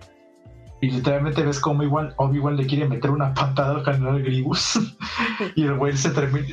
Y 0.82 0.90
literalmente 0.90 1.42
ves 1.42 1.58
como 1.58 1.82
igual 1.82 2.14
Obi-Wan 2.16 2.56
le 2.56 2.66
quiere 2.66 2.86
meter 2.86 3.10
una 3.10 3.34
patada 3.34 3.76
al 3.76 3.84
general 3.84 4.22
Grievous. 4.22 4.78
y 5.56 5.64
el 5.64 5.76
güey 5.76 5.96
se, 5.96 6.12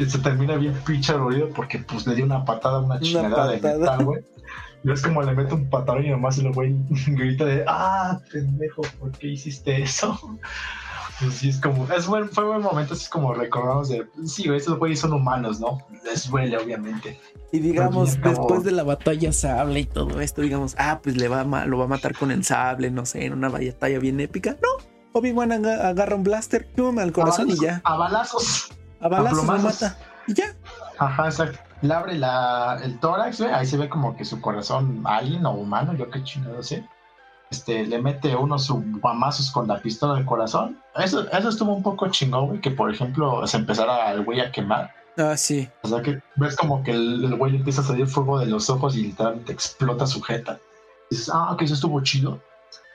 se 0.10 0.20
termina 0.20 0.56
bien 0.56 0.74
pinche 0.86 1.14
dolorido 1.14 1.50
porque 1.50 1.80
pues 1.80 2.08
le 2.08 2.16
dio 2.16 2.26
una 2.26 2.44
patada, 2.44 2.80
una 2.80 3.00
chingada 3.00 3.50
de 3.50 3.62
metal, 3.62 4.04
güey. 4.04 4.22
Y 4.84 4.92
es 4.92 5.02
como 5.02 5.22
le 5.22 5.34
mete 5.34 5.54
un 5.54 5.70
patadón 5.70 6.06
y 6.06 6.10
nomás 6.10 6.38
el 6.38 6.52
güey 6.54 6.76
grita 7.08 7.46
de, 7.46 7.64
ah, 7.68 8.20
pendejo, 8.32 8.84
¿por 9.00 9.12
qué 9.12 9.28
hiciste 9.28 9.82
eso? 9.82 10.40
Pues 11.20 11.34
sí, 11.34 11.50
es 11.50 11.60
como, 11.60 11.92
es 11.92 12.06
buen, 12.06 12.30
fue 12.30 12.44
buen 12.44 12.62
momento, 12.62 12.94
así 12.94 13.10
como 13.10 13.34
recordamos 13.34 13.90
de, 13.90 14.06
sí, 14.28 14.48
esos 14.54 14.78
güeyes 14.78 15.00
son 15.00 15.14
humanos, 15.14 15.60
¿no? 15.60 15.80
Les 16.06 16.30
duele, 16.30 16.56
obviamente. 16.56 17.20
Y 17.52 17.58
digamos, 17.58 18.22
después 18.22 18.64
de 18.64 18.72
la 18.72 18.84
batalla 18.84 19.34
sable 19.34 19.80
y 19.80 19.86
todo 19.86 20.22
esto, 20.22 20.44
digamos, 20.44 20.76
ah, 20.78 21.00
pues 21.02 21.18
le 21.18 21.28
va 21.28 21.42
a, 21.42 21.66
lo 21.66 21.80
va 21.80 21.86
a 21.86 21.88
matar 21.88 22.16
con 22.16 22.30
el 22.30 22.44
sable, 22.44 22.92
no 22.92 23.08
sé, 23.08 23.26
en 23.26 23.34
una 23.34 23.50
batalla 23.50 23.98
bien 23.98 24.20
épica. 24.20 24.58
No, 24.62 24.86
Obi-Wan 25.14 25.52
agarra 25.52 26.16
un 26.16 26.24
blaster, 26.24 26.68
pum, 26.76 27.00
al 27.00 27.12
corazón 27.12 27.50
y 27.50 27.60
ya. 27.60 27.82
A 27.84 27.98
balazos. 27.98 28.70
A 29.00 29.08
balazos 29.08 29.44
lo 29.44 29.58
mata. 29.58 29.98
Y 30.28 30.36
ya. 30.36 30.56
Ajá, 31.00 31.26
exacto. 31.26 31.67
Le 31.82 31.94
abre 31.94 32.16
la, 32.16 32.80
el 32.84 33.00
tórax, 33.00 33.40
güey, 33.40 33.54
ahí 33.54 33.66
se 33.66 33.78
ve 33.78 33.88
como 33.88 34.16
que 34.16 34.26
su 34.26 34.42
corazón 34.42 35.04
alien 35.06 35.46
o 35.46 35.52
humano, 35.52 35.94
yo 35.94 36.10
qué 36.10 36.24
chingado 36.24 36.64
sé 36.64 36.84
este, 37.50 37.86
le 37.86 38.02
mete 38.02 38.36
unos 38.36 38.70
guamazos 38.70 39.52
con 39.52 39.68
la 39.68 39.80
pistola 39.80 40.16
del 40.16 40.26
corazón. 40.26 40.82
Eso, 40.96 41.30
eso 41.32 41.50
estuvo 41.50 41.74
un 41.74 41.84
poco 41.84 42.10
chingón, 42.10 42.48
güey, 42.48 42.62
que 42.62 42.72
por 42.72 42.92
ejemplo 42.92 43.46
se 43.48 43.58
empezara 43.58 44.12
el 44.12 44.24
güey 44.24 44.42
a 44.42 44.52
quemar. 44.52 44.94
Ah, 45.18 45.36
sí. 45.36 45.68
O 45.82 45.88
sea 45.88 46.02
que 46.02 46.22
ves 46.36 46.56
como 46.56 46.84
que 46.84 46.92
el, 46.92 47.36
güey 47.36 47.56
empieza 47.56 47.82
a 47.82 47.86
salir 47.86 48.08
fuego 48.08 48.40
de 48.40 48.48
los 48.48 48.70
ojos 48.70 48.96
y 48.96 49.04
literalmente 49.04 49.54
explota 49.54 50.06
su 50.06 50.22
jeta. 50.22 50.60
dices, 51.10 51.32
ah, 51.34 51.56
que 51.58 51.66
eso 51.66 51.74
estuvo 51.74 52.02
chido. 52.02 52.42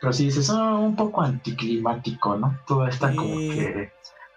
Pero 0.01 0.13
si 0.13 0.25
dices, 0.27 0.51
ah, 0.51 0.75
un 0.75 0.95
poco 0.97 1.23
anticlimático, 1.23 2.37
¿no? 2.37 2.59
Todo 2.67 2.87
está 2.87 3.15
como 3.15 3.35
que. 3.35 3.93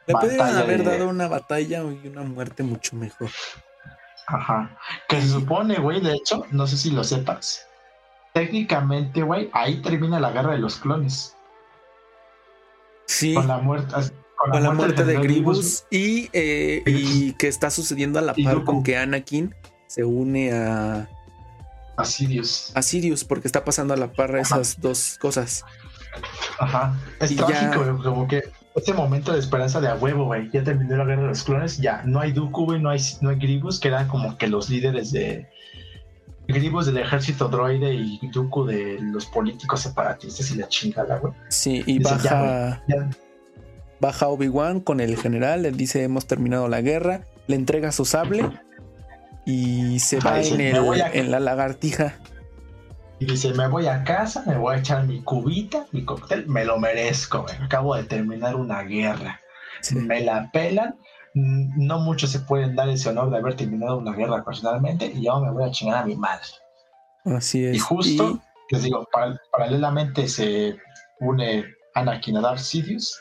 Le 0.07 0.13
podrían 0.13 0.55
haber 0.55 0.83
dado 0.83 1.09
una 1.09 1.27
batalla 1.27 1.83
y 1.83 2.07
una 2.07 2.21
muerte 2.21 2.63
mucho 2.63 2.95
mejor. 2.95 3.29
Ajá. 4.27 4.77
Que 5.07 5.21
se 5.21 5.29
supone, 5.29 5.77
güey, 5.77 6.01
de 6.01 6.13
hecho, 6.13 6.45
no 6.51 6.67
sé 6.67 6.77
si 6.77 6.91
lo 6.91 7.03
sepas, 7.03 7.65
técnicamente, 8.33 9.21
güey, 9.21 9.49
ahí 9.53 9.81
termina 9.81 10.19
la 10.19 10.31
guerra 10.31 10.53
de 10.53 10.59
los 10.59 10.77
clones. 10.77 11.35
Sí. 13.07 13.33
Con 13.33 13.47
la 13.47 13.57
muerte. 13.59 13.93
Con, 14.37 14.63
la, 14.63 14.71
muerte, 14.71 15.05
de, 15.05 15.17
Grievous 15.17 15.85
y, 15.89 16.29
eh, 16.33 16.83
y 16.85 17.33
que 17.33 17.47
está 17.47 17.71
sucediendo 17.71 18.19
a 18.19 18.21
la 18.21 18.33
par 18.33 18.65
con 18.65 18.83
que 18.83 18.97
Anakin 18.97 19.55
se 19.87 20.03
une 20.03 20.51
a. 20.51 21.07
A 21.95 22.03
Sirius. 22.03 22.73
A 22.75 22.81
Sirius, 22.81 23.23
porque 23.23 23.47
está 23.47 23.63
pasando 23.63 23.93
a 23.93 23.97
la 23.97 24.11
par 24.11 24.35
esas 24.35 24.81
dos 24.81 25.17
cosas. 25.21 25.63
Ajá. 26.59 26.93
Es 27.21 27.33
trágico, 27.33 28.03
como 28.03 28.27
que 28.27 28.43
ese 28.75 28.93
momento 28.93 29.31
de 29.31 29.39
esperanza 29.39 29.79
de 29.79 29.87
a 29.87 29.95
huevo, 29.95 30.25
güey. 30.25 30.49
Ya 30.51 30.63
terminó 30.63 30.97
la 30.97 31.05
guerra 31.05 31.23
de 31.23 31.27
los 31.29 31.43
clones, 31.43 31.77
ya. 31.77 32.03
No 32.05 32.19
hay 32.19 32.33
Dooku, 32.33 32.65
güey, 32.65 32.81
no 32.81 32.89
hay, 32.89 32.99
no 33.21 33.29
hay 33.29 33.37
Grievous, 33.37 33.79
que 33.79 33.87
eran 33.87 34.07
como 34.07 34.37
que 34.37 34.47
los 34.47 34.69
líderes 34.69 35.11
de, 35.11 35.47
Gribos 36.47 36.85
del 36.85 36.97
ejército 36.97 37.47
droide 37.47 37.93
y 37.93 38.19
Dooku 38.31 38.65
de 38.65 38.99
los 39.01 39.25
políticos 39.25 39.81
separatistas 39.81 40.51
y 40.51 40.55
la 40.55 40.67
chingada, 40.67 41.17
güey. 41.17 41.33
Sí, 41.49 41.83
y 41.85 41.99
baja, 41.99 42.83
baja 43.99 44.27
Obi-Wan 44.27 44.79
con 44.79 44.99
el 44.99 45.17
general, 45.17 45.63
le 45.63 45.71
dice 45.71 46.03
hemos 46.03 46.27
terminado 46.27 46.67
la 46.67 46.81
guerra, 46.81 47.21
le 47.47 47.55
entrega 47.55 47.91
su 47.91 48.05
sable 48.05 48.47
y 49.45 49.99
se 49.99 50.19
va 50.19 50.39
en, 50.41 50.61
en 50.61 51.31
la 51.31 51.39
lagartija. 51.39 52.19
Y 53.19 53.25
dice, 53.25 53.53
me 53.53 53.67
voy 53.67 53.87
a 53.87 54.03
casa, 54.03 54.43
me 54.45 54.57
voy 54.57 54.75
a 54.75 54.79
echar 54.79 55.05
mi 55.05 55.21
cubita, 55.21 55.85
mi 55.91 56.03
cóctel, 56.03 56.47
me 56.47 56.65
lo 56.65 56.77
merezco. 56.79 57.45
Acabo 57.63 57.95
de 57.95 58.03
terminar 58.03 58.55
una 58.55 58.81
guerra. 58.83 59.39
Me 59.93 60.21
la 60.21 60.49
pelan 60.51 60.95
Mm, 61.35 61.85
no 61.85 61.99
muchos 61.99 62.31
se 62.31 62.39
pueden 62.39 62.75
dar 62.75 62.87
ese 62.87 63.09
honor 63.09 63.29
de 63.29 63.37
haber 63.37 63.55
terminado 63.55 63.97
una 63.97 64.13
guerra 64.13 64.43
personalmente 64.43 65.11
y 65.13 65.25
yo 65.25 65.39
me 65.41 65.51
voy 65.51 65.65
a 65.65 65.71
chingar 65.71 66.03
a 66.03 66.05
mi 66.05 66.15
madre. 66.15 66.47
Así 67.25 67.65
es. 67.65 67.75
Y 67.75 67.79
justo, 67.79 68.39
les 68.69 68.83
digo, 68.83 69.05
paralelamente 69.51 70.29
se 70.29 70.77
une 71.19 71.65
Anakin 71.93 72.37
a 72.37 72.41
Darth 72.41 72.59
Sidious 72.59 73.19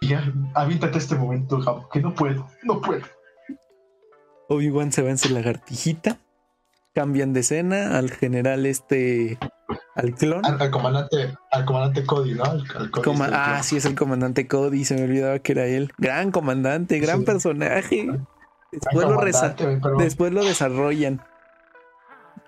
y 0.00 0.14
aviéntate 0.54 0.96
este 0.96 1.14
momento, 1.14 1.60
que 1.92 2.00
no 2.00 2.14
puedo, 2.14 2.48
no 2.62 2.80
puedo. 2.80 3.04
Obi-Wan 4.48 4.92
se 4.92 5.02
va 5.02 5.10
en 5.10 5.18
su 5.18 5.28
lagartijita, 5.28 6.18
cambian 6.96 7.34
de 7.34 7.40
escena 7.40 7.98
al 7.98 8.10
general 8.10 8.64
este 8.64 9.38
al 9.94 10.14
clon. 10.14 10.42
Al, 10.46 10.70
comandante, 10.70 11.36
al 11.50 11.66
comandante 11.66 12.06
Cody, 12.06 12.32
¿no? 12.32 12.44
Ah, 13.34 13.60
sí, 13.62 13.76
es 13.76 13.84
el 13.84 13.94
comandante 13.94 14.48
Cody, 14.48 14.86
se 14.86 14.94
me 14.94 15.02
olvidaba 15.02 15.38
que 15.40 15.52
era 15.52 15.66
él. 15.66 15.92
Gran 15.98 16.30
comandante, 16.30 16.98
gran 16.98 17.24
personaje. 17.24 18.08
Después 18.72 19.06
lo, 19.06 19.98
después 19.98 20.32
lo 20.32 20.42
desarrollan. 20.42 21.20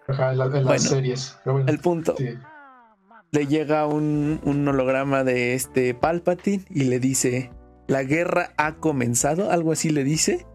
Ajá, 0.09 0.33
en, 0.33 0.39
las 0.65 0.83
series. 0.83 1.39
el 1.67 1.79
punto. 1.81 2.15
Le 3.31 3.47
llega 3.47 3.85
un, 3.85 4.41
un 4.45 4.67
holograma 4.67 5.25
de 5.25 5.53
este 5.53 5.93
Palpatine 5.93 6.65
y 6.71 6.85
le 6.85 6.99
dice: 7.01 7.53
La 7.87 8.03
guerra 8.03 8.55
ha 8.57 8.77
comenzado, 8.77 9.51
algo 9.51 9.73
así 9.73 9.91
le 9.91 10.05
dice. 10.05 10.47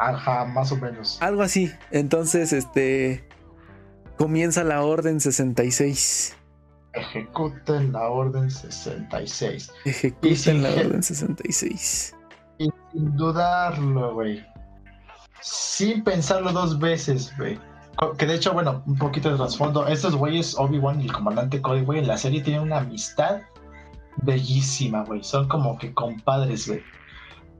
Ajá, 0.00 0.46
más 0.46 0.72
o 0.72 0.76
menos. 0.76 1.20
Algo 1.20 1.42
así. 1.42 1.70
Entonces, 1.90 2.54
este 2.54 3.28
comienza 4.16 4.64
la 4.64 4.82
Orden 4.82 5.20
66. 5.20 6.36
Ejecuten 6.94 7.92
la 7.92 8.08
Orden 8.08 8.50
66. 8.50 9.70
Ejecuten 9.84 10.62
la 10.62 10.70
Orden 10.70 11.02
66. 11.02 12.16
Y 12.58 12.70
sin 12.90 13.16
dudarlo, 13.16 14.14
güey. 14.14 14.44
Sin 15.42 16.02
pensarlo 16.02 16.50
dos 16.50 16.78
veces, 16.78 17.32
güey. 17.36 17.58
Que 18.16 18.24
de 18.26 18.36
hecho, 18.36 18.54
bueno, 18.54 18.82
un 18.86 18.96
poquito 18.96 19.30
de 19.30 19.36
trasfondo. 19.36 19.86
Estos 19.86 20.16
güeyes, 20.16 20.56
Obi-Wan 20.58 21.02
y 21.02 21.04
el 21.04 21.12
comandante 21.12 21.60
Cody, 21.60 21.82
güey, 21.82 21.98
en 21.98 22.08
la 22.08 22.16
serie 22.16 22.42
tienen 22.42 22.62
una 22.62 22.78
amistad 22.78 23.42
bellísima, 24.22 25.04
güey. 25.04 25.22
Son 25.22 25.46
como 25.46 25.78
que 25.78 25.92
compadres, 25.92 26.68
güey. 26.68 26.82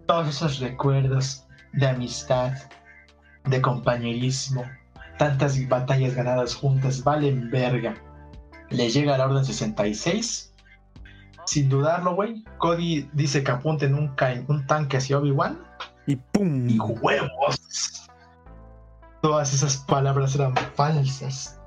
Todos 0.06 0.28
esos 0.28 0.58
recuerdos 0.58 1.46
de 1.72 1.86
amistad, 1.86 2.52
de 3.44 3.60
compañerismo, 3.60 4.64
tantas 5.18 5.68
batallas 5.68 6.14
ganadas 6.14 6.54
juntas 6.54 7.04
valen 7.04 7.50
verga. 7.50 7.94
Le 8.70 8.88
llega 8.88 9.18
la 9.18 9.26
Orden 9.26 9.44
66. 9.44 10.54
Sin 11.44 11.68
dudarlo, 11.68 12.14
güey. 12.14 12.44
Cody 12.58 13.08
dice 13.12 13.42
que 13.42 13.50
apunten 13.50 13.94
un, 13.94 14.14
un 14.48 14.66
tanque 14.66 14.96
hacia 14.96 15.18
Obi-Wan. 15.18 15.58
Y 16.06 16.16
¡pum! 16.16 16.68
Y 16.68 16.78
huevos. 16.78 18.08
Todas 19.20 19.52
esas 19.52 19.78
palabras 19.78 20.34
eran 20.36 20.54
falsas. 20.74 21.60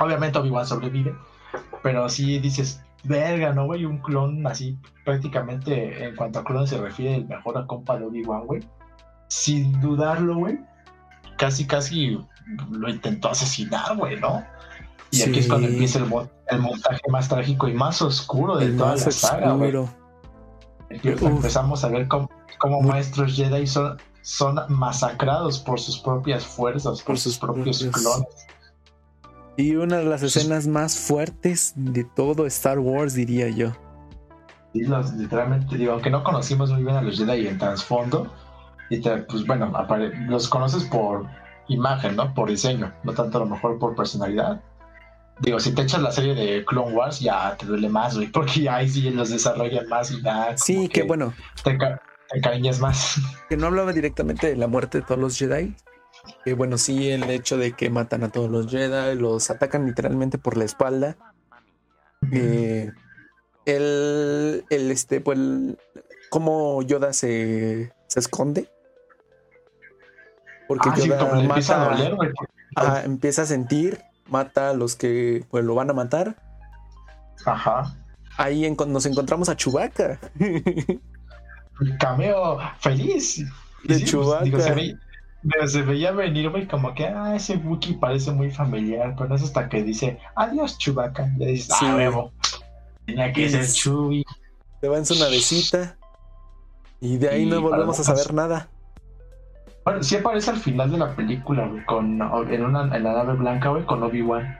Obviamente 0.00 0.38
Obi-Wan 0.38 0.66
sobrevive. 0.66 1.14
Pero 1.82 2.08
sí 2.08 2.38
dices, 2.38 2.82
verga, 3.04 3.52
¿no, 3.52 3.66
güey? 3.66 3.84
Un 3.84 3.98
clon 3.98 4.46
así, 4.46 4.78
prácticamente 5.04 6.04
en 6.04 6.16
cuanto 6.16 6.40
a 6.40 6.44
clon 6.44 6.66
se 6.66 6.78
refiere, 6.78 7.16
el 7.16 7.28
mejor 7.28 7.58
a 7.58 7.66
compa 7.66 7.98
de 7.98 8.06
Obi-Wan, 8.06 8.46
güey. 8.46 8.68
Sin 9.28 9.80
dudarlo, 9.80 10.36
güey. 10.36 10.58
Casi, 11.36 11.66
casi 11.66 12.18
lo 12.70 12.88
intentó 12.88 13.30
asesinar, 13.30 13.96
güey, 13.96 14.18
¿no? 14.18 14.44
Y 15.10 15.22
aquí 15.22 15.38
es 15.38 15.48
cuando 15.48 15.68
empieza 15.68 15.98
el, 15.98 16.06
montaje 16.60 17.00
más 17.10 17.28
trágico 17.28 17.68
y 17.68 17.74
más 17.74 18.02
oscuro 18.02 18.56
de 18.56 18.70
toda 18.70 18.96
la 18.96 19.10
saga, 19.10 19.52
güey. 19.52 19.72
Empezamos 20.90 21.84
a 21.84 21.88
ver 21.88 22.08
cómo, 22.08 22.30
maestros 22.82 23.34
Jedi 23.34 23.66
son, 23.66 23.98
son 24.22 24.58
masacrados 24.68 25.58
por 25.58 25.80
sus 25.80 25.98
propias 25.98 26.44
fuerzas, 26.44 27.02
por, 27.02 27.18
sus, 27.18 27.38
propios, 27.38 27.84
clones. 27.92 28.46
Y 29.56 29.76
una 29.76 29.98
de 29.98 30.04
las 30.04 30.22
escenas 30.22 30.66
más 30.66 30.96
fuertes 30.96 31.72
de 31.76 32.04
todo 32.04 32.46
Star 32.46 32.78
Wars, 32.78 33.14
diría 33.14 33.48
yo. 33.48 33.72
Sí, 34.72 34.82
literalmente, 35.16 35.76
digo, 35.76 35.92
aunque 35.92 36.10
no 36.10 36.22
conocimos 36.22 36.70
muy 36.70 36.82
bien 36.84 36.96
a 36.96 37.02
los 37.02 37.18
Jedi 37.18 37.48
en 37.48 37.58
trasfondo, 37.58 38.32
pues 39.28 39.46
bueno, 39.46 39.72
los 40.28 40.48
conoces 40.48 40.84
por 40.84 41.26
imagen, 41.68 42.16
¿no? 42.16 42.34
Por 42.34 42.48
diseño, 42.48 42.92
no 43.04 43.12
tanto 43.12 43.38
a 43.38 43.40
lo 43.42 43.46
mejor 43.46 43.78
por 43.78 43.94
personalidad. 43.94 44.60
Digo, 45.40 45.60
si 45.60 45.72
te 45.72 45.82
echas 45.82 46.02
la 46.02 46.10
serie 46.10 46.34
de 46.34 46.64
Clone 46.64 46.94
Wars, 46.94 47.20
ya 47.20 47.56
te 47.56 47.66
duele 47.66 47.88
más, 47.88 48.16
güey, 48.16 48.26
porque 48.28 48.68
ahí 48.68 48.88
sí 48.88 49.08
los 49.10 49.30
desarrollan 49.30 49.88
más 49.88 50.10
y 50.10 50.22
ya. 50.22 50.56
Sí, 50.56 50.88
que, 50.88 51.04
bueno. 51.04 51.32
Te, 51.62 51.78
cariñas 52.40 52.80
más. 52.80 53.20
Que 53.48 53.56
no 53.56 53.68
hablaba 53.68 53.92
directamente 53.92 54.48
de 54.48 54.56
la 54.56 54.66
muerte 54.66 54.98
de 54.98 55.04
todos 55.04 55.20
los 55.20 55.38
Jedi. 55.38 55.76
Que 56.44 56.54
bueno, 56.54 56.76
sí, 56.76 57.10
el 57.10 57.24
hecho 57.30 57.56
de 57.56 57.72
que 57.72 57.88
matan 57.88 58.24
a 58.24 58.30
todos 58.30 58.50
los 58.50 58.68
Jedi, 58.68 59.16
los 59.16 59.50
atacan 59.50 59.86
literalmente 59.86 60.38
por 60.38 60.56
la 60.56 60.64
espalda. 60.64 61.16
Eh, 62.32 62.90
el, 63.64 64.64
el, 64.68 64.90
este, 64.90 65.20
pues, 65.20 65.38
cómo 66.30 66.82
Yoda 66.82 67.12
se, 67.12 67.92
se 68.08 68.20
esconde 68.20 68.68
porque 70.68 70.90
ah, 70.90 71.42
mata, 71.48 72.20
a 72.76 73.04
empieza 73.04 73.42
a 73.42 73.46
sentir, 73.46 73.98
mata 74.28 74.70
a 74.70 74.74
los 74.74 74.94
que 74.94 75.44
pues 75.50 75.64
lo 75.64 75.74
van 75.74 75.90
a 75.90 75.94
matar. 75.94 76.36
Ajá. 77.46 77.96
Ahí 78.36 78.70
nos 78.86 79.06
encontramos 79.06 79.48
a 79.48 79.56
Chubaca. 79.56 80.20
Cameo 81.98 82.58
feliz. 82.78 83.44
De 83.84 84.04
Chubaca. 84.04 84.60
se, 85.66 85.82
veía, 85.82 86.12
venir, 86.12 86.50
güey, 86.50 86.68
como 86.68 86.94
que 86.94 87.06
ah, 87.06 87.34
ese 87.34 87.56
Wookiee 87.56 87.96
parece 87.98 88.30
muy 88.32 88.50
familiar, 88.50 89.14
pero 89.16 89.30
no 89.30 89.36
es 89.36 89.42
hasta 89.42 89.68
que 89.68 89.82
dice 89.82 90.18
adiós, 90.36 90.76
Chubaca. 90.76 91.32
Le 91.38 91.46
dices, 91.46 91.74
ah, 91.80 91.96
huevo. 91.96 92.32
Tenía 93.06 93.32
que 93.32 93.48
ser 93.48 93.66
Chubi. 93.66 94.22
Se 94.82 94.88
va 94.88 94.98
en 94.98 95.06
su 95.06 95.18
navecita. 95.18 95.96
Y 97.00 97.16
de 97.16 97.30
ahí 97.30 97.46
no 97.46 97.62
volvemos 97.62 97.98
a 98.00 98.04
saber 98.04 98.34
nada. 98.34 98.68
Bueno, 99.88 100.02
sí 100.02 100.16
aparece 100.16 100.50
al 100.50 100.58
final 100.58 100.90
de 100.90 100.98
la 100.98 101.16
película, 101.16 101.66
güey, 101.66 101.82
con, 101.86 102.20
en, 102.52 102.62
una, 102.62 102.94
en 102.94 103.02
la 103.02 103.12
nave 103.14 103.32
blanca, 103.32 103.70
güey, 103.70 103.86
con 103.86 104.02
Obi-Wan. 104.02 104.58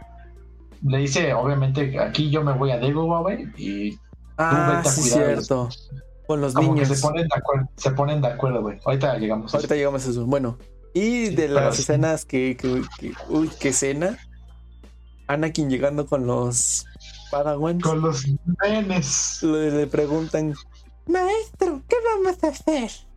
Le 0.86 0.98
dice, 1.00 1.34
obviamente, 1.34 2.00
aquí 2.00 2.30
yo 2.30 2.42
me 2.42 2.54
voy 2.54 2.70
a 2.70 2.78
Dagobah, 2.78 3.20
güey, 3.20 3.46
y 3.58 3.98
ah, 4.38 4.82
sí, 4.86 5.02
cierto. 5.02 5.68
Con 6.26 6.40
los 6.40 6.54
niños. 6.54 6.88
se 6.88 7.06
ponen 7.06 7.28
de 7.28 7.36
acuerdo, 7.36 7.68
se 7.76 7.90
ponen 7.90 8.22
de 8.22 8.28
acuerdo, 8.28 8.62
güey. 8.62 8.80
Ahorita 8.86 9.18
llegamos. 9.18 9.54
Ahorita 9.54 9.74
llegamos 9.74 10.06
a 10.06 10.10
eso. 10.10 10.24
Bueno, 10.24 10.56
y 10.94 11.28
de 11.28 11.48
las 11.48 11.78
escenas 11.78 12.24
que, 12.24 12.56
que, 12.56 13.12
uy, 13.28 13.50
qué 13.60 13.68
escena. 13.68 14.16
Anakin 15.26 15.68
llegando 15.68 16.06
con 16.06 16.26
los 16.26 16.86
Padawans. 17.30 17.82
Con 17.82 18.00
los 18.00 18.24
nenes. 18.62 19.42
Le, 19.42 19.72
le 19.72 19.86
preguntan, 19.88 20.54
maestro, 21.06 21.82
¿qué 21.86 21.96
vamos 22.14 22.42
a 22.42 22.48
hacer? 22.48 23.07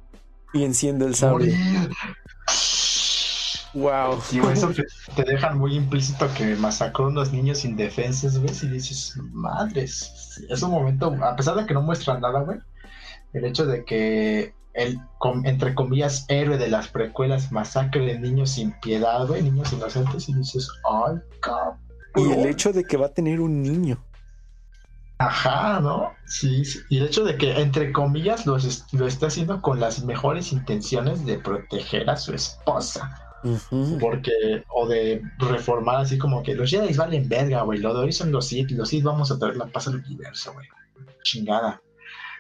Y 0.53 0.63
enciende 0.63 1.05
el 1.05 1.15
sable. 1.15 1.55
Wow. 3.73 4.19
Y 4.31 4.39
eso 4.39 4.69
te, 5.15 5.23
dejan 5.23 5.57
muy 5.57 5.75
implícito 5.75 6.27
que 6.37 6.55
masacró 6.55 7.05
a 7.05 7.07
unos 7.07 7.31
niños 7.31 7.63
indefensos, 7.63 8.37
güey. 8.37 8.53
Y 8.63 8.67
dices, 8.67 9.17
madres. 9.31 10.43
Es 10.49 10.61
un 10.61 10.71
momento, 10.71 11.15
a 11.23 11.35
pesar 11.35 11.55
de 11.55 11.65
que 11.65 11.73
no 11.73 11.81
muestran 11.81 12.21
nada, 12.21 12.41
güey. 12.41 12.59
El 13.33 13.45
hecho 13.45 13.65
de 13.65 13.85
que 13.85 14.53
el, 14.73 14.99
entre 15.45 15.73
comillas, 15.73 16.25
héroe 16.27 16.57
de 16.57 16.67
las 16.67 16.89
precuelas 16.89 17.51
masacre 17.51 18.05
de 18.05 18.19
niños 18.19 18.51
sin 18.51 18.73
piedad, 18.81 19.25
güey, 19.25 19.41
niños 19.41 19.71
inocentes. 19.71 20.27
Y 20.27 20.33
dices, 20.33 20.67
ay, 20.89 21.17
cabrón. 21.41 21.77
Y 22.17 22.31
el 22.31 22.47
hecho 22.47 22.73
de 22.73 22.83
que 22.83 22.97
va 22.97 23.05
a 23.05 23.13
tener 23.13 23.39
un 23.39 23.63
niño. 23.63 24.03
Ajá, 25.21 25.79
¿no? 25.79 26.13
Sí, 26.25 26.63
Y 26.89 26.97
el 26.97 27.05
hecho 27.05 27.23
de 27.23 27.37
que, 27.37 27.61
entre 27.61 27.91
comillas, 27.91 28.47
lo, 28.47 28.57
lo 28.93 29.07
está 29.07 29.27
haciendo 29.27 29.61
con 29.61 29.79
las 29.79 30.03
mejores 30.03 30.51
intenciones 30.51 31.25
de 31.25 31.37
proteger 31.37 32.09
a 32.09 32.17
su 32.17 32.33
esposa. 32.33 33.37
Porque, 33.99 34.63
o 34.69 34.87
de 34.87 35.21
reformar 35.37 35.97
así 35.97 36.17
como 36.17 36.41
que 36.41 36.55
los 36.55 36.69
Jedi 36.69 36.93
valen 36.93 37.29
verga, 37.29 37.61
güey. 37.61 37.79
Lo 37.79 37.93
de 37.93 38.01
hoy 38.01 38.11
son 38.11 38.31
los 38.31 38.47
Sith, 38.47 38.71
los 38.71 38.89
Sith 38.89 39.03
vamos 39.03 39.31
a 39.31 39.37
traer 39.37 39.57
la 39.57 39.67
paz 39.67 39.87
al 39.87 39.95
universo, 39.95 40.53
güey. 40.53 40.67
Chingada. 41.23 41.81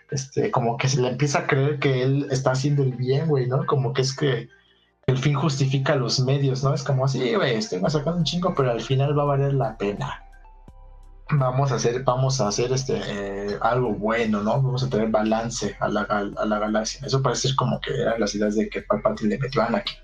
Este, 0.09 0.49
como 0.49 0.77
que 0.77 0.87
se 0.87 1.01
le 1.01 1.09
empieza 1.09 1.39
a 1.39 1.47
creer 1.47 1.79
que 1.79 2.03
él 2.03 2.27
está 2.31 2.51
haciendo 2.51 2.83
el 2.83 2.93
bien, 2.93 3.27
güey, 3.27 3.47
¿no? 3.47 3.65
Como 3.65 3.93
que 3.93 4.01
es 4.01 4.15
que 4.15 4.49
el 5.05 5.17
fin 5.17 5.35
justifica 5.35 5.95
los 5.95 6.19
medios, 6.19 6.63
¿no? 6.63 6.73
Es 6.73 6.83
como 6.83 7.05
así, 7.05 7.35
güey, 7.35 7.55
estoy 7.55 7.79
sacando 7.87 8.17
un 8.17 8.23
chingo, 8.23 8.53
pero 8.55 8.71
al 8.71 8.81
final 8.81 9.17
va 9.17 9.23
a 9.23 9.27
valer 9.27 9.53
la 9.53 9.77
pena 9.77 10.30
vamos 11.33 11.71
a 11.71 11.75
hacer, 11.75 12.03
vamos 12.03 12.41
a 12.41 12.47
hacer 12.47 12.71
este 12.71 12.99
eh, 13.05 13.57
algo 13.61 13.93
bueno, 13.93 14.41
¿no? 14.41 14.61
Vamos 14.61 14.83
a 14.83 14.89
tener 14.89 15.09
balance 15.09 15.75
a 15.79 15.87
la, 15.87 16.01
a, 16.01 16.45
la 16.45 16.59
galaxia. 16.59 17.05
Eso 17.05 17.21
parece 17.21 17.49
ser 17.49 17.55
como 17.55 17.79
que 17.79 17.93
eran 17.93 18.19
las 18.19 18.35
ideas 18.35 18.55
de 18.55 18.69
que 18.69 18.81
Palpatine 18.81 19.31
le 19.31 19.39
metió 19.39 19.61
a 19.61 19.65
Anakin. 19.65 19.97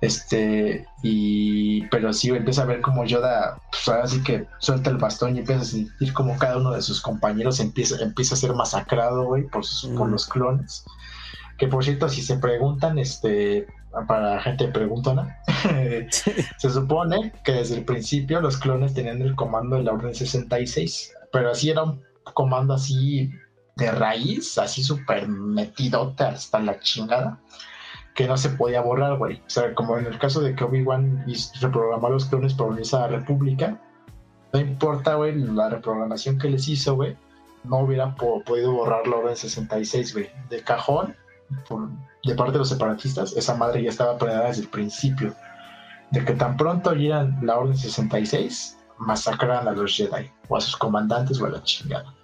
Este, 0.00 0.86
y 1.02 1.86
pero 1.86 2.12
sí 2.12 2.28
empieza 2.28 2.62
a 2.62 2.66
ver 2.66 2.82
como 2.82 3.04
Yoda, 3.04 3.58
pues 3.70 3.88
ahora 3.88 4.06
sí 4.06 4.22
que 4.22 4.46
suelta 4.58 4.90
el 4.90 4.98
bastón 4.98 5.36
y 5.36 5.38
empieza 5.38 5.62
a 5.62 5.64
sentir 5.64 6.12
como 6.12 6.36
cada 6.36 6.58
uno 6.58 6.72
de 6.72 6.82
sus 6.82 7.00
compañeros 7.00 7.58
empieza, 7.60 8.02
empieza 8.02 8.34
a 8.34 8.38
ser 8.38 8.52
masacrado, 8.52 9.24
güey, 9.24 9.44
por, 9.44 9.64
por 9.96 10.08
los 10.10 10.26
clones. 10.26 10.84
Que 11.56 11.68
por 11.68 11.84
cierto, 11.84 12.08
si 12.08 12.20
se 12.20 12.36
preguntan, 12.36 12.98
este, 12.98 13.66
para 14.06 14.40
gente 14.40 14.68
preguntona, 14.68 15.38
se 16.10 16.70
supone 16.70 17.32
que 17.44 17.52
desde 17.52 17.76
el 17.76 17.84
principio 17.84 18.40
los 18.40 18.58
clones 18.58 18.94
tenían 18.94 19.22
el 19.22 19.34
comando 19.34 19.76
de 19.76 19.84
la 19.84 19.92
Orden 19.92 20.14
66, 20.14 21.14
pero 21.32 21.50
así 21.50 21.70
era 21.70 21.84
un 21.84 22.02
comando 22.34 22.74
así 22.74 23.30
de 23.76 23.90
raíz, 23.90 24.58
así 24.58 24.82
súper 24.82 25.28
metidote 25.28 26.24
hasta 26.24 26.60
la 26.60 26.78
chingada, 26.80 27.40
que 28.14 28.26
no 28.26 28.36
se 28.36 28.50
podía 28.50 28.80
borrar, 28.80 29.18
güey. 29.18 29.36
O 29.38 29.50
sea, 29.50 29.74
como 29.74 29.98
en 29.98 30.06
el 30.06 30.18
caso 30.18 30.40
de 30.40 30.54
que 30.54 30.64
Obi-Wan 30.64 31.24
reprogramó 31.60 32.06
a 32.06 32.10
los 32.10 32.26
clones 32.26 32.54
por 32.54 32.68
unirse 32.68 32.96
a 32.96 33.00
la 33.00 33.08
República, 33.08 33.80
no 34.52 34.60
importa, 34.60 35.14
güey, 35.14 35.34
la 35.34 35.68
reprogramación 35.68 36.38
que 36.38 36.48
les 36.48 36.68
hizo, 36.68 36.94
güey, 36.94 37.16
no 37.64 37.78
hubieran 37.80 38.14
podido 38.14 38.72
borrar 38.72 39.06
la 39.06 39.16
orden 39.16 39.36
66, 39.36 40.14
güey. 40.14 40.30
De 40.48 40.62
cajón, 40.62 41.16
de 42.24 42.34
parte 42.34 42.52
de 42.52 42.58
los 42.58 42.68
separatistas, 42.68 43.32
esa 43.36 43.54
madre 43.54 43.82
ya 43.82 43.90
estaba 43.90 44.18
planeada 44.18 44.48
desde 44.48 44.62
el 44.62 44.68
principio. 44.68 45.34
De 46.10 46.24
que 46.24 46.34
tan 46.34 46.56
pronto 46.56 46.90
oyeran 46.90 47.38
la 47.42 47.58
orden 47.58 47.76
66, 47.76 48.78
masacraran 48.98 49.66
a 49.66 49.72
los 49.72 49.94
Jedi, 49.94 50.30
o 50.48 50.56
a 50.56 50.60
sus 50.60 50.76
comandantes, 50.76 51.40
o 51.40 51.46
a 51.46 51.50
la 51.50 51.62
chingada. 51.62 52.14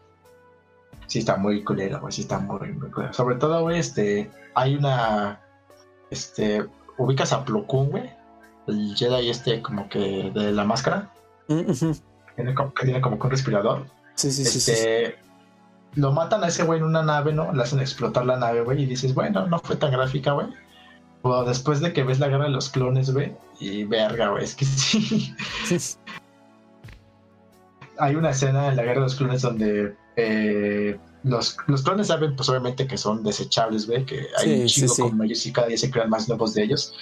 Sí 1.07 1.19
está 1.19 1.37
muy 1.37 1.65
culero, 1.65 2.01
güey, 2.01 2.13
sí 2.13 2.23
está 2.23 2.39
muy, 2.39 2.73
muy 2.73 2.91
culero. 2.91 3.13
Sobre 3.13 3.37
todo, 3.37 3.63
güey, 3.63 3.79
este, 3.79 4.31
hay 4.55 4.77
una, 4.77 5.41
este, 6.11 6.67
ubicas 6.99 7.33
a 7.33 7.45
Plo 7.45 7.67
Koon, 7.67 7.91
güey, 7.91 8.11
el 8.69 8.95
Jedi 8.97 9.31
este 9.31 9.61
como 9.63 9.89
que 9.89 10.31
de 10.33 10.53
la 10.53 10.65
máscara. 10.65 11.13
Mm, 11.49 11.73
tiene 12.37 12.55
como, 12.55 12.73
que 12.73 12.85
tiene 12.85 13.01
como 13.01 13.19
que 13.19 13.27
un 13.27 13.31
respirador. 13.31 13.87
Sí, 14.15 14.31
sí, 14.31 14.45
sí, 14.45 14.59
este, 14.59 15.19
Lo 15.95 16.13
matan 16.13 16.45
a 16.45 16.49
ese 16.49 16.63
güey 16.63 16.79
en 16.79 16.87
una 16.87 17.03
nave, 17.03 17.33
¿no? 17.33 17.53
Le 17.53 17.63
hacen 17.63 17.81
explotar 17.81 18.25
la 18.25 18.37
nave, 18.37 18.63
güey, 18.63 18.83
y 18.83 18.87
dices, 18.87 19.15
bueno, 19.15 19.47
no 19.47 19.59
fue 19.59 19.77
tan 19.77 19.91
gráfica, 19.91 20.33
güey. 20.33 20.47
Pero 21.23 21.45
después 21.45 21.81
de 21.81 21.93
que 21.93 22.03
ves 22.03 22.21
la 22.21 22.29
guerra 22.29 22.45
de 22.45 22.51
los 22.51 22.71
clones, 22.71 23.13
güey, 23.13 23.35
y 23.59 23.85
verga, 23.85 24.31
güey, 24.31 24.45
es 24.45 24.55
que 24.55 24.65
sí. 24.65 25.35
Hay 27.99 28.15
una 28.15 28.31
escena 28.31 28.69
en 28.69 28.77
la 28.77 28.83
guerra 28.83 29.01
de 29.01 29.07
los 29.07 29.17
clones 29.17 29.43
donde 29.43 29.95
eh, 30.17 30.99
los, 31.25 31.57
los, 31.67 31.83
clones 31.83 32.07
saben, 32.07 32.35
pues 32.35 32.49
obviamente 32.49 32.87
que 32.87 32.97
son 32.97 33.23
desechables, 33.23 33.87
güey, 33.87 34.07
que 34.07 34.27
hay 34.39 34.63
un 34.63 34.67
chingo 34.67 34.95
como 34.97 35.23
ellos 35.25 35.45
y 35.45 35.53
cada 35.53 35.67
día 35.67 35.77
se 35.77 35.91
crean 35.91 36.09
más 36.09 36.29
nuevos 36.29 36.55
de 36.55 36.63
ellos 36.63 36.95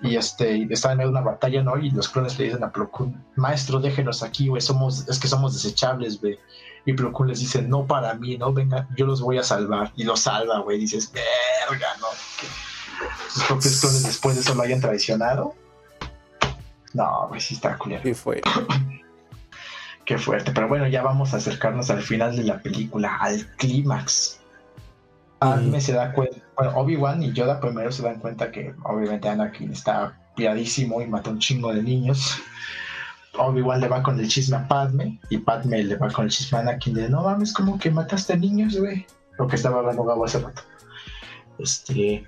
y 0.00 0.16
este 0.16 0.66
están 0.70 0.92
en 0.92 0.98
medio 0.98 1.10
de 1.10 1.18
una 1.18 1.30
batalla, 1.32 1.62
¿no? 1.62 1.76
Y 1.76 1.90
los 1.90 2.08
clones 2.08 2.38
le 2.38 2.46
dicen 2.46 2.62
a 2.62 2.72
Plo 2.72 2.90
maestro, 3.36 3.80
déjenos 3.80 4.22
aquí, 4.22 4.48
güey, 4.48 4.62
somos, 4.62 5.08
es 5.08 5.18
que 5.18 5.28
somos 5.28 5.54
desechables, 5.54 6.20
güey. 6.20 6.38
Y 6.84 6.92
Plo 6.92 7.12
les 7.24 7.40
dice, 7.40 7.62
no 7.62 7.86
para 7.86 8.14
mí, 8.14 8.36
no, 8.38 8.52
venga, 8.52 8.88
yo 8.96 9.06
los 9.06 9.20
voy 9.20 9.38
a 9.38 9.42
salvar. 9.42 9.92
Y 9.96 10.04
los 10.04 10.20
salva, 10.20 10.60
güey, 10.60 10.78
dices, 10.78 11.12
verga, 11.12 11.88
¿no? 12.00 12.06
Sus 13.30 13.44
propios 13.44 13.80
clones 13.80 14.02
después 14.04 14.34
de 14.36 14.42
eso 14.42 14.54
lo 14.54 14.62
hayan 14.62 14.80
traicionado. 14.80 15.54
No, 16.94 17.28
güey, 17.28 17.40
sí 17.40 17.54
está 17.54 17.76
culero. 17.76 18.02
Qué 18.02 18.14
fue. 18.14 18.40
Qué 20.04 20.16
fuerte, 20.16 20.52
pero 20.52 20.68
bueno, 20.68 20.88
ya 20.88 21.02
vamos 21.02 21.34
a 21.34 21.36
acercarnos 21.36 21.90
al 21.90 22.00
final 22.00 22.34
de 22.34 22.44
la 22.44 22.60
película, 22.60 23.18
al 23.20 23.46
clímax. 23.56 24.40
Padme 25.38 25.82
se 25.82 25.92
da 25.92 26.12
cuenta, 26.12 26.38
bueno, 26.56 26.72
Obi-Wan 26.76 27.22
y 27.22 27.32
Yoda 27.32 27.60
primero 27.60 27.92
se 27.92 28.02
dan 28.02 28.18
cuenta 28.18 28.50
que 28.50 28.74
obviamente 28.84 29.28
Anakin 29.28 29.70
está 29.70 30.18
piadísimo 30.34 31.02
y 31.02 31.06
mata 31.06 31.28
un 31.28 31.38
chingo 31.38 31.74
de 31.74 31.82
niños. 31.82 32.38
Obi-Wan 33.38 33.80
le 33.80 33.88
va 33.88 34.02
con 34.02 34.18
el 34.18 34.28
chisme 34.28 34.56
a 34.56 34.68
Padme 34.68 35.20
y 35.30 35.38
Padme 35.38 35.82
le 35.84 35.96
va 35.96 36.10
con 36.10 36.26
el 36.26 36.30
chisme 36.30 36.58
a 36.58 36.60
Anakin 36.62 36.94
de 36.94 37.08
no 37.08 37.22
mames, 37.22 37.52
como 37.52 37.78
que 37.78 37.90
mataste 37.90 38.36
niños, 38.36 38.76
güey. 38.76 39.06
Lo 39.38 39.46
que 39.46 39.56
estaba 39.56 39.78
hablando 39.78 40.04
Gabo 40.04 40.24
hace 40.24 40.40
rato. 40.40 40.62
Este. 41.58 42.24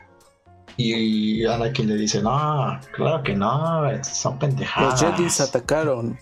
Y 0.77 1.45
Anakin 1.45 1.89
le 1.89 1.97
dice, 1.97 2.23
no, 2.23 2.79
claro 2.93 3.23
que 3.23 3.35
no, 3.35 3.83
son 4.03 4.39
pendejadas. 4.39 5.03
Los 5.03 5.17
Jedi 5.17 5.29
atacaron. 5.43 6.19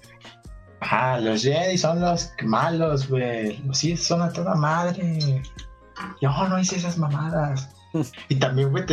Ajá, 0.81 1.21
los 1.21 1.43
Jedi 1.43 1.77
son 1.77 2.01
los 2.01 2.33
malos, 2.45 3.09
güey. 3.09 3.63
Sí, 3.73 3.97
son 3.97 4.23
a 4.23 4.33
toda 4.33 4.55
madre. 4.55 5.43
Yo 6.21 6.31
no 6.49 6.59
hice 6.59 6.77
esas 6.77 6.99
mamadas. 6.99 7.69
Y 8.29 8.37
también, 8.37 8.71
güey, 8.71 8.85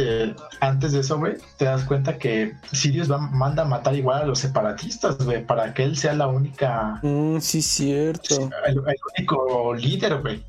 antes 0.61 0.93
de 0.93 1.01
eso, 1.01 1.17
güey, 1.17 1.33
te 1.57 1.65
das 1.65 1.83
cuenta 1.83 2.17
que 2.17 2.53
Sirius 2.71 3.11
va, 3.11 3.17
manda 3.17 3.63
a 3.63 3.65
matar 3.65 3.95
igual 3.95 4.21
a 4.21 4.25
los 4.25 4.39
separatistas, 4.39 5.17
güey, 5.23 5.45
para 5.45 5.73
que 5.73 5.83
él 5.83 5.97
sea 5.97 6.13
la 6.13 6.27
única. 6.27 6.99
Mm, 7.03 7.39
sí, 7.39 7.61
cierto. 7.61 8.49
El, 8.65 8.79
único 9.17 9.73
líder, 9.73 10.21
güey. 10.21 10.43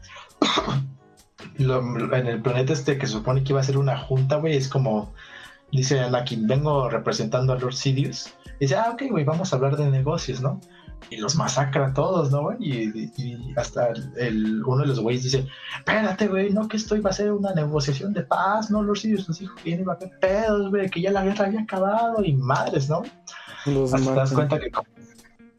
en 1.59 2.27
el 2.27 2.43
planeta 2.43 2.73
este 2.73 2.99
que 2.99 3.07
supone 3.07 3.43
que 3.43 3.53
iba 3.53 3.61
a 3.61 3.65
ser 3.65 3.79
una 3.79 3.99
junta, 3.99 4.37
güey, 4.37 4.57
es 4.57 4.69
como. 4.69 5.13
Dice 5.73 5.99
Anakin, 5.99 6.47
vengo 6.47 6.89
representando 6.89 7.53
a 7.53 7.59
Lord 7.59 7.75
Sidious. 7.75 8.33
Y 8.61 8.67
dice, 8.67 8.77
ah, 8.77 8.91
ok, 8.93 9.03
güey, 9.11 9.25
vamos 9.25 9.53
a 9.53 9.57
hablar 9.57 9.77
de 9.77 9.91
negocios, 9.91 10.41
¿no? 10.41 10.61
Y 11.11 11.17
los 11.17 11.37
masacra 11.37 11.89
a 11.89 11.95
todos, 11.95 12.31
¿no, 12.31 12.43
güey? 12.43 12.57
Y, 12.61 13.55
hasta 13.57 13.91
el, 14.17 14.65
uno 14.65 14.83
de 14.83 14.89
los 14.89 15.01
güeyes 15.01 15.25
dice, 15.25 15.47
espérate, 15.79 16.29
güey, 16.29 16.51
no 16.51 16.69
que 16.69 16.77
esto 16.77 16.97
iba 16.97 17.11
a 17.11 17.13
ser 17.13 17.33
una 17.33 17.53
negociación 17.53 18.13
de 18.13 18.23
paz, 18.23 18.71
no, 18.71 18.83
los 18.83 19.05
nos 19.05 19.39
dijo 19.39 19.55
que 19.63 19.71
iba 19.71 19.93
a 19.93 19.97
haber 19.97 20.19
pedos, 20.19 20.71
güey, 20.71 20.91
que 20.91 21.01
ya 21.01 21.13
la 21.13 21.25
guerra 21.25 21.47
había 21.47 21.61
acabado 21.61 22.25
y 22.25 22.35
madres, 22.35 22.89
¿no? 22.89 23.03
hasta 23.67 23.99
te 23.99 24.15
das 24.15 24.33
cuenta 24.33 24.61
que 24.61 24.71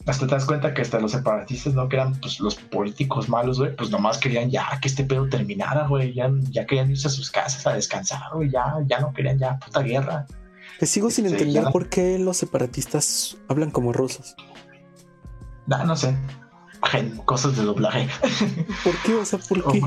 hasta 0.06 0.26
te 0.26 0.36
das 0.36 0.46
cuenta 0.46 0.74
que 0.74 0.82
hasta 0.82 1.02
los 1.02 1.12
separatistas, 1.12 1.74
¿no? 1.74 1.90
Que 1.90 1.98
eran 1.98 2.16
pues, 2.22 2.40
los 2.40 2.56
políticos 2.56 3.28
malos, 3.28 3.60
güey, 3.60 3.76
pues 3.76 3.90
nomás 3.90 4.18
querían 4.18 4.50
ya 4.50 4.66
que 4.82 4.88
este 4.88 5.04
pedo 5.04 5.28
terminara, 5.28 5.86
güey, 5.86 6.14
ya, 6.14 6.32
ya 6.50 6.66
querían 6.66 6.90
irse 6.92 7.10
a 7.10 7.12
sus 7.12 7.30
casas 7.30 7.68
a 7.68 7.74
descansar, 7.74 8.22
güey, 8.34 8.50
ya, 8.50 8.76
ya 8.88 9.02
no 9.02 9.12
querían 9.12 9.38
ya 9.38 9.60
puta 9.60 9.82
guerra. 9.82 10.26
Te 10.80 10.86
sigo 10.86 11.10
sin 11.10 11.26
entender 11.26 11.66
por 11.74 11.90
qué 11.90 12.18
los 12.20 12.38
separatistas 12.38 13.38
hablan 13.50 13.72
como 13.72 13.92
rusos. 13.92 14.36
No, 15.68 15.84
no 15.86 15.96
sé. 15.96 16.18
Cosas 17.26 17.58
de 17.58 17.64
doblaje. 17.64 18.10
¿Por 18.84 18.96
qué? 19.04 19.16
O 19.16 19.26
sea, 19.26 19.40
¿por 19.40 19.72
qué? 19.72 19.82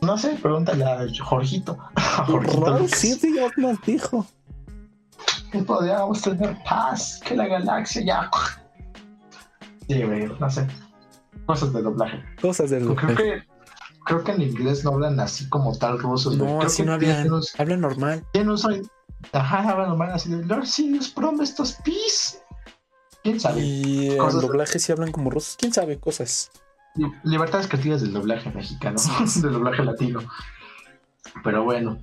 No 0.00 0.18
sé, 0.18 0.36
pregúntale 0.40 0.84
a 0.84 1.06
Jorgito. 1.22 1.78
A 1.94 2.24
Jorgito 2.24 2.88
sí, 2.88 3.18
ya 3.34 3.48
nos 3.56 3.80
dijo. 3.82 4.26
Que 5.50 5.62
podríamos 5.62 6.22
tener 6.22 6.56
paz, 6.64 7.20
que 7.24 7.36
la 7.36 7.46
galaxia 7.46 8.02
ya. 8.04 8.30
Sí, 9.88 10.02
güey, 10.02 10.26
no 10.40 10.50
sé. 10.50 10.66
Cosas 11.46 11.72
de 11.72 11.82
doblaje. 11.82 12.22
Cosas 12.40 12.70
de 12.70 12.80
doblaje. 12.80 13.14
Creo 13.14 13.16
que, 13.16 13.42
creo 14.04 14.24
que 14.24 14.32
en 14.32 14.42
inglés 14.42 14.84
no 14.84 14.92
hablan 14.92 15.20
así 15.20 15.48
como 15.48 15.76
tal 15.76 15.98
rusos. 15.98 16.36
No, 16.36 16.62
así 16.62 16.82
no 16.82 16.94
hablan. 16.94 17.28
hablan 17.58 17.80
normal. 17.80 18.24
Ya 18.34 18.44
no 18.44 18.56
soy. 18.56 18.82
Ajá, 19.32 19.70
hablan 19.70 19.90
normal 19.90 20.10
así 20.12 20.30
de 20.30 20.44
Lord 20.44 20.66
Sirius 20.66 21.08
Promestos 21.10 21.76
Peace. 21.84 22.41
¿Quién 23.22 23.38
sabe? 23.38 23.60
Y 23.60 24.10
en 24.10 24.40
doblaje 24.40 24.78
si 24.78 24.92
hablan 24.92 25.12
como 25.12 25.30
rusos. 25.30 25.56
¿Quién 25.58 25.72
sabe? 25.72 25.98
Cosas. 25.98 26.50
Libertades 27.22 27.68
creativas 27.68 28.02
del 28.02 28.12
doblaje 28.12 28.50
mexicano, 28.50 28.96
del 29.42 29.52
doblaje 29.52 29.84
latino. 29.84 30.20
Pero 31.44 31.64
bueno, 31.64 31.98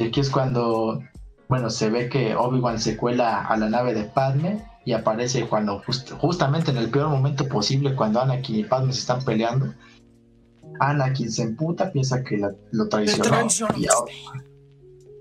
aquí 0.00 0.20
es 0.20 0.30
cuando, 0.30 1.02
bueno, 1.48 1.70
se 1.70 1.90
ve 1.90 2.08
que 2.08 2.34
Obi-Wan 2.34 2.80
se 2.80 2.96
cuela 2.96 3.42
a 3.46 3.56
la 3.56 3.68
nave 3.68 3.94
de 3.94 4.04
Padme 4.04 4.64
y 4.84 4.92
aparece 4.92 5.46
cuando 5.46 5.82
justamente 6.18 6.70
en 6.70 6.78
el 6.78 6.90
peor 6.90 7.10
momento 7.10 7.46
posible, 7.48 7.94
cuando 7.94 8.20
Anakin 8.20 8.56
y 8.56 8.64
Padme 8.64 8.92
se 8.92 9.00
están 9.00 9.24
peleando. 9.24 9.74
Anakin 10.80 11.30
se 11.30 11.42
emputa, 11.42 11.92
piensa 11.92 12.24
que 12.24 12.42
lo 12.72 12.88
traicionó 12.88 13.46
y, 13.76 13.86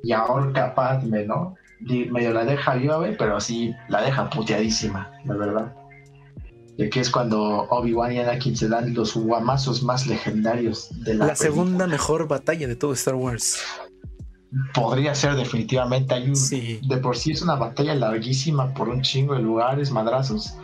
y 0.03 0.12
ahorca 0.14 0.66
a 0.66 0.76
Padme, 0.76 1.26
¿no? 1.26 1.56
Medio 1.80 2.34
la 2.34 2.45
deja 2.45 2.76
viva, 2.76 2.99
pero 3.18 3.38
así 3.38 3.73
la 3.89 4.02
deja 4.02 4.30
puteadísima, 4.30 5.11
la 5.26 5.35
verdad. 5.35 5.76
Y 6.77 6.84
aquí 6.84 6.99
es 6.99 7.10
cuando 7.10 7.68
Obi-Wan 7.69 8.14
y 8.14 8.19
Anakin 8.19 8.56
se 8.56 8.68
dan 8.68 8.93
los 8.93 9.15
guamazos 9.15 9.81
más 9.81 10.07
legendarios 10.07 10.89
de 11.03 11.14
la 11.14 11.27
La 11.27 11.35
segunda 11.35 11.88
mejor 11.88 12.27
batalla 12.27 12.68
de 12.68 12.76
todo 12.76 12.93
Star 12.93 13.15
Wars. 13.15 13.64
Podría 14.73 15.15
ser 15.15 15.35
definitivamente. 15.35 16.14
Hay 16.14 16.34
De 16.88 16.97
por 16.97 17.15
sí 17.15 17.31
es 17.31 17.41
una 17.41 17.56
batalla 17.56 17.95
larguísima 17.95 18.73
por 18.73 18.89
un 18.89 19.02
chingo 19.02 19.35
de 19.35 19.41
lugares, 19.41 19.91
madrazos. 19.91 20.57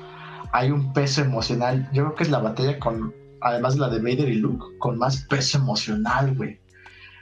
Hay 0.52 0.72
un 0.72 0.92
peso 0.92 1.22
emocional. 1.22 1.90
Yo 1.94 2.04
creo 2.04 2.16
que 2.16 2.24
es 2.24 2.30
la 2.30 2.40
batalla 2.40 2.78
con, 2.78 3.14
además 3.40 3.76
de 3.76 3.80
la 3.80 3.90
de 3.90 4.00
Vader 4.00 4.28
y 4.28 4.36
Luke, 4.36 4.66
con 4.80 4.98
más 4.98 5.26
peso 5.30 5.60
emocional, 5.60 6.36
güey. 6.36 6.60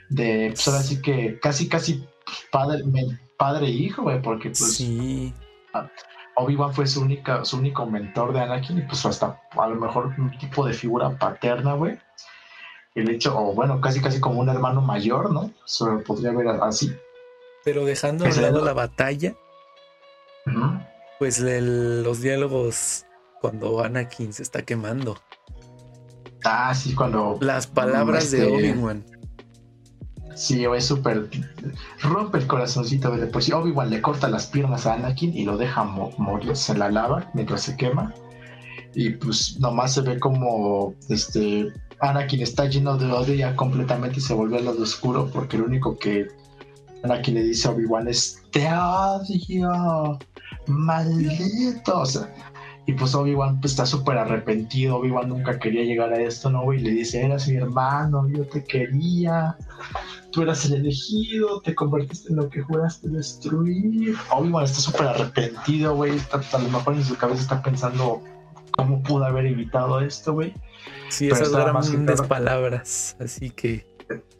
De, 0.08 0.50
pues 0.52 0.66
ahora 0.66 0.82
sí 0.82 1.00
que 1.00 1.38
casi, 1.40 1.68
casi 1.68 2.04
padre, 2.50 2.82
padre 3.40 3.68
e 3.68 3.70
hijo, 3.70 4.02
güey, 4.02 4.20
porque 4.20 4.50
pues 4.50 4.76
sí. 4.76 5.32
Obi-Wan 6.36 6.74
fue 6.74 6.86
su, 6.86 7.00
única, 7.00 7.42
su 7.44 7.56
único 7.56 7.86
mentor 7.86 8.34
de 8.34 8.40
Anakin 8.40 8.78
y 8.78 8.82
pues 8.82 9.04
hasta 9.06 9.40
a 9.52 9.66
lo 9.66 9.76
mejor 9.76 10.12
un 10.18 10.36
tipo 10.38 10.66
de 10.66 10.74
figura 10.74 11.18
paterna, 11.18 11.72
güey. 11.72 11.98
El 12.94 13.08
hecho, 13.08 13.36
o 13.36 13.54
bueno, 13.54 13.80
casi 13.80 14.02
casi 14.02 14.20
como 14.20 14.40
un 14.40 14.50
hermano 14.50 14.82
mayor, 14.82 15.32
¿no? 15.32 15.50
Se 15.64 15.86
podría 16.06 16.32
ver 16.32 16.48
así. 16.48 16.94
Pero 17.64 17.86
dejando 17.86 18.24
de 18.24 18.40
lado 18.42 18.62
la 18.62 18.74
batalla, 18.74 19.34
pues 21.18 21.40
los 21.40 22.20
diálogos 22.20 23.06
cuando 23.40 23.82
Anakin 23.82 24.34
se 24.34 24.42
está 24.42 24.62
quemando. 24.62 25.18
Ah, 26.44 26.74
sí, 26.74 26.94
cuando... 26.94 27.38
Las 27.40 27.66
palabras 27.66 28.30
de 28.30 28.42
este, 28.42 28.52
Obi-Wan. 28.54 29.19
Sí, 30.40 30.64
es 30.64 30.86
súper. 30.86 31.28
Rompe 32.00 32.38
el 32.38 32.46
corazoncito 32.46 33.10
de 33.10 33.26
pues 33.26 33.52
Obi-Wan 33.52 33.90
le 33.90 34.00
corta 34.00 34.26
las 34.26 34.46
piernas 34.46 34.86
a 34.86 34.94
Anakin 34.94 35.36
y 35.36 35.44
lo 35.44 35.58
deja 35.58 35.84
morirse 35.84 36.72
en 36.72 36.78
la 36.78 36.90
lava 36.90 37.30
mientras 37.34 37.60
se 37.60 37.76
quema. 37.76 38.14
Y 38.94 39.10
pues 39.10 39.60
nomás 39.60 39.92
se 39.92 40.00
ve 40.00 40.18
como 40.18 40.94
este 41.10 41.70
Anakin 42.00 42.40
está 42.40 42.64
lleno 42.64 42.96
de 42.96 43.12
odio 43.12 43.34
ya 43.34 43.54
completamente 43.54 44.18
se 44.18 44.32
vuelve 44.32 44.56
al 44.56 44.64
lado 44.64 44.82
oscuro 44.82 45.30
porque 45.30 45.58
lo 45.58 45.66
único 45.66 45.98
que 45.98 46.26
Anakin 47.04 47.34
le 47.34 47.42
dice 47.42 47.68
a 47.68 47.72
Obi-Wan 47.72 48.08
es 48.08 48.42
te 48.50 48.66
odio, 48.66 50.18
maldito. 50.66 52.02
Y 52.90 52.94
pues 52.94 53.14
Obi-Wan 53.14 53.60
pues, 53.60 53.74
está 53.74 53.86
súper 53.86 54.18
arrepentido. 54.18 54.96
Obi-Wan 54.96 55.28
nunca 55.28 55.60
quería 55.60 55.84
llegar 55.84 56.12
a 56.12 56.20
esto, 56.20 56.50
¿no, 56.50 56.64
güey? 56.64 56.80
Y 56.80 56.82
le 56.82 56.90
dice, 56.90 57.24
eras 57.24 57.46
mi 57.46 57.54
hermano, 57.54 58.28
yo 58.28 58.44
te 58.48 58.64
quería. 58.64 59.56
Tú 60.32 60.42
eras 60.42 60.64
el 60.64 60.74
elegido, 60.74 61.60
te 61.60 61.72
convertiste 61.72 62.30
en 62.30 62.36
lo 62.36 62.48
que 62.48 62.62
juraste 62.62 63.08
destruir. 63.08 64.16
Obi-Wan 64.32 64.64
está 64.64 64.80
súper 64.80 65.06
arrepentido, 65.06 65.94
güey. 65.94 66.18
A 66.32 66.58
lo 66.58 66.68
mejor 66.68 66.94
en 66.94 67.04
su 67.04 67.16
cabeza 67.16 67.42
está 67.42 67.62
pensando 67.62 68.24
cómo 68.72 69.00
pudo 69.04 69.24
haber 69.24 69.46
evitado 69.46 70.00
esto, 70.00 70.32
güey. 70.32 70.52
Sí, 71.10 71.28
esas 71.28 71.52
grandes 71.52 72.22
palabras. 72.22 73.16
Así 73.20 73.50
que 73.50 73.86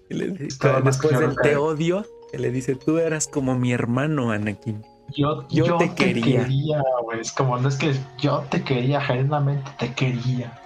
después 0.08 1.20
del 1.20 1.36
te 1.36 1.54
odio, 1.54 2.04
que 2.32 2.40
le 2.40 2.50
dice, 2.50 2.74
tú 2.74 2.98
eras 2.98 3.28
como 3.28 3.56
mi 3.56 3.72
hermano, 3.72 4.32
Anakin. 4.32 4.82
Yo, 5.16 5.46
yo, 5.48 5.78
te, 5.78 5.94
quería. 5.94 6.82
güey. 7.02 7.20
Es 7.20 7.32
como, 7.32 7.58
no 7.58 7.68
es 7.68 7.76
que 7.76 7.94
yo 8.18 8.44
te 8.50 8.62
quería, 8.62 9.00
genuinamente 9.00 9.70
te 9.78 9.92
quería. 9.94 10.60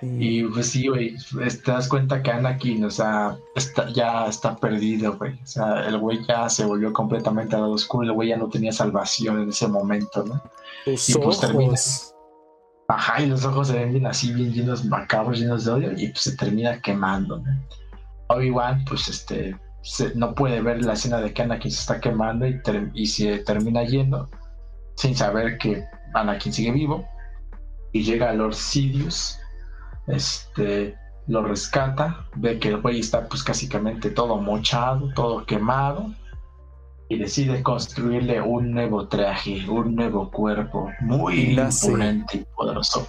Y 0.00 0.44
pues 0.44 0.70
sí, 0.70 0.88
güey, 0.88 1.16
te 1.64 1.70
das 1.70 1.88
cuenta 1.88 2.22
que 2.22 2.30
Anakin, 2.30 2.84
o 2.84 2.90
sea, 2.90 3.36
está, 3.54 3.90
ya 3.90 4.26
está 4.26 4.56
perdido, 4.56 5.16
güey. 5.16 5.32
O 5.42 5.46
sea, 5.46 5.86
el 5.86 5.98
güey 5.98 6.24
ya 6.26 6.48
se 6.48 6.64
volvió 6.64 6.92
completamente 6.92 7.56
a 7.56 7.60
lado 7.60 7.72
oscuro, 7.72 8.04
el 8.04 8.12
güey 8.12 8.28
ya 8.28 8.36
no 8.36 8.48
tenía 8.48 8.72
salvación 8.72 9.42
en 9.42 9.48
ese 9.48 9.68
momento, 9.68 10.24
¿no? 10.24 10.42
Tus 10.84 11.10
y 11.10 11.14
pues 11.14 11.42
ojos. 11.44 12.14
Ajá, 12.88 13.22
y 13.22 13.26
los 13.26 13.44
ojos 13.44 13.68
se 13.68 13.74
ven 13.74 13.92
bien 13.92 14.06
así, 14.06 14.32
bien 14.32 14.52
llenos 14.52 14.84
macabros, 14.84 15.40
llenos 15.40 15.64
de 15.64 15.72
odio, 15.72 15.92
y 15.96 16.08
pues 16.08 16.20
se 16.20 16.36
termina 16.36 16.80
quemando, 16.80 17.38
¿no? 17.38 17.44
Obi-Wan, 18.28 18.84
pues 18.84 19.08
este, 19.08 19.56
no 20.14 20.34
puede 20.34 20.60
ver 20.60 20.84
la 20.84 20.94
escena 20.94 21.20
de 21.20 21.32
que 21.32 21.42
Anakin 21.42 21.70
se 21.70 21.80
está 21.80 22.00
quemando 22.00 22.46
y, 22.46 22.60
y 22.94 23.06
se 23.06 23.38
termina 23.38 23.84
yendo 23.84 24.28
sin 24.96 25.14
saber 25.16 25.58
que 25.58 25.84
Anakin 26.14 26.52
sigue 26.52 26.72
vivo. 26.72 27.06
Y 27.92 28.02
llega 28.02 28.30
a 28.30 28.32
Lord 28.34 28.54
Sidious 28.54 29.38
este 30.06 30.96
lo 31.26 31.42
rescata 31.42 32.26
ve 32.34 32.58
que 32.58 32.68
el 32.68 32.82
güey 32.82 33.00
está 33.00 33.26
pues 33.28 33.42
básicamente 33.42 34.10
todo 34.10 34.36
mochado 34.36 35.10
todo 35.14 35.46
quemado 35.46 36.12
y 37.08 37.18
decide 37.18 37.62
construirle 37.62 38.42
un 38.42 38.72
nuevo 38.72 39.08
traje 39.08 39.64
un 39.68 39.94
nuevo 39.94 40.30
cuerpo 40.30 40.90
muy 41.00 41.58
imponente 41.58 42.38
y 42.38 42.46
poderoso. 42.56 43.06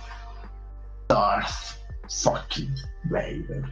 Darth 1.07 1.76
fucking 2.10 2.73
Vader. 3.06 3.64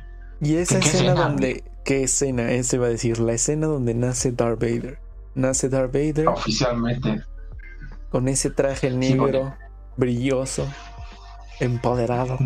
Y 0.42 0.56
esa 0.56 0.80
escena 0.80 1.14
donde 1.14 1.64
¿Qué 1.84 2.04
escena? 2.04 2.52
Ese 2.52 2.78
va 2.78 2.86
a 2.88 2.90
decir, 2.90 3.20
la 3.20 3.34
escena 3.34 3.68
donde 3.68 3.94
nace 3.94 4.32
Darth 4.32 4.60
Vader. 4.60 5.00
Nace 5.36 5.68
Darth 5.68 5.92
Vader. 5.94 6.28
Oficialmente. 6.28 7.24
Con 8.10 8.28
ese 8.28 8.50
traje 8.52 8.92
negro, 8.92 9.54
brilloso, 9.98 10.68
empoderado. 11.60 12.38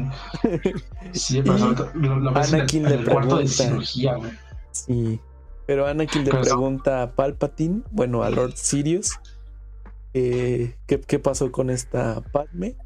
Sí, 1.12 1.42
pero 1.44 1.58
lo, 1.94 2.38
Anakin 2.38 2.84
le 2.84 2.98
pregunta, 3.00 3.38
de 3.38 3.48
cirugía, 3.48 4.18
Sí, 4.72 5.20
pero 5.66 5.88
Anakin 5.88 6.24
le 6.24 6.32
pregunta 6.32 7.04
a 7.04 7.12
Palpatine, 7.12 7.82
bueno, 7.92 8.24
a 8.24 8.30
Lord 8.30 8.54
Sirius, 8.56 9.20
¿qué, 10.14 10.76
¿qué 10.86 11.20
pasó 11.20 11.52
con 11.52 11.70
esta 11.70 12.22
Padme? 12.32 12.78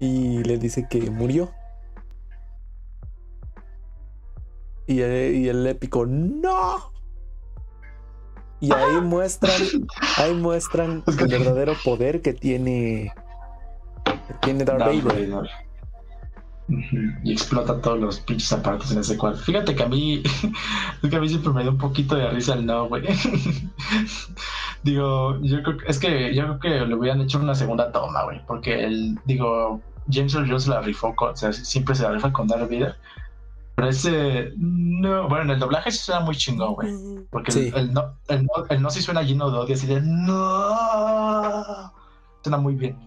Y 0.00 0.42
le 0.44 0.58
dice 0.58 0.86
que 0.88 1.10
murió. 1.10 1.52
Y 4.88 5.02
el, 5.02 5.66
épico, 5.66 6.06
¡No! 6.06 6.92
Y 8.58 8.72
ahí 8.72 9.00
muestran, 9.02 9.60
ahí 10.16 10.34
muestran 10.34 11.04
el 11.06 11.28
verdadero 11.28 11.74
poder 11.84 12.22
que 12.22 12.32
tiene, 12.32 13.12
tiene 14.40 14.64
Darth, 14.64 15.04
Vader. 15.04 15.46
Y 17.22 17.32
explota 17.32 17.80
todos 17.82 18.00
los 18.00 18.20
pinches 18.20 18.50
aparatos 18.50 18.90
en 18.92 18.98
ese 18.98 19.18
cuarto. 19.18 19.40
Fíjate 19.40 19.74
que 19.74 19.82
a 19.82 19.88
mí, 19.88 20.22
es 21.02 21.10
que 21.10 21.16
a 21.16 21.20
mí 21.20 21.28
siempre 21.28 21.52
me 21.52 21.62
dio 21.62 21.72
un 21.72 21.78
poquito 21.78 22.14
de 22.14 22.30
risa 22.30 22.54
el 22.54 22.64
no, 22.64 22.88
güey. 22.88 23.02
digo, 24.82 25.38
yo 25.42 25.62
creo 25.62 25.76
que, 25.76 25.86
es 25.86 25.98
que 25.98 26.34
yo 26.34 26.44
creo 26.44 26.60
que 26.60 26.86
le 26.86 26.94
hubieran 26.94 27.20
hecho 27.20 27.38
una 27.38 27.54
segunda 27.54 27.92
toma, 27.92 28.24
güey. 28.24 28.40
Porque 28.46 28.84
el, 28.84 29.18
digo, 29.26 29.82
James 30.10 30.34
Earl 30.34 30.48
Jones 30.48 30.66
la 30.66 30.80
rifó 30.80 31.14
con, 31.14 31.32
o 31.32 31.36
sea, 31.36 31.52
siempre 31.52 31.94
se 31.94 32.04
la 32.04 32.12
rifa 32.12 32.32
con 32.32 32.48
Darth 32.48 32.70
Vader. 32.70 32.96
Pero 33.78 33.90
ese. 33.90 34.50
No, 34.56 35.28
bueno, 35.28 35.44
en 35.44 35.50
el 35.50 35.60
doblaje 35.60 35.92
sí 35.92 35.98
suena 35.98 36.20
muy 36.22 36.34
chingón, 36.34 36.74
güey. 36.74 36.92
Porque 37.30 37.52
el, 37.52 37.92
no, 37.92 38.16
el, 38.26 38.42
no, 38.42 38.66
el 38.68 38.82
no 38.82 38.90
sí 38.90 39.00
suena 39.00 39.22
lleno 39.22 39.52
de 39.52 39.58
odio, 39.58 39.76
así 39.76 39.86
de. 39.86 40.00
¡No! 40.00 41.92
Suena 42.42 42.58
muy 42.58 42.74
bien. 42.74 42.98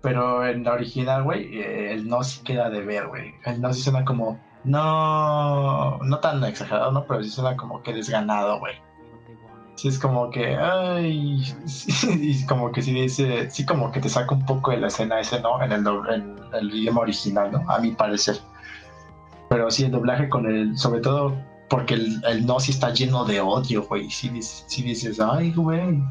Pero 0.00 0.46
en 0.46 0.64
la 0.64 0.72
original, 0.72 1.22
güey, 1.22 1.60
el 1.60 2.08
no 2.08 2.24
sí 2.24 2.42
queda 2.44 2.70
de 2.70 2.80
ver, 2.80 3.08
güey. 3.08 3.34
El 3.44 3.60
no 3.60 3.70
sí 3.74 3.82
suena 3.82 4.06
como. 4.06 4.40
No. 4.64 5.98
No 5.98 6.18
tan 6.18 6.42
exagerado, 6.44 6.90
¿no? 6.90 7.04
Pero 7.04 7.22
sí 7.22 7.28
suena 7.28 7.54
como 7.54 7.82
que 7.82 7.92
desganado, 7.92 8.60
güey. 8.60 8.72
Sí, 9.74 9.88
es 9.88 9.98
como 9.98 10.30
que. 10.30 10.56
Ay. 10.56 11.42
y 12.08 12.46
como 12.46 12.72
que 12.72 12.80
sí 12.80 12.94
dice. 12.94 13.50
Sí, 13.50 13.66
como 13.66 13.92
que 13.92 14.00
te 14.00 14.08
saca 14.08 14.34
un 14.34 14.46
poco 14.46 14.70
de 14.70 14.78
la 14.78 14.86
escena 14.86 15.20
ese, 15.20 15.42
¿no? 15.42 15.62
En 15.62 15.72
el, 15.72 15.86
en 15.86 16.36
el 16.54 16.74
idioma 16.74 17.02
original, 17.02 17.52
¿no? 17.52 17.70
A 17.70 17.78
mi 17.80 17.90
parecer. 17.90 18.38
Pero 19.48 19.70
sí, 19.70 19.84
el 19.84 19.92
doblaje 19.92 20.28
con 20.28 20.46
el, 20.46 20.76
sobre 20.76 21.00
todo 21.00 21.34
porque 21.68 21.94
el, 21.94 22.22
el 22.24 22.46
no 22.46 22.60
sí 22.60 22.72
está 22.72 22.92
lleno 22.92 23.24
de 23.24 23.40
odio, 23.40 23.84
güey. 23.84 24.10
Sí, 24.10 24.30
sí 24.42 24.82
dices, 24.82 25.20
ay, 25.20 25.52
güey. 25.52 26.02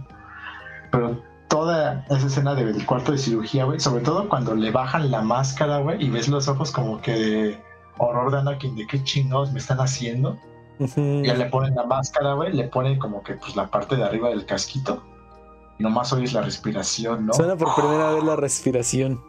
Pero 0.92 1.22
toda 1.48 2.06
esa 2.10 2.28
escena 2.28 2.56
del 2.56 2.86
cuarto 2.86 3.12
de 3.12 3.18
cirugía, 3.18 3.66
güey, 3.66 3.80
sobre 3.80 4.04
todo 4.04 4.30
cuando 4.30 4.56
le 4.56 4.72
bajan 4.72 5.12
la 5.12 5.22
máscara, 5.22 5.80
güey, 5.80 6.04
y 6.04 6.10
ves 6.10 6.28
los 6.28 6.48
ojos 6.48 6.72
como 6.72 7.02
que 7.02 7.12
de 7.14 7.62
horror 7.98 8.32
de 8.32 8.40
Anakin, 8.40 8.76
de 8.76 8.86
qué 8.88 9.04
chingados 9.04 9.52
me 9.52 9.60
están 9.60 9.80
haciendo. 9.80 10.38
Ya 10.80 11.34
le 11.34 11.46
ponen 11.46 11.74
la 11.74 11.86
máscara, 11.86 12.34
güey, 12.34 12.54
le 12.54 12.66
ponen 12.66 13.00
como 13.00 13.24
que 13.24 13.34
pues 13.34 13.56
la 13.56 13.68
parte 13.68 13.96
de 13.96 14.04
arriba 14.04 14.30
del 14.30 14.46
casquito. 14.46 15.02
Y 15.80 15.84
nomás 15.84 16.14
oyes 16.14 16.34
la 16.34 16.42
respiración, 16.42 17.26
¿no? 17.26 17.34
Suena 17.34 17.56
por 17.56 17.74
primera 17.76 18.12
vez 18.12 18.24
la 18.24 18.36
respiración. 18.36 19.20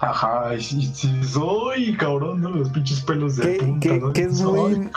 Ajá, 0.00 0.50
sí, 0.58 0.90
sí, 0.94 1.24
soy 1.24 1.96
cabrón, 1.96 2.40
¿no? 2.40 2.50
Los 2.50 2.70
pinches 2.70 3.00
pelos 3.02 3.36
de 3.36 3.56
punta, 3.56 3.96
¿no? 3.96 4.12
que 4.12 4.22
es 4.22 4.40
muy, 4.40 4.90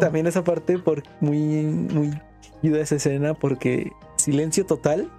también 0.00 0.26
esa 0.26 0.42
parte 0.42 0.78
por 0.78 1.02
muy, 1.20 1.38
muy 1.62 2.20
chida 2.62 2.80
esa 2.80 2.96
escena 2.96 3.34
porque 3.34 3.92
silencio 4.16 4.66
total 4.66 5.10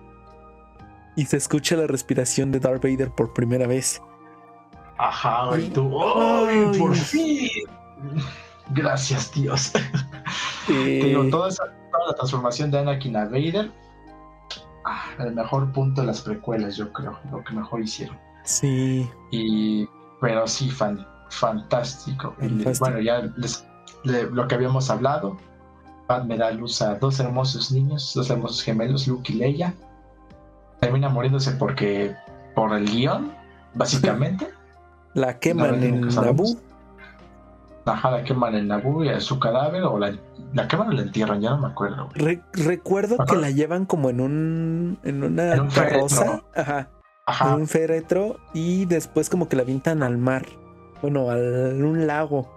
y 1.15 1.25
se 1.25 1.37
escucha 1.37 1.75
la 1.75 1.87
respiración 1.87 2.51
de 2.51 2.59
Darth 2.59 2.83
Vader 2.83 3.11
por 3.11 3.33
primera 3.33 3.67
vez. 3.67 4.01
Ajá, 4.97 5.47
güey, 5.47 5.69
tú, 5.69 5.89
¡ay, 6.01 6.77
por 6.77 6.95
fin! 6.95 7.49
Gracias, 8.71 9.31
Dios. 9.33 9.71
toda, 11.31 11.49
esa, 11.49 11.63
toda 11.91 12.07
la 12.07 12.15
transformación 12.15 12.71
de 12.71 12.79
Anakin 12.79 13.15
a 13.15 13.25
Vader, 13.25 13.71
ah, 14.85 15.05
el 15.19 15.33
mejor 15.33 15.71
punto 15.71 16.01
de 16.01 16.07
las 16.07 16.21
precuelas, 16.21 16.75
yo 16.75 16.91
creo, 16.91 17.17
lo 17.31 17.43
que 17.43 17.53
mejor 17.53 17.81
hicieron. 17.81 18.17
Sí. 18.49 19.07
Y, 19.29 19.87
pero 20.19 20.47
sí, 20.47 20.71
fan, 20.71 21.05
fantástico. 21.29 22.35
bueno, 22.79 22.99
ya 22.99 23.31
lo 24.03 24.47
que 24.47 24.55
habíamos 24.55 24.89
hablado. 24.89 25.37
me 26.25 26.35
da 26.35 26.49
luz 26.51 26.81
a 26.81 26.95
dos 26.95 27.19
hermosos 27.19 27.71
niños, 27.71 28.11
dos 28.15 28.29
hermosos 28.31 28.63
gemelos, 28.63 29.07
Luke 29.07 29.31
y 29.31 29.35
Leia. 29.35 29.75
Termina 30.79 31.09
muriéndose 31.09 31.51
porque 31.51 32.15
por 32.55 32.73
el 32.73 32.89
guion, 32.89 33.31
básicamente. 33.75 34.49
La 35.13 35.39
queman 35.39 35.83
en 35.83 36.01
Naboo. 36.07 36.57
Ajá, 37.85 38.11
la 38.11 38.23
queman 38.23 38.53
en 38.53 38.67
Naboo 38.67 39.03
y 39.03 39.19
su 39.19 39.39
cadáver, 39.39 39.81
o 39.83 39.97
la, 39.97 40.15
la 40.53 40.67
queman 40.67 40.89
o 40.89 40.91
la 40.91 41.01
entierran, 41.01 41.41
ya 41.41 41.49
no 41.49 41.57
me 41.57 41.67
acuerdo. 41.67 42.09
recuerdo 42.53 43.17
que 43.25 43.35
la 43.35 43.49
llevan 43.49 43.87
como 43.87 44.11
en 44.11 44.21
un 44.21 44.99
en 45.03 45.23
una 45.23 45.67
carroza. 45.69 46.43
Ajá 46.55 46.89
un 47.55 47.67
féretro 47.67 48.37
y 48.53 48.85
después 48.85 49.29
como 49.29 49.49
que 49.49 49.55
la 49.55 49.63
avientan 49.63 50.03
al 50.03 50.17
mar. 50.17 50.45
Bueno, 51.01 51.29
a 51.31 51.35
un 51.35 52.07
lago. 52.07 52.47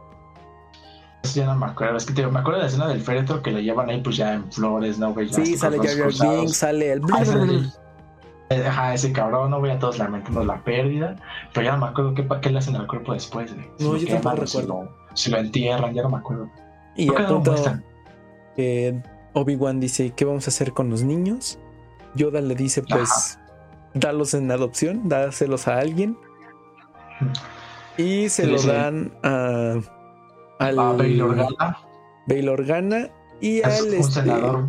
Eso 1.23 1.41
ya 1.41 1.47
no 1.47 1.57
me 1.57 1.67
acuerdo. 1.67 1.97
Es 1.97 2.07
que 2.07 2.13
te, 2.13 2.27
me 2.27 2.41
acuerdo 2.41 2.59
de 2.59 2.65
la 2.65 2.69
escena 2.69 2.89
del 2.89 3.01
féretro 3.01 3.43
que 3.43 3.53
lo 3.53 3.61
llevan 3.61 3.89
ahí 3.89 4.01
pues 4.01 4.17
ya 4.17 4.35
en 4.35 4.51
flores, 4.53 4.99
¿no, 4.99 5.13
güey? 5.15 5.33
Sí, 5.33 5.57
sale 5.57 5.79
Jar 5.79 6.13
Jar 6.13 6.49
sale 6.49 6.93
el... 6.93 7.03
Eh, 8.51 8.67
ajá, 8.67 8.93
ese 8.93 9.13
cabrón, 9.13 9.51
no 9.51 9.61
voy 9.61 9.71
a 9.71 9.79
todos 9.79 9.99
lamentando 9.99 10.45
la 10.45 10.63
pérdida, 10.63 11.17
pero 11.55 11.65
ya 11.65 11.73
no 11.73 11.79
me 11.79 11.87
acuerdo 11.87 12.15
qué, 12.15 12.29
qué 12.43 12.51
le 12.51 12.59
hacen 12.59 12.77
al 12.77 12.87
cuerpo 12.87 13.15
después, 13.15 13.55
güey. 13.55 13.67
no, 13.79 13.97
yo 13.97 14.09
tampoco 14.09 14.37
recuerdo. 14.37 14.89
Si 15.15 15.31
lo, 15.31 15.39
entierran, 15.39 15.95
ya 15.95 16.03
no 16.03 16.11
me 16.11 16.19
acuerdo. 16.19 16.51
Y 16.97 17.09
a 17.09 17.27
punto 17.27 17.55
que 18.57 19.03
Obi-Wan 19.33 19.81
dice, 19.81 20.13
¿qué 20.15 20.25
vamos 20.27 20.47
a 20.47 20.51
hacer 20.51 20.73
con 20.73 20.91
los 20.91 21.03
niños? 21.03 21.59
Yoda 22.15 22.43
le 22.43 22.55
dice, 22.55 22.83
pues, 22.83 23.39
darlos 23.95 24.35
en 24.35 24.51
adopción, 24.51 25.09
dárselos 25.09 25.69
a 25.69 25.79
alguien. 25.79 26.17
Y 27.97 28.29
se 28.29 28.47
lo 28.47 28.61
dan 28.63 29.13
a, 29.23 29.77
al 30.59 30.79
a 30.79 30.93
Bail 30.93 31.23
Organa. 31.23 31.79
Bail 32.27 32.49
Organa 32.49 33.09
y 33.41 33.63
al 33.63 33.83
un 33.83 33.95
este, 33.95 34.13
senador. 34.13 34.69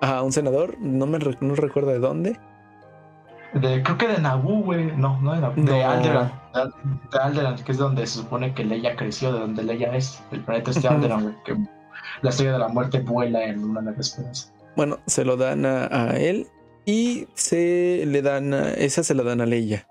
A 0.00 0.22
un 0.22 0.32
senador, 0.32 0.76
no 0.80 1.06
me 1.06 1.18
no 1.18 1.54
recuerdo 1.54 1.90
de 1.90 1.98
dónde. 1.98 2.40
de, 3.54 3.82
creo 3.82 3.98
que 3.98 4.08
de 4.08 4.18
Naboo, 4.18 4.62
güey. 4.62 4.96
No, 4.96 5.20
no 5.20 5.34
de 5.34 5.40
Naboo. 5.40 5.62
De 5.62 5.84
Alderan. 5.84 6.32
De 7.12 7.18
Alderan, 7.18 7.56
que 7.56 7.72
es 7.72 7.78
donde 7.78 8.06
se 8.06 8.18
supone 8.18 8.54
que 8.54 8.64
Leia 8.64 8.96
creció, 8.96 9.32
de 9.32 9.40
donde 9.40 9.62
Leia 9.62 9.94
es. 9.94 10.20
El 10.32 10.40
planeta 10.40 10.70
este 10.72 10.88
Alderan, 10.88 11.22
güey. 11.22 11.34
Que 11.44 11.56
la 12.22 12.30
estrella 12.30 12.52
de 12.52 12.58
la 12.58 12.68
muerte 12.68 13.00
vuela 13.00 13.44
en 13.44 13.62
una 13.64 13.82
nave 13.82 14.00
esperanza. 14.00 14.52
Bueno, 14.74 14.98
se 15.06 15.24
lo 15.24 15.36
dan 15.36 15.66
a, 15.66 15.86
a, 15.86 16.16
él 16.18 16.48
y 16.84 17.28
se 17.34 18.04
le 18.06 18.22
dan 18.22 18.54
a, 18.54 18.70
esa 18.74 19.02
se 19.02 19.14
la 19.14 19.22
dan 19.22 19.40
a 19.40 19.46
Leia. 19.46 19.86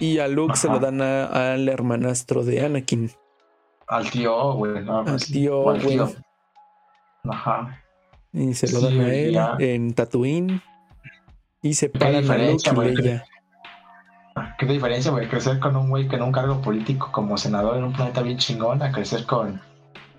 Y 0.00 0.18
a 0.18 0.28
Luke 0.28 0.52
Ajá. 0.52 0.62
se 0.62 0.68
lo 0.68 0.78
dan 0.80 1.00
al 1.00 1.68
hermanastro 1.68 2.44
de 2.44 2.64
Anakin. 2.64 3.10
Al 3.86 4.10
tío, 4.10 4.54
güey. 4.54 4.84
No, 4.84 5.00
al 5.00 5.24
tío, 5.24 5.62
güey. 5.62 6.00
Ajá. 7.24 7.80
Y 8.32 8.54
se 8.54 8.70
lo 8.72 8.80
sí, 8.80 8.84
dan 8.84 9.00
a 9.00 9.14
él 9.14 9.32
ya. 9.32 9.56
en 9.58 9.94
Tatooine. 9.94 10.60
Y 11.62 11.74
se 11.74 11.88
paran 11.88 12.30
a 12.30 12.36
Luke 12.38 12.70
y 12.70 12.96
Leia. 12.96 13.24
¿Qué 14.58 14.66
diferencia, 14.66 15.10
güey? 15.12 15.28
Crecer 15.28 15.60
con 15.60 15.76
un 15.76 15.88
güey 15.88 16.08
que 16.08 16.16
en 16.16 16.22
un 16.22 16.32
cargo 16.32 16.60
político 16.60 17.10
como 17.12 17.38
senador 17.38 17.76
en 17.76 17.84
un 17.84 17.92
planeta 17.92 18.22
bien 18.22 18.38
chingón 18.38 18.82
a 18.82 18.90
crecer 18.90 19.24
con 19.26 19.60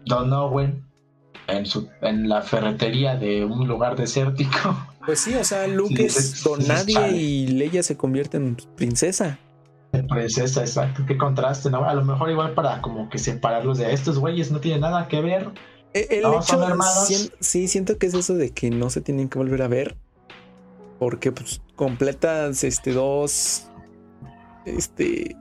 Don 0.05 0.31
Owen 0.31 0.85
en, 1.47 1.65
su, 1.65 1.89
en 2.01 2.29
la 2.29 2.41
ferretería 2.41 3.15
de 3.15 3.43
un 3.45 3.67
lugar 3.67 3.95
desértico. 3.95 4.75
Pues 5.05 5.19
sí, 5.19 5.35
o 5.35 5.43
sea, 5.43 5.67
Luke 5.67 5.95
sí, 5.95 6.05
es 6.05 6.43
don 6.43 6.65
nadie 6.67 7.11
y 7.11 7.47
Leia 7.47 7.83
se 7.83 7.95
convierte 7.95 8.37
en 8.37 8.55
princesa. 8.75 9.39
En 9.91 10.07
princesa, 10.07 10.61
exacto. 10.61 11.03
Qué 11.07 11.17
contraste, 11.17 11.69
¿no? 11.69 11.85
A 11.85 11.93
lo 11.93 12.03
mejor 12.03 12.29
igual 12.29 12.53
para 12.53 12.81
como 12.81 13.09
que 13.09 13.17
separarlos 13.17 13.77
de 13.77 13.93
estos 13.93 14.19
güeyes 14.19 14.51
no 14.51 14.59
tiene 14.59 14.79
nada 14.79 15.07
que 15.07 15.21
ver. 15.21 15.51
El 15.93 16.23
no, 16.23 16.41
hecho. 16.41 16.59
Sí, 17.39 17.67
siento 17.67 17.97
que 17.97 18.07
es 18.07 18.13
eso 18.13 18.33
de 18.35 18.51
que 18.51 18.69
no 18.69 18.89
se 18.89 19.01
tienen 19.01 19.29
que 19.29 19.37
volver 19.37 19.61
a 19.61 19.67
ver. 19.67 19.95
Porque 20.99 21.31
pues 21.31 21.61
completas 21.75 22.63
este 22.63 22.93
dos 22.93 23.69
este 24.65 25.37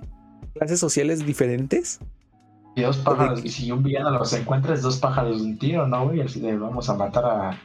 clases 0.55 0.78
sociales 0.78 1.27
diferentes. 1.27 1.99
Y 2.77 2.82
dos 2.82 2.99
pájaros, 2.99 3.41
que... 3.41 3.49
y 3.49 3.51
si 3.51 3.73
un 3.73 3.82
villano 3.82 4.11
los 4.11 4.32
encuentra 4.32 4.74
es 4.74 4.82
dos 4.82 4.99
pájaros 4.99 5.39
de 5.39 5.45
un 5.45 5.59
tiro, 5.59 5.86
¿no? 5.89 6.11
Así 6.24 6.41
de 6.41 6.57
vamos 6.57 6.89
a 6.89 6.95
matar 6.95 7.24
a 7.24 7.61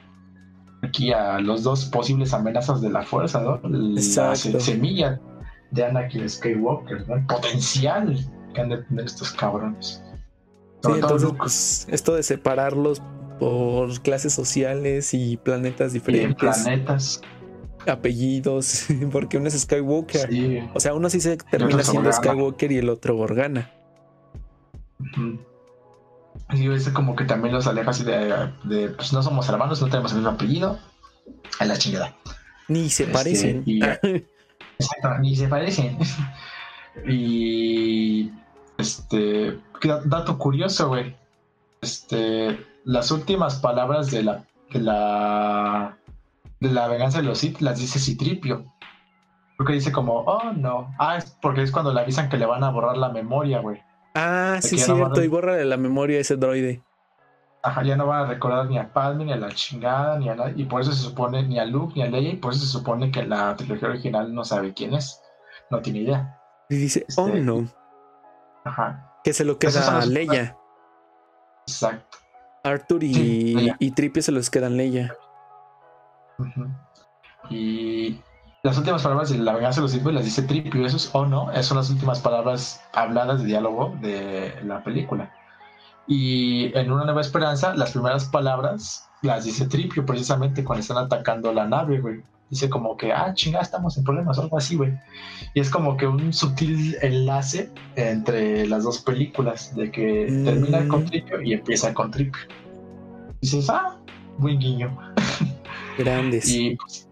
aquí 0.82 1.12
a 1.12 1.40
los 1.40 1.64
dos 1.64 1.86
posibles 1.86 2.34
amenazas 2.34 2.82
de 2.82 2.90
la 2.90 3.04
fuerza, 3.04 3.42
¿no? 3.42 3.60
La 3.64 4.36
semilla 4.36 5.20
de 5.72 5.86
Anakin 5.86 6.28
Skywalker, 6.30 7.08
¿no? 7.08 7.16
El 7.16 7.26
potencial 7.26 8.18
que 8.54 8.62
han 8.62 8.70
de 8.70 8.78
tener 8.78 9.06
estos 9.06 9.32
cabrones. 9.32 10.04
Sí, 10.84 10.92
entonces, 10.94 11.30
pues, 11.38 11.88
esto 11.92 12.16
de 12.16 12.24
separarlos 12.24 13.02
por 13.40 14.00
clases 14.02 14.34
sociales 14.34 15.14
y 15.14 15.38
planetas 15.38 15.94
diferentes. 15.94 16.32
Y 16.32 16.36
planetas. 16.36 17.22
Apellidos, 17.88 18.88
porque 19.12 19.38
uno 19.38 19.48
es 19.48 19.60
Skywalker. 19.60 20.30
Sí. 20.30 20.60
O 20.74 20.80
sea, 20.80 20.94
uno 20.94 21.10
sí 21.10 21.20
se 21.20 21.38
termina 21.38 21.84
siendo 21.84 22.12
Skywalker 22.12 22.72
y 22.72 22.78
el 22.78 22.90
otro 22.90 23.18
Organa. 23.18 23.72
Uh 25.00 25.04
-huh. 25.04 25.49
Y 26.52 26.68
es 26.72 26.90
como 26.90 27.16
que 27.16 27.26
también 27.26 27.54
los 27.54 27.68
aleja 27.68 27.92
así 27.92 28.04
de, 28.04 28.52
de, 28.64 28.90
pues 28.90 29.14
no 29.14 29.22
somos 29.22 29.48
hermanos, 29.50 29.82
no 29.82 29.88
tenemos 29.88 30.12
el 30.12 30.20
mismo 30.20 30.32
apellido. 30.32 30.80
A 31.60 31.66
la 31.66 31.78
chingada. 31.78 32.16
Ni 32.68 32.90
se 32.90 33.04
este, 33.04 33.14
parecen. 33.14 33.64
Y, 33.66 33.84
exacto, 34.80 35.18
ni 35.20 35.36
se 35.36 35.48
parecen. 35.48 35.98
y 37.08 38.32
este 38.78 39.60
dato 40.06 40.38
curioso, 40.38 40.88
güey. 40.88 41.16
Este, 41.82 42.66
las 42.84 43.12
últimas 43.12 43.56
palabras 43.56 44.12
de 44.12 44.24
la, 44.24 44.46
de 44.72 44.80
la 44.80 45.98
de 46.60 46.70
la 46.70 46.88
venganza 46.88 47.20
de 47.20 47.24
los 47.24 47.40
Sith 47.40 47.62
las 47.62 47.80
dice 47.80 48.00
Citripio. 48.00 48.66
Porque 49.58 49.74
dice 49.74 49.92
como, 49.92 50.20
oh 50.22 50.54
no. 50.54 50.94
Ah, 50.98 51.18
es 51.18 51.38
porque 51.42 51.64
es 51.64 51.72
cuando 51.72 51.94
le 51.94 52.02
avisan 52.02 52.30
que 52.30 52.38
le 52.38 52.46
van 52.46 52.64
a 52.64 52.72
borrar 52.72 52.98
la 52.98 53.10
memoria, 53.10 53.60
güey. 53.60 53.82
Ah, 54.16 54.60
sí, 54.62 54.78
cierto, 54.78 55.24
y 55.24 55.28
borra 55.28 55.56
la 55.64 55.78
memoria 55.78 56.18
a 56.18 56.22
ese 56.22 56.36
droide. 56.36 56.84
Ajá, 57.62 57.84
ya 57.84 57.98
no 57.98 58.08
van 58.08 58.26
a 58.26 58.28
recordar 58.28 58.68
ni 58.68 58.78
a 58.78 58.92
Padme, 58.92 59.26
ni 59.26 59.34
a 59.34 59.36
la 59.36 59.50
chingada, 59.50 60.18
ni 60.18 60.30
a 60.30 60.36
nadie. 60.36 60.54
Y 60.56 60.66
por 60.66 60.82
eso 60.82 60.92
se 60.92 61.04
supone, 61.04 61.44
ni 61.44 61.60
a 61.60 61.66
Luke, 61.66 61.94
ni 61.96 62.04
a 62.04 62.08
Leia, 62.08 62.32
y 62.32 62.38
por 62.38 62.54
eso 62.54 62.62
se 62.62 62.72
supone 62.72 63.12
que 63.12 63.24
la 63.24 63.56
trilogía 63.56 63.90
original 63.90 64.34
no 64.34 64.46
sabe 64.46 64.74
quién 64.74 64.94
es. 64.94 65.22
No 65.70 65.82
tiene 65.82 66.00
idea. 66.00 66.40
Y 66.70 66.78
dice, 66.78 67.06
este, 67.08 67.22
oh 67.22 67.28
no. 67.28 67.68
Ajá. 68.64 69.20
Que 69.24 69.34
se 69.34 69.44
lo 69.44 69.60
queda 69.60 70.00
a 70.00 70.06
Leia. 70.06 70.58
Exacto. 71.68 72.18
Arthur 72.64 73.04
y, 73.04 73.14
sí, 73.14 73.72
y 73.80 73.92
Tripio 73.92 74.22
se 74.22 74.32
los 74.32 74.50
quedan 74.50 74.78
Leia. 74.78 75.16
Uh 76.38 76.46
-huh. 76.46 76.78
Y 77.50 78.22
las 78.64 78.78
últimas 78.78 79.02
palabras 79.04 79.30
de 79.30 79.38
la 79.38 79.54
venganza 79.54 79.80
de 79.80 79.84
los 79.84 79.92
Sith 79.92 80.06
las 80.06 80.26
dice 80.26 80.44
Tripio, 80.44 80.86
eso 80.86 80.98
es 80.98 81.10
o 81.14 81.26
no, 81.26 81.52
esas 81.52 81.68
son 81.68 81.78
las 81.78 81.90
últimas 81.90 82.20
palabras 82.20 82.82
habladas 82.94 83.42
de 83.42 83.48
diálogo 83.48 83.96
de 84.02 84.54
la 84.64 84.84
película. 84.84 85.32
Y 86.08 86.76
en 86.78 86.92
Una 86.92 87.06
Nueva 87.06 87.22
Esperanza, 87.22 87.76
las 87.76 87.92
primeras 87.92 88.26
palabras 88.26 89.08
las 89.22 89.46
dice 89.46 89.68
Tripio, 89.68 90.06
precisamente 90.06 90.64
cuando 90.64 90.82
están 90.82 90.98
atacando 90.98 91.54
la 91.54 91.68
nave, 91.68 92.00
güey. 92.00 92.22
Dice 92.50 92.68
como 92.68 92.98
que, 92.98 93.14
ah, 93.14 93.32
chinga, 93.36 93.62
estamos 93.62 93.96
en 93.96 94.04
problemas, 94.04 94.40
algo 94.40 94.58
así, 94.58 94.76
güey. 94.76 94.92
Y 95.54 95.60
es 95.60 95.70
como 95.70 95.98
que 95.98 96.08
un 96.08 96.34
sutil 96.34 96.98
enlace 97.04 97.72
entre 97.96 98.66
las 98.66 98.84
dos 98.84 99.00
películas, 99.04 99.76
de 99.76 99.92
que 99.92 100.28
mm. 100.28 100.46
termina 100.46 100.88
con 100.88 101.06
Tripio 101.06 101.42
y 101.44 101.54
empieza 101.54 101.94
con 101.94 102.10
Tripio. 102.10 102.42
Y 103.40 103.46
dices, 103.46 103.70
ah, 103.70 104.00
buen 104.40 104.58
guiño. 104.58 104.98
Grandes. 106.00 106.50
y 106.50 106.76
pues, 106.76 107.09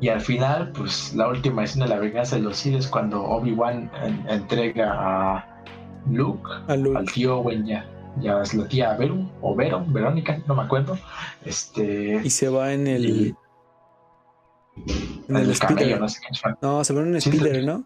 y 0.00 0.08
al 0.08 0.20
final, 0.22 0.72
pues 0.72 1.14
la 1.14 1.28
última 1.28 1.64
escena 1.64 1.84
de 1.84 1.90
la 1.90 2.00
venganza 2.00 2.36
de 2.36 2.42
los 2.42 2.56
Sith 2.56 2.74
es 2.74 2.88
cuando 2.88 3.22
Obi-Wan 3.22 3.90
en, 4.02 4.26
entrega 4.28 4.94
a 4.94 5.62
Luke, 6.10 6.48
a 6.68 6.76
Luke, 6.76 6.98
al 6.98 7.12
tío 7.12 7.38
Owen 7.38 7.66
ya, 7.66 7.86
ya 8.18 8.40
es 8.40 8.54
la 8.54 8.66
tía 8.66 8.94
Veru, 8.94 9.28
o 9.42 9.54
Vero, 9.54 9.84
Verónica, 9.86 10.42
no 10.46 10.54
me 10.54 10.62
acuerdo. 10.62 10.98
Este, 11.44 12.18
y 12.24 12.30
se 12.30 12.48
va 12.48 12.72
en 12.72 12.86
el. 12.86 13.04
Y, 13.04 13.34
en 15.28 15.36
el, 15.36 15.50
el 15.50 15.58
camello, 15.58 15.98
no, 15.98 16.08
sé 16.08 16.20
qué 16.20 16.50
no, 16.62 16.82
se 16.82 16.94
va 16.94 17.00
en 17.02 17.08
un 17.08 17.20
speeder, 17.20 17.64
¿no? 17.64 17.84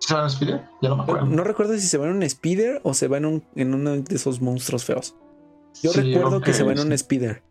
¿Se 0.00 0.12
va 0.12 0.20
en 0.20 0.24
un 0.24 0.30
speeder? 0.30 0.64
Ya 0.82 0.90
no 0.90 0.96
me 0.96 1.02
acuerdo. 1.04 1.26
No, 1.26 1.36
no, 1.36 1.44
recuerdo 1.44 1.72
si 1.74 1.86
se 1.86 1.96
va 1.96 2.06
en 2.06 2.16
un 2.16 2.28
speeder 2.28 2.82
o 2.84 2.92
se 2.92 3.08
va 3.08 3.16
en, 3.16 3.24
un, 3.24 3.44
en 3.54 3.72
uno 3.72 3.96
de 3.96 4.14
esos 4.14 4.42
monstruos 4.42 4.84
feos. 4.84 5.16
Yo 5.82 5.92
sí, 5.92 6.12
recuerdo 6.12 6.38
okay, 6.38 6.52
que 6.52 6.52
se 6.52 6.62
va 6.62 6.72
en 6.72 6.80
un 6.80 6.98
speeder. 6.98 7.42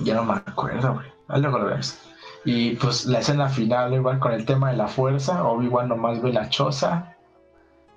Ya 0.00 0.16
no 0.16 0.24
me 0.24 0.34
acuerdo, 0.34 0.92
güey. 0.94 1.06
Ahí 1.28 1.40
luego 1.40 1.58
lo. 1.58 1.70
Y 2.50 2.76
pues 2.76 3.04
la 3.04 3.18
escena 3.18 3.50
final, 3.50 3.92
igual 3.92 4.18
con 4.18 4.32
el 4.32 4.46
tema 4.46 4.70
de 4.70 4.78
la 4.78 4.88
fuerza, 4.88 5.46
Obi-Wan 5.46 5.90
nomás 5.90 6.22
ve 6.22 6.32
la 6.32 6.48
choza, 6.48 7.14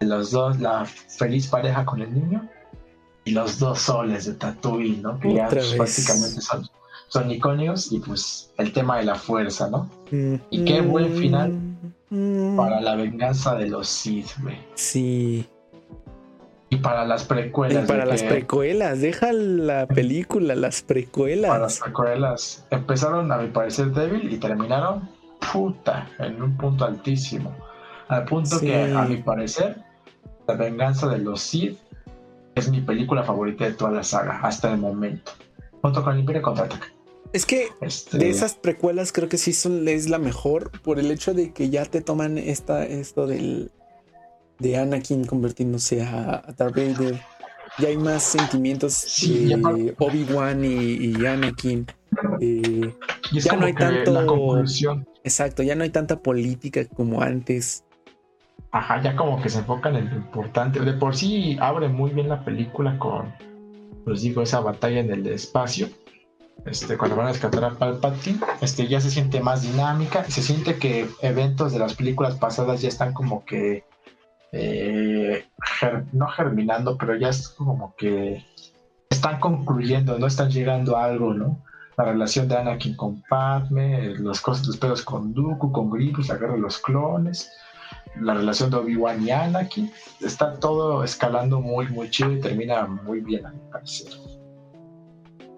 los 0.02 0.32
dos, 0.32 0.60
la 0.60 0.84
feliz 0.86 1.48
pareja 1.48 1.86
con 1.86 2.02
el 2.02 2.14
niño, 2.14 2.50
y 3.24 3.32
los 3.32 3.60
dos 3.60 3.80
soles 3.80 4.26
de 4.26 4.34
Tatooine, 4.34 5.02
¿no? 5.02 5.18
Que 5.22 5.36
ya 5.36 5.48
pues, 5.48 5.74
prácticamente 5.76 6.42
son, 6.42 6.68
son 7.08 7.32
icónicos, 7.32 7.94
y 7.94 8.00
pues 8.00 8.52
el 8.58 8.74
tema 8.74 8.98
de 8.98 9.06
la 9.06 9.16
fuerza, 9.16 9.70
¿no? 9.70 9.90
Mm. 10.12 10.36
Y 10.50 10.66
qué 10.66 10.82
buen 10.82 11.14
final 11.16 11.54
mm. 12.10 12.58
para 12.58 12.82
la 12.82 12.96
venganza 12.98 13.56
de 13.56 13.70
los 13.70 13.88
Sith, 13.88 14.32
güey. 14.42 14.58
Sí. 14.76 15.48
Y 16.72 16.78
para 16.78 17.06
las 17.06 17.26
precuelas. 17.26 17.84
Y 17.84 17.88
para 17.88 18.06
las 18.06 18.24
precuelas, 18.24 19.02
deja 19.02 19.34
la 19.34 19.88
película, 19.88 20.56
las 20.56 20.82
precuelas. 20.82 21.50
Para 21.50 21.64
las 21.64 21.80
precuelas. 21.80 22.66
Empezaron 22.72 23.30
a 23.30 23.38
mi 23.38 23.50
parecer 23.50 23.92
débil 23.92 24.32
y 24.32 24.38
terminaron 24.38 25.10
puta, 25.52 26.10
en 26.18 26.42
un 26.42 26.56
punto 26.56 26.86
altísimo. 26.86 27.54
Al 28.08 28.24
punto 28.24 28.58
sí. 28.58 28.68
que 28.68 28.94
a 28.94 29.04
mi 29.04 29.18
parecer, 29.18 29.84
La 30.48 30.56
venganza 30.56 31.10
de 31.10 31.18
los 31.18 31.42
Sith 31.42 31.78
es 32.56 32.70
mi 32.70 32.80
película 32.80 33.24
favorita 33.24 33.66
de 33.66 33.74
toda 33.74 33.92
la 33.92 34.04
saga, 34.04 34.40
hasta 34.42 34.72
el 34.72 34.78
momento. 34.78 35.34
Junto 35.82 36.02
con 36.02 36.14
el 36.14 36.20
Imperio 36.22 36.42
Contraataca. 36.42 36.88
Es 37.34 37.46
que 37.46 37.68
este... 37.82 38.18
de 38.18 38.30
esas 38.30 38.56
precuelas 38.56 39.12
creo 39.12 39.28
que 39.28 39.38
sí 39.38 39.52
son, 39.52 39.86
es 39.90 40.10
la 40.10 40.20
mejor 40.20 40.72
por 40.84 41.00
el 41.00 41.12
hecho 41.12 41.34
de 41.34 41.52
que 41.52 41.70
ya 41.70 41.84
te 41.84 42.00
toman 42.00 42.38
esta, 42.38 42.86
esto 42.86 43.28
del 43.28 43.72
de 44.62 44.78
Anakin 44.78 45.26
convirtiéndose 45.26 46.04
a, 46.04 46.44
a 46.48 46.52
Darth 46.54 46.76
Vader. 46.76 47.20
Ya 47.80 47.88
hay 47.88 47.98
más 47.98 48.24
sentimientos 48.24 48.94
sí, 48.94 49.46
de 49.46 49.96
Obi-Wan 49.98 50.64
y, 50.64 51.18
y, 51.18 51.26
Anakin. 51.26 51.88
Eh, 52.40 52.94
y 53.32 53.40
ya 53.40 53.56
no 53.56 53.66
hay 53.66 53.74
tanto. 53.74 54.64
Exacto, 55.24 55.64
ya 55.64 55.76
no 55.76 55.84
hay 55.84 55.90
tanta 55.90 56.20
política 56.20 56.86
como 56.86 57.22
antes. 57.22 57.84
Ajá, 58.72 59.02
ya 59.02 59.16
como 59.16 59.42
que 59.42 59.50
se 59.50 59.60
enfocan 59.60 59.96
en 59.96 60.10
lo 60.10 60.16
importante. 60.18 60.80
De 60.80 60.94
por 60.94 61.16
sí 61.16 61.58
abre 61.60 61.88
muy 61.88 62.12
bien 62.12 62.30
la 62.30 62.44
película 62.44 62.98
con, 63.00 63.34
pues 64.06 64.22
digo, 64.22 64.42
esa 64.42 64.60
batalla 64.60 65.00
en 65.00 65.12
el 65.12 65.28
espacio. 65.28 65.90
Este, 66.66 66.98
cuando 66.98 67.16
van 67.16 67.28
a 67.28 67.32
rescatar 67.32 67.64
a 67.64 67.72
Palpatine, 67.72 68.40
este, 68.62 68.88
ya 68.88 69.02
se 69.02 69.10
siente 69.10 69.40
más 69.42 69.64
dinámica. 69.64 70.24
Se 70.26 70.42
siente 70.42 70.76
que 70.76 71.08
eventos 71.22 71.74
de 71.74 71.80
las 71.80 71.96
películas 71.96 72.36
pasadas 72.36 72.82
ya 72.82 72.90
están 72.90 73.14
como 73.14 73.46
que 73.46 73.84
eh, 74.52 75.46
ger 75.80 76.06
no 76.14 76.28
germinando, 76.28 76.98
pero 76.98 77.16
ya 77.16 77.30
es 77.30 77.50
como 77.50 77.96
que 77.96 78.46
están 79.10 79.40
concluyendo, 79.40 80.18
no 80.20 80.28
están 80.28 80.50
llegando 80.50 80.98
a 80.98 81.06
algo, 81.06 81.34
¿no? 81.34 81.64
la 81.98 82.06
relación 82.06 82.48
de 82.48 82.58
Anakin 82.58 82.96
con 82.96 83.22
Padme, 83.30 84.16
los, 84.16 84.42
cosas, 84.42 84.66
los 84.68 84.78
pedos 84.78 85.02
con 85.02 85.34
Dooku, 85.34 85.72
con 85.72 85.90
Grievous, 85.90 86.30
la 86.30 86.36
guerra 86.36 86.54
de 86.54 86.60
los 86.60 86.78
clones, 86.80 87.52
la 88.20 88.34
relación 88.34 88.70
de 88.70 88.78
Obi-Wan 88.78 89.26
y 89.26 89.32
Anakin. 89.32 89.92
Está 90.22 90.60
todo 90.60 91.04
escalando 91.04 91.62
muy, 91.62 91.88
muy 91.90 92.10
chido 92.10 92.32
y 92.32 92.40
termina 92.40 92.86
muy 92.86 93.22
bien, 93.22 93.46
a 93.46 93.52
mi 93.52 93.60
parecer. 93.72 94.12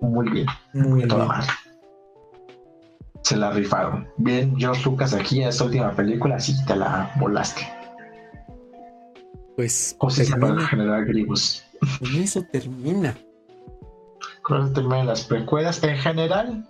Muy 0.02 0.30
bien. 0.30 0.48
Muy 0.74 1.06
bien. 1.06 1.10
Se 3.22 3.38
la 3.38 3.52
rifaron. 3.52 4.08
Bien, 4.18 4.54
George 4.58 4.84
Lucas 4.84 5.14
aquí 5.14 5.42
en 5.42 5.48
esta 5.48 5.64
última 5.64 5.92
película, 5.92 6.40
sí 6.40 6.54
te 6.66 6.76
la 6.76 7.10
volaste. 7.20 7.62
Pues. 9.56 9.96
Sea, 10.10 10.38
para 10.38 10.68
generar 10.68 11.06
Grievous. 11.06 11.64
Con 12.00 12.16
eso 12.16 12.44
termina. 12.52 13.16
Con 14.42 14.62
eso 14.62 14.74
terminan 14.74 15.08
las 15.08 15.26
precuelas. 15.26 15.84
En 15.84 15.98
general, 15.98 16.68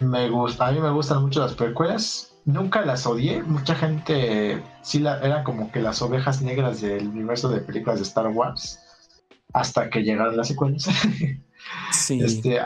me 0.00 0.28
gusta, 0.30 0.68
a 0.68 0.72
mí 0.72 0.80
me 0.80 0.90
gustan 0.90 1.22
mucho 1.22 1.40
las 1.40 1.54
precuelas. 1.54 2.34
Nunca 2.44 2.82
las 2.82 3.06
odié. 3.06 3.42
Mucha 3.42 3.74
gente 3.74 4.62
sí 4.82 4.98
la, 4.98 5.18
eran 5.20 5.44
como 5.44 5.70
que 5.70 5.80
las 5.80 6.02
ovejas 6.02 6.42
negras 6.42 6.80
del 6.80 7.08
universo 7.08 7.48
de 7.48 7.60
películas 7.60 7.98
de 7.98 8.04
Star 8.04 8.28
Wars. 8.28 8.80
Hasta 9.52 9.90
que 9.90 10.02
llegaron 10.02 10.36
las 10.36 10.48
secuelas. 10.48 10.88
Sí. 11.92 12.20
Este, 12.20 12.58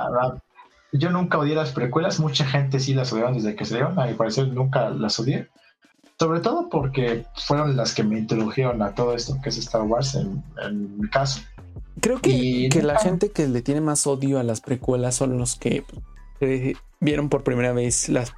yo 0.93 1.11
nunca 1.11 1.37
odié 1.37 1.55
las 1.55 1.73
precuelas. 1.73 2.19
Mucha 2.19 2.47
gente 2.47 2.81
sí 2.81 2.95
las 2.95 3.13
odiaron 3.13 3.35
desde 3.35 3.55
que 3.55 3.67
se 3.67 3.75
dieron. 3.75 3.99
A 3.99 4.07
mi 4.07 4.15
parecer 4.15 4.49
nunca 4.49 4.89
las 4.89 5.21
odié. 5.21 5.51
Sobre 6.19 6.41
todo 6.41 6.69
porque 6.71 7.27
fueron 7.37 7.77
las 7.77 7.95
que 7.95 8.03
me 8.03 8.19
introdujeron 8.19 8.81
a 8.83 8.95
todo 8.95 9.15
esto 9.15 9.39
que 9.43 9.51
es 9.51 9.59
Star 9.59 9.83
Wars 9.83 10.15
en, 10.15 10.99
mi 10.99 11.09
caso. 11.11 11.41
Creo 12.01 12.21
que, 12.21 12.69
que 12.71 12.83
la 12.83 12.99
gente 12.99 13.31
que 13.31 13.47
le 13.49 13.63
tiene 13.63 13.81
más 13.81 14.07
odio 14.07 14.39
a 14.39 14.43
las 14.43 14.61
precuelas 14.61 15.15
son 15.15 15.37
los 15.39 15.57
que 15.57 15.85
eh, 16.41 16.75
vieron 17.01 17.29
por 17.29 17.45
primera 17.45 17.73
vez 17.73 18.09
las, 18.09 18.33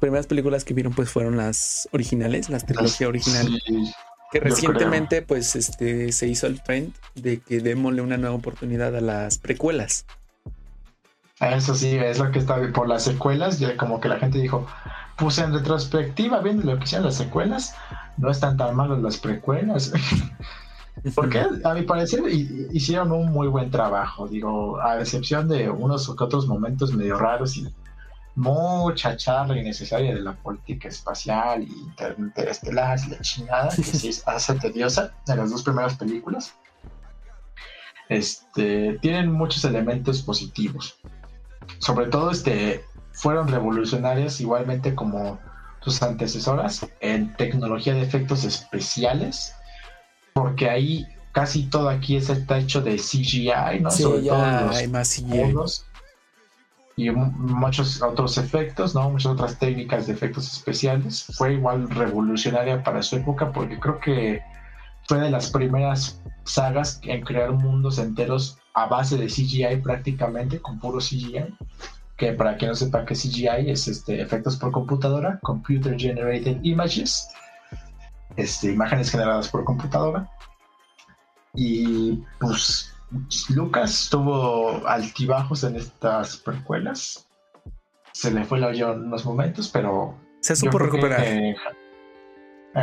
primeras 0.00 0.26
películas 0.26 0.64
que 0.64 0.74
vieron 0.74 0.92
pues 0.94 1.10
fueron 1.10 1.36
las 1.36 1.88
originales, 1.92 2.48
las 2.48 2.64
trilogía 2.64 3.08
original. 3.08 3.60
que 4.30 4.40
recientemente 4.40 5.22
pues 5.22 5.56
este 5.56 6.12
se 6.12 6.26
hizo 6.26 6.46
el 6.46 6.62
trend 6.62 6.94
de 7.14 7.40
que 7.40 7.60
démosle 7.60 8.02
una 8.02 8.16
nueva 8.16 8.36
oportunidad 8.36 8.94
a 8.96 9.00
las 9.00 9.38
precuelas. 9.38 10.06
Eso 11.40 11.74
sí, 11.74 11.96
es 11.96 12.18
lo 12.18 12.32
que 12.32 12.40
está 12.40 12.56
por 12.72 12.88
las 12.88 13.04
secuelas, 13.04 13.60
ya 13.60 13.76
como 13.76 14.00
que 14.00 14.08
la 14.08 14.18
gente 14.18 14.38
dijo, 14.38 14.66
pues 15.18 15.38
en 15.38 15.52
retrospectiva, 15.52 16.40
viendo 16.40 16.64
lo 16.64 16.78
que 16.78 16.84
hicieron 16.84 17.06
las 17.06 17.16
secuelas, 17.16 17.74
no 18.16 18.30
están 18.30 18.56
tan 18.56 18.74
malas 18.76 19.00
las 19.00 19.18
precuelas. 19.18 19.92
Porque 21.14 21.44
a 21.64 21.74
mi 21.74 21.82
parecer 21.82 22.22
hicieron 22.72 23.12
un 23.12 23.30
muy 23.30 23.46
buen 23.46 23.70
trabajo, 23.70 24.26
digo, 24.26 24.80
a 24.80 24.98
excepción 25.00 25.48
de 25.48 25.70
unos 25.70 26.08
otros 26.08 26.48
momentos 26.48 26.92
medio 26.92 27.16
raros 27.16 27.56
y 27.56 27.72
mucha 28.34 29.16
charla 29.16 29.58
innecesaria 29.58 30.14
de 30.14 30.20
la 30.20 30.32
política 30.32 30.88
espacial 30.88 31.62
y 31.62 31.72
interestelar 32.18 32.98
y 33.06 33.10
la 33.10 33.20
chingada, 33.20 33.74
que 33.74 33.82
sí 33.82 34.10
hace 34.26 34.54
tediosa 34.54 35.12
en 35.26 35.36
las 35.38 35.50
dos 35.50 35.62
primeras 35.62 35.96
películas. 35.96 36.54
Este, 38.08 38.98
tienen 39.00 39.32
muchos 39.32 39.64
elementos 39.64 40.22
positivos. 40.22 40.98
Sobre 41.78 42.06
todo 42.06 42.30
este, 42.30 42.84
fueron 43.18 43.48
revolucionarias 43.48 44.40
igualmente 44.40 44.94
como 44.94 45.40
sus 45.80 46.00
antecesoras 46.02 46.86
en 47.00 47.34
tecnología 47.34 47.94
de 47.94 48.02
efectos 48.02 48.44
especiales, 48.44 49.54
porque 50.34 50.70
ahí 50.70 51.06
casi 51.32 51.64
todo 51.64 51.88
aquí 51.88 52.16
está 52.16 52.58
hecho 52.58 52.80
de 52.80 52.96
CGI, 52.96 53.80
¿no? 53.80 53.90
Sobre 53.90 54.22
todo 54.22 54.70
hay 54.70 54.86
más 54.86 55.16
CGI. 55.16 55.54
y 56.96 57.10
muchos 57.10 58.00
otros 58.02 58.38
efectos, 58.38 58.94
¿no? 58.94 59.10
Muchas 59.10 59.32
otras 59.32 59.58
técnicas 59.58 60.06
de 60.06 60.12
efectos 60.12 60.52
especiales. 60.52 61.26
Fue 61.34 61.54
igual 61.54 61.90
revolucionaria 61.90 62.84
para 62.84 63.02
su 63.02 63.16
época 63.16 63.52
porque 63.52 63.80
creo 63.80 63.98
que 63.98 64.42
fue 65.08 65.18
de 65.18 65.30
las 65.30 65.50
primeras 65.50 66.20
sagas 66.44 67.00
en 67.02 67.22
crear 67.22 67.50
mundos 67.50 67.98
enteros 67.98 68.58
a 68.74 68.86
base 68.86 69.16
de 69.16 69.26
CGI 69.26 69.80
prácticamente, 69.82 70.60
con 70.60 70.78
puro 70.78 70.98
CGI 70.98 71.46
que 72.18 72.32
para 72.32 72.56
quien 72.56 72.70
no 72.70 72.74
sepa 72.74 73.06
que 73.06 73.14
CGI 73.14 73.70
es 73.70 73.86
este, 73.86 74.20
efectos 74.20 74.56
por 74.56 74.72
computadora, 74.72 75.38
Computer 75.40 75.96
Generated 75.96 76.58
Images, 76.64 77.28
este, 78.36 78.72
imágenes 78.72 79.10
generadas 79.10 79.48
por 79.48 79.64
computadora. 79.64 80.28
Y 81.54 82.20
pues 82.40 82.92
Lucas 83.54 84.08
tuvo 84.10 84.86
altibajos 84.86 85.62
en 85.62 85.76
estas 85.76 86.36
precuelas. 86.38 87.28
Se 88.12 88.32
le 88.32 88.44
fue 88.44 88.58
la 88.58 88.66
olla 88.66 88.92
en 88.92 89.04
unos 89.04 89.24
momentos, 89.24 89.68
pero... 89.68 90.18
Se 90.40 90.56
supo 90.56 90.78
recuperar. 90.78 91.24
Eh, 91.24 91.54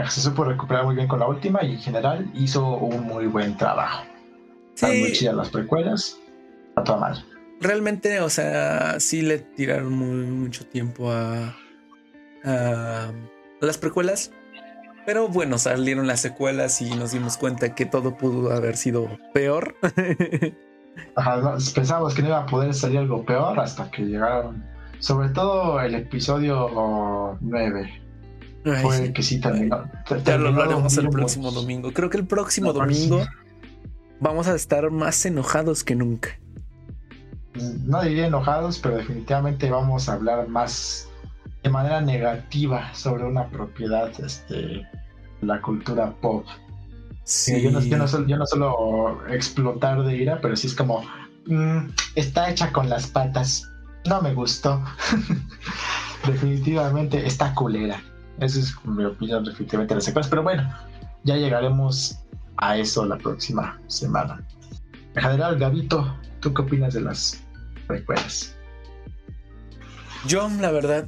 se 0.07 0.21
supo 0.21 0.45
recuperar 0.45 0.85
muy 0.85 0.95
bien 0.95 1.09
con 1.09 1.19
la 1.19 1.27
última 1.27 1.61
y 1.61 1.73
en 1.73 1.79
general 1.79 2.31
hizo 2.33 2.65
un 2.65 3.03
muy 3.03 3.27
buen 3.27 3.57
trabajo. 3.57 4.05
Están 4.73 4.97
muy 4.97 5.11
chidas 5.11 5.35
las 5.35 5.49
precuelas, 5.49 6.17
a 6.77 6.83
toda 6.83 6.99
mal 6.99 7.34
realmente, 7.59 8.19
o 8.21 8.29
sea, 8.29 8.99
sí 8.99 9.21
le 9.21 9.39
tiraron 9.39 9.93
mucho 10.39 10.65
tiempo 10.65 11.11
a, 11.11 11.55
a, 12.43 13.11
las 13.61 13.77
precuelas. 13.77 14.31
Pero 15.05 15.27
bueno, 15.27 15.59
salieron 15.59 16.07
las 16.07 16.21
secuelas 16.21 16.81
y 16.81 16.95
nos 16.95 17.11
dimos 17.11 17.37
cuenta 17.37 17.75
que 17.75 17.85
todo 17.85 18.17
pudo 18.17 18.51
haber 18.51 18.75
sido 18.75 19.07
peor. 19.33 19.75
Ajá, 21.15 21.57
pensábamos 21.75 22.15
que 22.15 22.21
no 22.23 22.29
iba 22.29 22.39
a 22.39 22.45
poder 22.45 22.73
salir 22.73 22.99
algo 22.99 23.23
peor 23.23 23.59
hasta 23.59 23.91
que 23.91 24.03
llegaron. 24.03 24.63
Sobre 24.99 25.29
todo 25.29 25.79
el 25.81 25.93
episodio 25.93 27.37
9. 27.39 28.01
fue 28.81 29.13
que 29.13 29.21
sí 29.21 29.39
terminó. 29.39 29.83
Ya 30.23 30.37
lo 30.37 30.47
hablaremos 30.47 30.97
el 30.97 31.09
próximo 31.09 31.51
domingo. 31.51 31.91
Creo 31.93 32.09
que 32.09 32.17
el 32.17 32.25
próximo 32.25 32.73
domingo 32.73 33.23
vamos 34.19 34.47
a 34.47 34.55
estar 34.55 34.89
más 34.89 35.23
enojados 35.25 35.83
que 35.83 35.93
nunca 35.93 36.39
no 37.85 38.01
diría 38.01 38.27
enojados, 38.27 38.79
pero 38.79 38.97
definitivamente 38.97 39.69
vamos 39.69 40.09
a 40.09 40.13
hablar 40.13 40.47
más 40.47 41.07
de 41.63 41.69
manera 41.69 42.01
negativa 42.01 42.93
sobre 42.93 43.23
una 43.23 43.47
propiedad, 43.47 44.11
este, 44.19 44.87
la 45.41 45.61
cultura 45.61 46.13
pop. 46.21 46.45
Sí. 47.23 47.61
Yo, 47.61 47.71
no, 47.71 47.79
yo, 47.81 48.37
no 48.37 48.45
solo, 48.45 49.27
explotar 49.29 50.03
de 50.03 50.15
ira, 50.15 50.39
pero 50.41 50.55
sí 50.55 50.67
es 50.67 50.75
como, 50.75 51.03
mm, 51.47 51.89
está 52.15 52.49
hecha 52.51 52.71
con 52.71 52.87
las 52.89 53.07
patas, 53.07 53.67
no 54.05 54.21
me 54.21 54.33
gustó. 54.33 54.83
definitivamente 56.25 57.25
está 57.25 57.53
culera. 57.53 58.01
Esa 58.39 58.59
es 58.59 58.75
mi 58.85 59.05
opinión 59.05 59.43
definitivamente 59.43 59.95
de 59.95 60.13
las 60.13 60.27
pero 60.27 60.43
bueno, 60.43 60.69
ya 61.23 61.35
llegaremos 61.35 62.19
a 62.57 62.77
eso 62.77 63.05
la 63.05 63.17
próxima 63.17 63.79
semana. 63.87 64.43
En 65.15 65.21
general, 65.21 65.57
Gabito, 65.57 66.15
¿tú 66.41 66.53
qué 66.53 66.61
opinas 66.61 66.93
de 66.93 67.01
las 67.01 67.44
recuerdas. 67.87 68.55
Yo, 70.27 70.49
la 70.59 70.71
verdad, 70.71 71.07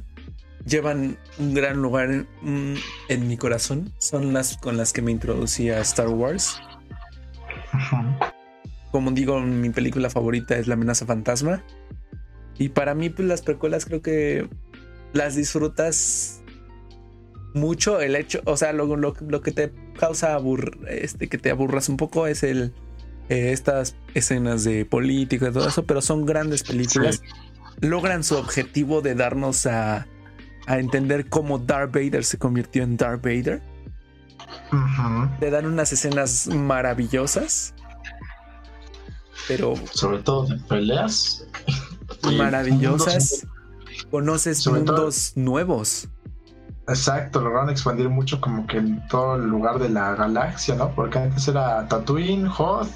llevan 0.64 1.18
un 1.38 1.54
gran 1.54 1.82
lugar 1.82 2.26
en, 2.42 3.28
mi 3.28 3.36
corazón. 3.36 3.92
Son 3.98 4.32
las 4.32 4.56
con 4.56 4.76
las 4.76 4.92
que 4.92 5.02
me 5.02 5.10
introducí 5.10 5.70
a 5.70 5.80
Star 5.80 6.08
Wars. 6.08 6.60
Como 8.92 9.10
digo, 9.10 9.40
mi 9.40 9.70
película 9.70 10.08
favorita 10.08 10.56
es 10.56 10.66
La 10.66 10.74
amenaza 10.74 11.06
fantasma. 11.06 11.62
Y 12.58 12.70
para 12.70 12.94
mí, 12.94 13.10
pues 13.10 13.26
las 13.28 13.42
precuelas 13.42 13.84
creo 13.84 14.02
que 14.02 14.48
las 15.12 15.34
disfrutas 15.34 16.42
mucho. 17.54 18.00
El 18.00 18.16
hecho, 18.16 18.40
o 18.44 18.56
sea, 18.56 18.72
lo, 18.72 18.96
lo, 18.96 19.14
lo 19.20 19.40
que 19.40 19.52
te 19.52 19.72
causa 19.98 20.38
este, 20.88 21.28
que 21.28 21.38
te 21.38 21.50
aburras 21.50 21.88
un 21.88 21.96
poco 21.96 22.26
es 22.26 22.42
el 22.42 22.72
eh, 23.28 23.52
estas 23.52 23.96
escenas 24.14 24.64
de 24.64 24.84
política 24.84 25.48
y 25.48 25.52
todo 25.52 25.68
eso, 25.68 25.84
pero 25.84 26.00
son 26.00 26.26
grandes 26.26 26.62
películas. 26.62 27.22
Logran 27.80 28.24
su 28.24 28.36
objetivo 28.36 29.02
de 29.02 29.14
darnos 29.14 29.66
a, 29.66 30.06
a, 30.66 30.78
entender 30.78 31.28
cómo 31.28 31.58
Darth 31.58 31.92
Vader 31.92 32.24
se 32.24 32.38
convirtió 32.38 32.82
en 32.82 32.96
Darth 32.96 33.22
Vader. 33.22 33.62
Te 35.40 35.50
dan 35.50 35.66
unas 35.66 35.92
escenas 35.92 36.48
maravillosas. 36.48 37.74
Pero. 39.46 39.74
Sobre 39.92 40.18
todo 40.18 40.46
de 40.46 40.56
peleas. 40.68 41.46
Maravillosas. 42.36 43.46
Conoces 44.10 44.66
mundos 44.66 45.32
nuevos. 45.36 46.08
Exacto, 46.88 47.40
lograron 47.42 47.68
expandir 47.68 48.08
mucho 48.08 48.40
como 48.40 48.66
que 48.66 48.78
en 48.78 49.06
todo 49.08 49.36
el 49.36 49.46
lugar 49.46 49.78
de 49.78 49.90
la 49.90 50.14
galaxia, 50.14 50.74
¿no? 50.74 50.94
Porque 50.94 51.18
antes 51.18 51.46
era 51.46 51.86
Tatooine, 51.86 52.48
Hoth, 52.48 52.88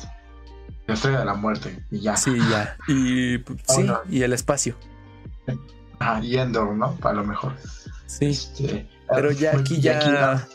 la 0.93 0.97
estrella 0.97 1.19
de 1.21 1.25
la 1.25 1.35
muerte 1.35 1.85
y 1.91 2.01
ya. 2.01 2.17
Sí, 2.17 2.37
ya. 2.51 2.77
Y 2.87 3.39
sí, 3.67 3.87
y 4.11 4.23
el 4.23 4.33
espacio. 4.33 4.77
Ah, 5.99 6.21
y 6.23 6.37
Endor, 6.37 6.75
¿no? 6.75 6.97
A 7.03 7.13
lo 7.13 7.25
mejor. 7.25 7.55
Sí. 8.07 8.27
Este, 8.27 8.89
pero 9.09 9.31
ya 9.33 9.57
aquí 9.57 9.81
ya, 9.81 10.47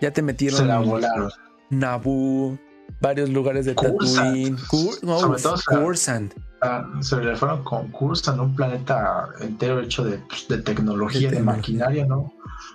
ya, 0.00 0.12
te 0.12 0.22
metieron. 0.22 0.58
Se 0.58 0.64
la 0.64 0.78
volaron. 0.78 1.30
Naboo, 1.70 2.58
varios 3.00 3.28
lugares 3.30 3.66
de 3.66 3.74
Tatooine. 3.74 4.56
Cursant. 4.68 6.34
Ah, 6.62 6.88
se 7.00 7.16
le 7.16 7.36
fueron 7.36 7.62
con 7.64 7.90
Cursant, 7.90 8.40
un 8.40 8.54
planeta 8.56 9.28
entero 9.40 9.80
hecho 9.80 10.04
de, 10.04 10.18
pues, 10.18 10.48
de 10.48 10.58
tecnología, 10.58 11.30
de, 11.30 11.40
maquinaria, 11.40 12.06
¿no? 12.06 12.32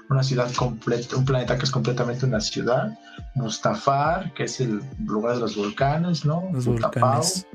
Una 0.10 0.22
ciudad 0.24 0.52
completa, 0.54 1.16
un 1.16 1.26
planeta 1.26 1.58
que 1.58 1.66
es 1.66 1.72
completamente 1.72 2.26
una 2.26 2.40
ciudad. 2.40 2.98
Mustafar, 3.36 4.34
que 4.34 4.44
es 4.44 4.60
el 4.60 4.82
lugar 5.06 5.36
de 5.36 5.42
los 5.42 5.56
volcanes, 5.56 6.26
¿no? 6.26 6.48
Los 6.54 6.66
volcanes. 6.66 7.48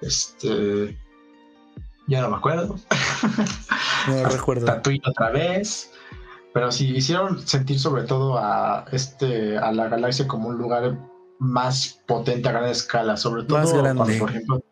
Este. 0.00 0.98
Ya 2.06 2.22
no 2.22 2.30
me 2.30 2.36
acuerdo. 2.36 2.76
No 4.06 4.28
recuerdo. 4.28 4.66
Tatooine 4.66 5.00
otra 5.06 5.30
vez. 5.30 5.90
Pero 6.52 6.70
sí, 6.70 6.94
hicieron 6.94 7.40
sentir 7.46 7.80
sobre 7.80 8.02
todo 8.02 8.36
a 8.36 8.84
este 8.92 9.56
a 9.56 9.72
la 9.72 9.88
galaxia 9.88 10.28
como 10.28 10.50
un 10.50 10.58
lugar 10.58 10.98
más 11.38 12.00
potente 12.06 12.48
a 12.48 12.52
gran 12.52 12.68
escala, 12.68 13.16
sobre 13.16 13.44
todo 13.44 13.62
cuando, 13.80 14.18
por 14.18 14.30
ejemplo, 14.30 14.64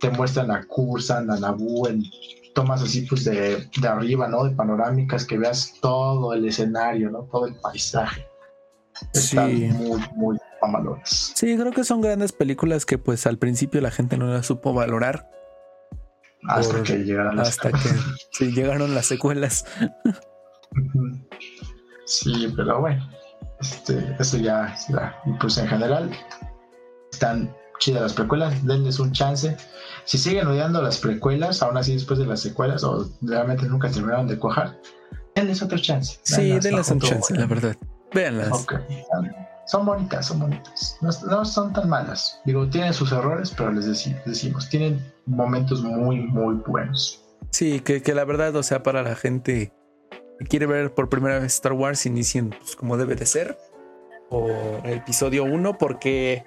te 0.00 0.10
muestran 0.10 0.50
a 0.50 0.64
Cursan, 0.64 1.30
a 1.30 1.38
Naboo 1.38 1.88
en 1.88 2.02
tomas 2.54 2.82
así 2.82 3.02
pues 3.02 3.24
de, 3.24 3.68
de, 3.80 3.88
arriba, 3.88 4.28
¿no? 4.28 4.44
De 4.44 4.54
panorámicas, 4.54 5.26
que 5.26 5.36
veas 5.36 5.74
todo 5.80 6.32
el 6.32 6.46
escenario, 6.46 7.10
¿no? 7.10 7.24
Todo 7.24 7.46
el 7.46 7.56
paisaje. 7.56 8.26
Están 9.12 9.50
sí. 9.50 9.66
muy, 9.66 10.00
muy 10.14 10.38
amalones. 10.62 11.32
Sí, 11.34 11.56
creo 11.56 11.72
que 11.72 11.84
son 11.84 12.00
grandes 12.00 12.32
películas 12.32 12.86
que 12.86 12.96
pues 12.96 13.26
al 13.26 13.38
principio 13.38 13.80
la 13.80 13.90
gente 13.90 14.16
no 14.16 14.26
las 14.26 14.46
supo 14.46 14.72
valorar. 14.72 15.28
Hasta 16.46 16.82
que 16.82 16.98
llegaron 16.98 17.36
las 17.36 17.48
Hasta 17.48 17.72
que 17.72 17.88
sí, 18.32 18.52
llegaron 18.52 18.94
las 18.94 19.06
secuelas. 19.06 19.66
Sí, 22.06 22.52
pero 22.54 22.80
bueno, 22.80 23.08
este, 23.64 24.16
eso 24.18 24.36
ya, 24.36 24.76
ya, 24.88 25.16
pues 25.40 25.58
en 25.58 25.68
general 25.68 26.10
están 27.10 27.54
chidas 27.78 28.02
las 28.02 28.12
precuelas, 28.12 28.64
denles 28.64 28.98
un 28.98 29.12
chance. 29.12 29.56
Si 30.04 30.18
siguen 30.18 30.46
odiando 30.46 30.82
las 30.82 30.98
precuelas, 30.98 31.62
aún 31.62 31.76
así 31.76 31.94
después 31.94 32.18
de 32.18 32.26
las 32.26 32.40
secuelas, 32.40 32.84
o 32.84 33.08
realmente 33.22 33.66
nunca 33.66 33.90
terminaron 33.90 34.28
de 34.28 34.38
cuajar, 34.38 34.78
denles 35.34 35.62
otro 35.62 35.78
chance. 35.78 36.18
Sí, 36.22 36.58
denles 36.60 36.90
un 36.90 37.00
chance, 37.00 37.34
la 37.34 37.46
verdad. 37.46 37.76
Véanlas. 38.12 38.66
Son 39.66 39.86
bonitas, 39.86 40.26
son 40.26 40.40
bonitas. 40.40 40.98
No, 41.00 41.44
son 41.44 41.72
tan 41.72 41.88
malas. 41.88 42.40
Digo, 42.44 42.68
tienen 42.68 42.92
sus 42.92 43.12
errores, 43.12 43.52
pero 43.56 43.72
les 43.72 43.86
decimos, 43.86 44.68
tienen 44.68 45.02
momentos 45.24 45.82
muy, 45.82 46.18
muy 46.18 46.56
buenos. 46.66 47.24
Sí, 47.50 47.80
que, 47.80 48.02
que 48.02 48.14
la 48.14 48.24
verdad, 48.24 48.54
o 48.56 48.62
sea, 48.62 48.82
para 48.82 49.02
la 49.02 49.14
gente 49.14 49.72
quiere 50.48 50.66
ver 50.66 50.92
por 50.92 51.08
primera 51.08 51.38
vez 51.38 51.54
Star 51.54 51.72
Wars, 51.72 52.06
inicien 52.06 52.50
pues, 52.50 52.76
como 52.76 52.96
debe 52.96 53.14
de 53.14 53.26
ser. 53.26 53.58
O 54.30 54.48
el 54.84 54.94
episodio 54.94 55.44
1, 55.44 55.78
porque 55.78 56.44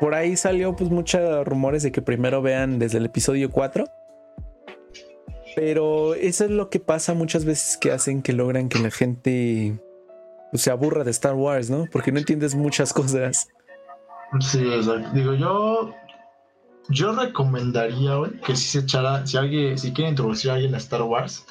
por 0.00 0.14
ahí 0.14 0.36
salió 0.36 0.74
pues 0.74 0.90
muchos 0.90 1.46
rumores 1.46 1.82
de 1.82 1.92
que 1.92 2.02
primero 2.02 2.42
vean 2.42 2.78
desde 2.78 2.98
el 2.98 3.06
episodio 3.06 3.50
4. 3.50 3.84
Pero 5.56 6.14
eso 6.14 6.44
es 6.44 6.50
lo 6.50 6.70
que 6.70 6.80
pasa 6.80 7.12
muchas 7.14 7.44
veces 7.44 7.76
que 7.76 7.90
hacen 7.92 8.22
que 8.22 8.32
logran 8.32 8.68
que 8.68 8.78
la 8.78 8.90
gente 8.90 9.78
pues, 10.50 10.62
se 10.62 10.70
aburra 10.70 11.04
de 11.04 11.10
Star 11.10 11.34
Wars, 11.34 11.70
¿no? 11.70 11.86
Porque 11.90 12.12
no 12.12 12.18
entiendes 12.18 12.54
muchas 12.54 12.92
cosas. 12.92 13.48
Sí, 14.40 14.62
Digo, 15.12 15.34
yo 15.34 15.92
yo 16.88 17.12
recomendaría 17.12 18.14
que 18.44 18.56
si 18.56 18.64
se 18.64 18.78
echara, 18.80 19.26
si 19.26 19.36
alguien, 19.36 19.78
si 19.78 19.92
quiere 19.92 20.10
introducir 20.10 20.50
a 20.50 20.54
alguien 20.54 20.74
a 20.74 20.78
Star 20.78 21.02
Wars, 21.02 21.46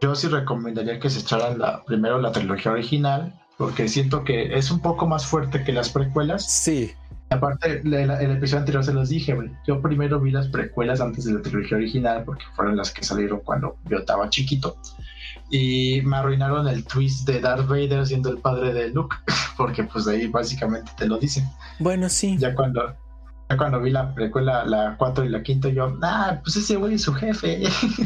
yo 0.00 0.14
sí 0.14 0.28
recomendaría 0.28 0.98
que 0.98 1.10
se 1.10 1.20
echaran 1.20 1.58
la, 1.58 1.84
primero 1.84 2.20
la 2.20 2.32
trilogía 2.32 2.72
original, 2.72 3.34
porque 3.56 3.88
siento 3.88 4.24
que 4.24 4.56
es 4.56 4.70
un 4.70 4.80
poco 4.80 5.06
más 5.06 5.26
fuerte 5.26 5.64
que 5.64 5.72
las 5.72 5.88
precuelas. 5.90 6.50
Sí. 6.50 6.92
Aparte, 7.30 7.80
el, 7.84 7.92
el 7.94 8.30
episodio 8.30 8.60
anterior 8.60 8.84
se 8.84 8.92
los 8.92 9.08
dije, 9.08 9.36
yo 9.66 9.82
primero 9.82 10.20
vi 10.20 10.30
las 10.30 10.48
precuelas 10.48 11.00
antes 11.00 11.24
de 11.24 11.32
la 11.32 11.42
trilogía 11.42 11.76
original, 11.76 12.22
porque 12.24 12.44
fueron 12.54 12.76
las 12.76 12.92
que 12.92 13.04
salieron 13.04 13.40
cuando 13.40 13.76
yo 13.88 13.98
estaba 13.98 14.28
chiquito. 14.30 14.76
Y 15.50 16.02
me 16.02 16.16
arruinaron 16.16 16.68
el 16.68 16.84
twist 16.84 17.26
de 17.26 17.40
Darth 17.40 17.66
Vader 17.66 18.06
siendo 18.06 18.30
el 18.30 18.38
padre 18.38 18.72
de 18.72 18.90
Luke, 18.90 19.16
porque 19.56 19.84
pues 19.84 20.06
ahí 20.06 20.28
básicamente 20.28 20.92
te 20.96 21.06
lo 21.06 21.18
dicen. 21.18 21.48
Bueno, 21.78 22.08
sí. 22.08 22.36
Ya 22.38 22.54
cuando, 22.54 22.94
ya 23.48 23.56
cuando 23.56 23.80
vi 23.80 23.90
la 23.90 24.12
precuela, 24.12 24.64
la 24.64 24.96
4 24.98 25.24
y 25.24 25.28
la 25.28 25.42
5, 25.44 25.68
yo, 25.68 25.96
ah, 26.02 26.40
pues 26.42 26.56
ese 26.56 26.76
güey 26.76 26.94
es 26.94 27.02
su 27.02 27.14
jefe. 27.14 27.62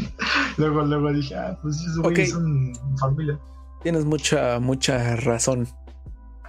luego, 0.57 0.83
luego 0.83 1.11
dije, 1.11 1.35
ah, 1.35 1.57
pues 1.61 1.77
ese 1.81 1.99
güey 1.99 2.21
es 2.21 2.33
un 2.33 2.73
familia. 2.99 3.39
Tienes 3.81 4.05
mucha, 4.05 4.59
mucha 4.59 5.15
razón. 5.15 5.67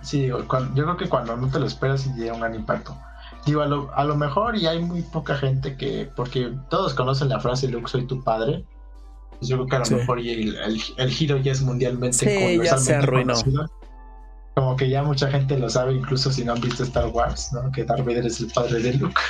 Sí, 0.02 0.22
digo, 0.22 0.40
yo 0.74 0.84
creo 0.84 0.96
que 0.96 1.08
cuando 1.08 1.36
no 1.36 1.48
te 1.48 1.58
lo 1.58 1.66
esperas 1.66 2.06
y 2.06 2.12
llega 2.14 2.34
un 2.34 2.40
gran 2.40 2.54
impacto. 2.54 2.96
Digo, 3.46 3.62
a 3.62 3.66
lo, 3.66 3.90
a 3.94 4.04
lo 4.04 4.14
mejor 4.14 4.56
y 4.56 4.66
hay 4.66 4.80
muy 4.80 5.02
poca 5.02 5.36
gente 5.36 5.76
que, 5.76 6.10
porque 6.14 6.52
todos 6.68 6.94
conocen 6.94 7.30
la 7.30 7.40
frase 7.40 7.68
Luke, 7.68 7.88
soy 7.88 8.06
tu 8.06 8.22
padre. 8.22 8.64
Pues 9.38 9.48
yo 9.48 9.56
creo 9.56 9.66
que 9.66 9.76
a 9.76 9.78
lo 9.90 9.98
mejor 9.98 10.20
y 10.20 10.30
el, 10.30 10.80
el, 10.96 11.10
giro 11.10 11.38
ya 11.38 11.52
es 11.52 11.62
mundialmente 11.62 12.18
sí, 12.18 12.60
ya 12.62 12.76
se 12.76 12.94
arruinó. 12.94 13.34
Conocido 13.34 13.70
como 14.54 14.76
que 14.76 14.88
ya 14.88 15.02
mucha 15.02 15.30
gente 15.30 15.58
lo 15.58 15.70
sabe, 15.70 15.94
incluso 15.94 16.30
si 16.30 16.44
no 16.44 16.52
han 16.52 16.60
visto 16.60 16.82
Star 16.82 17.06
Wars, 17.08 17.52
¿no? 17.52 17.70
Que 17.72 17.84
Darth 17.84 18.04
Vader 18.04 18.26
es 18.26 18.40
el 18.40 18.52
padre 18.52 18.80
de 18.80 18.94
Luke. 18.94 19.20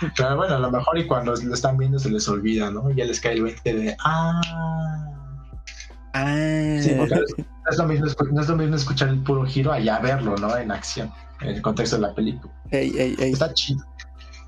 Pero 0.16 0.36
bueno, 0.36 0.54
a 0.54 0.58
lo 0.58 0.70
mejor 0.70 0.98
y 0.98 1.06
cuando 1.06 1.34
lo 1.34 1.54
están 1.54 1.76
viendo 1.76 1.98
se 1.98 2.10
les 2.10 2.28
olvida, 2.28 2.70
¿no? 2.70 2.90
Ya 2.90 3.04
les 3.04 3.20
cae 3.20 3.34
el 3.34 3.42
20 3.44 3.74
de 3.74 3.96
¡ah! 4.04 4.40
Ah. 6.12 6.78
Sí, 6.80 6.94
porque 6.96 7.14
no 7.14 7.70
es, 7.70 7.78
lo 7.78 7.86
mismo, 7.86 8.06
no 8.32 8.40
es 8.40 8.48
lo 8.48 8.56
mismo 8.56 8.76
escuchar 8.76 9.08
el 9.08 9.22
puro 9.22 9.44
giro 9.44 9.72
allá 9.72 9.98
verlo, 10.00 10.34
¿no? 10.36 10.56
En 10.56 10.72
acción, 10.72 11.10
en 11.40 11.50
el 11.50 11.62
contexto 11.62 11.96
de 11.96 12.02
la 12.02 12.14
película. 12.14 12.52
Ey, 12.70 12.92
ey, 12.98 13.16
ey. 13.18 13.32
Está 13.32 13.52
chido. 13.54 13.84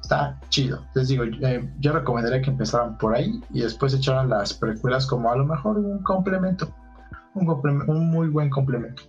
Está 0.03 0.39
chido. 0.49 0.85
Les 0.95 1.09
digo, 1.09 1.25
eh, 1.25 1.71
yo 1.79 1.93
recomendaría 1.93 2.43
que 2.43 2.51
empezaran 2.51 2.99
por 2.99 3.15
ahí 3.15 3.41
y 3.51 3.61
después 3.61 3.95
echaran 3.95 4.29
las 4.29 4.53
precuelas 4.53 5.07
como 5.07 5.31
a 5.31 5.37
lo 5.37 5.47
mejor 5.47 5.79
un 5.79 6.03
complemento. 6.03 6.75
Un, 7.35 7.47
complemento, 7.47 7.93
un 7.93 8.11
muy 8.11 8.29
buen 8.29 8.51
complemento. 8.51 9.05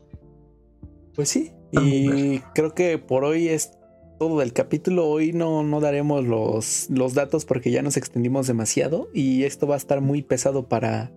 Pues 1.16 1.30
sí, 1.30 1.52
y 1.72 2.40
creo 2.56 2.74
que 2.74 2.98
por 2.98 3.24
hoy 3.24 3.50
es 3.50 3.72
todo 4.20 4.40
del 4.40 4.54
capítulo. 4.54 5.08
Hoy 5.08 5.34
no, 5.34 5.64
no 5.64 5.80
daremos 5.80 6.26
los, 6.26 6.88
los 6.90 7.14
datos 7.14 7.46
porque 7.46 7.72
ya 7.72 7.82
nos 7.82 7.98
extendimos 7.98 8.48
demasiado 8.48 9.10
y 9.14 9.44
esto 9.44 9.68
va 9.68 9.76
a 9.76 9.78
estar 9.78 10.02
muy 10.02 10.22
pesado 10.22 10.68
para... 10.68 11.12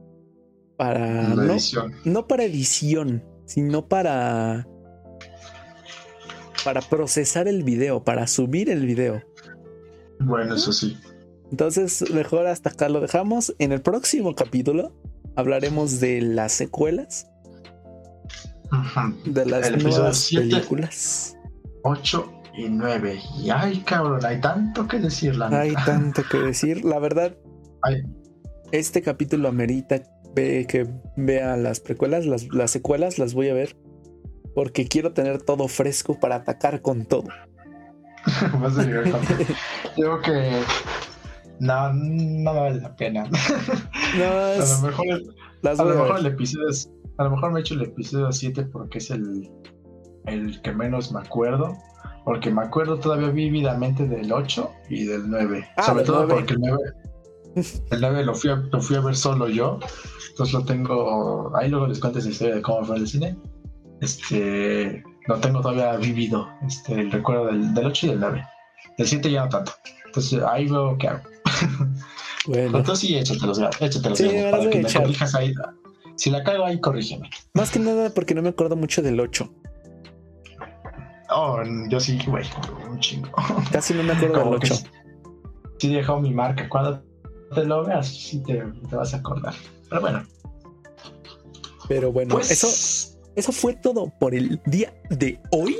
Para... 0.77 1.28
No, 1.28 1.56
no 2.05 2.27
para 2.27 2.44
edición, 2.44 3.24
sino 3.47 3.89
para... 3.89 4.68
Para 6.64 6.81
procesar 6.81 7.48
el 7.48 7.62
video, 7.62 8.02
para 8.02 8.27
subir 8.27 8.70
el 8.70 8.85
video. 8.85 9.23
Bueno, 10.18 10.56
eso 10.56 10.73
sí. 10.73 10.97
Entonces, 11.51 12.10
mejor 12.10 12.47
hasta 12.47 12.70
acá 12.70 12.89
lo 12.89 13.01
dejamos. 13.01 13.55
En 13.59 13.73
el 13.73 13.81
próximo 13.81 14.35
capítulo 14.35 14.93
hablaremos 15.36 16.01
de 16.01 16.20
las 16.23 16.52
secuelas 16.52 17.28
de 19.24 19.47
las 19.47 19.82
nuevas 19.82 20.30
películas. 20.32 21.36
8 21.82 22.32
y 22.56 22.68
9. 22.68 23.20
Y 23.43 23.51
ay, 23.51 23.80
cabrón, 23.80 24.24
hay 24.24 24.40
tanto 24.40 24.86
que 24.88 24.98
decir. 24.98 25.36
La 25.36 25.48
hay 25.48 25.74
tanto 25.84 26.22
que 26.30 26.38
decir. 26.38 26.84
La 26.84 26.98
verdad, 26.98 27.36
este 28.72 29.02
capítulo 29.02 29.48
amerita 29.48 30.02
que 30.34 30.86
vea 31.16 31.56
las 31.56 31.80
precuelas, 31.80 32.26
las, 32.26 32.48
las 32.52 32.70
secuelas, 32.70 33.18
las 33.18 33.34
voy 33.34 33.48
a 33.48 33.55
ver. 33.55 33.76
Porque 34.55 34.88
quiero 34.88 35.12
tener 35.12 35.43
todo 35.43 35.68
fresco 35.68 36.18
para 36.18 36.36
atacar 36.36 36.80
con 36.80 37.05
todo. 37.05 37.28
Digo 39.97 40.20
que 40.22 40.62
no, 41.60 41.93
no 41.93 42.55
vale 42.55 42.80
la 42.80 42.94
pena. 42.97 43.24
No, 43.24 44.24
a 44.24 44.56
lo 44.56 44.78
mejor, 44.82 45.06
a 45.62 45.74
lo 45.74 45.84
mejor 45.84 46.18
el 46.20 46.26
episodio 46.26 46.68
es 46.68 46.90
a 47.18 47.24
lo 47.24 47.30
mejor 47.30 47.52
me 47.52 47.60
he 47.60 47.62
hecho 47.62 47.74
el 47.74 47.82
episodio 47.82 48.30
7 48.30 48.64
porque 48.64 48.98
es 48.98 49.10
el, 49.10 49.51
el 50.26 50.60
que 50.62 50.72
menos 50.72 51.12
me 51.12 51.20
acuerdo. 51.20 51.76
Porque 52.24 52.51
me 52.51 52.62
acuerdo 52.62 52.98
todavía 52.98 53.28
vívidamente 53.30 54.06
del 54.06 54.32
8 54.32 54.70
y 54.90 55.05
del 55.05 55.30
9. 55.30 55.68
Ah, 55.76 55.82
Sobre 55.84 56.05
todo 56.05 56.26
porque 56.26 56.55
el 56.55 56.60
9, 56.60 56.82
el 57.90 58.01
9 58.01 58.24
lo, 58.24 58.34
fui 58.34 58.51
a, 58.51 58.56
lo 58.56 58.80
fui 58.80 58.97
a 58.97 59.01
ver 59.01 59.14
solo 59.14 59.48
yo. 59.48 59.78
Entonces 60.30 60.52
lo 60.52 60.64
tengo. 60.64 61.56
Ahí 61.56 61.70
luego 61.70 61.86
les 61.86 62.01
cuento 62.01 62.18
esa 62.18 62.28
historia 62.28 62.56
de 62.56 62.62
cómo 62.62 62.84
fue 62.84 62.97
el 62.97 63.06
cine. 63.06 63.38
Este. 64.01 65.05
Lo 65.28 65.36
tengo 65.38 65.60
todavía 65.60 65.97
vivido. 65.97 66.48
Este, 66.66 66.94
el 66.94 67.12
recuerdo 67.12 67.47
del, 67.47 67.72
del 67.74 67.86
8 67.86 68.06
y 68.06 68.09
del 68.10 68.20
9. 68.20 68.44
Del 68.98 69.06
7 69.06 69.30
ya 69.30 69.44
no 69.44 69.48
tanto. 69.48 69.72
Entonces 70.06 70.43
ahí 70.43 70.68
veo 70.68 70.97
qué 70.98 71.09
hago. 71.09 71.22
Bueno. 72.47 72.78
Entonces 72.78 73.09
sí, 73.09 73.16
échatelos, 73.16 73.60
échatelos. 73.80 74.18
Sí, 74.18 74.28
para 74.51 74.70
que 74.70 74.80
me 74.80 74.93
corrijas 74.93 75.34
ahí. 75.34 75.52
Si 76.16 76.30
la 76.30 76.43
cago 76.43 76.64
ahí, 76.64 76.80
corrígeme. 76.80 77.30
Más 77.55 77.70
que 77.70 77.78
nada 77.78 78.10
porque 78.10 78.34
no 78.34 78.43
me 78.43 78.48
acuerdo 78.48 78.76
mucho 78.76 79.02
del 79.02 79.20
8. 79.20 79.48
Oh, 81.30 81.59
yo 81.88 82.01
sí, 82.01 82.18
güey, 82.26 82.44
un 82.88 82.98
chingo. 83.01 83.30
Casi 83.72 83.94
no 83.94 84.02
me 84.02 84.12
acuerdo 84.12 84.44
del 84.44 84.55
8. 84.55 84.74
Sí 85.78 85.94
dejó 85.94 86.20
mi 86.20 86.32
marca. 86.32 86.68
Cuando 86.68 87.02
te 87.55 87.64
lo 87.64 87.84
veas, 87.84 88.09
sí 88.09 88.43
te, 88.43 88.62
vas 88.90 89.14
a 89.14 89.18
acordar. 89.18 89.55
Pero 89.88 90.01
bueno. 90.01 90.22
Pero 91.88 92.12
bueno, 92.12 92.34
pues 92.34 92.51
eso, 92.51 93.18
eso 93.36 93.52
fue 93.52 93.74
todo 93.74 94.12
por 94.18 94.34
el 94.34 94.60
día 94.66 94.93
de 95.10 95.40
hoy. 95.52 95.76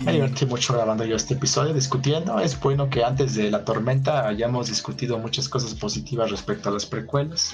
Me 0.00 0.12
divertí 0.12 0.46
mucho 0.46 0.72
grabando 0.74 1.04
yo 1.04 1.16
este 1.16 1.34
episodio, 1.34 1.72
discutiendo. 1.74 2.38
Es 2.40 2.58
bueno 2.58 2.88
que 2.90 3.04
antes 3.04 3.34
de 3.34 3.50
la 3.50 3.64
tormenta 3.64 4.26
hayamos 4.26 4.68
discutido 4.68 5.18
muchas 5.18 5.48
cosas 5.48 5.74
positivas 5.74 6.30
respecto 6.30 6.68
a 6.68 6.72
las 6.72 6.86
precuelas. 6.86 7.52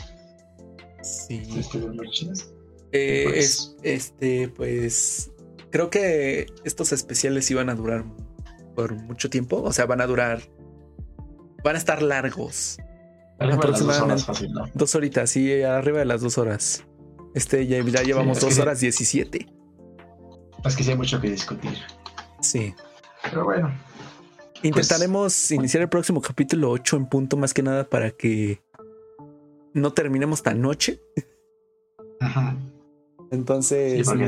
Sí. 1.03 1.43
Eh, 2.93 3.25
Pues- 3.29 3.37
es- 3.37 3.77
este, 3.83 4.49
pues. 4.49 5.31
Creo 5.71 5.89
que 5.91 6.47
estos 6.65 6.93
especiales 6.93 7.49
iban 7.51 7.71
a 7.71 7.75
durar 7.75 8.05
por 8.75 8.95
mucho 8.95 9.31
tiempo. 9.31 9.63
O 9.63 9.73
sea, 9.73 9.87
van 9.87 10.01
a 10.01 10.07
durar. 10.07 10.43
Van 11.63 11.75
a 11.77 11.79
estar 11.79 12.03
largos. 12.03 12.79
Las 13.39 13.49
dos 13.57 13.59
horas 13.65 13.81
aproximadamente. 13.81 14.25
fácil, 14.25 14.53
¿no? 14.53 14.65
Dos 14.75 14.95
horitas, 14.95 15.31
sí, 15.31 15.63
arriba 15.63 15.99
de 16.01 16.05
las 16.07 16.21
dos 16.21 16.37
horas. 16.39 16.85
Este, 17.35 17.67
ya, 17.67 17.81
ya 17.83 18.03
llevamos 18.03 18.41
dos 18.41 18.59
horas 18.59 18.81
diecisiete. 18.81 19.47
Es 20.65 20.77
que 20.77 20.83
sí 20.85 20.91
hay 20.91 20.97
mucho 20.97 21.21
que 21.21 21.31
discutir. 21.31 21.71
Sí. 22.41 22.75
Pero 23.23 23.45
bueno, 23.45 23.71
Intentaremos 24.63 25.51
iniciar 25.53 25.83
el 25.83 25.89
próximo 25.89 26.21
capítulo 26.21 26.71
8 26.71 26.97
en 26.97 27.07
punto, 27.07 27.37
más 27.37 27.55
que 27.55 27.63
nada 27.63 27.85
para 27.85 28.11
que 28.11 28.61
no 29.73 29.93
terminemos 29.93 30.43
tan 30.43 30.61
noche. 30.61 31.01
ajá. 32.21 32.57
Entonces, 33.31 34.07
Sí, 34.07 34.19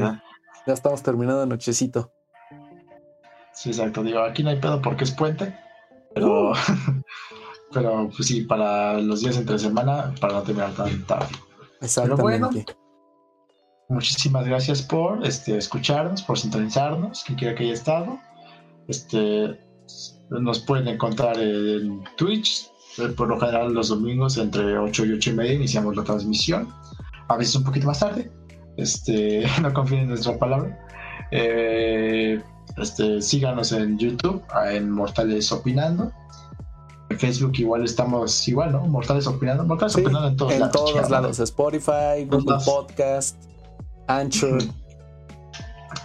ya 0.67 0.73
estamos 0.73 1.03
terminando 1.03 1.45
nochecito. 1.45 2.13
sí, 3.53 3.71
exacto. 3.71 4.03
Digo, 4.03 4.21
aquí 4.21 4.43
no 4.43 4.51
hay 4.51 4.61
pedo 4.61 4.81
porque 4.81 5.05
es 5.05 5.11
puente. 5.11 5.55
Pero, 6.15 6.53
pero 7.73 8.09
pues 8.15 8.29
sí, 8.29 8.43
para 8.43 8.99
los 8.99 9.21
días 9.21 9.37
entre 9.37 9.59
semana, 9.59 10.15
para 10.21 10.35
no 10.35 10.43
terminar 10.43 10.73
tan 10.73 11.05
tarde. 11.05 11.35
Exactamente. 11.81 12.65
Muchísimas 13.93 14.47
gracias 14.47 14.81
por 14.83 15.25
este, 15.27 15.57
escucharnos, 15.59 16.23
por 16.23 16.39
sintonizarnos, 16.39 17.25
quien 17.25 17.39
quiera 17.39 17.55
que 17.55 17.65
haya 17.65 17.75
estado. 17.75 18.19
Este, 18.89 19.61
nos 20.31 20.61
pueden 20.61 20.89
encontrar 20.89 21.39
en 21.39 22.03
Twitch, 22.17 22.71
eh, 22.99 23.09
por 23.17 23.29
lo 23.29 23.39
general 23.39 23.73
los 23.75 23.89
domingos 23.89 24.39
entre 24.39 24.79
8 24.79 25.05
y 25.05 25.13
8 25.13 25.31
y 25.31 25.33
media 25.35 25.53
iniciamos 25.53 25.95
la 25.95 26.05
transmisión, 26.05 26.69
a 27.29 27.37
veces 27.37 27.55
un 27.57 27.65
poquito 27.65 27.87
más 27.87 28.01
tarde. 28.01 28.31
Este, 28.79 29.45
no 29.63 29.73
confíen 29.75 30.03
en 30.03 30.09
nuestra 30.09 30.39
palabra. 30.39 30.79
Eh, 31.31 32.43
este, 32.79 33.21
síganos 33.21 33.73
en 33.73 33.99
YouTube, 33.99 34.43
en 34.71 34.91
Mortales 34.91 35.53
Opinando. 35.53 36.11
En 37.11 37.19
Facebook 37.19 37.53
igual 37.59 37.85
estamos 37.85 38.49
igual, 38.49 38.73
¿no? 38.73 38.87
Mortales 38.87 39.27
Opinando. 39.27 39.65
Mortales 39.65 39.93
Sí, 39.93 40.01
Opinando 40.01 40.29
en 40.29 40.37
todos 40.37 40.53
en 40.55 40.61
lados. 40.61 40.73
todos 40.73 40.91
chingada. 40.91 41.09
lados. 41.11 41.39
Spotify, 41.41 42.25
Google. 42.27 42.57
Podcast, 42.65 43.37
Anchor. 44.09 44.63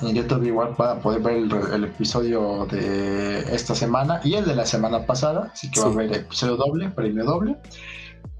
En 0.02 0.14
YouTube 0.14 0.44
igual 0.46 0.76
van 0.78 0.98
a 0.98 1.02
poder 1.02 1.22
ver 1.22 1.38
el, 1.38 1.52
el 1.74 1.84
episodio 1.86 2.66
de 2.70 3.40
esta 3.56 3.74
semana 3.74 4.22
y 4.24 4.36
el 4.36 4.46
de 4.46 4.56
la 4.56 4.66
semana 4.66 5.06
pasada, 5.06 5.50
así 5.54 5.72
que 5.72 5.80
va 5.80 5.88
a 5.88 5.90
Sí. 5.90 5.96
haber 5.96 6.16
episodio 6.18 6.56
doble, 6.58 6.90
premio 6.92 7.24
doble. 7.26 7.58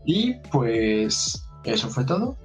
Y 0.06 0.36
pues 0.52 1.42
eso 1.64 1.88
fue 1.90 2.04
todo. 2.06 2.38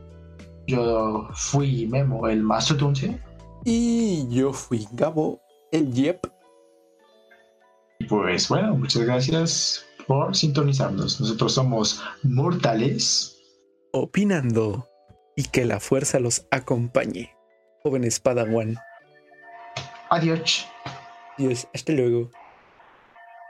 Yo 0.66 1.28
fui 1.34 1.86
Memo, 1.88 2.28
el 2.28 2.42
más 2.42 2.68
dulce. 2.76 3.20
Y 3.64 4.26
yo 4.28 4.52
fui 4.52 4.86
Gabo, 4.92 5.40
el 5.72 5.92
Yep. 5.92 6.26
Y 7.98 8.04
pues 8.06 8.48
bueno, 8.48 8.74
muchas 8.76 9.02
gracias 9.02 9.84
por 10.06 10.34
sintonizarnos. 10.34 11.20
Nosotros 11.20 11.52
somos 11.54 12.00
Mortales. 12.22 13.36
opinando 13.92 14.86
y 15.36 15.44
que 15.44 15.64
la 15.64 15.80
fuerza 15.80 16.18
los 16.18 16.46
acompañe. 16.50 17.34
Joven 17.82 18.08
Padawan. 18.22 18.76
Adiós. 20.10 20.68
Dios, 21.38 21.68
hasta 21.72 21.92
luego. 21.92 22.30